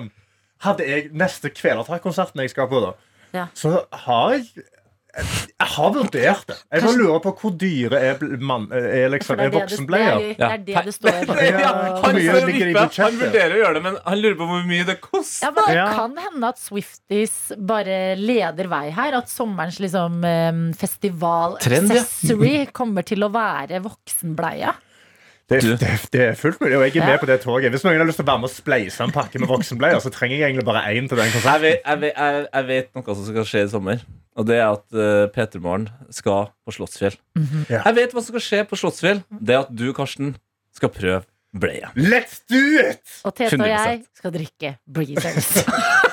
Hadde 0.63 0.85
jeg 0.87 1.09
neste 1.11 1.49
Kvelertak-konserten 1.51 2.39
jeg 2.39 2.49
skal 2.53 2.67
på, 2.71 2.79
da, 2.79 2.91
Ja. 3.33 3.45
så 3.53 3.81
har 4.05 4.31
jeg 4.37 4.43
jeg 5.13 5.67
har 5.75 5.91
vurdert 5.93 6.47
det. 6.49 6.55
Jeg 6.73 6.81
bare 6.83 6.97
lurer 6.97 7.19
på 7.21 7.33
hvor 7.37 7.51
dyre 7.61 7.99
er, 8.01 8.21
man, 8.41 8.63
er, 8.73 9.11
liksom, 9.13 9.37
er 9.37 9.45
er 9.45 9.53
voksenbleier. 9.53 10.23
det 10.23 10.47
er- 10.47 10.63
det 10.65 10.85
det 10.87 10.93
står. 10.95 11.19
Ja, 11.53 11.73
Han, 12.01 12.17
han 12.17 13.19
vurderer 13.19 13.53
å 13.53 13.59
gjøre 13.61 13.73
det, 13.77 13.83
men 13.85 13.97
han 14.05 14.21
lurer 14.23 14.37
på 14.39 14.47
hvor 14.49 14.63
mye 14.65 14.87
det 14.87 14.97
koster. 15.03 15.45
Ja, 15.47 15.51
men 15.53 15.69
Det 15.69 15.83
kan 15.99 16.17
hende 16.25 16.49
at 16.49 16.61
Swifties 16.63 17.35
bare 17.57 17.99
leder 18.17 18.67
vei 18.71 18.87
her. 18.95 19.19
At 19.19 19.29
sommerens 19.29 19.77
liksom, 19.83 20.23
festival 20.79 21.59
Trend, 21.61 21.93
ja. 21.93 22.01
accessory 22.01 22.65
kommer 22.73 23.05
til 23.05 23.23
å 23.25 23.29
være 23.33 23.83
voksenbleia. 23.85 24.73
Det, 25.61 25.75
det, 25.79 25.91
det 26.13 26.21
er 26.29 26.35
fullt 26.39 26.59
mulig, 26.61 26.75
og 26.77 26.83
jeg 26.87 26.95
er 26.97 27.03
Ja. 27.03 27.09
med 27.11 27.19
på 27.21 27.29
det 27.29 27.37
toget. 27.43 27.71
Hvis 27.73 27.83
noen 27.85 27.97
har 28.01 28.07
lyst 28.09 28.17
til 28.21 28.25
å 28.25 28.29
være 28.31 28.41
med 28.43 28.49
og 28.49 28.55
spleise 28.55 29.03
en 29.05 29.11
pakke 29.13 29.39
med 29.39 29.47
voksenbleier, 29.51 29.99
så 30.03 30.09
trenger 30.13 30.37
jeg 30.39 30.49
egentlig 30.51 30.65
bare 30.65 30.83
én 30.93 31.07
til 31.09 31.17
den 31.17 31.29
Jeg 31.33 31.61
vet, 31.61 31.79
jeg, 31.85 32.01
vet, 32.01 32.13
jeg, 32.17 32.45
jeg 32.53 32.67
vet 32.71 32.89
noe 32.95 33.15
som 33.15 33.25
skal 33.29 33.45
skje 33.51 33.65
i 33.65 33.69
sommer. 33.73 34.05
Og 34.35 34.47
det 34.49 34.55
er 34.57 34.65
at 34.71 34.85
uh, 34.97 35.27
Peter 35.35 35.59
Morgen 35.61 35.89
skal 36.09 36.47
på 36.65 36.73
Slottsfjell. 36.73 37.17
Mhm. 37.37 37.67
Ja. 37.69 37.83
Jeg 37.85 37.95
vet 37.99 38.15
hva 38.15 38.23
som 38.23 38.33
skal 38.33 38.45
skje 38.47 38.63
på 38.71 38.79
Slottsfjell. 38.81 39.21
Det 39.29 39.53
er 39.53 39.61
at 39.67 39.69
du, 39.75 39.85
Karsten, 39.93 40.35
skal 40.73 40.89
prøve 40.89 41.21
bleia. 41.53 41.91
Let's 41.95 42.39
do 42.49 42.57
it! 42.81 43.03
Og 43.27 43.35
Tete 43.37 43.59
og 43.61 43.67
jeg 43.69 43.99
skal 44.17 44.33
drikke 44.33 44.71
Breezers. 44.89 45.51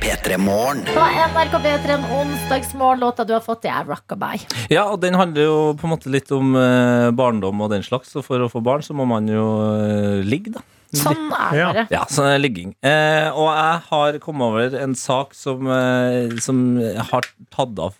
P3 0.00 0.38
Morgen. 0.38 0.82
På 0.84 1.00
NRK 1.00 1.54
P3 1.64 1.90
en 1.96 2.04
onsdagsmorgen. 2.04 3.00
Låta 3.00 3.24
du 3.24 3.32
har 3.34 3.40
fått, 3.44 3.62
det 3.66 3.70
er 3.72 3.86
Rockabye. 3.88 4.40
Ja, 4.72 4.86
og 4.92 5.00
den 5.02 5.14
handler 5.18 5.46
jo 5.46 5.58
på 5.78 5.86
en 5.88 5.92
måte 5.94 6.10
litt 6.12 6.30
om 6.34 6.54
eh, 6.58 7.10
barndom 7.16 7.60
og 7.64 7.70
den 7.74 7.84
slags. 7.86 8.14
Og 8.18 8.26
for 8.26 8.42
å 8.44 8.48
få 8.52 8.62
barn 8.66 8.84
så 8.86 8.96
må 8.98 9.06
man 9.08 9.28
jo 9.30 9.44
eh, 9.76 10.22
ligge, 10.26 10.54
da. 10.56 10.64
Sånn 10.96 11.28
er 11.34 11.50
det 11.52 11.60
Ja. 11.60 11.86
Ja, 11.98 12.02
sånn 12.10 12.28
er 12.30 12.38
ligging. 12.42 12.74
Eh, 12.86 13.28
og 13.34 13.48
jeg 13.50 13.80
har 13.90 14.18
kommet 14.22 14.46
over 14.46 14.76
en 14.80 14.94
sak 14.98 15.34
som, 15.36 15.66
eh, 15.70 16.34
som 16.42 16.62
har 17.10 17.26
tatt 17.52 17.82
av. 17.88 17.96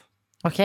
Ok, 0.47 0.61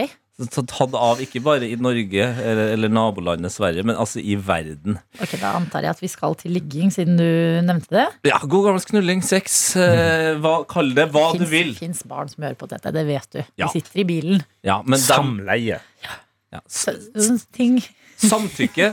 Tatt 0.49 0.95
av 0.97 1.21
ikke 1.21 1.41
bare 1.43 1.67
i 1.69 1.75
Norge 1.79 2.25
eller, 2.25 2.71
eller 2.73 2.91
nabolandet 2.91 3.53
Sverige, 3.53 3.83
men 3.85 3.99
altså 3.99 4.21
i 4.23 4.35
verden. 4.35 4.97
ok, 5.21 5.35
Da 5.41 5.53
antar 5.59 5.85
jeg 5.85 5.95
at 5.95 6.01
vi 6.01 6.09
skal 6.11 6.35
til 6.39 6.55
ligging, 6.57 6.91
siden 6.93 7.19
du 7.19 7.27
nevnte 7.67 7.93
det. 7.93 8.07
Ja, 8.31 8.41
God 8.41 8.69
gammel 8.69 8.85
knulling, 8.89 9.23
sex, 9.25 9.75
eh, 9.79 10.33
hva, 10.41 10.61
kall 10.69 10.93
det 10.97 11.09
hva 11.13 11.31
du 11.37 11.45
vil. 11.45 11.75
Det 11.75 11.83
fins 11.85 12.03
barn 12.09 12.31
som 12.31 12.47
hører 12.47 12.57
på 12.59 12.69
dette, 12.71 12.93
det 12.95 13.05
vet 13.09 13.29
du. 13.37 13.41
Ja. 13.61 13.67
De 13.67 13.71
sitter 13.77 14.03
i 14.03 14.07
bilen. 14.07 14.45
Ja, 14.65 14.81
men 14.85 15.01
Samleie. 15.01 15.81
ja, 16.05 16.19
ja. 16.55 16.63
sånne 16.67 17.41
ting. 17.55 17.81
samtykke, 18.29 18.91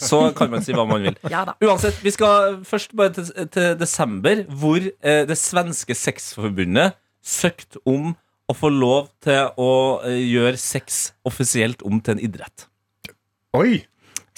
så 0.00 0.22
kan 0.36 0.50
man 0.52 0.64
si 0.64 0.72
hva 0.76 0.86
man 0.88 1.02
vil. 1.04 1.16
Ja 1.28 1.44
da. 1.48 1.56
Uansett, 1.64 1.98
vi 2.04 2.12
skal 2.14 2.60
først 2.64 2.94
bare 2.96 3.12
til, 3.18 3.28
til 3.52 3.76
desember, 3.80 4.44
hvor 4.48 4.80
eh, 4.80 5.22
det 5.28 5.36
svenske 5.38 5.96
sexforbundet 5.96 6.96
søkte 7.20 7.82
om 7.88 8.14
å 8.50 8.56
få 8.56 8.70
lov 8.74 9.10
til 9.24 9.52
å 9.60 9.70
eh, 10.06 10.18
gjøre 10.26 10.58
sex 10.60 11.12
offisielt 11.28 11.84
om 11.86 12.02
til 12.02 12.18
en 12.18 12.24
idrett. 12.30 12.66
Oi! 13.56 13.84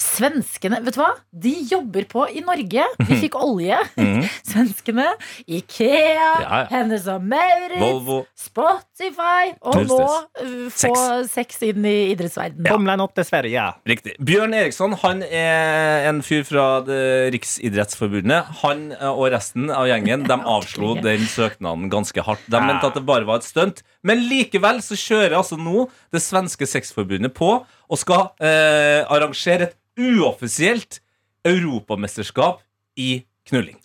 Svenskene, 0.03 0.79
vet 0.83 0.95
du 0.95 0.99
hva? 0.99 1.11
De 1.31 1.51
jobber 1.69 2.05
på 2.09 2.25
i 2.33 2.41
Norge. 2.43 2.83
Vi 3.07 3.17
fikk 3.21 3.37
olje. 3.39 3.77
Mhm. 3.95 4.25
Svenskene. 4.51 5.05
Ikea, 5.47 6.01
Ja, 6.17 6.31
ja. 6.41 6.59
Hennes 6.71 7.05
og 7.11 7.23
Maurits, 7.29 7.79
Volvo. 7.79 8.17
Spotify. 8.37 9.53
Og 9.63 9.85
nå 9.87 9.99
uh, 10.01 10.67
få 10.73 10.91
sex 11.29 11.61
inn 11.69 11.85
i 11.87 11.95
idrettsverdenen. 12.11 12.67
Tomlen 12.67 13.03
opp 13.05 13.15
til 13.17 13.27
Sverige. 13.27 13.69
Riktig. 13.89 14.17
Bjørn 14.23 14.57
Eriksson 14.57 14.97
han 15.05 15.23
er 15.29 16.09
en 16.09 16.21
fyr 16.25 16.43
fra 16.47 16.67
det 16.85 16.99
Riksidrettsforbundet. 17.37 18.51
Han 18.63 18.89
eh, 18.97 19.07
og 19.09 19.29
resten 19.33 19.71
av 19.73 19.87
gjengen 19.89 20.27
de 20.27 20.39
avslo 20.57 20.97
den 20.99 21.25
søknaden 21.31 21.87
ganske 21.93 22.27
hardt. 22.27 22.43
De 22.51 22.61
mente 22.65 22.89
at 22.91 22.99
det 22.99 23.05
bare 23.07 23.29
var 23.29 23.41
et 23.41 23.47
stunt. 23.47 23.85
Men 24.03 24.19
likevel 24.27 24.81
så 24.83 24.97
kjører 24.99 25.37
altså 25.39 25.55
nå 25.59 25.85
det 26.11 26.21
svenske 26.23 26.67
sexforbundet 26.67 27.33
på 27.37 27.51
og 27.63 27.99
skal 28.01 28.29
eh, 28.43 29.01
arrangere 29.07 29.69
et 29.69 29.77
uoffisielt 29.99 30.99
europamesterskap 31.47 32.61
i 32.99 33.23
knulling. 33.49 33.77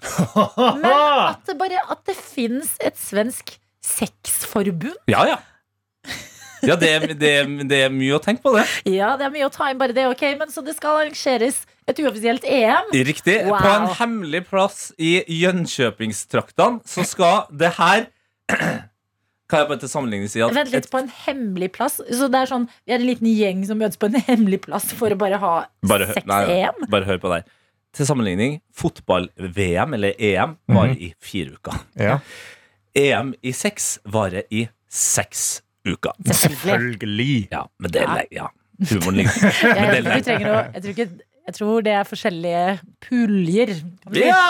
Men 0.79 0.89
at 1.33 1.45
det 1.49 1.57
bare 1.61 1.83
at 1.91 2.03
det 2.09 2.17
fins 2.19 2.75
et 2.85 2.99
svensk 2.99 3.57
sexforbund 3.85 4.97
Ja, 5.11 5.25
ja. 5.35 5.39
Ja, 6.67 6.75
det, 6.75 6.89
er- 6.91 7.13
det, 7.15 7.29
er- 7.39 7.67
det 7.71 7.77
er 7.87 7.93
mye 7.95 8.17
å 8.17 8.19
tenke 8.23 8.43
på, 8.43 8.51
det. 8.57 8.65
Ja, 8.91 9.13
det 9.19 9.29
er 9.29 9.31
mye 9.31 9.47
å 9.47 9.53
ta 9.55 9.69
inn 9.71 9.79
bare 9.79 9.95
det. 9.95 10.09
ok 10.11 10.25
Men 10.41 10.51
så 10.51 10.59
det 10.67 10.75
skal 10.75 11.05
arrangeres 11.05 11.61
et 11.89 12.01
uoffisielt 12.03 12.43
EM. 12.45 12.91
Riktig. 13.07 13.37
Wow. 13.47 13.61
På 13.63 13.69
en 13.77 13.87
hemmelig 14.01 14.41
plass 14.51 14.81
i 14.99 15.21
Jönköpingstraktene 15.39 16.83
så 16.89 17.05
skal 17.07 17.45
det 17.55 17.71
her 17.79 18.09
Kan 19.49 19.63
jeg 19.63 19.69
bare 19.71 19.81
til 19.81 19.89
sammenligning 19.89 20.29
si 20.29 20.43
at 20.45 20.53
Vent 20.53 20.73
litt, 20.75 20.91
på 20.93 21.01
en 21.01 21.09
hemmelig 21.25 21.71
plass. 21.73 22.01
Så 22.05 22.29
det 22.29 22.43
er 22.43 22.51
sånn, 22.51 22.67
Vi 22.85 22.93
er 22.93 23.01
en 23.01 23.09
liten 23.09 23.31
gjeng 23.31 23.63
som 23.69 23.81
møtes 23.81 23.97
på 24.01 24.11
en 24.11 24.19
hemmelig 24.29 24.61
plass 24.67 24.91
for 24.99 25.15
å 25.15 25.17
bare 25.21 25.41
ha 25.41 25.53
sex-EM. 25.89 26.85
bare 26.93 27.09
hør 27.09 27.23
på 27.23 27.33
deg. 27.33 27.49
Til 27.97 28.05
sammenligning, 28.11 28.59
fotball-VM, 28.77 29.95
eller 29.97 30.13
EM, 30.21 30.59
varer 30.69 31.01
i 31.01 31.15
fire 31.25 31.57
uker. 31.57 31.81
Ja. 31.97 32.19
EM 32.99 33.33
i 33.41 33.55
seks 33.57 33.95
varer 34.05 34.45
i 34.53 34.67
seks 34.93 35.63
uker. 35.89 36.13
Selvfølgelig. 36.29 37.49
Ja, 37.51 37.65
men 37.81 37.95
det 37.97 38.05
er 38.05 38.25
Ja. 38.29 38.43
ja. 38.45 38.49
Humoren 38.79 39.17
ligger 39.19 39.33
Jeg, 39.43 40.45
å, 40.47 40.59
jeg, 40.71 40.83
tror 40.85 40.93
ikke, 40.93 41.09
jeg 41.49 41.55
tror 41.57 41.85
det 41.85 41.93
er 41.97 42.05
forskjellige 42.05 42.63
puljer. 43.07 43.71
Ja! 44.13 44.41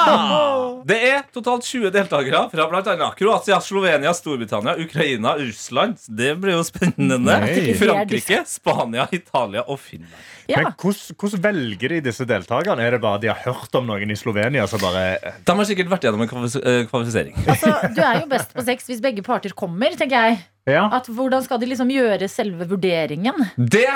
Det 0.89 0.97
er 1.13 1.21
totalt 1.31 1.63
20 1.69 1.93
deltakere 1.95 2.41
fra 2.51 2.67
bl.a. 2.73 3.11
Kroatia, 3.15 3.61
Slovenia, 3.63 4.11
Storbritannia, 4.17 4.75
Ukraina, 4.83 5.37
Russland. 5.39 6.01
Det 6.09 6.33
blir 6.43 6.57
jo 6.57 6.65
spennende. 6.67 7.21
Nei. 7.23 7.77
Frankrike, 7.79 8.41
Spania, 8.51 9.07
Italia 9.15 9.63
og 9.71 9.79
Finland. 9.85 10.11
Ja. 10.51 10.65
Men 10.65 10.75
hvordan, 10.81 11.15
hvordan 11.21 11.45
velger 11.47 11.95
de 11.95 12.03
disse 12.09 12.27
deltakerne? 12.27 12.83
Er 12.83 12.97
det 12.97 13.03
bare 13.05 13.23
de 13.23 13.31
har 13.31 13.41
hørt 13.47 13.79
om 13.79 13.87
noen 13.87 14.11
i 14.11 14.19
Slovenia 14.19 14.67
som 14.67 14.83
bare 14.83 15.35
De 15.45 15.57
har 15.61 15.71
sikkert 15.71 15.95
vært 15.95 16.09
gjennom 16.09 16.27
en 16.27 16.51
eh, 16.51 16.83
kvalifisering. 16.91 17.39
Altså, 17.49 17.73
du 17.95 18.03
er 18.03 18.25
jo 18.25 18.29
best 18.31 18.51
på 18.55 18.63
sex 18.67 18.91
hvis 18.91 19.03
begge 19.05 19.23
parter 19.27 19.55
kommer, 19.55 19.95
tenker 19.99 20.31
jeg. 20.31 20.43
Ja. 20.69 20.89
At 20.99 21.07
Hvordan 21.07 21.47
skal 21.47 21.63
de 21.63 21.71
liksom 21.71 21.95
gjøre 21.95 22.27
selve 22.33 22.67
vurderingen? 22.71 23.47
Det 23.55 23.87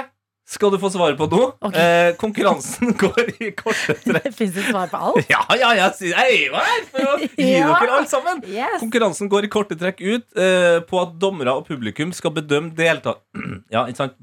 skal 0.52 0.72
du 0.74 0.76
få 0.82 0.90
svaret 0.92 1.16
på 1.16 1.26
noe. 1.32 1.52
Okay. 1.64 1.80
Eh, 1.82 2.10
konkurransen 2.20 2.92
går 3.02 3.30
i 3.40 3.50
korte 3.56 3.94
trekk. 4.04 4.26
Det 4.28 4.34
fins 4.36 4.52
det 4.58 4.66
svar 4.68 4.90
på 4.92 5.00
alt. 5.08 5.30
Ja, 5.32 5.40
ja, 5.56 5.86
sier 5.96 6.12
jeg 6.12 6.34
er 6.34 6.42
jo 6.46 6.58
her 6.60 6.82
for 6.90 7.06
å 7.12 7.14
gi 7.40 7.46
Ja. 7.54 7.70
dere 7.72 7.96
alt 8.00 8.10
sammen. 8.12 8.42
Yes. 8.52 8.76
Konkurransen 8.82 9.30
går 9.32 9.48
i 9.48 9.52
korte 9.52 9.78
trekk 9.80 10.02
ut 10.04 10.26
eh, 10.36 10.80
på 10.88 11.00
at 11.00 11.16
dommere 11.22 11.54
og 11.56 11.64
publikum 11.70 12.12
skal 12.16 12.34
bedømme 12.36 12.74
delta... 12.78 13.16
Ja, 13.72 13.86
ikke 13.88 14.02
sant? 14.04 14.20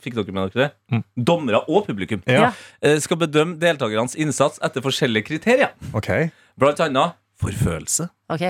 Fikk 0.00 0.14
dere 0.14 0.30
med 0.32 0.52
dere 0.54 0.68
det? 0.70 1.02
Dommere 1.28 1.58
og 1.68 1.84
publikum 1.90 2.20
Ja. 2.30 2.52
eh, 2.80 2.96
skal 3.02 3.18
bedømme 3.20 3.58
deltakernes 3.60 4.14
innsats 4.16 4.60
etter 4.64 4.80
forskjellige 4.84 5.26
kriterier. 5.28 5.72
Okay. 5.98 6.30
Blant 6.58 6.80
annet 6.84 7.18
forfølelse, 7.42 8.08
Ok, 8.32 8.44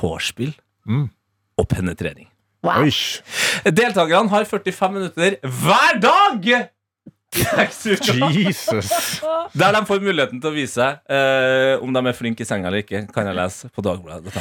vorspiel 0.00 0.54
Mm. 0.88 1.08
og 1.58 1.68
penetrering. 1.70 2.26
Wow. 2.62 2.86
Deltakerne 3.66 4.32
har 4.32 4.46
45 4.48 4.94
minutter 4.98 5.40
hver 5.42 6.00
dag! 6.02 6.54
Jesus. 8.36 8.90
Der 9.56 9.72
de 9.72 9.80
får 9.88 10.02
muligheten 10.04 10.40
til 10.40 10.50
å 10.50 10.54
vise 10.54 10.74
seg 10.76 11.14
eh, 11.16 11.80
om 11.80 11.92
de 11.94 12.02
er 12.04 12.16
flinke 12.16 12.44
i 12.44 12.48
senga 12.48 12.68
eller 12.68 12.84
ikke, 12.84 13.06
kan 13.12 13.28
jeg 13.28 13.38
lese 13.38 13.70
på 13.72 13.84
Dagbladet. 13.84 14.34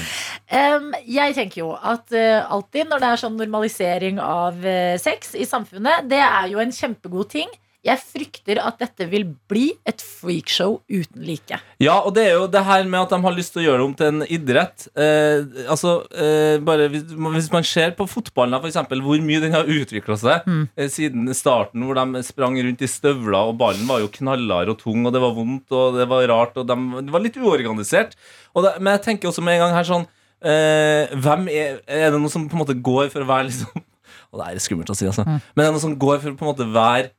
Um, 0.52 0.92
jeg 1.08 1.36
tenker 1.38 1.64
jo 1.64 1.72
at 1.76 2.12
uh, 2.12 2.52
alltid 2.52 2.92
når 2.92 3.04
det 3.04 3.12
er 3.12 3.24
sånn 3.24 3.40
normalisering 3.40 4.20
av 4.24 4.60
uh, 4.60 5.00
sex 5.00 5.36
i 5.40 5.48
samfunnet, 5.48 6.10
det 6.12 6.20
er 6.20 6.52
jo 6.52 6.60
en 6.64 6.76
kjempegod 6.76 7.32
ting. 7.32 7.52
Jeg 7.82 7.98
frykter 7.98 8.60
at 8.62 8.78
dette 8.78 9.08
vil 9.10 9.24
bli 9.50 9.72
et 9.90 10.04
freakshow 10.06 10.76
uten 10.86 11.24
like. 11.26 11.58
Ja, 11.82 11.96
og 12.06 12.14
det 12.14 12.28
er 12.28 12.36
jo 12.36 12.44
det 12.54 12.62
her 12.68 12.84
med 12.86 13.00
at 13.00 13.16
de 13.16 13.18
har 13.24 13.34
lyst 13.34 13.56
til 13.56 13.64
å 13.64 13.66
gjøre 13.66 13.80
det 13.80 13.86
om 13.88 13.96
til 13.98 14.10
en 14.12 14.26
idrett. 14.28 14.86
Eh, 14.94 15.66
altså, 15.66 15.96
eh, 16.14 16.60
bare 16.62 16.92
hvis, 16.94 17.08
hvis 17.10 17.50
man 17.54 17.66
ser 17.66 17.96
på 17.98 18.06
fotballen, 18.06 18.60
for 18.60 18.70
eksempel, 18.70 19.02
hvor 19.02 19.24
mye 19.26 19.42
den 19.42 19.56
har 19.58 19.66
utvikla 19.66 20.20
seg 20.22 20.46
eh, 20.78 20.92
siden 20.94 21.26
starten, 21.34 21.88
hvor 21.88 21.98
de 21.98 22.22
sprang 22.28 22.60
rundt 22.62 22.86
i 22.86 22.90
støvler, 22.92 23.50
og 23.50 23.58
ballen 23.58 23.90
var 23.90 24.04
jo 24.04 24.12
knallhard 24.14 24.70
og 24.76 24.78
tung, 24.84 25.08
og 25.10 25.16
det 25.16 25.22
var 25.24 25.34
vondt, 25.40 25.74
og 25.74 25.98
det 25.98 26.06
var 26.12 26.30
rart, 26.30 26.60
og 26.62 26.68
de, 26.70 26.78
det 27.02 27.16
var 27.16 27.26
litt 27.26 27.40
uorganisert. 27.42 28.14
Og 28.54 28.68
det, 28.68 28.76
men 28.78 28.94
jeg 29.00 29.08
tenker 29.08 29.32
også 29.32 29.42
med 29.42 29.58
en 29.58 29.64
gang 29.66 29.74
her 29.80 29.88
sånn 29.88 30.06
eh, 30.46 31.10
Hvem 31.24 31.48
er, 31.50 31.80
er 31.88 32.12
det 32.14 32.20
noe 32.22 32.30
som 32.30 32.46
på 32.46 32.58
en 32.58 32.62
måte 32.62 32.78
går 32.78 33.10
for 33.14 33.24
å 33.26 33.30
være 33.30 33.48
liksom 33.50 33.88
Og 34.32 34.40
det 34.40 34.46
er 34.48 34.62
skummelt 34.64 34.92
å 34.92 34.96
si, 34.96 35.08
altså. 35.10 35.26
Men 35.26 35.64
er 35.64 35.72
det 35.72 35.76
noe 35.76 35.84
som 35.84 35.98
går 36.00 36.22
for 36.22 36.32
å 36.32 36.38
på 36.38 36.46
en 36.46 36.52
måte 36.54 36.68
være 36.72 37.10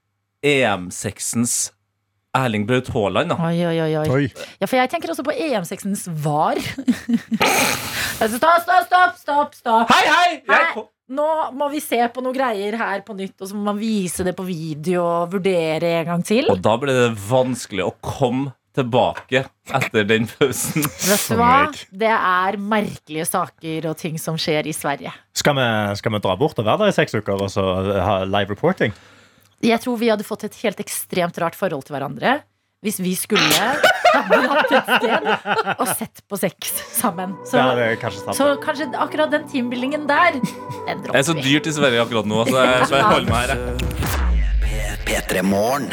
EM6-ens 0.42 1.72
Erling 2.34 2.64
Braut 2.66 2.88
Haaland, 2.94 3.28
da. 3.28 3.36
Oi, 3.44 3.58
oi, 3.68 3.76
oi, 3.84 4.06
oi. 4.08 4.22
Ja, 4.56 4.66
for 4.66 4.78
jeg 4.78 4.88
tenker 4.88 5.12
også 5.12 5.24
på 5.26 5.34
EM6-ens 5.36 6.06
var. 6.24 6.56
altså, 8.22 8.38
stopp, 8.38 8.64
stopp, 8.64 8.86
stopp, 8.88 9.20
stopp, 9.20 9.58
stopp. 9.58 9.92
Hei, 9.92 10.06
hei! 10.08 10.40
Hei. 10.48 10.86
Nå 11.12 11.28
må 11.58 11.68
vi 11.68 11.82
se 11.84 11.98
på 12.08 12.24
noen 12.24 12.32
greier 12.32 12.78
her 12.80 13.04
på 13.04 13.12
nytt, 13.18 13.36
og 13.36 13.50
så 13.50 13.58
må 13.58 13.66
man 13.66 13.76
vise 13.76 14.24
det 14.24 14.32
på 14.38 14.46
video 14.48 15.04
og 15.04 15.36
vurdere 15.36 15.98
en 15.98 16.08
gang 16.08 16.24
til. 16.24 16.48
Og 16.48 16.62
da 16.64 16.78
ble 16.80 16.96
det 16.96 17.08
vanskelig 17.28 17.84
å 17.84 17.92
komme 18.00 18.56
tilbake 18.72 19.44
etter 19.76 20.06
den 20.08 20.24
pausen. 20.30 20.88
Vet 21.10 21.28
du 21.28 21.36
hva? 21.36 21.54
Det 21.92 22.14
er 22.16 22.56
merkelige 22.56 23.28
saker 23.28 23.90
og 23.92 23.98
ting 24.00 24.16
som 24.16 24.40
skjer 24.40 24.72
i 24.72 24.72
Sverige. 24.72 25.12
Skal 25.36 25.58
vi, 25.60 25.66
skal 26.00 26.16
vi 26.16 26.24
dra 26.24 26.38
bort 26.40 26.56
og 26.56 26.64
være 26.64 26.86
der 26.86 26.94
i 26.94 26.96
seks 26.96 27.18
uker 27.20 27.44
og 27.44 27.52
så 27.52 27.66
ha 27.92 28.22
live 28.24 28.56
reporting? 28.56 28.96
Jeg 29.62 29.78
tror 29.84 29.98
vi 30.00 30.08
hadde 30.10 30.26
fått 30.26 30.48
et 30.48 30.56
helt 30.64 30.80
ekstremt 30.82 31.36
rart 31.38 31.54
forhold 31.58 31.86
til 31.86 31.94
hverandre 31.94 32.40
hvis 32.82 32.96
vi 32.98 33.12
skulle 33.14 33.46
ha 34.14 34.22
dratt 34.26 34.72
et 34.74 34.88
sted 34.90 35.26
og 35.76 35.84
sett 35.94 36.22
på 36.26 36.38
sex 36.40 36.72
sammen. 36.96 37.36
Så, 37.46 37.60
Ja, 37.60 37.92
kanskje 38.00 38.34
så 38.34 38.48
kanskje 38.58 38.88
akkurat 38.98 39.30
den 39.30 39.46
teambuildingen 39.52 40.08
der, 40.10 40.40
den 40.88 41.04
Det 41.06 41.14
er 41.14 41.28
så 41.28 41.36
dyrt 41.38 41.68
i 41.70 41.74
Sverige 41.76 42.02
akkurat 42.02 42.26
nå, 42.26 42.42
så 42.50 42.56
jeg, 42.58 42.88
så 42.90 42.98
jeg 42.98 43.06
holder 43.06 43.30
meg 43.30 43.52
her. 43.52 43.62
jeg. 43.62 44.98
P3 45.06 45.44
Morgen. 45.46 45.86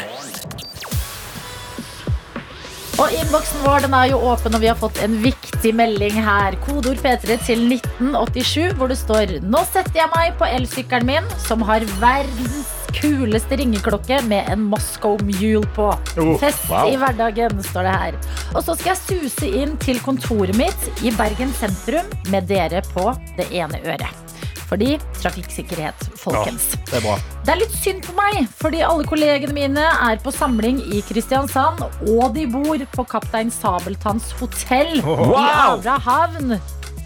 Og 3.00 3.14
innboksen 3.16 3.62
vår 3.64 3.86
den 3.86 3.94
er 3.96 4.10
jo 4.10 4.18
åpen, 4.28 4.58
og 4.58 4.60
vi 4.60 4.68
har 4.68 4.76
fått 4.76 4.98
en 5.04 5.14
viktig 5.22 5.70
melding 5.78 6.18
her. 6.26 6.58
Kodeord 6.66 6.98
P3 7.00 7.38
til 7.46 7.62
1987, 7.70 8.74
hvor 8.76 8.90
det 8.90 8.98
står 9.00 9.38
Nå 9.46 9.62
setter 9.70 10.02
jeg 10.02 10.10
meg 10.12 10.34
på 10.42 10.50
elsykkelen 10.50 11.08
min, 11.08 11.32
som 11.46 11.62
har 11.70 11.86
verdens 12.02 12.79
kuleste 12.96 13.58
ringeklokke 13.60 14.20
med 14.28 14.48
en 14.52 14.64
Moscow 14.70 15.18
Mule 15.26 15.66
på. 15.76 15.90
Oh, 16.20 16.32
Fest 16.40 16.66
wow. 16.70 16.90
i 16.90 16.96
hverdagen, 17.00 17.62
står 17.70 17.88
det 17.88 17.98
her. 18.04 18.18
Og 18.54 18.64
så 18.66 18.76
skal 18.78 18.94
jeg 18.94 19.02
suse 19.04 19.52
inn 19.62 19.76
til 19.82 20.00
kontoret 20.04 20.56
mitt 20.58 21.04
i 21.04 21.12
Bergen 21.16 21.52
sentrum 21.58 22.08
med 22.32 22.50
dere 22.50 22.82
på 22.94 23.10
det 23.38 23.50
ene 23.54 23.82
øret. 23.84 24.26
Fordi 24.70 24.94
trafikksikkerhet, 25.18 26.04
folkens. 26.20 26.68
Ja, 26.76 26.82
det 26.86 26.98
er 27.00 27.06
bra. 27.08 27.14
Det 27.42 27.54
er 27.54 27.58
litt 27.58 27.72
synd 27.74 28.04
på 28.06 28.14
meg, 28.14 28.44
fordi 28.60 28.84
alle 28.86 29.06
kollegene 29.10 29.56
mine 29.56 29.86
er 29.90 30.20
på 30.22 30.30
samling 30.34 30.78
i 30.94 31.02
Kristiansand, 31.08 31.82
og 32.06 32.36
de 32.36 32.46
bor 32.52 32.84
på 32.94 33.06
Kaptein 33.10 33.50
Sabeltanns 33.50 34.30
hotell 34.38 35.00
Wow! 35.02 35.34
i 35.34 35.48
Abrahavn 35.64 36.60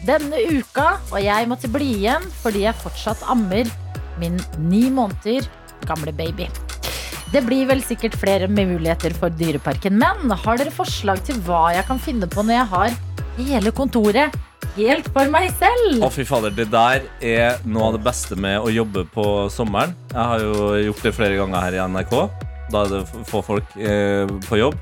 denne 0.05 0.45
uka. 0.53 0.99
Og 1.13 1.21
jeg 1.25 1.49
måtte 1.51 1.71
bli 1.73 1.95
igjen 2.03 2.25
fordi 2.43 2.67
jeg 2.67 2.81
fortsatt 2.83 3.25
ammer 3.33 3.69
min 4.21 4.39
ni 4.69 4.87
måneder 4.95 5.49
gamle 5.89 6.15
baby. 6.17 6.49
Det 7.35 7.43
blir 7.43 7.67
vel 7.67 7.83
sikkert 7.83 8.15
flere 8.21 8.47
muligheter 8.47 9.15
for 9.17 9.33
Dyreparken, 9.35 9.97
men 9.99 10.31
har 10.31 10.61
dere 10.61 10.71
forslag 10.75 11.23
til 11.27 11.41
hva 11.47 11.73
jeg 11.75 11.87
kan 11.89 11.99
finne 11.99 12.29
på 12.31 12.45
når 12.45 12.61
jeg 12.61 12.71
har 12.75 12.99
hele 13.41 13.73
kontoret 13.75 14.37
helt 14.77 15.09
for 15.15 15.31
meg 15.33 15.51
selv? 15.59 16.05
Å, 16.05 16.11
fy 16.15 16.27
fader, 16.29 16.55
det 16.55 16.69
der 16.73 17.07
er 17.19 17.61
noe 17.67 17.91
av 17.91 17.99
det 17.99 18.05
beste 18.07 18.39
med 18.39 18.61
å 18.63 18.71
jobbe 18.73 19.07
på 19.15 19.27
sommeren. 19.53 19.95
Jeg 20.13 20.31
har 20.31 20.45
jo 20.45 20.73
gjort 20.89 21.07
det 21.09 21.15
flere 21.17 21.39
ganger 21.41 21.67
her 21.67 21.79
i 21.79 21.85
NRK. 21.95 22.17
Da 22.73 22.85
er 22.85 22.93
det 22.95 23.25
få 23.29 23.43
folk 23.45 23.75
eh, 23.77 24.31
på 24.47 24.61
jobb. 24.61 24.79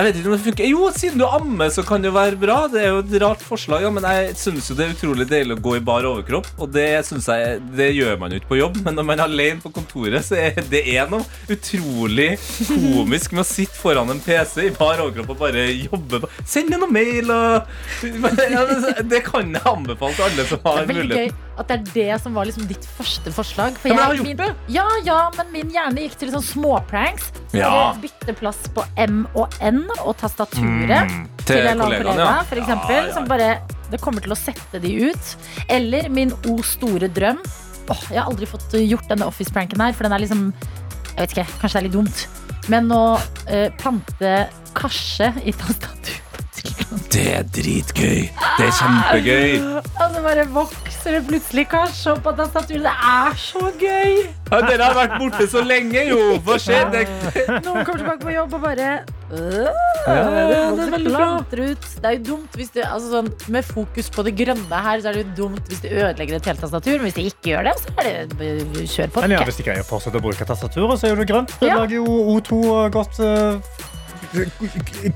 Jeg 0.00 0.06
vet 0.06 0.16
ikke 0.16 0.30
om 0.30 0.32
det 0.32 0.44
funker. 0.46 0.64
Jo, 0.70 0.84
siden 0.96 1.20
du 1.20 1.26
ammer, 1.26 1.68
så 1.68 1.82
kan 1.84 2.00
det 2.00 2.08
jo 2.08 2.14
være 2.14 2.38
bra. 2.40 2.54
Det 2.72 2.78
er 2.80 2.86
jo 2.88 3.02
et 3.02 3.16
rart 3.20 3.42
forslag, 3.44 3.82
ja, 3.84 3.90
men 3.92 4.06
jeg 4.08 4.30
syns 4.40 4.70
jo 4.70 4.76
det 4.78 4.86
er 4.86 4.94
utrolig 4.94 5.26
deilig 5.28 5.58
å 5.58 5.60
gå 5.60 5.74
i 5.76 5.82
bar 5.84 6.08
overkropp. 6.08 6.48
Og 6.56 6.70
det 6.72 6.86
jeg 6.88 7.60
Det 7.76 7.90
gjør 7.92 8.16
man 8.22 8.32
jo 8.32 8.40
ikke 8.40 8.48
på 8.54 8.60
jobb, 8.62 8.78
men 8.86 8.96
når 8.96 9.06
man 9.10 9.20
er 9.20 9.28
alene 9.28 9.60
på 9.60 9.72
kontoret, 9.76 10.24
så 10.24 10.38
er 10.40 10.56
det 10.72 10.80
er 10.94 11.10
noe 11.12 11.26
utrolig 11.52 12.30
komisk 12.70 13.36
med 13.36 13.44
å 13.44 13.48
sitte 13.50 13.76
foran 13.76 14.08
en 14.14 14.24
PC 14.24 14.70
i 14.70 14.72
bar 14.78 15.04
overkropp 15.04 15.34
og 15.36 15.44
bare 15.44 15.66
jobbe. 15.68 16.22
Send 16.48 16.72
noe 16.72 16.88
mail 16.88 17.28
og 17.36 17.68
Det 19.12 19.20
kan 19.26 19.52
jeg 19.52 19.66
anbefale 19.68 20.16
til 20.16 20.28
alle 20.30 20.48
som 20.48 20.64
har 20.64 20.88
mulighet. 20.88 21.36
At 21.60 21.68
det 21.70 21.76
er 21.76 21.90
det 21.94 22.20
som 22.22 22.34
var 22.36 22.48
liksom 22.48 22.66
ditt 22.70 22.86
første 22.96 23.32
forslag. 23.36 23.76
For 23.80 23.90
Ja, 23.90 23.94
men 23.94 24.00
jeg 24.00 24.06
har 24.06 24.16
gjort 24.16 24.28
min, 24.40 24.74
ja, 24.74 24.86
ja, 25.06 25.18
men 25.36 25.50
min 25.54 25.70
hjerne 25.74 26.04
gikk 26.06 26.16
til 26.20 26.32
sånn 26.32 26.44
småpranks. 26.46 27.30
Ja. 27.52 27.92
bytte 28.00 28.34
plass 28.38 28.60
på 28.74 28.84
M 28.96 29.24
og 29.34 29.52
N 29.60 29.82
og 30.04 30.14
tastaturet 30.20 31.10
Mm, 31.10 31.26
til, 31.44 31.56
til 31.56 31.66
en 31.66 31.80
kollega, 31.82 32.14
ja. 32.16 32.28
for 32.48 32.60
eksempel. 32.62 32.96
Ja, 32.96 33.06
ja. 33.08 33.14
Som 33.16 33.28
bare 33.30 33.50
Det 33.90 33.98
kommer 34.00 34.22
til 34.22 34.30
å 34.30 34.38
sette 34.38 34.78
de 34.80 34.92
ut. 35.10 35.32
Eller 35.68 36.08
min 36.14 36.30
O 36.46 36.60
store 36.62 37.08
drøm. 37.10 37.40
Åh, 37.90 38.02
jeg 38.12 38.20
har 38.20 38.28
aldri 38.30 38.46
fått 38.46 38.76
gjort 38.78 39.08
denne 39.10 39.26
Office-pranken 39.26 39.80
her, 39.82 39.92
for 39.98 40.06
den 40.06 40.12
er 40.14 40.22
liksom 40.22 40.52
Jeg 41.16 41.16
vet 41.24 41.32
ikke, 41.34 41.46
kanskje 41.60 41.74
det 41.74 41.80
er 41.80 41.88
litt 41.88 41.96
dumt. 41.98 42.26
Men 42.70 42.90
å 42.94 43.02
uh, 43.18 43.68
plante 43.80 44.34
karse 44.78 45.32
i 45.42 45.50
tastaturet 45.58 46.60
Det 47.10 47.24
er 47.40 47.42
dritgøy. 47.50 48.28
Det 48.30 48.68
er 48.68 48.74
kjempegøy. 48.78 49.58
Og 50.00 50.14
så 50.14 50.22
bare 50.22 50.44
vokser 50.54 50.89
det 51.04 51.20
plutselig 51.28 51.64
karse 51.72 52.12
opp 52.12 52.20
på 52.26 52.32
tastaturet. 52.36 52.82
Det 52.84 52.92
er 53.10 53.38
så 53.40 53.70
gøy! 53.80 54.18
Ja, 54.50 54.58
dere 54.66 54.82
har 54.90 54.94
vært 54.98 55.14
borte 55.22 55.46
så 55.48 55.62
lenge, 55.64 56.02
jo. 56.10 56.18
Hva 56.44 56.56
skjer? 56.60 56.90
Det, 56.92 57.04
Noen 57.64 57.84
kommer 57.86 58.00
tilbake 58.02 58.20
på 58.26 58.34
jobb 58.34 58.54
og 58.58 58.64
bare 58.64 58.88
Ja, 59.30 60.14
det 60.74 60.86
er 60.86 61.04
bra. 61.06 61.28
Det 61.50 62.08
er 62.08 62.16
jo 62.16 62.22
dumt 62.32 62.56
hvis 62.58 62.72
du 62.74 62.80
altså 62.82 63.12
sånn, 63.12 63.28
Med 63.54 63.66
fokus 63.68 64.08
på 64.12 64.24
det 64.26 64.32
grønne 64.40 64.80
her, 64.86 65.02
så 65.04 65.12
er 65.12 65.18
det 65.20 65.22
jo 65.22 65.34
dumt 65.44 65.70
hvis 65.70 65.82
du 65.84 65.88
ødelegger 65.92 66.40
et 66.40 66.50
helt 66.50 66.64
tastatur. 66.66 66.96
Men 66.98 67.06
hvis 67.08 67.18
du 67.18 67.22
ikke 67.28 67.52
gjør 67.54 67.70
det, 67.70 67.76
så 67.84 67.94
er 68.02 68.26
det 68.34 68.88
kjør 68.90 69.14
på. 69.14 69.24
Men 69.24 69.36
ja, 69.36 69.38
jeg. 69.40 69.50
hvis 69.52 69.60
de 69.62 69.68
greier 69.70 69.84
å 69.86 69.88
fortsette 69.90 70.18
å 70.20 70.24
bruke 70.24 70.48
tastaturet, 70.52 70.98
så 71.00 71.10
er 71.12 71.22
det 71.22 71.28
grønt. 71.30 71.54
Det 71.60 71.70
Ja. 71.70 71.78
lager 71.78 71.96
jo 72.00 72.04
O2 72.34 72.60
godt 72.96 73.20
eh, 73.22 73.78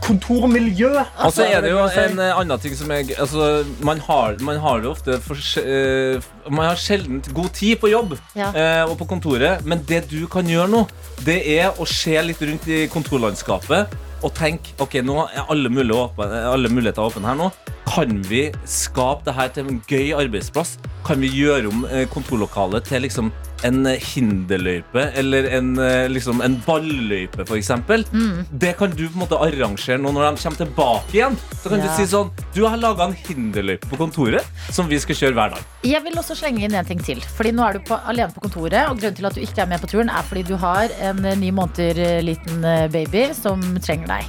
kontormiljø. 0.02 0.90
Og 1.22 1.32
så 1.34 1.46
er 1.46 1.62
det 1.64 1.70
jo 1.70 1.82
en 1.84 2.20
eh, 2.22 2.32
annen 2.34 2.62
ting 2.62 2.74
som 2.78 2.90
jeg 2.94 3.14
altså, 3.20 3.64
man, 3.86 4.00
har, 4.08 4.38
man 4.44 4.58
har 4.62 4.82
det 4.82 4.90
ofte 4.90 5.18
for, 5.22 5.38
uh, 5.38 6.22
Man 6.50 6.66
har 6.66 6.80
sjelden 6.80 7.22
god 7.34 7.52
tid 7.54 7.78
på 7.82 7.90
jobb 7.92 8.16
Ja. 8.34 8.50
uh, 8.50 8.90
og 8.90 8.98
på 8.98 9.08
kontoret, 9.14 9.64
men 9.64 9.84
det 9.88 10.04
du 10.10 10.26
kan 10.30 10.48
gjøre 10.48 10.68
nå, 10.70 10.82
det 11.24 11.38
er 11.56 11.78
å 11.78 11.86
se 11.88 12.16
litt 12.22 12.42
rundt 12.42 12.66
i 12.68 12.84
kontorlandskapet 12.92 13.94
og 14.24 14.32
tenke 14.36 14.72
ok, 14.80 14.98
nå 15.04 15.20
er 15.26 15.46
alle 15.50 15.68
muligheter 15.68 17.04
åpne 17.04 17.28
her 17.28 17.38
nå. 17.38 17.50
Kan 17.84 18.22
vi 18.26 18.48
skape 18.68 19.28
det 19.28 19.36
her 19.36 19.52
til 19.54 19.68
en 19.68 19.82
gøy 19.88 20.14
arbeidsplass? 20.16 20.78
Kan 21.04 21.20
vi 21.20 21.28
gjøre 21.28 21.68
om 21.68 21.82
eh, 21.84 22.06
kontorlokalet 22.08 22.86
til 22.88 23.02
liksom 23.04 23.26
en 23.64 23.86
eh, 23.88 24.00
hinderløype 24.00 25.02
eller 25.20 25.46
en, 25.56 25.70
eh, 25.80 26.06
liksom 26.08 26.40
en 26.44 26.54
balløype, 26.64 27.44
f.eks.? 27.44 27.70
Mm. 28.12 28.38
Det 28.50 28.70
kan 28.78 28.92
du 28.96 29.02
på 29.04 29.12
en 29.18 29.22
måte 29.26 29.36
arrangere 29.44 29.98
nå 30.00 30.12
når 30.16 30.30
de 30.30 30.42
kommer 30.42 30.60
tilbake 30.62 31.18
igjen. 31.18 31.36
Så 31.60 31.68
kan 31.72 31.82
Ja. 31.82 31.90
du 31.90 31.96
si 31.98 32.06
sånn 32.08 32.30
Du 32.54 32.62
har 32.64 32.76
laga 32.80 33.04
en 33.04 33.12
hinderløype 33.14 33.88
på 33.90 33.98
kontoret 34.00 34.44
som 34.72 34.88
vi 34.88 34.98
skal 35.02 35.18
kjøre 35.18 35.34
hver 35.36 35.50
dag. 35.56 35.66
Jeg 35.84 36.02
vil 36.06 36.16
også 36.20 36.36
slenge 36.40 36.64
inn 36.64 36.74
en 36.74 36.84
ting 36.88 37.02
til. 37.04 37.20
Fordi 37.20 37.52
nå 37.52 37.66
er 37.68 37.72
du 37.78 37.80
på, 37.84 37.98
alene 38.08 38.32
på 38.32 38.40
kontoret, 38.46 38.88
og 38.88 38.96
grunnen 39.00 39.16
til 39.18 39.26
at 39.28 39.34
du 39.36 39.40
ikke 39.44 39.62
er 39.62 39.68
med 39.68 39.80
på 39.84 39.90
turen, 39.92 40.08
er 40.08 40.22
fordi 40.22 40.42
du 40.48 40.56
har 40.56 40.88
en 41.00 41.20
ni 41.40 41.50
måneder 41.50 42.22
liten 42.24 42.64
baby 42.92 43.26
som 43.34 43.60
trenger 43.84 44.06
deg. 44.16 44.24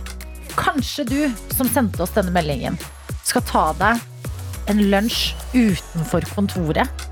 Kanskje 0.56 1.06
du 1.08 1.32
som 1.56 1.68
sendte 1.72 2.04
oss 2.04 2.12
denne 2.16 2.32
meldingen, 2.36 2.76
skal 3.24 3.42
ta 3.48 3.66
deg 3.80 4.04
en 4.72 4.82
lunsj 4.91 5.34
utenfor 5.53 6.26
kontoret. 6.34 7.07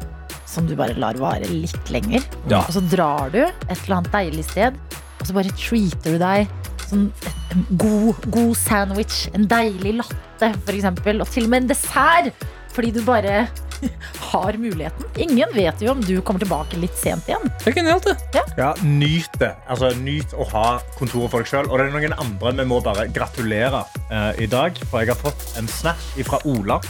Som 0.49 0.67
du 0.69 0.75
bare 0.77 0.93
lar 1.01 1.17
vare 1.17 1.47
litt 1.49 1.89
lenger. 1.93 2.21
Ja. 2.51 2.61
Og 2.61 2.75
så 2.75 2.83
drar 2.91 3.31
du 3.33 3.41
et 3.41 3.77
eller 3.79 3.99
annet 3.99 4.13
deilig 4.13 4.45
sted, 4.51 4.77
og 5.19 5.25
så 5.25 5.33
bare 5.33 5.55
treater 5.57 6.13
du 6.13 6.21
deg 6.21 6.51
sånn 6.83 7.07
en 7.53 7.65
god, 7.79 8.25
god 8.33 8.53
sandwich, 8.59 9.27
en 9.33 9.47
deilig 9.49 9.97
latte 10.01 10.51
f.eks., 10.65 10.89
og 10.91 11.29
til 11.31 11.47
og 11.47 11.53
med 11.53 11.63
en 11.63 11.69
dessert. 11.73 12.47
Fordi 12.73 12.89
du 12.93 13.03
bare 13.05 13.43
har 14.31 14.57
muligheten. 14.57 15.05
Ingen 15.21 15.51
vet 15.53 15.81
jo 15.83 15.91
om 15.93 16.01
du 16.01 16.15
kommer 16.25 16.41
tilbake 16.41 16.79
litt 16.81 16.95
sent 16.97 17.27
igjen. 17.29 17.45
Det 17.61 17.69
er 17.69 17.77
genialt, 17.77 18.07
det. 18.33 18.43
Ja, 18.57 18.71
Nyt 18.81 19.37
det. 19.41 19.51
Altså, 19.69 19.91
nyt 20.01 20.33
å 20.33 20.47
ha 20.53 20.65
kontoret 20.97 21.33
for 21.33 21.43
deg 21.43 21.51
sjøl. 21.51 21.69
Og 21.69 21.77
det 21.77 21.87
er 21.89 21.93
noen 21.93 22.17
andre 22.17 22.55
vi 22.61 22.67
må 22.71 22.81
bare 22.85 23.05
gratulere 23.13 23.83
uh, 24.09 24.31
i 24.41 24.49
dag. 24.49 24.77
For 24.89 25.03
jeg 25.03 25.13
har 25.13 25.21
fått 25.21 25.45
en 25.61 25.69
snap 25.69 26.01
fra 26.25 26.41
Ola. 26.49 26.81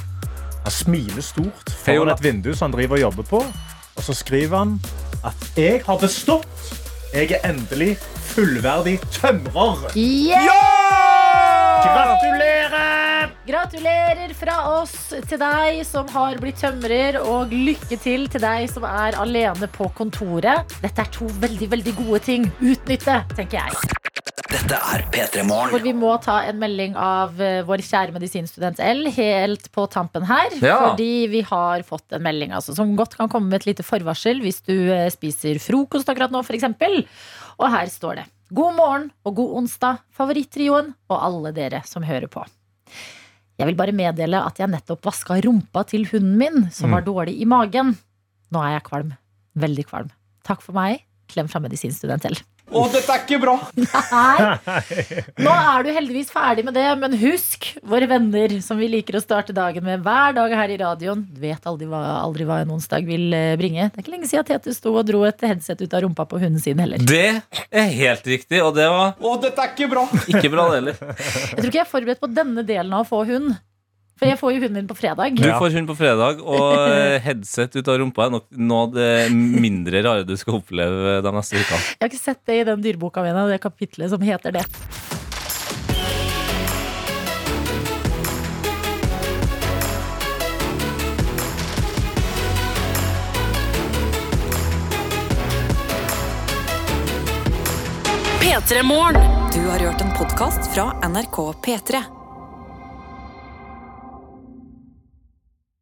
Han 0.64 0.72
smiler 0.72 1.22
stort 1.26 1.74
foran 1.84 2.14
et 2.14 2.24
vindu 2.24 2.54
som 2.54 2.70
han 2.70 2.78
driver 2.78 2.96
og 3.00 3.02
jobber 3.08 3.30
på. 3.34 3.42
Og 3.94 4.06
så 4.06 4.16
skriver 4.16 4.58
han 4.58 4.78
at 5.28 5.60
jeg 5.60 5.84
har 5.86 6.00
bestått. 6.02 6.48
Jeg 7.14 7.30
er 7.36 7.44
endelig 7.46 7.98
fullverdig 8.34 8.96
tømrer. 9.14 9.92
Gratulerer! 11.84 13.34
Gratulerer 13.48 14.32
fra 14.40 14.56
oss 14.80 14.96
til 15.12 15.38
deg 15.42 15.84
som 15.86 16.08
har 16.16 16.40
blitt 16.42 16.62
tømrer, 16.64 17.20
og 17.22 17.52
lykke 17.52 18.00
til 18.00 18.26
til 18.32 18.42
deg 18.42 18.70
som 18.72 18.88
er 18.88 19.20
alene 19.20 19.68
på 19.68 19.92
kontoret. 19.98 20.74
Dette 20.82 21.06
er 21.06 21.12
to 21.14 21.28
veldig, 21.44 21.70
veldig 21.76 21.96
gode 22.00 22.24
ting. 22.32 22.48
Utnytte, 22.64 23.20
tenker 23.36 23.60
jeg. 23.60 24.33
Dette 24.52 24.76
er 24.76 25.04
P3 25.14 25.44
Morgen. 25.48 25.72
Hvor 25.72 25.84
vi 25.86 25.94
må 25.96 26.12
ta 26.22 26.42
en 26.50 26.58
melding 26.62 26.98
av 27.00 27.40
eh, 27.42 27.62
vår 27.66 27.82
kjære 27.86 28.14
medisinstudent 28.16 28.82
L 28.84 29.08
helt 29.16 29.70
på 29.74 29.86
tampen 29.92 30.26
her. 30.30 30.52
Ja. 30.62 30.76
Fordi 30.90 31.08
vi 31.32 31.42
har 31.48 31.86
fått 31.88 32.14
en 32.18 32.24
melding 32.26 32.52
altså, 32.54 32.76
som 32.78 32.92
godt 33.00 33.16
kan 33.20 33.32
komme 33.32 33.50
med 33.50 33.62
et 33.62 33.70
lite 33.72 33.86
forvarsel 33.88 34.44
hvis 34.44 34.60
du 34.68 34.76
eh, 34.94 35.08
spiser 35.14 35.62
frokost 35.64 36.12
akkurat 36.12 36.34
nå, 36.36 36.44
f.eks. 36.44 36.68
Og 37.58 37.68
her 37.72 37.90
står 37.94 38.20
det. 38.22 38.28
God 38.54 38.76
morgen 38.78 39.08
og 39.26 39.38
god 39.40 39.56
onsdag, 39.64 40.04
favorittrioen 40.14 40.92
og 41.10 41.18
alle 41.18 41.54
dere 41.56 41.80
som 41.90 42.06
hører 42.06 42.30
på. 42.30 42.44
Jeg 43.58 43.70
vil 43.70 43.78
bare 43.80 43.96
meddele 43.96 44.42
at 44.44 44.60
jeg 44.60 44.70
nettopp 44.70 45.06
vaska 45.08 45.40
rumpa 45.46 45.86
til 45.90 46.06
hunden 46.12 46.38
min, 46.42 46.64
som 46.74 46.90
Mm. 46.92 46.98
var 47.00 47.06
dårlig 47.08 47.40
i 47.42 47.46
magen. 47.50 47.96
Nå 48.54 48.62
er 48.62 48.76
jeg 48.76 48.84
kvalm. 48.92 49.14
Veldig 49.58 49.86
kvalm. 49.90 50.10
Takk 50.46 50.62
for 50.62 50.74
meg. 50.78 51.06
Klem 51.32 51.48
fra 51.50 51.62
medisinstudent 51.64 52.26
L. 52.30 52.36
Å, 52.72 52.84
dette 52.90 53.12
er 53.12 53.22
ikke 53.26 53.38
bra! 53.44 53.54
Nei. 53.76 54.54
Nå 55.44 55.52
er 55.54 55.84
du 55.86 55.90
heldigvis 55.94 56.32
ferdig 56.34 56.64
med 56.66 56.74
det, 56.78 56.86
men 57.02 57.16
husk 57.22 57.68
våre 57.86 58.08
venner 58.10 58.56
som 58.66 58.80
vi 58.80 58.88
liker 58.90 59.18
å 59.20 59.22
starte 59.22 59.54
dagen 59.54 59.84
med 59.86 60.02
hver 60.06 60.34
dag 60.38 60.56
her 60.58 60.72
i 60.74 60.78
radioen. 60.82 61.26
Du 61.30 61.42
vet 61.44 61.68
aldri 61.70 61.90
hva, 61.92 62.00
aldri 62.24 62.48
hva 62.50 62.62
en 62.64 62.72
onsdag 62.78 63.06
vil 63.10 63.28
eh, 63.36 63.54
bringe. 63.60 63.90
Det 63.92 64.00
er 64.00 64.06
ikke 64.06 64.16
lenge 64.16 64.30
siden 64.32 64.48
Tete 64.48 64.74
sto 64.74 64.96
og 64.96 65.04
dro 65.10 65.22
et 65.28 65.44
headset 65.46 65.84
ut 65.84 65.94
av 66.00 66.06
rumpa 66.08 66.26
på 66.30 66.40
hunden 66.42 66.64
sin 66.64 66.80
heller. 66.82 67.04
Det 67.04 67.26
er 67.70 67.92
helt 68.00 68.32
riktig, 68.32 68.64
og 68.64 68.74
det 68.80 68.88
var 68.90 69.14
Å, 69.20 69.36
dette 69.44 69.68
er 69.68 69.76
ikke 69.76 69.92
bra! 69.94 70.08
ikke 70.34 70.54
bra, 70.56 70.70
det 70.72 70.80
heller. 70.82 70.98
Jeg 71.04 71.60
tror 71.60 71.70
ikke 71.70 71.82
jeg 71.82 71.86
er 71.86 71.94
forberedt 71.94 72.24
på 72.24 72.32
denne 72.34 72.66
delen 72.66 72.96
av 72.96 73.06
å 73.06 73.10
få 73.12 73.22
hund. 73.30 73.54
For 74.24 74.32
jeg 74.32 74.40
får 74.40 74.52
jo 74.56 74.60
hunden 74.64 74.80
din 74.80 74.88
på 74.88 74.96
fredag. 74.96 75.36
Du 75.36 75.50
får 75.52 75.74
hunden 75.74 75.88
på 75.90 75.98
fredag, 76.00 76.40
og 76.40 76.78
eh, 76.80 77.18
headset 77.26 77.76
ut 77.76 77.90
av 77.92 77.98
rumpa 78.00 78.30
er 78.30 78.32
nok 78.38 78.46
noe 78.56 78.86
av 78.86 78.94
det 78.96 79.10
mindre 79.36 80.00
rare 80.06 80.24
du 80.24 80.32
skal 80.40 80.62
oppleve 80.62 81.18
de 81.26 81.34
neste 81.36 81.60
ukene. 81.60 81.82
Jeg 81.84 82.00
har 82.00 82.14
ikke 82.14 82.22
sett 82.22 82.40
det 82.48 82.62
i 82.62 82.64
den 82.72 82.86
dyreboka 82.86 83.26
mi, 83.26 83.36
det 83.52 83.60
kapitlet 83.60 84.16
som 84.16 84.24
heter 84.24 84.56
det. 84.56 84.64
Du 99.54 99.62
har 99.68 99.80
hørt 99.80 100.02
en 100.02 100.14
podkast 100.16 100.72
fra 100.74 100.94
NRK 101.04 101.38
P3. 101.66 102.23